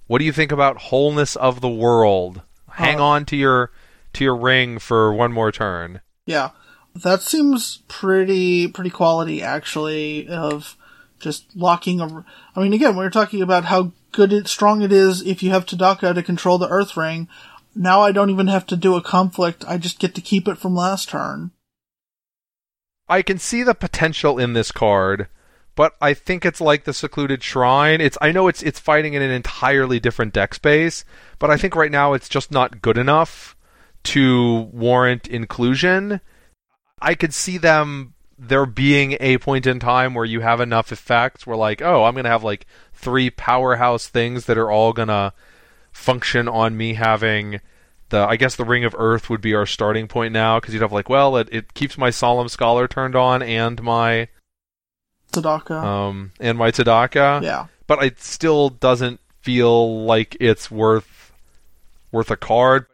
what 0.07 0.19
do 0.19 0.27
you 0.27 0.33
think 0.33 0.53
about 0.53 0.79
wholeness 0.79 1.35
of 1.37 1.63
the 1.63 1.69
world? 1.69 2.43
Hang 2.73 3.01
uh, 3.01 3.05
on 3.05 3.25
to 3.27 3.37
your 3.37 3.73
to 4.13 4.25
your 4.25 4.37
ring 4.37 4.79
for 4.79 5.13
one 5.15 5.33
more 5.33 5.51
turn. 5.51 6.03
Yeah, 6.27 6.51
that 6.95 7.23
seems 7.23 7.83
pretty 7.89 8.69
pretty 8.69 8.91
quality 8.91 9.43
actually. 9.43 10.29
Of 10.29 10.77
just 11.21 11.57
locking 11.57 12.01
a. 12.01 12.25
I 12.55 12.61
mean, 12.63 12.75
again, 12.75 12.97
we 12.97 13.05
are 13.05 13.11
talking 13.11 13.41
about 13.43 13.67
how 13.67 13.93
good 14.13 14.33
it 14.33 14.49
strong 14.49 14.83
it 14.83 14.93
is 14.93 15.23
if 15.23 15.43
you 15.43 15.51
have 15.51 15.67
Tadaka 15.67 16.15
to 16.15 16.23
control 16.23 16.59
the 16.59 16.69
Earth 16.69 16.97
Ring 16.97 17.29
now 17.75 18.01
I 18.01 18.13
don't 18.13 18.31
even 18.31 18.49
have 18.49 18.67
to 18.67 18.77
do 18.77 18.97
a 18.97 19.03
conflict. 19.03 19.65
I 19.67 19.79
just 19.79 19.99
get 19.99 20.15
to 20.15 20.21
keep 20.21 20.49
it 20.49 20.59
from 20.59 20.75
last 20.75 21.09
turn. 21.09 21.53
I 23.09 23.23
can 23.23 23.39
see 23.39 23.63
the 23.63 23.75
potential 23.75 24.39
in 24.39 24.53
this 24.53 24.71
card, 24.71 25.29
but 25.75 25.95
I 26.01 26.15
think 26.15 26.45
it's 26.45 26.61
like 26.61 26.85
the 26.85 26.93
secluded 26.93 27.43
shrine. 27.43 28.01
It's 28.01 28.19
I 28.21 28.33
know 28.33 28.49
it's 28.49 28.63
it's 28.63 28.79
fighting 28.79 29.15
in 29.15 29.23
an 29.23 29.31
entirely 29.31 29.99
different 29.99 30.33
deck 30.33 30.55
space, 30.55 31.05
but 31.39 31.51
I 31.51 31.57
think 31.57 31.75
right 31.75 31.91
now 31.91 32.13
it's 32.13 32.29
just 32.29 32.53
not 32.53 32.83
good 32.83 32.97
enough 32.97 33.57
to 34.05 34.69
warrant 34.73 35.27
inclusion. 35.27 36.21
I 37.01 37.15
could 37.15 37.35
see 37.35 37.59
them 37.59 38.15
there 38.39 38.65
being 38.65 39.17
a 39.21 39.39
point 39.39 39.67
in 39.67 39.79
time 39.79 40.15
where 40.15 40.25
you 40.25 40.41
have 40.41 40.61
enough 40.61 40.93
effects 40.93 41.47
where 41.47 41.57
like, 41.57 41.83
oh, 41.83 42.05
I'm 42.05 42.15
to 42.25 42.31
have 42.31 42.45
like 42.45 42.67
three 42.95 43.29
powerhouse 43.31 44.07
things 44.07 44.47
that 44.47 44.57
are 44.57 44.71
all 44.71 44.93
to 45.09 45.35
function 45.93 46.49
on 46.49 46.77
me 46.77 46.95
having 46.95 47.61
the 48.11 48.27
I 48.29 48.37
guess 48.37 48.57
the 48.57 48.65
Ring 48.65 48.85
of 48.85 48.95
Earth 48.99 49.31
would 49.31 49.41
be 49.41 49.55
our 49.55 49.67
starting 49.67 50.09
point 50.09 50.33
now 50.33 50.61
because 50.61 50.75
you'd 50.75 50.83
have 50.83 50.93
like, 50.93 51.09
well, 51.09 51.37
it, 51.37 51.49
it 51.53 51.75
keeps 51.75 51.97
my 51.97 52.11
Solemn 52.11 52.49
Scholar 52.49 52.87
turned 52.87 53.17
on 53.17 53.43
and 53.43 53.83
my 53.83 54.29
Tadaka. 55.33 55.83
Um, 55.83 56.33
and 56.41 56.59
my 56.59 56.71
Tadaka. 56.71 57.43
Yeah. 57.43 57.67
But 57.87 58.05
it 58.05 58.21
still 58.21 58.69
doesn't 58.69 59.21
feel 59.41 60.05
like 60.05 60.37
it's 60.41 60.71
worth 60.71 61.33
worth 62.13 62.31
a 62.31 62.37
card. 62.37 62.87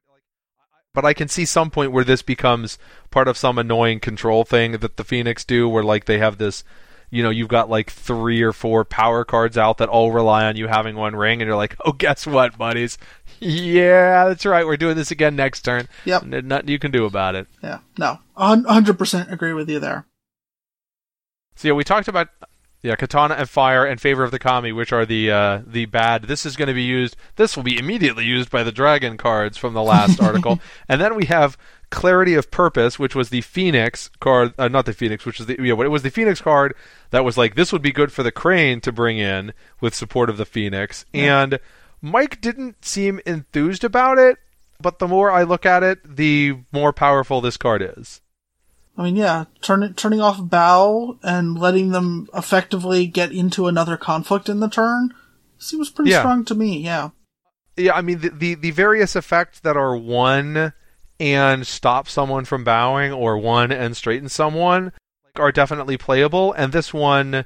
But 0.95 1.05
I 1.05 1.13
can 1.13 1.29
see 1.29 1.45
some 1.45 1.71
point 1.71 1.93
where 1.93 2.05
this 2.05 2.23
becomes 2.23 2.79
part 3.11 3.29
of 3.29 3.37
some 3.37 3.59
annoying 3.59 4.01
control 4.01 4.45
thing 4.45 4.73
that 4.73 4.97
the 4.97 5.05
Phoenix 5.05 5.45
do, 5.45 5.69
where 5.69 5.83
like 5.83 6.07
they 6.07 6.19
have 6.19 6.39
this 6.39 6.65
you 7.11 7.23
know 7.23 7.31
you've 7.31 7.49
got 7.49 7.71
like 7.71 7.91
three 7.91 8.43
or 8.43 8.53
four 8.53 8.85
power 8.85 9.25
cards 9.25 9.57
out 9.57 9.79
that 9.79 9.89
all 9.89 10.13
rely 10.13 10.45
on 10.45 10.57
you 10.57 10.67
having 10.67 10.97
one 10.97 11.15
ring 11.17 11.41
and 11.41 11.49
you're 11.49 11.57
like 11.57 11.77
oh 11.85 11.93
guess 11.93 12.27
what 12.27 12.57
buddies? 12.59 12.99
Yeah 13.39 14.25
that's 14.29 14.47
right 14.47 14.65
we're 14.65 14.79
doing 14.79 14.97
this 14.97 15.11
again 15.11 15.37
next 15.37 15.61
turn. 15.61 15.89
Yep. 16.07 16.23
Nothing 16.25 16.69
you 16.69 16.79
can 16.79 16.91
do 16.91 17.05
about 17.05 17.35
it. 17.35 17.47
Yeah 17.63 17.81
no 17.99 18.19
100% 18.37 19.33
agree 19.33 19.53
with 19.53 19.69
you 19.69 19.79
there. 19.79 20.07
So 21.55 21.69
yeah 21.69 21.75
we 21.75 21.85
talked 21.85 22.09
about 22.09 22.29
yeah, 22.87 22.95
Katana 22.95 23.35
and 23.35 23.49
Fire 23.49 23.85
in 23.85 23.99
Favor 23.99 24.23
of 24.23 24.31
the 24.31 24.39
Kami, 24.39 24.71
which 24.71 24.93
are 24.93 25.05
the 25.05 25.29
uh, 25.29 25.61
the 25.67 25.87
bad. 25.87 26.25
This 26.25 26.47
is 26.47 26.55
going 26.55 26.69
to 26.69 26.75
be 26.75 26.85
used. 26.85 27.17
This 27.35 27.57
will 27.57 27.65
be 27.65 27.79
immediately 27.79 28.25
used 28.25 28.49
by 28.49 28.63
the 28.63 28.71
Dragon 28.71 29.17
cards 29.17 29.57
from 29.57 29.75
the 29.75 29.83
last 29.83 30.23
article, 30.23 30.61
and 30.89 31.01
then 31.01 31.17
we 31.17 31.25
have 31.25 31.59
Clarity 31.91 32.35
of 32.35 32.51
Purpose, 32.51 32.99
which 32.99 33.15
was 33.15 33.31
the 33.31 33.41
Phoenix 33.43 34.11
card, 34.21 34.55
uh, 34.59 34.69
not 34.69 34.87
the 34.87 34.93
Phoenix, 34.93 35.25
which 35.25 35.41
is 35.41 35.47
the 35.47 35.57
yeah, 35.61 35.81
it 35.81 35.91
was 35.91 36.03
the 36.03 36.11
Phoenix 36.11 36.41
card 36.41 36.75
that 37.11 37.25
was 37.25 37.37
like 37.39 37.55
this 37.55 37.73
would 37.73 37.83
be 37.83 37.93
good 37.93 38.13
for 38.13 38.23
the 38.23 38.33
Crane 38.33 38.81
to 38.81 38.93
bring 38.93 39.19
in 39.19 39.53
with 39.81 39.95
support 39.95 40.29
of 40.29 40.37
the 40.37 40.45
Phoenix, 40.45 41.05
yeah. 41.13 41.43
and 41.43 41.61
Mike 42.03 42.41
didn't 42.41 42.85
seem 42.85 43.21
enthused 43.27 43.85
about 43.85 44.19
it. 44.19 44.39
But 44.79 44.99
the 44.99 45.09
more 45.09 45.31
I 45.31 45.43
look 45.43 45.65
at 45.65 45.83
it, 45.83 46.17
the 46.17 46.59
more 46.71 46.93
powerful 46.93 47.41
this 47.41 47.57
card 47.57 47.95
is. 47.97 48.21
I 48.99 49.05
mean, 49.05 49.17
yeah, 49.17 49.45
turn, 49.63 49.95
turning 49.95 50.21
off 50.21 50.39
bow 50.43 51.19
and 51.23 51.59
letting 51.59 51.91
them 51.91 52.29
effectively 52.35 53.07
get 53.07 53.33
into 53.33 53.67
another 53.67 53.97
conflict 53.97 54.49
in 54.49 54.61
the 54.61 54.69
turn 54.69 55.15
seems 55.59 55.91
pretty 55.91 56.11
yeah. 56.11 56.21
strong 56.21 56.45
to 56.47 56.55
me. 56.55 56.79
Yeah. 56.79 57.11
Yeah, 57.77 57.95
I 57.95 58.01
mean 58.01 58.21
the, 58.21 58.31
the 58.31 58.55
the 58.55 58.71
various 58.71 59.15
effects 59.17 59.61
that 59.61 59.77
are 59.77 59.97
one 59.97 60.73
and 61.19 61.67
stop 61.67 62.09
someone 62.09 62.45
from 62.45 62.65
bowing 62.65 63.13
or 63.13 63.39
one 63.39 63.73
and 63.73 63.97
straighten 63.97 64.29
someone 64.29 64.93
are 65.37 65.53
definitely 65.53 65.97
playable. 65.97 66.53
And 66.53 66.73
this 66.73 66.93
one 66.93 67.45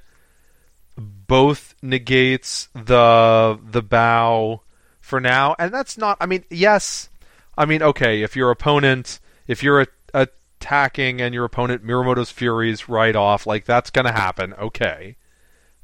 both 0.97 1.75
negates 1.83 2.69
the 2.75 3.59
the 3.63 3.83
bow 3.83 4.63
for 5.01 5.21
now. 5.21 5.55
And 5.59 5.73
that's 5.73 5.97
not 5.97 6.17
I 6.21 6.27
mean 6.27 6.45
yes 6.51 7.09
I 7.57 7.65
mean 7.65 7.83
okay 7.83 8.23
if 8.23 8.37
your 8.37 8.51
opponent 8.51 9.21
if 9.47 9.63
you're 9.63 9.83
a, 9.83 9.87
attacking 10.13 11.21
and 11.21 11.35
your 11.35 11.45
opponent 11.45 11.85
Mirumoto's 11.85 12.31
Furies 12.31 12.89
right 12.89 13.17
off 13.17 13.47
like 13.47 13.65
that's 13.65 13.91
going 13.91 14.07
to 14.07 14.13
happen. 14.13 14.55
Okay. 14.55 15.17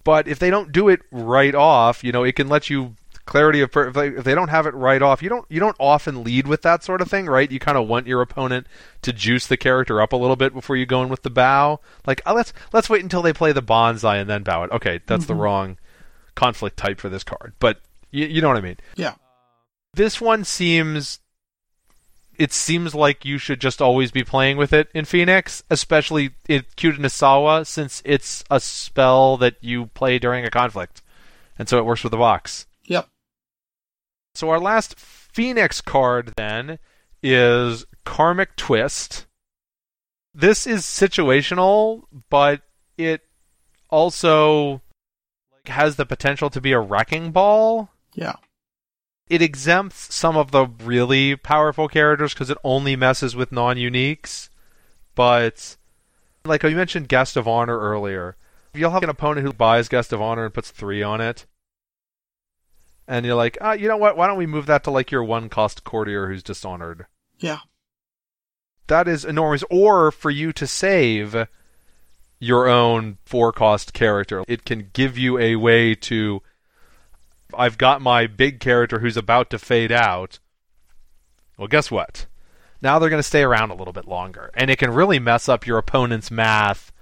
But 0.05 0.29
if 0.29 0.39
they 0.39 0.51
don't 0.51 0.71
do 0.73 0.89
it 0.89 1.01
right 1.11 1.55
off 1.55 2.05
you 2.05 2.13
know 2.13 2.25
it 2.25 2.37
can 2.37 2.49
let 2.49 2.69
you 2.69 2.97
clarity 3.27 3.61
of 3.61 3.71
per- 3.73 3.89
if 3.89 3.95
they, 3.95 4.09
if 4.09 4.25
they 4.25 4.35
don't 4.35 4.49
have 4.49 4.67
it 4.67 4.75
right 4.75 5.03
off 5.03 5.23
you 5.23 5.29
don't 5.29 5.45
you 5.51 5.61
don't 5.61 5.77
often 5.81 6.23
lead 6.25 6.47
with 6.47 6.63
that 6.63 6.83
sort 6.85 7.01
of 7.01 7.11
thing 7.11 7.27
right 7.27 7.51
you 7.51 7.59
kind 7.59 7.77
of 7.77 7.87
want 7.89 8.07
your 8.07 8.23
opponent 8.23 8.67
to 9.03 9.13
juice 9.13 9.47
the 9.47 9.57
character 9.57 10.01
up 10.01 10.13
a 10.13 10.17
little 10.17 10.37
bit 10.37 10.55
before 10.55 10.77
you 10.77 10.87
go 10.87 11.03
in 11.03 11.09
with 11.09 11.23
the 11.23 11.31
bow 11.31 11.81
like 12.07 12.23
oh, 12.25 12.35
let's 12.35 12.53
let's 12.73 12.89
wait 12.89 13.03
until 13.03 13.23
they 13.23 13.33
play 13.33 13.53
the 13.53 13.63
bonsai 13.63 14.21
and 14.21 14.31
then 14.31 14.43
bow 14.43 14.63
it 14.63 14.71
okay 14.71 15.01
that's 15.07 15.25
Mm-hmm. 15.25 15.33
the 15.33 15.43
wrong 15.43 15.79
conflict 16.37 16.77
type 16.77 17.01
for 17.01 17.09
this 17.09 17.25
card 17.25 17.53
but 17.59 17.81
you, 18.11 18.27
you 18.27 18.41
know 18.41 18.49
what 18.49 18.57
i 18.57 18.61
mean 18.61 18.77
Yeah. 18.95 19.15
this 19.95 20.21
one 20.21 20.45
seems 20.45 21.19
it 22.39 22.53
seems 22.53 22.95
like 22.95 23.25
you 23.25 23.39
should 23.39 23.61
just 23.61 23.81
always 23.81 24.11
be 24.11 24.23
playing 24.23 24.59
with 24.59 24.73
it 24.73 24.89
in 24.93 25.07
Phoenix, 25.07 25.63
especially 25.71 26.33
in 26.47 26.65
Kyuden 26.77 27.67
since 27.67 28.03
it's 28.05 28.45
a 28.51 28.61
spell 28.61 29.39
that 29.39 29.55
you 29.63 29.87
play 29.87 30.19
during 30.19 30.45
a 30.45 30.51
conflict. 30.51 31.01
And 31.59 31.67
so 31.67 31.79
it 31.79 31.87
works 31.87 32.03
with 32.05 32.11
the 32.11 32.19
box. 32.19 32.67
So 34.37 34.51
our 34.51 34.61
last 34.61 34.99
Phoenix 34.99 35.81
card 35.81 36.33
then 36.37 36.79
is 37.23 37.87
Karmic 38.05 38.57
Twist. 38.57 39.27
This 40.35 40.67
is 40.67 40.83
situational, 40.83 42.03
but 42.29 42.61
it 42.99 43.23
also 43.89 44.83
like, 45.53 45.69
has 45.69 45.97
the 45.97 46.07
potential 46.07 46.51
to 46.51 46.61
be 46.61 46.73
a 46.73 46.81
wrecking 46.81 47.33
ball 47.33 47.91
Yeah. 48.15 48.35
it 49.29 49.41
exempts 49.43 50.15
some 50.15 50.37
of 50.37 50.51
the 50.51 50.67
really 50.67 51.37
powerful 51.37 51.89
characters 51.89 52.35
because 52.35 52.51
it 52.51 52.59
only 52.63 52.95
messes 52.97 53.35
with 53.35 53.53
non-uniques. 53.53 54.51
But 55.15 55.77
like 56.45 56.63
oh, 56.65 56.69
you 56.69 56.77
mentioned, 56.77 57.09
Guest 57.09 57.37
of 57.37 57.49
Honor 57.49 57.79
earlier, 57.79 58.37
you'll 58.75 58.91
have 58.91 59.03
an 59.03 59.09
opponent 59.09 59.47
who 59.47 59.53
buys 59.53 59.89
Guest 59.89 60.13
of 60.13 60.21
Honor 60.21 60.45
and 60.45 60.55
puts 60.55 60.71
three 60.71 61.03
on 61.03 61.21
it, 61.23 61.47
and 63.09 63.25
you're 63.27 63.35
like, 63.35 63.59
ah, 63.61 63.73
you 63.73 63.89
know 63.89 63.97
what? 63.97 64.17
Why 64.17 64.27
don't 64.27 64.39
we 64.39 64.47
move 64.47 64.67
that 64.67 64.85
to 64.85 64.91
like 64.91 65.11
your 65.11 65.25
one-cost 65.25 65.85
courtier 65.85 66.29
who's 66.29 66.43
dishonored? 66.43 67.07
Yeah. 67.39 67.61
That 68.87 69.09
is 69.09 69.25
enormous. 69.25 69.65
Or 69.71 70.11
for 70.11 70.31
you 70.31 70.53
to 70.53 70.67
save 70.67 71.49
your 72.39 72.69
own 72.69 73.19
four-cost 73.25 73.93
character, 73.93 74.45
it 74.47 74.65
can 74.65 74.91
give 74.93 75.17
you 75.17 75.39
a 75.39 75.57
way 75.57 75.95
to 75.95 76.43
I've 77.55 77.79
got 77.79 78.03
my 78.03 78.27
big 78.27 78.61
character 78.61 78.99
who's 78.99 79.17
about 79.17 79.51
to 79.51 79.59
fade 79.59 79.93
out. 79.93 80.39
Well, 81.57 81.69
guess 81.69 81.91
what? 81.91 82.27
Now 82.83 82.99
they're 82.99 83.11
going 83.11 83.21
to 83.21 83.27
stay 83.27 83.43
around 83.43 83.71
a 83.71 83.75
little 83.75 83.93
bit 83.93 84.07
longer. 84.07 84.51
And 84.55 84.71
it 84.71 84.79
can 84.79 84.91
really 84.91 85.19
mess 85.19 85.49
up 85.49 85.67
your 85.67 85.79
opponent's 85.79 86.31
math. 86.31 86.93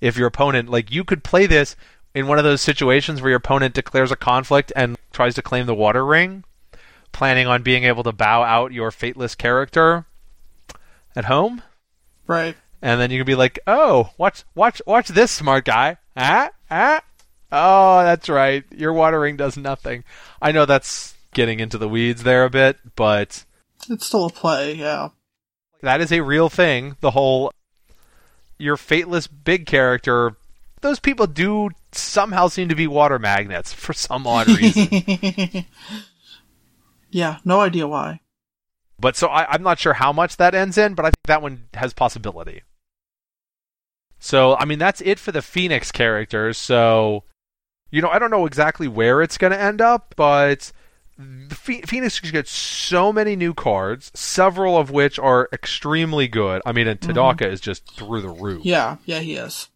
If 0.00 0.16
your 0.16 0.28
opponent, 0.28 0.68
like, 0.68 0.90
you 0.90 1.04
could 1.04 1.24
play 1.24 1.46
this 1.46 1.76
in 2.14 2.26
one 2.26 2.38
of 2.38 2.44
those 2.44 2.60
situations 2.60 3.20
where 3.20 3.30
your 3.30 3.36
opponent 3.38 3.74
declares 3.74 4.10
a 4.10 4.16
conflict 4.16 4.72
and 4.74 4.96
tries 5.12 5.34
to 5.36 5.42
claim 5.42 5.66
the 5.66 5.74
water 5.74 6.04
ring, 6.04 6.44
planning 7.12 7.46
on 7.46 7.62
being 7.62 7.84
able 7.84 8.02
to 8.02 8.12
bow 8.12 8.42
out 8.42 8.72
your 8.72 8.90
fateless 8.90 9.34
character 9.34 10.06
at 11.14 11.26
home. 11.26 11.62
Right. 12.26 12.56
And 12.82 13.00
then 13.00 13.10
you 13.10 13.18
can 13.18 13.26
be 13.26 13.34
like, 13.34 13.58
"Oh, 13.66 14.10
watch, 14.16 14.44
watch, 14.54 14.80
watch 14.86 15.08
this, 15.08 15.30
smart 15.30 15.64
guy! 15.64 15.98
Ah, 16.16 16.50
ah! 16.70 17.00
Oh, 17.52 18.02
that's 18.04 18.28
right. 18.28 18.64
Your 18.70 18.92
water 18.92 19.20
ring 19.20 19.36
does 19.36 19.56
nothing." 19.56 20.04
I 20.40 20.50
know 20.52 20.64
that's 20.64 21.14
getting 21.34 21.60
into 21.60 21.78
the 21.78 21.88
weeds 21.88 22.22
there 22.22 22.44
a 22.44 22.50
bit, 22.50 22.78
but 22.96 23.44
It's 23.88 24.06
still 24.06 24.26
a 24.26 24.30
play, 24.30 24.74
yeah. 24.74 25.08
that 25.82 26.00
is 26.00 26.10
a 26.12 26.20
real 26.22 26.48
thing. 26.48 26.96
The 27.00 27.10
whole 27.10 27.52
your 28.58 28.76
fateless 28.76 29.26
big 29.26 29.66
character. 29.66 30.36
Those 30.80 31.00
people 31.00 31.26
do 31.26 31.70
somehow 31.92 32.48
seem 32.48 32.68
to 32.68 32.74
be 32.74 32.86
water 32.86 33.18
magnets 33.18 33.72
for 33.72 33.92
some 33.92 34.26
odd 34.26 34.48
reason. 34.48 34.88
yeah, 37.10 37.38
no 37.44 37.60
idea 37.60 37.86
why. 37.86 38.20
but 38.98 39.16
so 39.16 39.28
I, 39.28 39.50
I'm 39.50 39.62
not 39.62 39.78
sure 39.78 39.94
how 39.94 40.12
much 40.12 40.36
that 40.36 40.54
ends 40.54 40.78
in, 40.78 40.94
but 40.94 41.04
I 41.04 41.08
think 41.08 41.26
that 41.26 41.42
one 41.42 41.64
has 41.74 41.92
possibility. 41.92 42.62
So 44.18 44.56
I 44.56 44.66
mean 44.66 44.78
that's 44.78 45.00
it 45.00 45.18
for 45.18 45.32
the 45.32 45.42
Phoenix 45.42 45.90
characters. 45.90 46.58
So 46.58 47.24
you 47.90 48.02
know 48.02 48.08
I 48.08 48.18
don't 48.18 48.30
know 48.30 48.46
exactly 48.46 48.88
where 48.88 49.22
it's 49.22 49.38
going 49.38 49.52
to 49.52 49.60
end 49.60 49.80
up, 49.80 50.14
but 50.16 50.72
the 51.18 51.54
Phoenix 51.54 52.20
gets 52.20 52.50
so 52.50 53.12
many 53.12 53.36
new 53.36 53.54
cards, 53.54 54.10
several 54.14 54.78
of 54.78 54.90
which 54.90 55.18
are 55.18 55.48
extremely 55.52 56.28
good. 56.28 56.62
I 56.64 56.72
mean, 56.72 56.86
and 56.86 57.00
mm-hmm. 57.00 57.18
Tadaka 57.18 57.50
is 57.50 57.60
just 57.60 57.90
through 57.90 58.22
the 58.22 58.28
roof. 58.28 58.64
Yeah, 58.64 58.96
yeah, 59.04 59.20
he 59.20 59.34
is. 59.34 59.68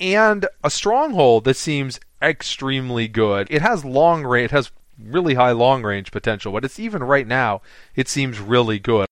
And 0.00 0.46
a 0.62 0.70
stronghold 0.70 1.44
that 1.44 1.56
seems 1.56 2.00
extremely 2.20 3.08
good. 3.08 3.46
It 3.50 3.62
has 3.62 3.84
long 3.84 4.24
range. 4.24 4.46
It 4.46 4.50
has 4.52 4.72
really 4.98 5.34
high 5.34 5.52
long 5.52 5.82
range 5.82 6.10
potential, 6.10 6.52
but 6.52 6.64
it's 6.64 6.78
even 6.78 7.02
right 7.02 7.26
now. 7.26 7.62
It 7.94 8.08
seems 8.08 8.40
really 8.40 8.78
good. 8.78 9.06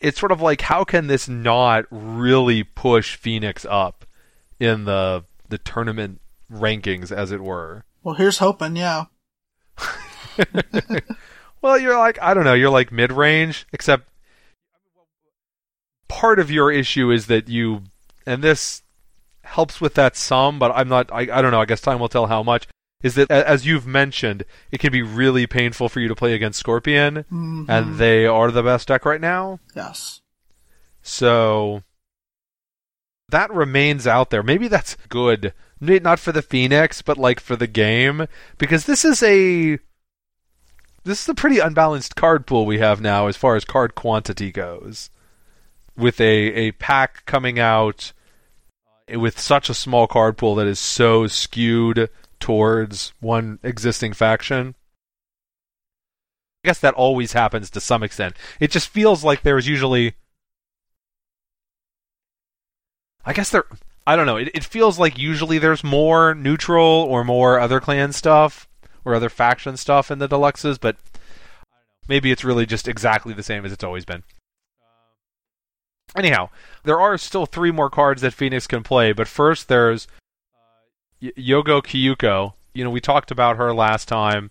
It's 0.00 0.18
sort 0.18 0.32
of 0.32 0.40
like 0.40 0.62
how 0.62 0.84
can 0.84 1.06
this 1.06 1.28
not 1.28 1.84
really 1.90 2.64
push 2.64 3.16
Phoenix 3.16 3.64
up 3.68 4.04
in 4.58 4.84
the 4.84 5.24
the 5.48 5.58
tournament 5.58 6.20
rankings, 6.50 7.12
as 7.12 7.30
it 7.30 7.40
were? 7.40 7.84
Well, 8.02 8.14
here's 8.16 8.38
hoping, 8.38 8.76
yeah. 8.76 9.04
well, 11.62 11.78
you're 11.78 11.98
like 11.98 12.20
I 12.20 12.34
don't 12.34 12.44
know. 12.44 12.54
You're 12.54 12.70
like 12.70 12.90
mid 12.90 13.12
range, 13.12 13.66
except 13.72 14.08
part 16.08 16.38
of 16.38 16.50
your 16.50 16.70
issue 16.70 17.10
is 17.10 17.26
that 17.26 17.48
you, 17.48 17.82
and 18.26 18.42
this 18.42 18.82
helps 19.42 19.80
with 19.80 19.94
that 19.94 20.16
some, 20.16 20.58
but 20.58 20.72
I'm 20.74 20.88
not. 20.88 21.10
I, 21.12 21.20
I 21.20 21.42
don't 21.42 21.50
know. 21.50 21.60
I 21.60 21.66
guess 21.66 21.80
time 21.80 22.00
will 22.00 22.08
tell 22.08 22.26
how 22.26 22.42
much. 22.42 22.66
Is 23.02 23.16
that 23.16 23.30
as 23.32 23.66
you've 23.66 23.86
mentioned, 23.86 24.44
it 24.70 24.78
can 24.78 24.92
be 24.92 25.02
really 25.02 25.46
painful 25.46 25.88
for 25.88 25.98
you 25.98 26.06
to 26.06 26.14
play 26.14 26.34
against 26.34 26.60
Scorpion, 26.60 27.24
Mhm. 27.32 27.66
and 27.68 27.98
they 27.98 28.26
are 28.26 28.50
the 28.52 28.62
best 28.62 28.88
deck 28.88 29.04
right 29.04 29.20
now. 29.20 29.58
yes. 29.74 30.20
So 31.02 31.82
that 33.28 33.52
remains 33.52 34.06
out 34.06 34.30
there. 34.30 34.42
Maybe 34.42 34.68
that's 34.68 34.96
good. 35.08 35.52
Not 35.80 36.20
for 36.20 36.30
the 36.30 36.42
Phoenix, 36.42 37.02
but 37.02 37.18
like 37.18 37.40
for 37.40 37.56
the 37.56 37.66
game. 37.66 38.26
Because 38.58 38.84
this 38.86 39.04
is 39.04 39.20
a 39.22 39.78
this 41.04 41.22
is 41.22 41.28
a 41.28 41.34
pretty 41.34 41.58
unbalanced 41.58 42.14
card 42.14 42.46
pool 42.46 42.64
we 42.66 42.78
have 42.78 43.00
now 43.00 43.26
as 43.26 43.36
far 43.36 43.56
as 43.56 43.64
card 43.64 43.96
quantity 43.96 44.52
goes. 44.52 45.10
With 45.96 46.20
a, 46.20 46.24
a 46.54 46.72
pack 46.72 47.26
coming 47.26 47.58
out 47.58 48.12
with 49.08 49.38
such 49.38 49.68
a 49.68 49.74
small 49.74 50.06
card 50.06 50.36
pool 50.36 50.54
that 50.56 50.66
is 50.66 50.78
so 50.78 51.26
skewed 51.26 52.08
towards 52.40 53.12
one 53.20 53.58
existing 53.62 54.12
faction. 54.12 54.74
I 56.64 56.68
guess 56.68 56.78
that 56.80 56.94
always 56.94 57.32
happens 57.32 57.70
to 57.70 57.80
some 57.80 58.02
extent. 58.02 58.36
It 58.60 58.70
just 58.70 58.88
feels 58.88 59.24
like 59.24 59.42
there 59.42 59.58
is 59.58 59.66
usually 59.66 60.14
I 63.24 63.32
guess 63.32 63.50
there. 63.50 63.64
I 64.06 64.16
don't 64.16 64.26
know. 64.26 64.36
It, 64.36 64.50
it 64.54 64.64
feels 64.64 64.98
like 64.98 65.16
usually 65.16 65.58
there's 65.58 65.84
more 65.84 66.34
neutral 66.34 66.82
or 66.82 67.22
more 67.22 67.60
other 67.60 67.78
clan 67.78 68.12
stuff 68.12 68.68
or 69.04 69.14
other 69.14 69.28
faction 69.28 69.76
stuff 69.76 70.10
in 70.10 70.18
the 70.18 70.28
deluxes, 70.28 70.78
but 70.80 70.96
maybe 72.08 72.32
it's 72.32 72.44
really 72.44 72.66
just 72.66 72.88
exactly 72.88 73.32
the 73.32 73.42
same 73.42 73.64
as 73.64 73.72
it's 73.72 73.84
always 73.84 74.04
been. 74.04 74.24
Anyhow, 76.16 76.50
there 76.84 77.00
are 77.00 77.16
still 77.16 77.46
three 77.46 77.70
more 77.70 77.90
cards 77.90 78.22
that 78.22 78.34
Phoenix 78.34 78.66
can 78.66 78.82
play, 78.82 79.12
but 79.12 79.28
first 79.28 79.68
there's 79.68 80.06
uh, 80.54 80.58
y- 81.22 81.32
Yogo 81.38 81.82
Kikuyo. 81.82 82.52
You 82.74 82.84
know, 82.84 82.90
we 82.90 83.00
talked 83.00 83.30
about 83.30 83.56
her 83.56 83.72
last 83.72 84.08
time. 84.08 84.50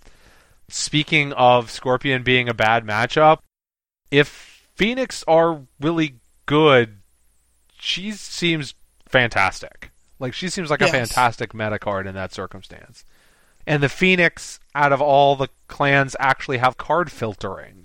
Speaking 0.70 1.34
of 1.34 1.70
Scorpion 1.70 2.24
being 2.24 2.48
a 2.48 2.54
bad 2.54 2.86
matchup, 2.86 3.40
if 4.10 4.68
Phoenix 4.76 5.24
are 5.28 5.62
really 5.80 6.16
good, 6.46 6.98
she 7.78 8.12
seems 8.12 8.74
fantastic. 9.08 9.92
Like 10.20 10.34
she 10.34 10.50
seems 10.50 10.70
like 10.70 10.82
a 10.82 10.86
fantastic 10.92 11.54
meta 11.54 11.78
card 11.80 12.08
in 12.08 12.16
that 12.16 12.34
circumstance. 12.34 13.04
And 13.68 13.84
the 13.84 13.90
Phoenix, 13.90 14.60
out 14.74 14.94
of 14.94 15.02
all 15.02 15.36
the 15.36 15.50
clans, 15.68 16.16
actually 16.20 16.60
have 16.60 16.78
card 16.78 17.12
filtering. 17.12 17.81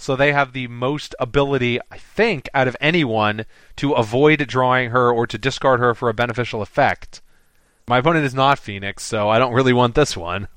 So 0.00 0.16
they 0.16 0.32
have 0.32 0.54
the 0.54 0.66
most 0.66 1.14
ability, 1.20 1.78
I 1.90 1.98
think, 1.98 2.48
out 2.54 2.66
of 2.66 2.76
anyone 2.80 3.44
to 3.76 3.92
avoid 3.92 4.46
drawing 4.48 4.92
her 4.92 5.12
or 5.12 5.26
to 5.26 5.36
discard 5.36 5.78
her 5.78 5.94
for 5.94 6.08
a 6.08 6.14
beneficial 6.14 6.62
effect. 6.62 7.20
My 7.86 7.98
opponent 7.98 8.24
is 8.24 8.32
not 8.32 8.58
Phoenix, 8.58 9.02
so 9.02 9.28
I 9.28 9.38
don't 9.38 9.52
really 9.52 9.74
want 9.74 9.94
this 9.94 10.16
one. 10.16 10.48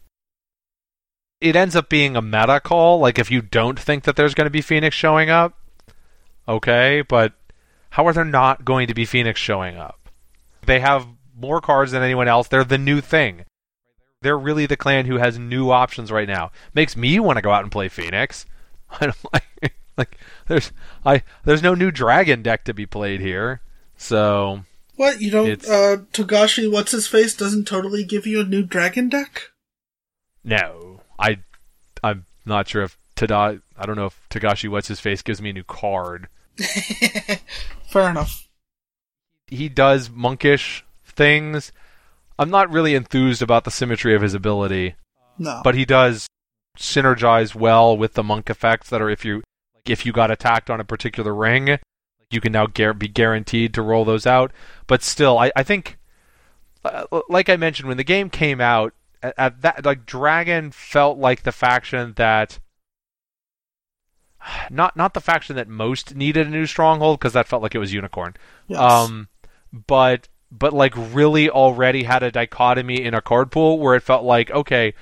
It 1.41 1.57
ends 1.57 1.75
up 1.75 1.89
being 1.89 2.15
a 2.15 2.21
meta 2.21 2.61
call, 2.61 2.99
like 2.99 3.19
if 3.19 3.29
you 3.29 3.41
don't 3.41 3.77
think 3.77 4.05
that 4.05 4.15
there's 4.15 4.33
going 4.33 4.45
to 4.45 4.49
be 4.49 4.61
Phoenix 4.61 4.95
showing 4.95 5.29
up, 5.29 5.59
okay, 6.47 7.01
but 7.01 7.33
how 7.89 8.07
are 8.07 8.13
there 8.13 8.23
not 8.23 8.63
going 8.63 8.87
to 8.87 8.93
be 8.93 9.03
Phoenix 9.03 9.41
showing 9.41 9.75
up? 9.75 10.09
They 10.65 10.79
have 10.79 11.05
more 11.37 11.59
cards 11.59 11.91
than 11.91 12.01
anyone 12.01 12.29
else. 12.29 12.47
They're 12.47 12.63
the 12.63 12.77
new 12.77 13.01
thing. 13.01 13.43
They're 14.21 14.39
really 14.39 14.67
the 14.67 14.77
clan 14.77 15.05
who 15.05 15.17
has 15.17 15.37
new 15.37 15.69
options 15.69 16.13
right 16.13 16.29
now. 16.29 16.53
Makes 16.73 16.95
me 16.95 17.19
want 17.19 17.35
to 17.39 17.41
go 17.41 17.51
out 17.51 17.63
and 17.63 17.71
play 17.73 17.89
Phoenix. 17.89 18.45
I 19.01 19.05
don't 19.05 19.17
like 19.33 19.75
like 19.97 20.17
there's 20.47 20.71
I 21.05 21.23
there's 21.45 21.63
no 21.63 21.73
new 21.75 21.91
dragon 21.91 22.41
deck 22.41 22.63
to 22.65 22.73
be 22.73 22.85
played 22.85 23.19
here. 23.21 23.61
So 23.97 24.63
What 24.95 25.21
you 25.21 25.31
don't? 25.31 25.63
Uh, 25.65 25.97
Togashi, 26.13 26.71
what's 26.71 26.91
his 26.91 27.07
face, 27.07 27.35
doesn't 27.35 27.65
totally 27.67 28.03
give 28.03 28.25
you 28.27 28.41
a 28.41 28.45
new 28.45 28.63
dragon 28.63 29.09
deck. 29.09 29.49
no, 30.43 31.01
I 31.19 31.39
I'm 32.03 32.25
not 32.45 32.67
sure 32.67 32.83
if 32.83 32.97
Tada 33.15 33.61
I 33.77 33.85
don't 33.85 33.95
know 33.95 34.07
if 34.07 34.19
Togashi 34.29 34.69
what's 34.69 34.87
his 34.87 34.99
face 34.99 35.21
gives 35.21 35.41
me 35.41 35.51
a 35.51 35.53
new 35.53 35.63
card. 35.63 36.27
Fair 37.89 38.09
enough. 38.09 38.47
He 39.47 39.69
does 39.69 40.09
monkish 40.09 40.83
things. 41.05 41.71
I'm 42.39 42.49
not 42.49 42.71
really 42.71 42.95
enthused 42.95 43.41
about 43.41 43.63
the 43.63 43.71
symmetry 43.71 44.15
of 44.15 44.21
his 44.23 44.33
ability, 44.33 44.95
No, 45.37 45.61
but 45.63 45.75
he 45.75 45.85
does 45.85 46.27
synergize 46.77 47.53
well 47.55 47.95
with 47.95 48.13
the 48.13 48.23
monk 48.23 48.49
effects 48.49 48.89
that 48.89 49.01
are 49.01 49.09
if 49.09 49.23
you 49.23 49.43
if 49.85 50.05
you 50.05 50.11
got 50.11 50.31
attacked 50.31 50.69
on 50.69 50.79
a 50.79 50.85
particular 50.85 51.33
ring, 51.33 51.77
you 52.29 52.41
can 52.41 52.51
now 52.51 52.67
gar- 52.67 52.93
be 52.93 53.07
guaranteed 53.07 53.73
to 53.73 53.81
roll 53.81 54.05
those 54.05 54.25
out. 54.25 54.51
But 54.87 55.03
still, 55.03 55.37
I, 55.37 55.51
I 55.55 55.63
think, 55.63 55.97
uh, 56.85 57.05
like 57.29 57.49
I 57.49 57.57
mentioned, 57.57 57.87
when 57.87 57.97
the 57.97 58.03
game 58.03 58.29
came 58.29 58.61
out, 58.61 58.93
at, 59.21 59.33
at 59.37 59.61
that 59.61 59.85
like 59.85 60.05
Dragon 60.05 60.71
felt 60.71 61.17
like 61.17 61.43
the 61.43 61.51
faction 61.51 62.13
that. 62.15 62.59
Not 64.69 64.97
not 64.97 65.13
the 65.13 65.21
faction 65.21 65.55
that 65.55 65.69
most 65.69 66.15
needed 66.15 66.47
a 66.47 66.49
new 66.49 66.65
stronghold 66.65 67.19
because 67.19 67.33
that 67.33 67.47
felt 67.47 67.63
like 67.63 67.75
it 67.75 67.79
was 67.79 67.93
Unicorn. 67.93 68.35
yes. 68.67 68.79
Um, 68.79 69.29
but 69.71 70.27
but 70.51 70.73
like 70.73 70.93
really 70.95 71.49
already 71.49 72.03
had 72.03 72.23
a 72.23 72.31
dichotomy 72.31 73.01
in 73.01 73.13
a 73.13 73.21
card 73.21 73.51
pool 73.51 73.79
where 73.79 73.95
it 73.95 74.03
felt 74.03 74.23
like 74.23 74.51
okay, 74.51 74.93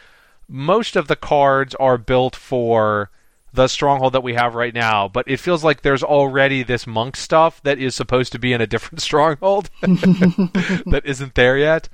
most 0.52 0.98
of 0.98 1.08
the 1.08 1.16
cards 1.16 1.74
are 1.76 1.98
built 1.98 2.36
for 2.36 3.10
the 3.54 3.68
stronghold 3.68 4.14
that 4.14 4.24
we 4.24 4.34
have 4.34 4.54
right 4.54 4.74
now, 4.74 5.08
but 5.08 5.26
it 5.28 5.40
feels 5.40 5.64
like 5.64 5.82
there's 5.82 6.04
already 6.04 6.62
this 6.62 6.86
monk 6.86 7.16
stuff 7.16 7.62
that 7.64 7.80
is 7.80 7.96
supposed 7.96 8.34
to 8.34 8.40
be 8.40 8.52
in 8.52 8.62
a 8.62 8.68
different 8.68 9.02
stronghold 9.02 9.70
that 9.82 11.02
isn't 11.06 11.36
there 11.36 11.58
yet. 11.58 11.88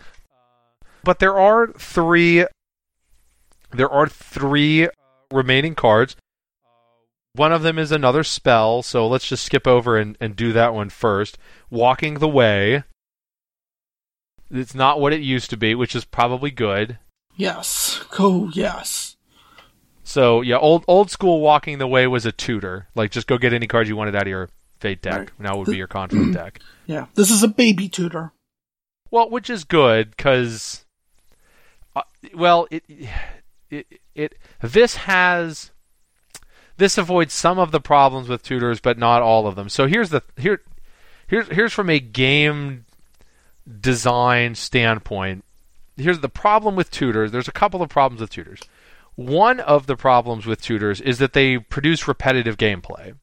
But 1.04 1.20
there 1.20 1.38
are 1.38 1.68
three 1.68 2.46
there 3.72 3.90
are 3.90 4.08
three 4.08 4.88
remaining 5.32 5.76
cards. 5.76 6.16
One 7.34 7.54
of 7.54 7.62
them 7.62 7.78
is 7.78 7.92
another 7.92 8.24
spell, 8.24 8.82
so 8.82 9.08
let's 9.08 9.28
just 9.28 9.46
skip 9.46 9.68
over 9.68 9.98
and, 9.98 10.18
and 10.20 10.36
do 10.36 10.52
that 10.54 10.74
one 10.74 10.90
first. 10.90 11.38
Walking 11.70 12.16
the 12.16 12.28
Way. 12.28 12.84
It's 14.50 14.74
not 14.74 15.00
what 15.00 15.14
it 15.14 15.22
used 15.22 15.50
to 15.52 15.58
be, 15.58 15.76
which 15.76 15.96
is 15.96 16.06
probably 16.06 16.50
good. 16.50 16.98
Yes. 17.38 18.04
Go. 18.12 18.50
Yes. 18.54 19.16
So 20.04 20.42
yeah, 20.42 20.58
old 20.58 20.84
old 20.88 21.12
school 21.12 21.42
Walking 21.42 21.78
the 21.78 21.88
Way 21.88 22.08
was 22.08 22.26
a 22.26 22.32
tutor. 22.32 22.88
Like 22.96 23.12
just 23.12 23.28
go 23.28 23.38
get 23.38 23.54
any 23.54 23.68
card 23.68 23.88
you 23.88 23.96
wanted 23.96 24.16
out 24.16 24.24
of 24.24 24.28
your 24.30 24.50
fate 24.80 25.02
deck. 25.02 25.20
Right. 25.20 25.30
Now 25.40 25.58
would 25.58 25.68
be 25.68 25.78
your 25.78 25.88
conflict 25.88 26.34
deck. 26.34 26.60
Yeah. 26.86 27.08
This 27.16 27.32
is 27.32 27.44
a 27.44 27.48
baby 27.48 27.90
tutor. 27.90 28.32
Well, 29.10 29.30
which 29.30 29.50
is 29.50 29.64
good 29.64 30.12
because, 30.12 30.86
uh, 31.96 32.02
well, 32.34 32.68
it, 32.70 32.84
it 33.70 33.88
it 34.16 34.36
this 34.62 34.96
has 34.98 35.72
this 36.78 36.98
avoids 36.98 37.34
some 37.34 37.60
of 37.60 37.72
the 37.72 37.80
problems 37.80 38.30
with 38.30 38.44
tutors, 38.44 38.80
but 38.80 38.98
not 38.98 39.22
all 39.22 39.48
of 39.48 39.56
them. 39.56 39.70
So 39.70 39.88
here's 39.88 40.10
the 40.10 40.24
here 40.38 40.62
here's 41.28 41.48
here's 41.48 41.74
from 41.74 41.90
a 41.90 42.00
game 42.00 42.86
design 43.80 44.56
standpoint. 44.56 45.44
Here's 45.98 46.20
the 46.20 46.30
problem 46.30 46.76
with 46.76 46.92
tutors. 46.92 47.32
There's 47.32 47.48
a 47.48 47.54
couple 47.54 47.82
of 47.82 47.90
problems 47.90 48.22
with 48.22 48.30
tutors. 48.30 48.62
One 49.16 49.60
of 49.60 49.88
the 49.88 49.96
problems 49.96 50.46
with 50.46 50.62
tutors 50.62 51.02
is 51.02 51.18
that 51.18 51.34
they 51.34 51.58
produce 51.58 52.08
repetitive 52.08 52.58
gameplay 52.58 53.16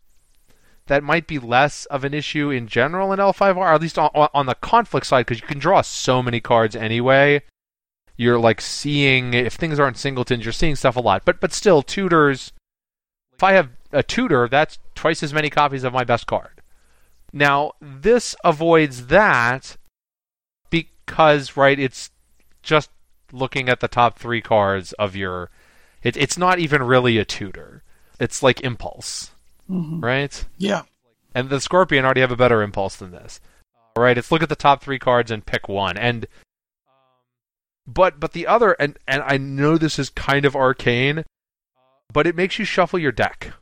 that 0.87 1.03
might 1.03 1.27
be 1.27 1.39
less 1.39 1.87
of 1.87 2.05
an 2.05 2.13
issue 2.13 2.51
in 2.51 2.67
general 2.67 3.13
in 3.13 3.19
L5R, 3.19 3.75
at 3.75 3.81
least 3.81 3.99
on, 3.99 4.11
on 4.13 4.47
the 4.47 4.55
conflict 4.55 5.07
side, 5.07 5.27
because 5.27 5.41
you 5.41 5.47
can 5.47 5.59
draw 5.59 5.81
so 5.81 6.23
many 6.23 6.41
cards 6.41 6.77
anyway. 6.77 7.43
You're 8.17 8.39
like 8.39 8.61
seeing 8.61 9.35
if 9.35 9.55
things 9.55 9.81
aren't 9.81 9.97
singletons, 9.97 10.45
you're 10.45 10.53
seeing 10.53 10.77
stuff 10.77 10.97
a 10.97 11.01
lot. 11.01 11.25
But 11.25 11.41
but 11.41 11.53
still, 11.53 11.83
tutors. 11.83 12.53
If 13.33 13.43
I 13.43 13.53
have 13.53 13.71
a 13.91 14.03
tutor, 14.03 14.49
that's 14.49 14.79
twice 14.95 15.23
as 15.23 15.35
many 15.35 15.51
copies 15.51 15.83
of 15.83 15.93
my 15.93 16.05
best 16.05 16.27
card. 16.27 16.61
Now 17.33 17.73
this 17.81 18.37
avoids 18.45 19.09
that 19.09 19.77
because 20.71 21.57
right, 21.57 21.79
it's 21.79 22.11
just 22.65 22.91
looking 23.33 23.69
at 23.69 23.81
the 23.81 23.89
top 23.89 24.19
three 24.19 24.41
cards 24.41 24.93
of 24.95 25.15
your. 25.15 25.51
It, 26.03 26.17
it's 26.17 26.37
not 26.37 26.59
even 26.59 26.83
really 26.83 27.19
a 27.19 27.25
tutor. 27.25 27.83
It's 28.19 28.43
like 28.43 28.61
impulse, 28.61 29.33
hmm 29.67 30.01
right? 30.01 30.45
Yeah. 30.59 30.83
And 31.35 31.49
the 31.49 31.61
Scorpion 31.61 32.05
already 32.05 32.21
have 32.21 32.31
a 32.31 32.37
better 32.37 32.63
impulse 32.63 32.97
than 32.97 33.11
this. 33.11 33.41
All 33.97 34.03
right, 34.03 34.19
it's 34.19 34.31
look 34.31 34.43
at 34.43 34.49
the 34.49 34.57
top 34.57 34.83
three 34.83 34.99
cards 34.99 35.31
and 35.31 35.47
pick 35.47 35.69
one. 35.69 35.97
And 35.97 36.27
but 37.87 38.19
but 38.21 38.33
the 38.33 38.47
other 38.47 38.73
and 38.73 38.99
and 39.07 39.23
I 39.23 39.37
know 39.37 39.77
this 39.77 39.99
is 39.99 40.11
kind 40.11 40.45
of 40.45 40.57
arcane, 40.57 41.25
but 42.13 42.27
it 42.27 42.37
makes 42.37 42.59
you 42.59 42.65
shuffle 42.65 42.99
your 42.99 43.13
deck. 43.13 43.53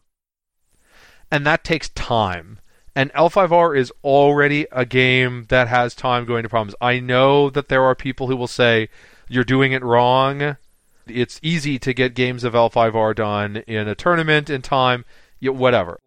And 1.31 1.47
that 1.47 1.65
takes 1.65 1.89
time. 1.91 2.59
And 2.95 3.13
L5R 3.15 3.77
is 3.77 3.93
already 4.05 4.67
a 4.71 4.85
game 4.85 5.47
that 5.49 5.69
has 5.69 5.95
time 5.95 6.27
going 6.27 6.43
to 6.43 6.49
problems. 6.49 6.75
I 6.81 7.01
know 7.01 7.49
that 7.51 7.69
there 7.69 7.83
are 7.85 7.95
people 7.95 8.27
who 8.27 8.37
will 8.37 8.47
say 8.47 8.89
you're 9.29 9.45
doing 9.45 9.73
it 9.73 9.83
wrong. 9.83 10.57
It's 11.07 11.41
easy 11.43 11.79
to 11.79 11.95
get 11.95 12.15
games 12.15 12.45
of 12.45 12.53
L5R 12.53 13.15
done 13.15 13.57
in 13.67 13.89
a 13.89 13.95
tournament 13.95 14.51
in 14.51 14.61
time, 14.61 15.05
whatever 15.41 15.99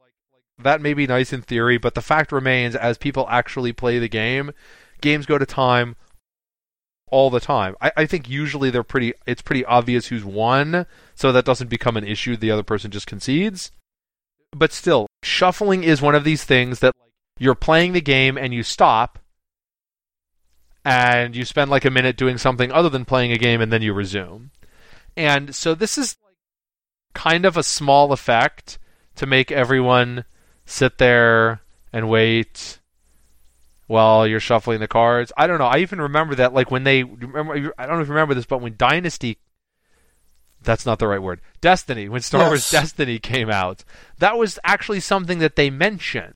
that 0.60 0.82
may 0.82 0.94
be 0.94 1.08
nice 1.08 1.34
in 1.34 1.42
theory, 1.42 1.78
but 1.78 1.96
the 1.96 2.02
fact 2.02 2.32
remains 2.32 2.76
as 2.76 2.98
people 2.98 3.28
actually 3.30 3.74
play 3.74 4.00
the 4.00 4.08
game, 4.08 4.52
games 5.02 5.26
go 5.26 5.38
to 5.38 5.46
time 5.46 5.96
all 7.08 7.30
the 7.30 7.40
time. 7.40 7.76
I, 7.82 7.92
I 7.98 8.06
think 8.06 8.30
usually 8.30 8.70
they're 8.70 8.84
pretty 8.84 9.14
it's 9.26 9.42
pretty 9.42 9.66
obvious 9.66 10.08
who's 10.08 10.26
won, 10.26 10.86
so 11.14 11.32
that 11.32 11.46
doesn't 11.46 11.70
become 11.70 11.98
an 11.98 12.06
issue. 12.06 12.36
The 12.36 12.52
other 12.52 12.64
person 12.64 12.92
just 12.92 13.08
concedes. 13.08 13.72
But 14.58 14.72
still, 14.72 15.08
shuffling 15.22 15.84
is 15.84 16.02
one 16.02 16.16
of 16.16 16.24
these 16.24 16.46
things 16.46 16.80
that 16.80 16.96
you're 17.38 17.56
playing 17.56 17.92
the 17.92 18.00
game 18.00 18.38
and 18.38 18.54
you 18.54 18.64
stop 18.64 19.20
and 20.86 21.36
you 21.36 21.44
spend 21.44 21.70
like 21.70 21.84
a 21.84 21.92
minute 21.92 22.16
doing 22.16 22.38
something 22.38 22.72
other 22.72 22.88
than 22.88 23.04
playing 23.04 23.34
a 23.34 23.38
game 23.38 23.60
and 23.60 23.70
then 23.70 23.82
you 23.82 23.92
resume. 23.92 24.52
And 25.18 25.54
so 25.54 25.76
this 25.76 25.98
is 25.98 26.16
kind 27.14 27.44
of 27.44 27.58
a 27.58 27.64
small 27.64 28.14
effect 28.14 28.80
to 29.16 29.26
make 29.26 29.52
everyone 29.52 30.24
sit 30.66 31.00
there 31.00 31.60
and 31.92 32.10
wait 32.10 32.80
while 33.88 34.26
you're 34.26 34.40
shuffling 34.40 34.80
the 34.80 34.88
cards. 34.88 35.34
I 35.36 35.48
don't 35.48 35.60
know. 35.60 35.66
I 35.66 35.80
even 35.80 36.00
remember 36.00 36.36
that, 36.36 36.54
like 36.54 36.72
when 36.72 36.86
they 36.86 37.04
remember. 37.04 37.74
I 37.78 37.86
don't 37.86 37.98
know 37.98 38.02
if 38.02 38.08
you 38.08 38.14
remember 38.14 38.36
this, 38.36 38.46
but 38.46 38.62
when 38.62 38.78
Dynasty. 38.78 39.38
That's 40.66 40.86
not 40.86 41.00
the 41.00 41.08
right 41.08 41.22
word. 41.22 41.42
Destiny. 41.62 42.10
When 42.10 42.22
Star 42.22 42.48
Wars 42.48 42.70
Destiny 42.70 43.20
came 43.20 43.50
out, 43.50 43.84
that 44.20 44.38
was 44.38 44.60
actually 44.64 45.00
something 45.00 45.40
that 45.40 45.56
they 45.56 45.70
mentioned 45.70 46.34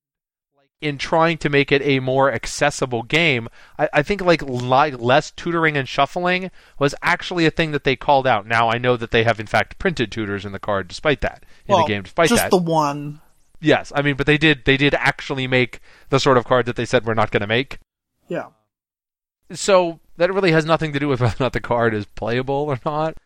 in 0.81 0.97
trying 0.97 1.37
to 1.37 1.49
make 1.49 1.71
it 1.71 1.81
a 1.81 1.99
more 1.99 2.31
accessible 2.31 3.03
game. 3.03 3.49
I, 3.77 3.89
I 3.93 4.03
think 4.03 4.21
like 4.21 4.41
li- 4.41 4.91
less 4.91 5.31
tutoring 5.31 5.75
and 5.75 5.87
shuffling 5.87 6.51
was 6.77 6.95
actually 7.01 7.45
a 7.45 7.51
thing 7.51 7.71
that 7.71 7.83
they 7.83 7.95
called 7.95 8.25
out. 8.25 8.47
Now 8.47 8.69
I 8.69 8.77
know 8.77 8.95
that 8.95 9.11
they 9.11 9.23
have 9.23 9.39
in 9.39 9.47
fact 9.47 9.77
printed 9.79 10.11
tutors 10.11 10.45
in 10.45 10.51
the 10.51 10.59
card, 10.59 10.87
despite 10.87 11.21
that 11.21 11.43
in 11.67 11.73
well, 11.73 11.83
the 11.83 11.89
game. 11.89 12.03
Despite 12.03 12.29
just 12.29 12.43
that, 12.43 12.51
the 12.51 12.57
one. 12.57 13.19
Yes, 13.59 13.91
I 13.93 14.01
mean, 14.01 14.15
but 14.15 14.25
they 14.25 14.37
did 14.37 14.63
they 14.65 14.77
did 14.77 14.93
actually 14.93 15.47
make 15.47 15.81
the 16.09 16.19
sort 16.19 16.37
of 16.37 16.45
card 16.45 16.65
that 16.65 16.77
they 16.77 16.85
said 16.85 17.05
we're 17.05 17.13
not 17.13 17.31
going 17.31 17.41
to 17.41 17.47
make. 17.47 17.79
Yeah. 18.29 18.47
So 19.51 19.99
that 20.17 20.33
really 20.33 20.51
has 20.51 20.65
nothing 20.65 20.93
to 20.93 20.99
do 20.99 21.09
with 21.09 21.19
whether 21.21 21.35
or 21.39 21.43
not 21.43 21.53
the 21.53 21.59
card 21.59 21.93
is 21.93 22.05
playable 22.05 22.55
or 22.55 22.79
not. 22.85 23.17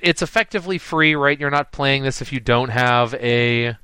It's 0.00 0.22
effectively 0.22 0.78
free, 0.78 1.14
right? 1.14 1.38
You're 1.38 1.50
not 1.50 1.72
playing 1.72 2.02
this 2.02 2.20
if 2.20 2.32
you 2.32 2.40
don't 2.40 2.68
have 2.70 3.14
a 3.14 3.76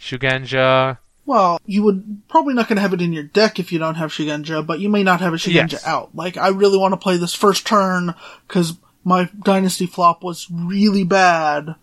Shugenja. 0.00 0.98
Well, 1.26 1.60
you 1.66 1.82
would 1.82 2.22
probably 2.28 2.54
not 2.54 2.68
going 2.68 2.76
to 2.76 2.82
have 2.82 2.94
it 2.94 3.02
in 3.02 3.12
your 3.12 3.24
deck 3.24 3.58
if 3.58 3.70
you 3.70 3.78
don't 3.78 3.96
have 3.96 4.10
Shugenja, 4.12 4.66
but 4.66 4.80
you 4.80 4.88
may 4.88 5.02
not 5.02 5.20
have 5.20 5.34
a 5.34 5.36
Shugenja 5.36 5.72
Yes. 5.72 5.86
out. 5.86 6.14
Like, 6.14 6.36
I 6.36 6.48
really 6.48 6.78
want 6.78 6.92
to 6.92 6.96
play 6.96 7.16
this 7.18 7.34
first 7.34 7.66
turn 7.66 8.14
because 8.46 8.78
my 9.04 9.28
Dynasty 9.44 9.86
flop 9.86 10.22
was 10.22 10.46
really 10.50 11.04
bad. 11.04 11.74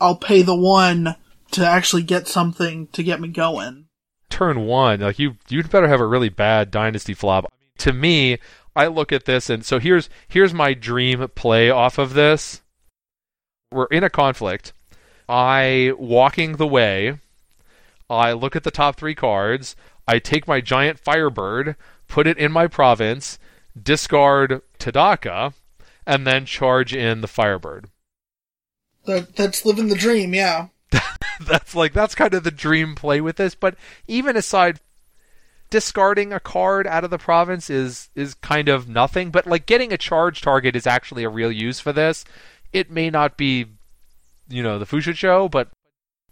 I'll 0.00 0.16
pay 0.16 0.42
the 0.42 0.56
one 0.56 1.16
to 1.52 1.66
actually 1.66 2.02
get 2.02 2.26
something 2.26 2.86
to 2.88 3.02
get 3.02 3.20
me 3.20 3.28
going. 3.28 3.86
turn 4.30 4.66
one, 4.66 4.98
like 5.00 5.18
you 5.20 5.36
you'd 5.48 5.70
better 5.70 5.86
have 5.86 6.00
a 6.00 6.06
really 6.06 6.28
bad 6.28 6.72
dynasty 6.72 7.14
flop. 7.14 7.52
To 7.78 7.92
me, 7.92 8.38
I 8.74 8.88
look 8.88 9.12
at 9.12 9.26
this 9.26 9.48
and 9.48 9.64
so 9.64 9.78
here's 9.78 10.10
here's 10.26 10.52
my 10.52 10.74
dream 10.74 11.28
play 11.36 11.70
off 11.70 11.98
of 11.98 12.14
this. 12.14 12.60
We're 13.74 13.86
in 13.86 14.04
a 14.04 14.10
conflict. 14.10 14.72
I 15.28 15.92
walking 15.98 16.56
the 16.56 16.66
way. 16.66 17.18
I 18.08 18.32
look 18.32 18.54
at 18.54 18.64
the 18.64 18.70
top 18.70 18.96
three 18.96 19.14
cards, 19.14 19.74
I 20.06 20.18
take 20.18 20.46
my 20.46 20.60
giant 20.60 20.98
Firebird, 20.98 21.76
put 22.06 22.26
it 22.26 22.36
in 22.36 22.52
my 22.52 22.66
province, 22.66 23.38
discard 23.80 24.60
Tadaka, 24.78 25.54
and 26.06 26.26
then 26.26 26.44
charge 26.44 26.94
in 26.94 27.22
the 27.22 27.28
Firebird. 27.28 27.88
That 29.06 29.36
that's 29.36 29.64
living 29.64 29.88
the 29.88 29.96
dream, 29.96 30.34
yeah. 30.34 30.68
that's 31.46 31.74
like 31.74 31.92
that's 31.92 32.14
kind 32.14 32.34
of 32.34 32.44
the 32.44 32.50
dream 32.50 32.94
play 32.94 33.20
with 33.20 33.36
this, 33.36 33.54
but 33.54 33.74
even 34.06 34.36
aside 34.36 34.80
discarding 35.70 36.32
a 36.32 36.38
card 36.38 36.86
out 36.86 37.04
of 37.04 37.10
the 37.10 37.18
province 37.18 37.68
is 37.68 38.08
is 38.14 38.34
kind 38.34 38.68
of 38.68 38.88
nothing, 38.88 39.30
but 39.30 39.46
like 39.46 39.66
getting 39.66 39.92
a 39.92 39.98
charge 39.98 40.40
target 40.40 40.76
is 40.76 40.86
actually 40.86 41.24
a 41.24 41.28
real 41.28 41.50
use 41.50 41.80
for 41.80 41.92
this. 41.92 42.24
It 42.74 42.90
may 42.90 43.08
not 43.08 43.38
be 43.38 43.66
you 44.48 44.62
know, 44.62 44.78
the 44.78 45.14
show 45.14 45.48
but 45.48 45.70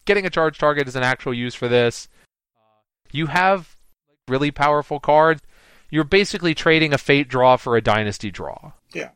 getting 0.05 0.27
a 0.27 0.31
charge 0.31 0.59
target 0.59 0.89
is 0.89 0.97
an 0.97 1.03
actual 1.03 1.33
use 1.33 1.55
for 1.55 1.69
this. 1.69 2.09
You 3.11 3.27
have 3.27 3.77
really 4.29 4.51
powerful 4.51 5.01
cards. 5.01 5.43
You're 5.91 6.05
basically 6.05 6.55
trading 6.55 6.93
a 6.93 6.99
fate 6.99 7.29
draw 7.29 7.57
for 7.57 7.77
a 7.77 7.83
dynasty 7.83 8.31
draw. 8.31 8.73
Yeah. 8.93 9.11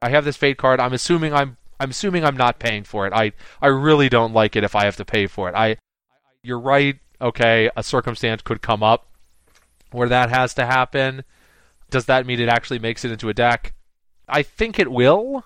I 0.00 0.10
have 0.10 0.24
this 0.24 0.36
fate 0.36 0.58
card. 0.58 0.80
I'm 0.80 0.92
assuming 0.92 1.32
I'm 1.32 1.56
I'm 1.78 1.90
assuming 1.90 2.24
I'm 2.24 2.36
not 2.36 2.58
paying 2.58 2.84
for 2.84 3.06
it. 3.06 3.12
I 3.12 3.32
I 3.60 3.68
really 3.68 4.08
don't 4.08 4.32
like 4.32 4.56
it 4.56 4.64
if 4.64 4.74
I 4.74 4.84
have 4.84 4.96
to 4.96 5.04
pay 5.04 5.26
for 5.26 5.48
it. 5.48 5.54
I 5.54 5.76
you're 6.42 6.60
right. 6.60 6.98
Okay, 7.20 7.70
a 7.76 7.82
circumstance 7.82 8.42
could 8.42 8.60
come 8.60 8.82
up 8.82 9.08
where 9.90 10.08
that 10.08 10.30
has 10.30 10.54
to 10.54 10.66
happen. 10.66 11.24
Does 11.90 12.06
that 12.06 12.26
mean 12.26 12.40
it 12.40 12.48
actually 12.48 12.78
makes 12.78 13.04
it 13.04 13.10
into 13.10 13.28
a 13.28 13.34
deck? 13.34 13.72
I 14.28 14.42
think 14.42 14.78
it 14.78 14.90
will, 14.90 15.44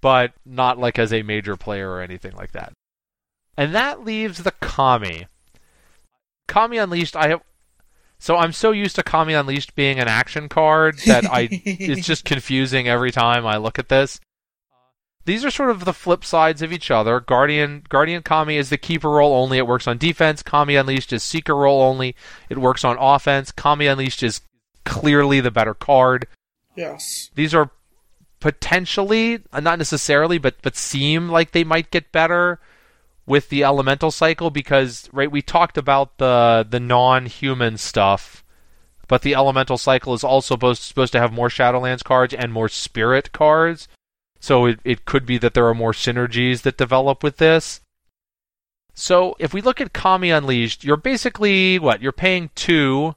but 0.00 0.32
not 0.44 0.78
like 0.78 0.98
as 0.98 1.12
a 1.12 1.22
major 1.22 1.56
player 1.56 1.90
or 1.90 2.00
anything 2.00 2.32
like 2.32 2.52
that. 2.52 2.72
And 3.56 3.74
that 3.74 4.04
leaves 4.04 4.42
the 4.42 4.52
Kami. 4.52 5.26
Kami 6.48 6.78
Unleashed, 6.78 7.16
I 7.16 7.28
have 7.28 7.42
so 8.18 8.36
I'm 8.36 8.52
so 8.52 8.70
used 8.72 8.96
to 8.96 9.02
Kami 9.02 9.32
Unleashed 9.32 9.74
being 9.74 9.98
an 9.98 10.08
action 10.08 10.48
card 10.48 10.98
that 11.06 11.24
I 11.24 11.48
it's 11.50 12.06
just 12.06 12.24
confusing 12.24 12.86
every 12.86 13.12
time 13.12 13.46
I 13.46 13.56
look 13.56 13.78
at 13.78 13.88
this. 13.88 14.20
These 15.24 15.44
are 15.44 15.50
sort 15.50 15.70
of 15.70 15.84
the 15.84 15.92
flip 15.92 16.24
sides 16.24 16.62
of 16.62 16.72
each 16.72 16.90
other. 16.90 17.20
Guardian 17.20 17.82
Guardian 17.88 18.22
Kami 18.22 18.56
is 18.56 18.68
the 18.68 18.78
keeper 18.78 19.10
role 19.10 19.34
only. 19.34 19.58
It 19.58 19.66
works 19.66 19.86
on 19.86 19.98
defense. 19.98 20.42
Kami 20.42 20.76
Unleashed 20.76 21.12
is 21.12 21.22
seeker 21.22 21.54
role 21.54 21.82
only. 21.82 22.14
It 22.48 22.58
works 22.58 22.84
on 22.84 22.96
offense. 22.98 23.52
Kami 23.52 23.86
Unleashed 23.86 24.22
is 24.22 24.40
clearly 24.84 25.40
the 25.40 25.50
better 25.50 25.74
card. 25.74 26.26
Yes. 26.76 27.30
These 27.34 27.54
are 27.54 27.70
potentially, 28.40 29.40
uh, 29.52 29.60
not 29.60 29.78
necessarily, 29.78 30.38
but 30.38 30.56
but 30.62 30.76
seem 30.76 31.28
like 31.28 31.52
they 31.52 31.64
might 31.64 31.90
get 31.90 32.12
better 32.12 32.58
with 33.26 33.48
the 33.48 33.62
elemental 33.62 34.10
cycle 34.10 34.50
because 34.50 35.08
right 35.12 35.30
we 35.30 35.42
talked 35.42 35.78
about 35.78 36.18
the 36.18 36.66
the 36.68 36.80
non-human 36.80 37.76
stuff 37.76 38.42
but 39.06 39.22
the 39.22 39.34
elemental 39.34 39.76
cycle 39.76 40.14
is 40.14 40.22
also 40.22 40.54
supposed, 40.54 40.82
supposed 40.82 41.12
to 41.12 41.20
have 41.20 41.32
more 41.32 41.48
shadowlands 41.48 42.04
cards 42.04 42.32
and 42.32 42.52
more 42.52 42.68
spirit 42.68 43.32
cards. 43.32 43.88
So 44.38 44.66
it, 44.66 44.78
it 44.84 45.04
could 45.04 45.26
be 45.26 45.36
that 45.38 45.52
there 45.52 45.66
are 45.66 45.74
more 45.74 45.92
synergies 45.92 46.62
that 46.62 46.76
develop 46.78 47.24
with 47.24 47.38
this. 47.38 47.80
So 48.94 49.34
if 49.40 49.52
we 49.52 49.62
look 49.62 49.80
at 49.80 49.92
kami 49.92 50.30
unleashed 50.30 50.84
you're 50.84 50.96
basically 50.96 51.78
what 51.78 52.00
you're 52.00 52.12
paying 52.12 52.50
two 52.54 53.16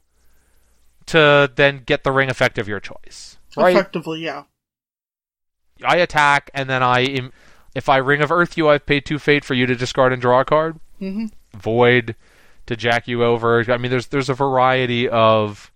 to 1.08 1.52
then 1.56 1.84
get 1.86 2.04
the 2.04 2.12
ring 2.12 2.30
effect 2.30 2.58
of 2.58 2.68
your 2.68 2.80
choice 2.80 3.38
right? 3.58 3.76
Effectively, 3.76 4.22
yeah. 4.22 4.44
I 5.84 5.98
attack, 5.98 6.52
and 6.54 6.70
then 6.70 6.84
I, 6.84 7.04
im- 7.04 7.34
if 7.76 7.90
I 7.90 7.98
Ring 7.98 8.22
of 8.22 8.32
Earth 8.32 8.58
you, 8.58 8.70
I've 8.70 8.86
paid 8.86 9.06
two 9.06 9.20
fate 9.20 9.44
for 9.46 9.54
you 9.54 9.66
to 9.66 9.76
discard 9.76 10.14
and 10.14 10.22
draw 10.22 10.42
a 10.42 10.46
card. 10.46 10.80
hmm 11.00 11.28
Void 11.56 12.16
to 12.66 12.76
jack 12.76 13.08
you 13.08 13.24
over. 13.24 13.64
I 13.72 13.78
mean, 13.78 13.92
there's 13.92 14.08
there's 14.08 14.30
a 14.30 14.34
variety 14.34 15.08
of 15.10 15.72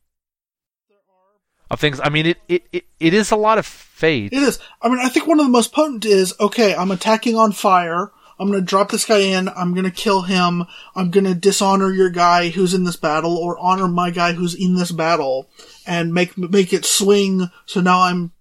of 1.69 1.79
things. 1.79 1.99
I 2.03 2.09
mean, 2.09 2.25
it 2.27 2.37
it, 2.47 2.67
it, 2.71 2.85
it 2.99 3.13
is 3.13 3.31
a 3.31 3.35
lot 3.35 3.57
of 3.57 3.65
fate. 3.65 4.31
It 4.33 4.41
is. 4.41 4.59
I 4.81 4.89
mean, 4.89 4.99
I 4.99 5.09
think 5.09 5.27
one 5.27 5.39
of 5.39 5.45
the 5.45 5.51
most 5.51 5.73
potent 5.73 6.05
is 6.05 6.33
okay. 6.39 6.75
I'm 6.75 6.91
attacking 6.91 7.35
on 7.35 7.51
fire. 7.51 8.11
I'm 8.39 8.49
gonna 8.49 8.61
drop 8.61 8.91
this 8.91 9.05
guy 9.05 9.19
in. 9.19 9.49
I'm 9.49 9.73
gonna 9.73 9.91
kill 9.91 10.21
him. 10.21 10.63
I'm 10.95 11.09
gonna 11.11 11.33
dishonor 11.35 11.91
your 11.91 12.09
guy 12.09 12.49
who's 12.49 12.73
in 12.73 12.83
this 12.83 12.95
battle, 12.95 13.35
or 13.37 13.57
honor 13.57 13.87
my 13.87 14.11
guy 14.11 14.33
who's 14.33 14.53
in 14.53 14.75
this 14.75 14.91
battle, 14.91 15.49
and 15.85 16.13
make 16.13 16.37
make 16.37 16.71
it 16.71 16.85
swing. 16.85 17.49
So 17.65 17.81
now 17.81 18.01
I'm 18.03 18.31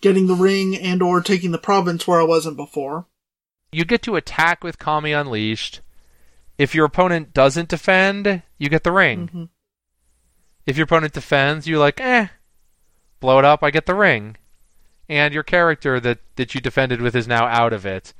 getting 0.00 0.26
the 0.26 0.34
ring 0.34 0.76
and 0.76 1.02
or 1.02 1.20
taking 1.20 1.50
the 1.50 1.58
province 1.58 2.06
where 2.06 2.20
I 2.20 2.24
wasn't 2.24 2.56
before. 2.56 3.06
You 3.72 3.84
get 3.84 4.02
to 4.02 4.16
attack 4.16 4.64
with 4.64 4.78
Kami 4.78 5.12
Unleashed. 5.12 5.80
If 6.56 6.74
your 6.74 6.86
opponent 6.86 7.32
doesn't 7.34 7.68
defend, 7.68 8.42
you 8.58 8.68
get 8.68 8.84
the 8.84 8.92
ring. 8.92 9.28
Mhm. 9.32 9.48
If 10.66 10.76
your 10.76 10.84
opponent 10.84 11.12
defends, 11.12 11.66
you're 11.66 11.78
like, 11.78 12.00
eh, 12.00 12.28
blow 13.20 13.38
it 13.38 13.44
up, 13.44 13.62
I 13.62 13.70
get 13.70 13.86
the 13.86 13.94
ring. 13.94 14.36
And 15.08 15.32
your 15.32 15.42
character 15.42 15.98
that, 16.00 16.18
that 16.36 16.54
you 16.54 16.60
defended 16.60 17.00
with 17.00 17.16
is 17.16 17.26
now 17.26 17.46
out 17.46 17.72
of 17.72 17.86
it. 17.86 18.12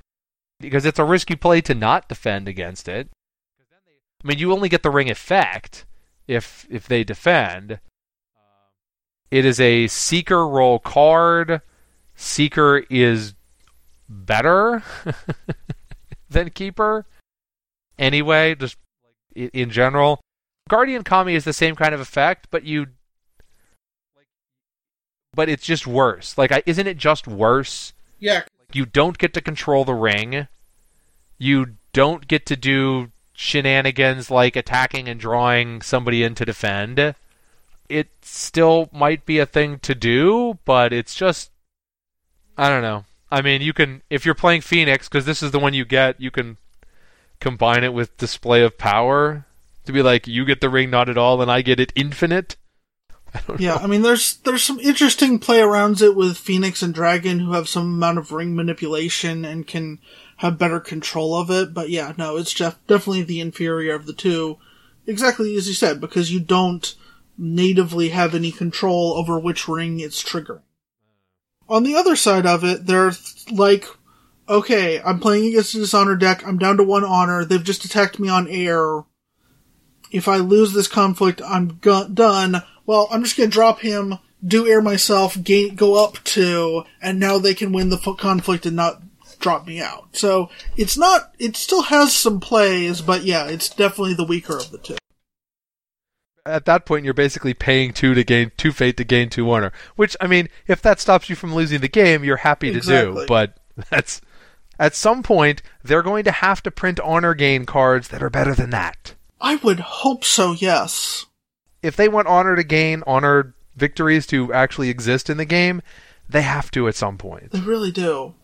Because 0.61 0.85
it's 0.85 0.99
a 0.99 1.05
risky 1.05 1.37
play 1.37 1.61
to 1.63 1.75
not 1.75 2.09
defend 2.09 2.49
against 2.49 2.89
it. 2.89 3.11
I 4.25 4.27
mean, 4.27 4.39
you 4.39 4.53
only 4.53 4.69
get 4.69 4.83
the 4.83 4.91
ring 4.91 5.11
effect 5.11 5.85
if 6.27 6.67
if 6.69 6.89
they 6.89 7.05
defend. 7.05 7.79
It 9.31 9.45
is 9.45 9.61
a 9.61 9.87
seeker 9.87 10.47
role 10.49 10.79
card. 10.79 11.61
Seeker 12.20 12.82
is 12.90 13.35
better 14.09 14.82
than 16.28 16.51
keeper. 16.51 17.07
Anyway, 17.97 18.57
just 18.57 18.77
in 19.36 19.70
general, 19.70 20.20
Guardian 20.69 21.05
Kami 21.05 21.36
is 21.36 21.45
the 21.45 21.53
same 21.53 21.77
kind 21.77 21.95
of 21.95 22.01
effect, 22.01 22.49
but 22.51 22.65
you 22.65 22.89
but 25.32 25.49
it's 25.49 25.65
just 25.65 25.86
worse. 25.86 26.36
Like 26.36 26.51
isn't 26.66 26.89
it 26.89 26.97
just 26.97 27.28
worse? 27.28 27.93
Yeah. 28.19 28.43
You 28.73 28.85
don't 28.85 29.16
get 29.16 29.32
to 29.35 29.40
control 29.40 29.85
the 29.85 29.95
ring. 29.95 30.49
You 31.39 31.77
don't 31.93 32.27
get 32.27 32.47
to 32.47 32.57
do 32.57 33.12
shenanigans 33.32 34.28
like 34.28 34.57
attacking 34.57 35.09
and 35.09 35.20
drawing 35.20 35.82
somebody 35.82 36.24
in 36.24 36.35
to 36.35 36.45
defend. 36.45 37.15
It 37.89 38.09
still 38.23 38.90
might 38.93 39.24
be 39.24 39.39
a 39.39 39.47
thing 39.47 39.78
to 39.81 39.95
do, 39.95 40.59
but 40.65 40.93
it's 40.93 41.15
just 41.15 41.53
I 42.59 42.68
don't 42.68 42.82
know. 42.82 43.05
I 43.30 43.43
mean, 43.43 43.62
you 43.62 43.72
can 43.72 44.02
if 44.10 44.26
you're 44.26 44.35
playing 44.35 44.62
Phoenix 44.62 45.09
because 45.09 45.24
this 45.24 45.43
is 45.43 45.51
the 45.52 45.59
one 45.59 45.74
you 45.74 45.85
get, 45.85 46.20
you 46.20 46.30
can 46.30 46.59
combine 47.40 47.85
it 47.85 47.94
with 47.94 48.16
display 48.18 48.62
of 48.62 48.78
power 48.78 49.47
to 49.86 49.93
be 49.93 50.02
like 50.02 50.26
you 50.26 50.44
get 50.44 50.60
the 50.60 50.68
ring 50.70 50.90
not 50.90 51.09
at 51.09 51.18
all 51.18 51.40
and 51.43 51.51
I 51.51 51.62
get 51.62 51.80
it 51.80 51.93
infinite. 51.94 52.56
I 53.35 53.40
don't 53.47 53.60
Yeah, 53.60 53.74
know. 53.74 53.82
I 53.82 53.86
mean, 53.89 54.02
there's 54.02 54.36
there's 54.39 54.62
some 54.62 54.78
interesting 54.80 55.39
play 55.39 55.59
arounds 55.59 56.01
it 56.01 56.14
with 56.16 56.39
Phoenix 56.39 56.82
and 56.82 56.94
Dragon, 56.94 57.40
who 57.40 57.52
have 57.52 57.68
some 57.68 57.82
amount 57.94 58.18
of 58.18 58.32
ring 58.32 58.55
manipulation 58.55 59.44
and 59.44 59.66
can 59.66 59.98
have 60.39 60.59
better 60.59 60.80
control 60.80 61.35
of 61.36 61.51
it. 61.51 61.74
But 61.74 61.90
yeah, 61.90 62.14
no, 62.16 62.36
it's 62.36 62.55
def- 62.55 62.78
definitely 62.86 63.24
the 63.24 63.40
inferior 63.40 63.94
of 63.94 64.06
the 64.06 64.12
two. 64.12 64.59
Exactly 65.06 65.56
as 65.56 65.66
you 65.68 65.74
said, 65.74 66.01
because 66.01 66.30
you 66.30 66.40
don't 66.40 66.94
natively 67.36 68.10
have 68.10 68.35
any 68.35 68.52
control 68.52 69.14
over 69.14 69.39
which 69.39 69.68
ring 69.68 70.01
it's 70.01 70.22
triggering. 70.22 70.62
On 71.69 71.82
the 71.82 71.95
other 71.97 72.16
side 72.16 72.47
of 72.47 72.65
it, 72.65 72.86
they're 72.86 73.12
like, 73.51 73.85
okay, 74.49 75.01
I'm 75.01 75.20
playing 75.20 75.49
against 75.49 75.74
a 75.74 75.78
dishonor 75.78 76.16
deck. 76.16 76.47
I'm 76.47 76.59
down 76.59 76.78
to 76.78 76.85
one 76.85 77.05
honor. 77.05 77.45
They've 77.45 77.62
just 77.62 77.85
attacked 77.85 78.19
me 78.19 78.28
on 78.28 78.49
air. 78.49 79.05
If 80.11 80.28
I 80.28 80.36
lose 80.39 80.73
this 80.73 80.89
conflict, 80.89 81.43
I'm 81.45 81.78
go- 81.82 82.09
done. 82.09 82.62
Well, 82.86 83.09
I'm 83.11 83.23
just 83.23 83.36
gonna 83.36 83.51
drop 83.51 83.81
him, 83.81 84.19
do 84.43 84.66
air 84.66 84.81
myself, 84.81 85.36
gain, 85.43 85.74
go 85.74 86.03
up 86.03 86.23
two, 86.24 86.85
and 87.03 87.20
now 87.20 87.39
they 87.39 87.53
can 87.53 87.73
win 87.73 87.90
the 87.90 88.01
f- 88.05 88.16
conflict 88.16 88.65
and 88.65 88.77
not 88.77 89.03
drop 89.39 89.66
me 89.66 89.81
out. 89.81 90.09
So 90.12 90.49
it's 90.77 90.97
not. 90.97 91.35
It 91.39 91.57
still 91.57 91.82
has 91.82 92.15
some 92.15 92.40
plays, 92.40 93.03
but 93.03 93.24
yeah, 93.24 93.47
it's 93.47 93.69
definitely 93.69 94.15
the 94.15 94.24
weaker 94.24 94.57
of 94.57 94.70
the 94.70 94.78
two. 94.78 94.97
At 96.49 96.65
that 96.65 96.87
point, 96.87 97.05
you're 97.05 97.15
basically 97.15 97.55
paying 97.55 97.93
two 97.93 98.15
to 98.15 98.25
gain 98.25 98.51
two 98.57 98.73
fate 98.73 98.97
to 98.97 99.05
gain 99.05 99.29
two 99.31 99.51
honor. 99.51 99.73
Which 99.97 100.16
I 100.20 100.27
mean, 100.27 100.49
if 100.66 100.81
that 100.83 101.01
stops 101.01 101.29
you 101.31 101.37
from 101.37 101.55
losing 101.55 101.81
the 101.81 101.89
game, 101.89 102.25
you're 102.25 102.39
happy 102.39 102.70
to 102.73 102.79
Exactly. 102.79 103.23
do. 103.23 103.27
But 103.27 103.57
that's 103.91 104.20
at 104.79 104.95
some 104.95 105.23
point 105.23 105.62
they're 105.85 106.03
going 106.03 106.25
to 106.25 106.33
have 106.33 106.62
to 106.62 106.70
print 106.70 107.01
honor 107.01 107.35
gain 107.35 107.65
cards 107.66 108.09
that 108.09 108.23
are 108.23 108.31
better 108.31 108.55
than 108.55 108.70
that. 108.70 109.15
I 109.41 109.57
would 109.57 109.81
hope 109.81 110.25
so. 110.25 110.53
Yes. 110.53 111.27
if 111.83 111.95
they 111.97 112.09
want 112.09 112.27
honor 112.29 112.57
to 112.57 112.65
gain, 112.65 113.03
honor 113.07 113.55
victories 113.77 114.27
to 114.27 114.53
actually 114.53 114.89
exist 114.89 115.31
in 115.31 115.37
the 115.37 115.45
game, 115.45 115.81
they 116.29 116.43
have 116.43 116.70
to 116.73 116.89
at 116.89 116.97
some 116.97 117.16
point. 117.19 117.53
They 117.53 117.61
really 117.61 117.93
do. 117.93 118.35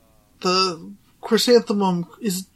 The 0.41 0.93
chrysanthemum 1.21 2.07
is 2.21 2.47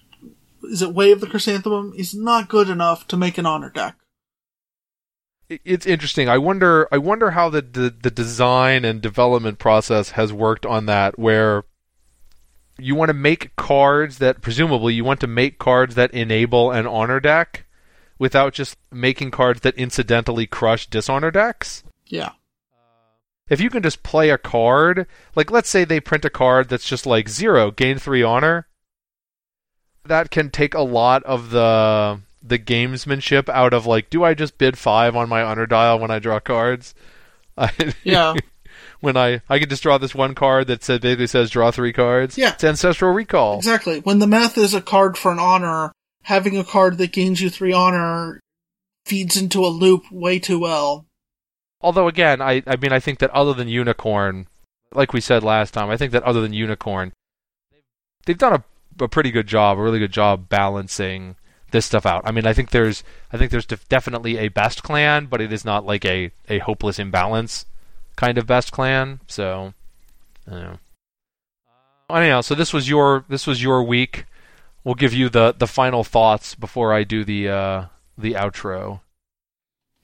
is 0.63 0.83
it 0.83 0.93
Way 0.95 1.13
of 1.13 1.21
the 1.21 1.27
Chrysanthemum 1.27 1.95
is 1.97 2.15
not 2.15 2.49
good 2.49 2.69
enough 2.69 3.07
to 3.09 3.17
make 3.17 3.39
an 3.39 3.47
honor 3.47 3.71
deck. 3.71 3.97
It- 5.49 5.61
It's 5.65 5.87
interesting. 5.87 6.29
I 6.29 6.39
wonder. 6.39 6.89
I 6.93 6.99
wonder 6.99 7.31
how 7.33 7.49
the, 7.49 7.63
the 7.63 7.91
the 7.91 8.11
design 8.11 8.85
and 8.85 9.01
development 9.01 9.59
process 9.59 10.11
has 10.11 10.33
worked 10.33 10.67
on 10.67 10.87
that. 10.87 11.19
Where 11.19 11.65
you 12.79 12.95
want 12.95 13.09
to 13.09 13.15
make 13.15 13.57
cards 13.57 14.19
that 14.19 14.41
presumably 14.43 14.95
you 14.95 15.05
want 15.05 15.21
to 15.21 15.27
make 15.27 15.59
cards 15.59 15.95
that 15.97 16.13
enable 16.13 16.71
an 16.71 16.87
honor 16.87 17.19
deck 17.19 17.65
without 18.19 18.53
just 18.53 18.77
making 18.93 19.31
cards 19.31 19.61
that 19.63 19.75
incidentally 19.77 20.47
crush 20.47 20.87
dishonor 20.89 21.31
decks. 21.31 21.83
Yeah. 22.07 22.33
If 23.49 23.61
you 23.61 23.71
can 23.71 23.83
just 23.83 24.03
play 24.03 24.29
a 24.31 24.39
card, 24.39 25.07
like 25.35 25.51
let's 25.51 25.69
say 25.71 25.85
they 25.85 26.01
print 26.01 26.25
a 26.25 26.31
card 26.31 26.69
that's 26.69 26.87
just 26.87 27.07
like 27.07 27.29
zero, 27.29 27.71
gain 27.71 27.99
three 27.99 28.23
honor, 28.23 28.69
that 30.05 30.31
can 30.31 30.51
take 30.51 30.75
a 30.75 30.83
lot 30.83 31.23
of 31.25 31.51
the 31.51 32.21
the 32.43 32.59
gamesmanship 32.59 33.49
out 33.49 33.73
of 33.73 33.87
like, 33.87 34.11
do 34.11 34.25
I 34.25 34.35
just 34.35 34.59
bid 34.59 34.79
five 34.79 35.17
on 35.17 35.29
my 35.29 35.43
honor 35.43 35.67
dial 35.67 35.99
when 35.99 36.11
I 36.11 36.19
draw 36.19 36.41
cards? 36.41 36.95
yeah. 38.05 38.35
when 39.01 39.17
I 39.17 39.43
I 39.49 39.59
can 39.59 39.69
just 39.69 39.83
draw 39.83 39.99
this 39.99 40.15
one 40.15 40.35
card 40.35 40.67
that 40.69 40.83
said 40.83 41.03
basically 41.03 41.27
says 41.27 41.51
draw 41.51 41.71
three 41.71 41.93
cards. 41.93 42.39
Yeah. 42.39 42.53
It's 42.53 42.65
ancestral 42.65 43.13
recall. 43.13 43.59
Exactly. 43.59 44.01
When 44.01 44.19
the 44.19 44.27
math 44.27 44.59
is 44.59 44.75
a 44.75 44.81
card 44.81 45.17
for 45.17 45.33
an 45.33 45.39
honor, 45.39 45.93
having 46.23 46.57
a 46.57 46.65
card 46.65 46.99
that 46.99 47.13
gains 47.13 47.41
you 47.41 47.51
three 47.51 47.73
honor 47.73 48.41
feeds 49.07 49.37
into 49.37 49.65
a 49.65 49.69
loop 49.69 50.05
way 50.11 50.39
too 50.39 50.59
well. 50.59 51.07
Although 51.81 52.09
again, 52.09 52.41
I 52.41 52.63
I 52.67 52.77
mean 52.77 52.93
I 52.93 53.01
think 53.01 53.19
that 53.21 53.31
other 53.31 53.55
than 53.55 53.69
Unicorn, 53.69 54.47
like 54.93 55.13
we 55.13 55.21
said 55.21 55.43
last 55.43 55.73
time, 55.73 55.91
I 55.91 55.97
think 55.97 56.13
that 56.13 56.25
other 56.25 56.41
than 56.41 56.53
Unicorn, 56.53 57.13
they've 58.27 58.39
done 58.39 58.55
a, 58.55 59.05
a 59.05 59.09
pretty 59.09 59.31
good 59.31 59.47
job, 59.47 59.79
a 59.79 59.83
really 59.83 60.01
good 60.01 60.13
job 60.13 60.49
balancing 60.49 61.37
this 61.71 61.87
stuff 61.87 62.07
out. 62.07 62.23
I 62.25 62.31
mean, 62.31 62.47
I 62.47 62.53
think 62.53 62.71
there's 62.71 63.03
I 63.33 63.39
think 63.39 63.51
there's 63.51 63.67
def- 63.67 63.89
definitely 63.89 64.39
a 64.39 64.49
best 64.49 64.83
clan, 64.83 65.27
but 65.27 65.41
it 65.41 65.53
is 65.53 65.65
not 65.65 65.85
like 65.85 66.05
a 66.05 66.31
a 66.49 66.59
hopeless 66.59 66.99
imbalance 66.99 67.67
kind 68.17 68.37
of 68.37 68.47
best 68.47 68.73
clan. 68.73 69.21
So, 69.29 69.75
I 70.47 70.51
don't 70.51 70.63
know. 70.63 70.79
Anyhow, 72.11 72.41
so 72.41 72.55
this 72.55 72.73
was 72.73 72.89
your 72.89 73.25
this 73.29 73.47
was 73.47 73.63
your 73.63 73.83
week. 73.83 74.25
We'll 74.83 74.95
give 74.95 75.13
you 75.13 75.29
the 75.29 75.55
the 75.57 75.67
final 75.67 76.05
thoughts 76.05 76.55
before 76.55 76.93
I 76.93 77.05
do 77.05 77.25
the 77.25 77.49
uh 77.49 77.85
the 78.17 78.33
outro. 78.33 79.01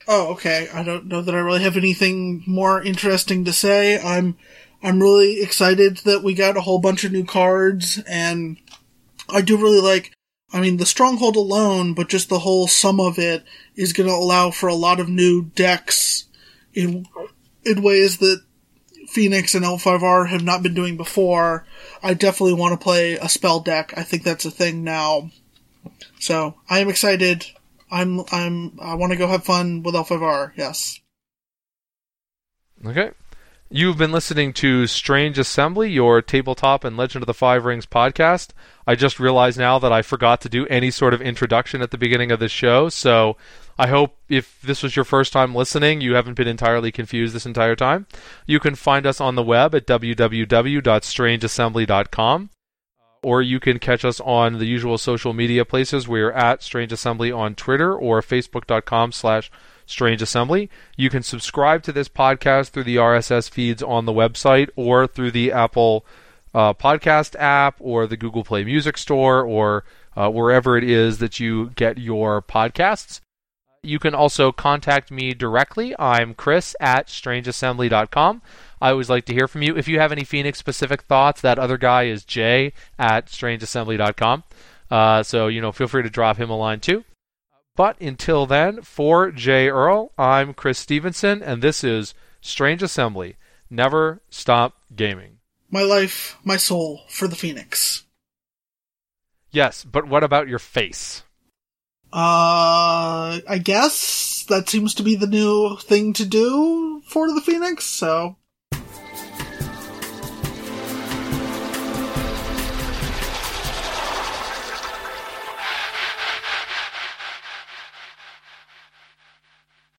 Oh, 0.07 0.33
okay. 0.33 0.69
I 0.73 0.83
don't 0.83 1.07
know 1.07 1.23
that 1.23 1.35
I 1.35 1.39
really 1.39 1.63
have 1.63 1.77
anything 1.77 2.43
more 2.47 2.83
interesting 2.83 3.45
to 3.47 3.53
say. 3.53 3.99
I'm 3.99 4.37
I'm 4.83 5.01
really 5.01 5.41
excited 5.41 5.99
that 6.05 6.23
we 6.23 6.35
got 6.35 6.59
a 6.59 6.61
whole 6.61 6.79
bunch 6.79 7.05
of 7.05 7.13
new 7.13 7.25
cards 7.25 8.03
and 8.07 8.59
I 9.31 9.41
do 9.41 9.57
really 9.57 9.81
like 9.81 10.13
I 10.55 10.61
mean 10.61 10.77
the 10.77 10.87
stronghold 10.87 11.35
alone, 11.35 11.95
but 11.95 12.09
just 12.09 12.29
the 12.29 12.39
whole 12.39 12.69
sum 12.69 13.01
of 13.01 13.19
it 13.19 13.45
is 13.75 13.93
going 13.93 14.09
to 14.09 14.15
allow 14.15 14.53
for 14.53 14.69
a 14.69 14.75
lot 14.75 15.01
of 15.01 15.09
new 15.09 15.43
decks 15.43 16.27
in 16.73 17.07
in 17.65 17.83
ways 17.83 18.19
that 18.19 18.41
Phoenix 19.09 19.57
and 19.57 19.65
L5R 19.65 20.29
have 20.29 20.45
not 20.45 20.63
been 20.63 20.75
doing 20.75 20.97
before. 20.97 21.67
I 22.05 22.15
definitely 22.15 22.55
want 22.55 22.79
to 22.79 22.83
play 22.83 23.15
a 23.15 23.29
spell 23.29 23.61
deck. 23.61 23.95
I 23.97 24.05
think 24.05 24.23
that's 24.23 24.45
a 24.45 24.51
thing 24.51 24.85
now. 24.85 25.31
So, 26.21 26.55
I 26.71 26.79
am 26.79 26.89
excited. 26.89 27.47
I'm 27.91 28.21
I'm 28.31 28.79
I 28.81 28.95
want 28.95 29.13
to 29.13 29.19
go 29.19 29.27
have 29.27 29.45
fun 29.45 29.83
with 29.83 29.97
L5R. 29.97 30.53
Yes. 30.55 31.01
Okay. 32.87 33.11
You've 33.71 33.97
been 33.97 34.13
listening 34.13 34.53
to 34.55 34.87
Strange 34.87 35.39
Assembly, 35.39 35.91
your 35.91 36.21
tabletop 36.23 36.85
and 36.85 36.97
Legend 36.97 37.23
of 37.23 37.27
the 37.27 37.35
Five 37.35 37.65
Rings 37.65 37.87
podcast. 37.87 38.51
I 38.87 38.95
just 38.95 39.19
realized 39.19 39.59
now 39.59 39.79
that 39.79 39.91
I 39.91 40.03
forgot 40.03 40.43
to 40.43 40.49
do 40.49 40.67
any 40.67 40.91
sort 40.91 41.15
of 41.15 41.23
introduction 41.23 41.83
at 41.83 41.91
the 41.91 41.99
beginning 41.99 42.31
of 42.31 42.41
the 42.41 42.49
show, 42.49 42.91
so 42.91 43.37
I 43.79 43.87
hope 43.89 44.19
if 44.29 44.61
this 44.61 44.83
was 44.83 44.95
your 44.95 45.07
first 45.07 45.33
time 45.33 45.55
listening, 45.55 46.03
you 46.03 46.15
haven't 46.15 46.35
been 46.35 46.47
entirely 46.47 46.93
confused 46.93 47.35
this 47.35 47.47
entire 47.47 47.75
time. 47.75 48.07
You 48.47 48.61
can 48.61 48.75
find 48.75 49.07
us 49.07 49.19
on 49.21 49.35
the 49.35 49.43
web 49.43 49.75
at 49.75 49.87
www.strangeassembly.com 49.87 52.51
or 53.23 53.41
you 53.41 53.59
can 53.59 53.79
catch 53.79 54.05
us 54.05 54.21
on 54.21 54.59
the 54.59 54.67
usual 54.67 54.99
social 54.99 55.33
media 55.33 55.65
places. 55.65 56.07
We're 56.07 56.31
at 56.31 56.63
Strange 56.63 56.93
Assembly 56.93 57.33
on 57.33 57.55
Twitter 57.55 57.97
or 57.97 58.21
facebook.com 58.21 59.13
slash 59.13 59.51
Strange 59.87 60.23
Assembly. 60.23 60.71
You 60.97 61.11
can 61.11 61.23
subscribe 61.23 61.83
to 61.85 61.93
this 61.93 62.09
podcast 62.09 62.71
through 62.71 62.85
the 62.85 62.97
RSS 62.97 63.51
feeds 63.51 63.83
on 63.83 64.05
the 64.05 64.13
website 64.13 64.69
or 64.77 65.07
through 65.07 65.33
the 65.33 65.53
Apple 65.53 66.05
uh, 66.55 66.73
Podcast 66.73 67.35
app 67.39 67.77
or 67.81 68.07
the 68.07 68.17
Google 68.17 68.45
Play 68.45 68.65
Music 68.65 68.97
Store 68.97 69.43
or 69.43 69.85
uh, 70.17 70.31
wherever 70.31 70.77
it 70.77 70.85
is 70.85 71.19
that 71.19 71.41
you 71.41 71.71
get 71.71 71.99
your 71.99 72.41
podcasts. 72.41 73.21
You 73.83 73.99
can 73.99 74.15
also 74.15 74.51
contact 74.51 75.11
me 75.11 75.35
directly. 75.35 75.95
I'm 75.99 76.35
Chris 76.35 76.75
at 76.81 77.09
strangeassembly.com. 77.09 78.41
I 78.81 78.91
always 78.91 79.11
like 79.11 79.27
to 79.27 79.35
hear 79.35 79.47
from 79.47 79.63
you. 79.63 79.77
If 79.77 79.89
you 79.89 79.99
have 79.99 80.13
any 80.13 80.25
Phoenix 80.25 80.59
specific 80.59 81.03
thoughts, 81.03 81.41
that 81.43 81.59
other 81.59 81.77
guy 81.77 82.05
is 82.05 82.25
Jay 82.25 82.73
at 82.99 83.27
strangeassembly.com. 83.27 84.45
Uh, 84.91 85.23
so, 85.23 85.49
you 85.49 85.61
know, 85.61 85.73
feel 85.73 85.89
free 85.89 86.03
to 86.03 86.11
drop 86.11 86.39
him 86.39 86.51
a 86.51 86.57
line 86.57 86.81
too. 86.81 87.05
But 87.77 88.01
until 88.01 88.47
then, 88.47 88.83
for 88.83 89.33
Jay 89.33 89.69
Earl, 89.69 90.13
I'm 90.17 90.55
Chris 90.55 90.79
Stevenson, 90.79 91.43
and 91.43 91.61
this 91.61 91.83
is 91.83 92.15
Strange 92.41 92.85
Assembly. 92.85 93.37
Never 93.69 94.23
stop 94.31 94.77
gaming. 94.95 95.39
My 95.71 95.83
life, 95.83 96.37
my 96.45 96.57
soul 96.57 97.03
for 97.09 97.27
the 97.27 97.35
Phoenix. 97.35 98.05
Yes, 99.51 99.83
but 99.83 100.07
what 100.07 100.23
about 100.23 100.47
your 100.47 100.61
face? 100.61 101.25
Uh, 102.13 103.41
I 103.49 103.61
guess 103.63 104.45
that 104.49 104.69
seems 104.69 104.95
to 104.95 105.03
be 105.03 105.17
the 105.17 105.27
new 105.27 105.77
thing 105.79 106.13
to 106.13 106.25
do 106.25 107.03
for 107.09 107.35
the 107.35 107.41
Phoenix, 107.41 107.85
so 107.85 108.37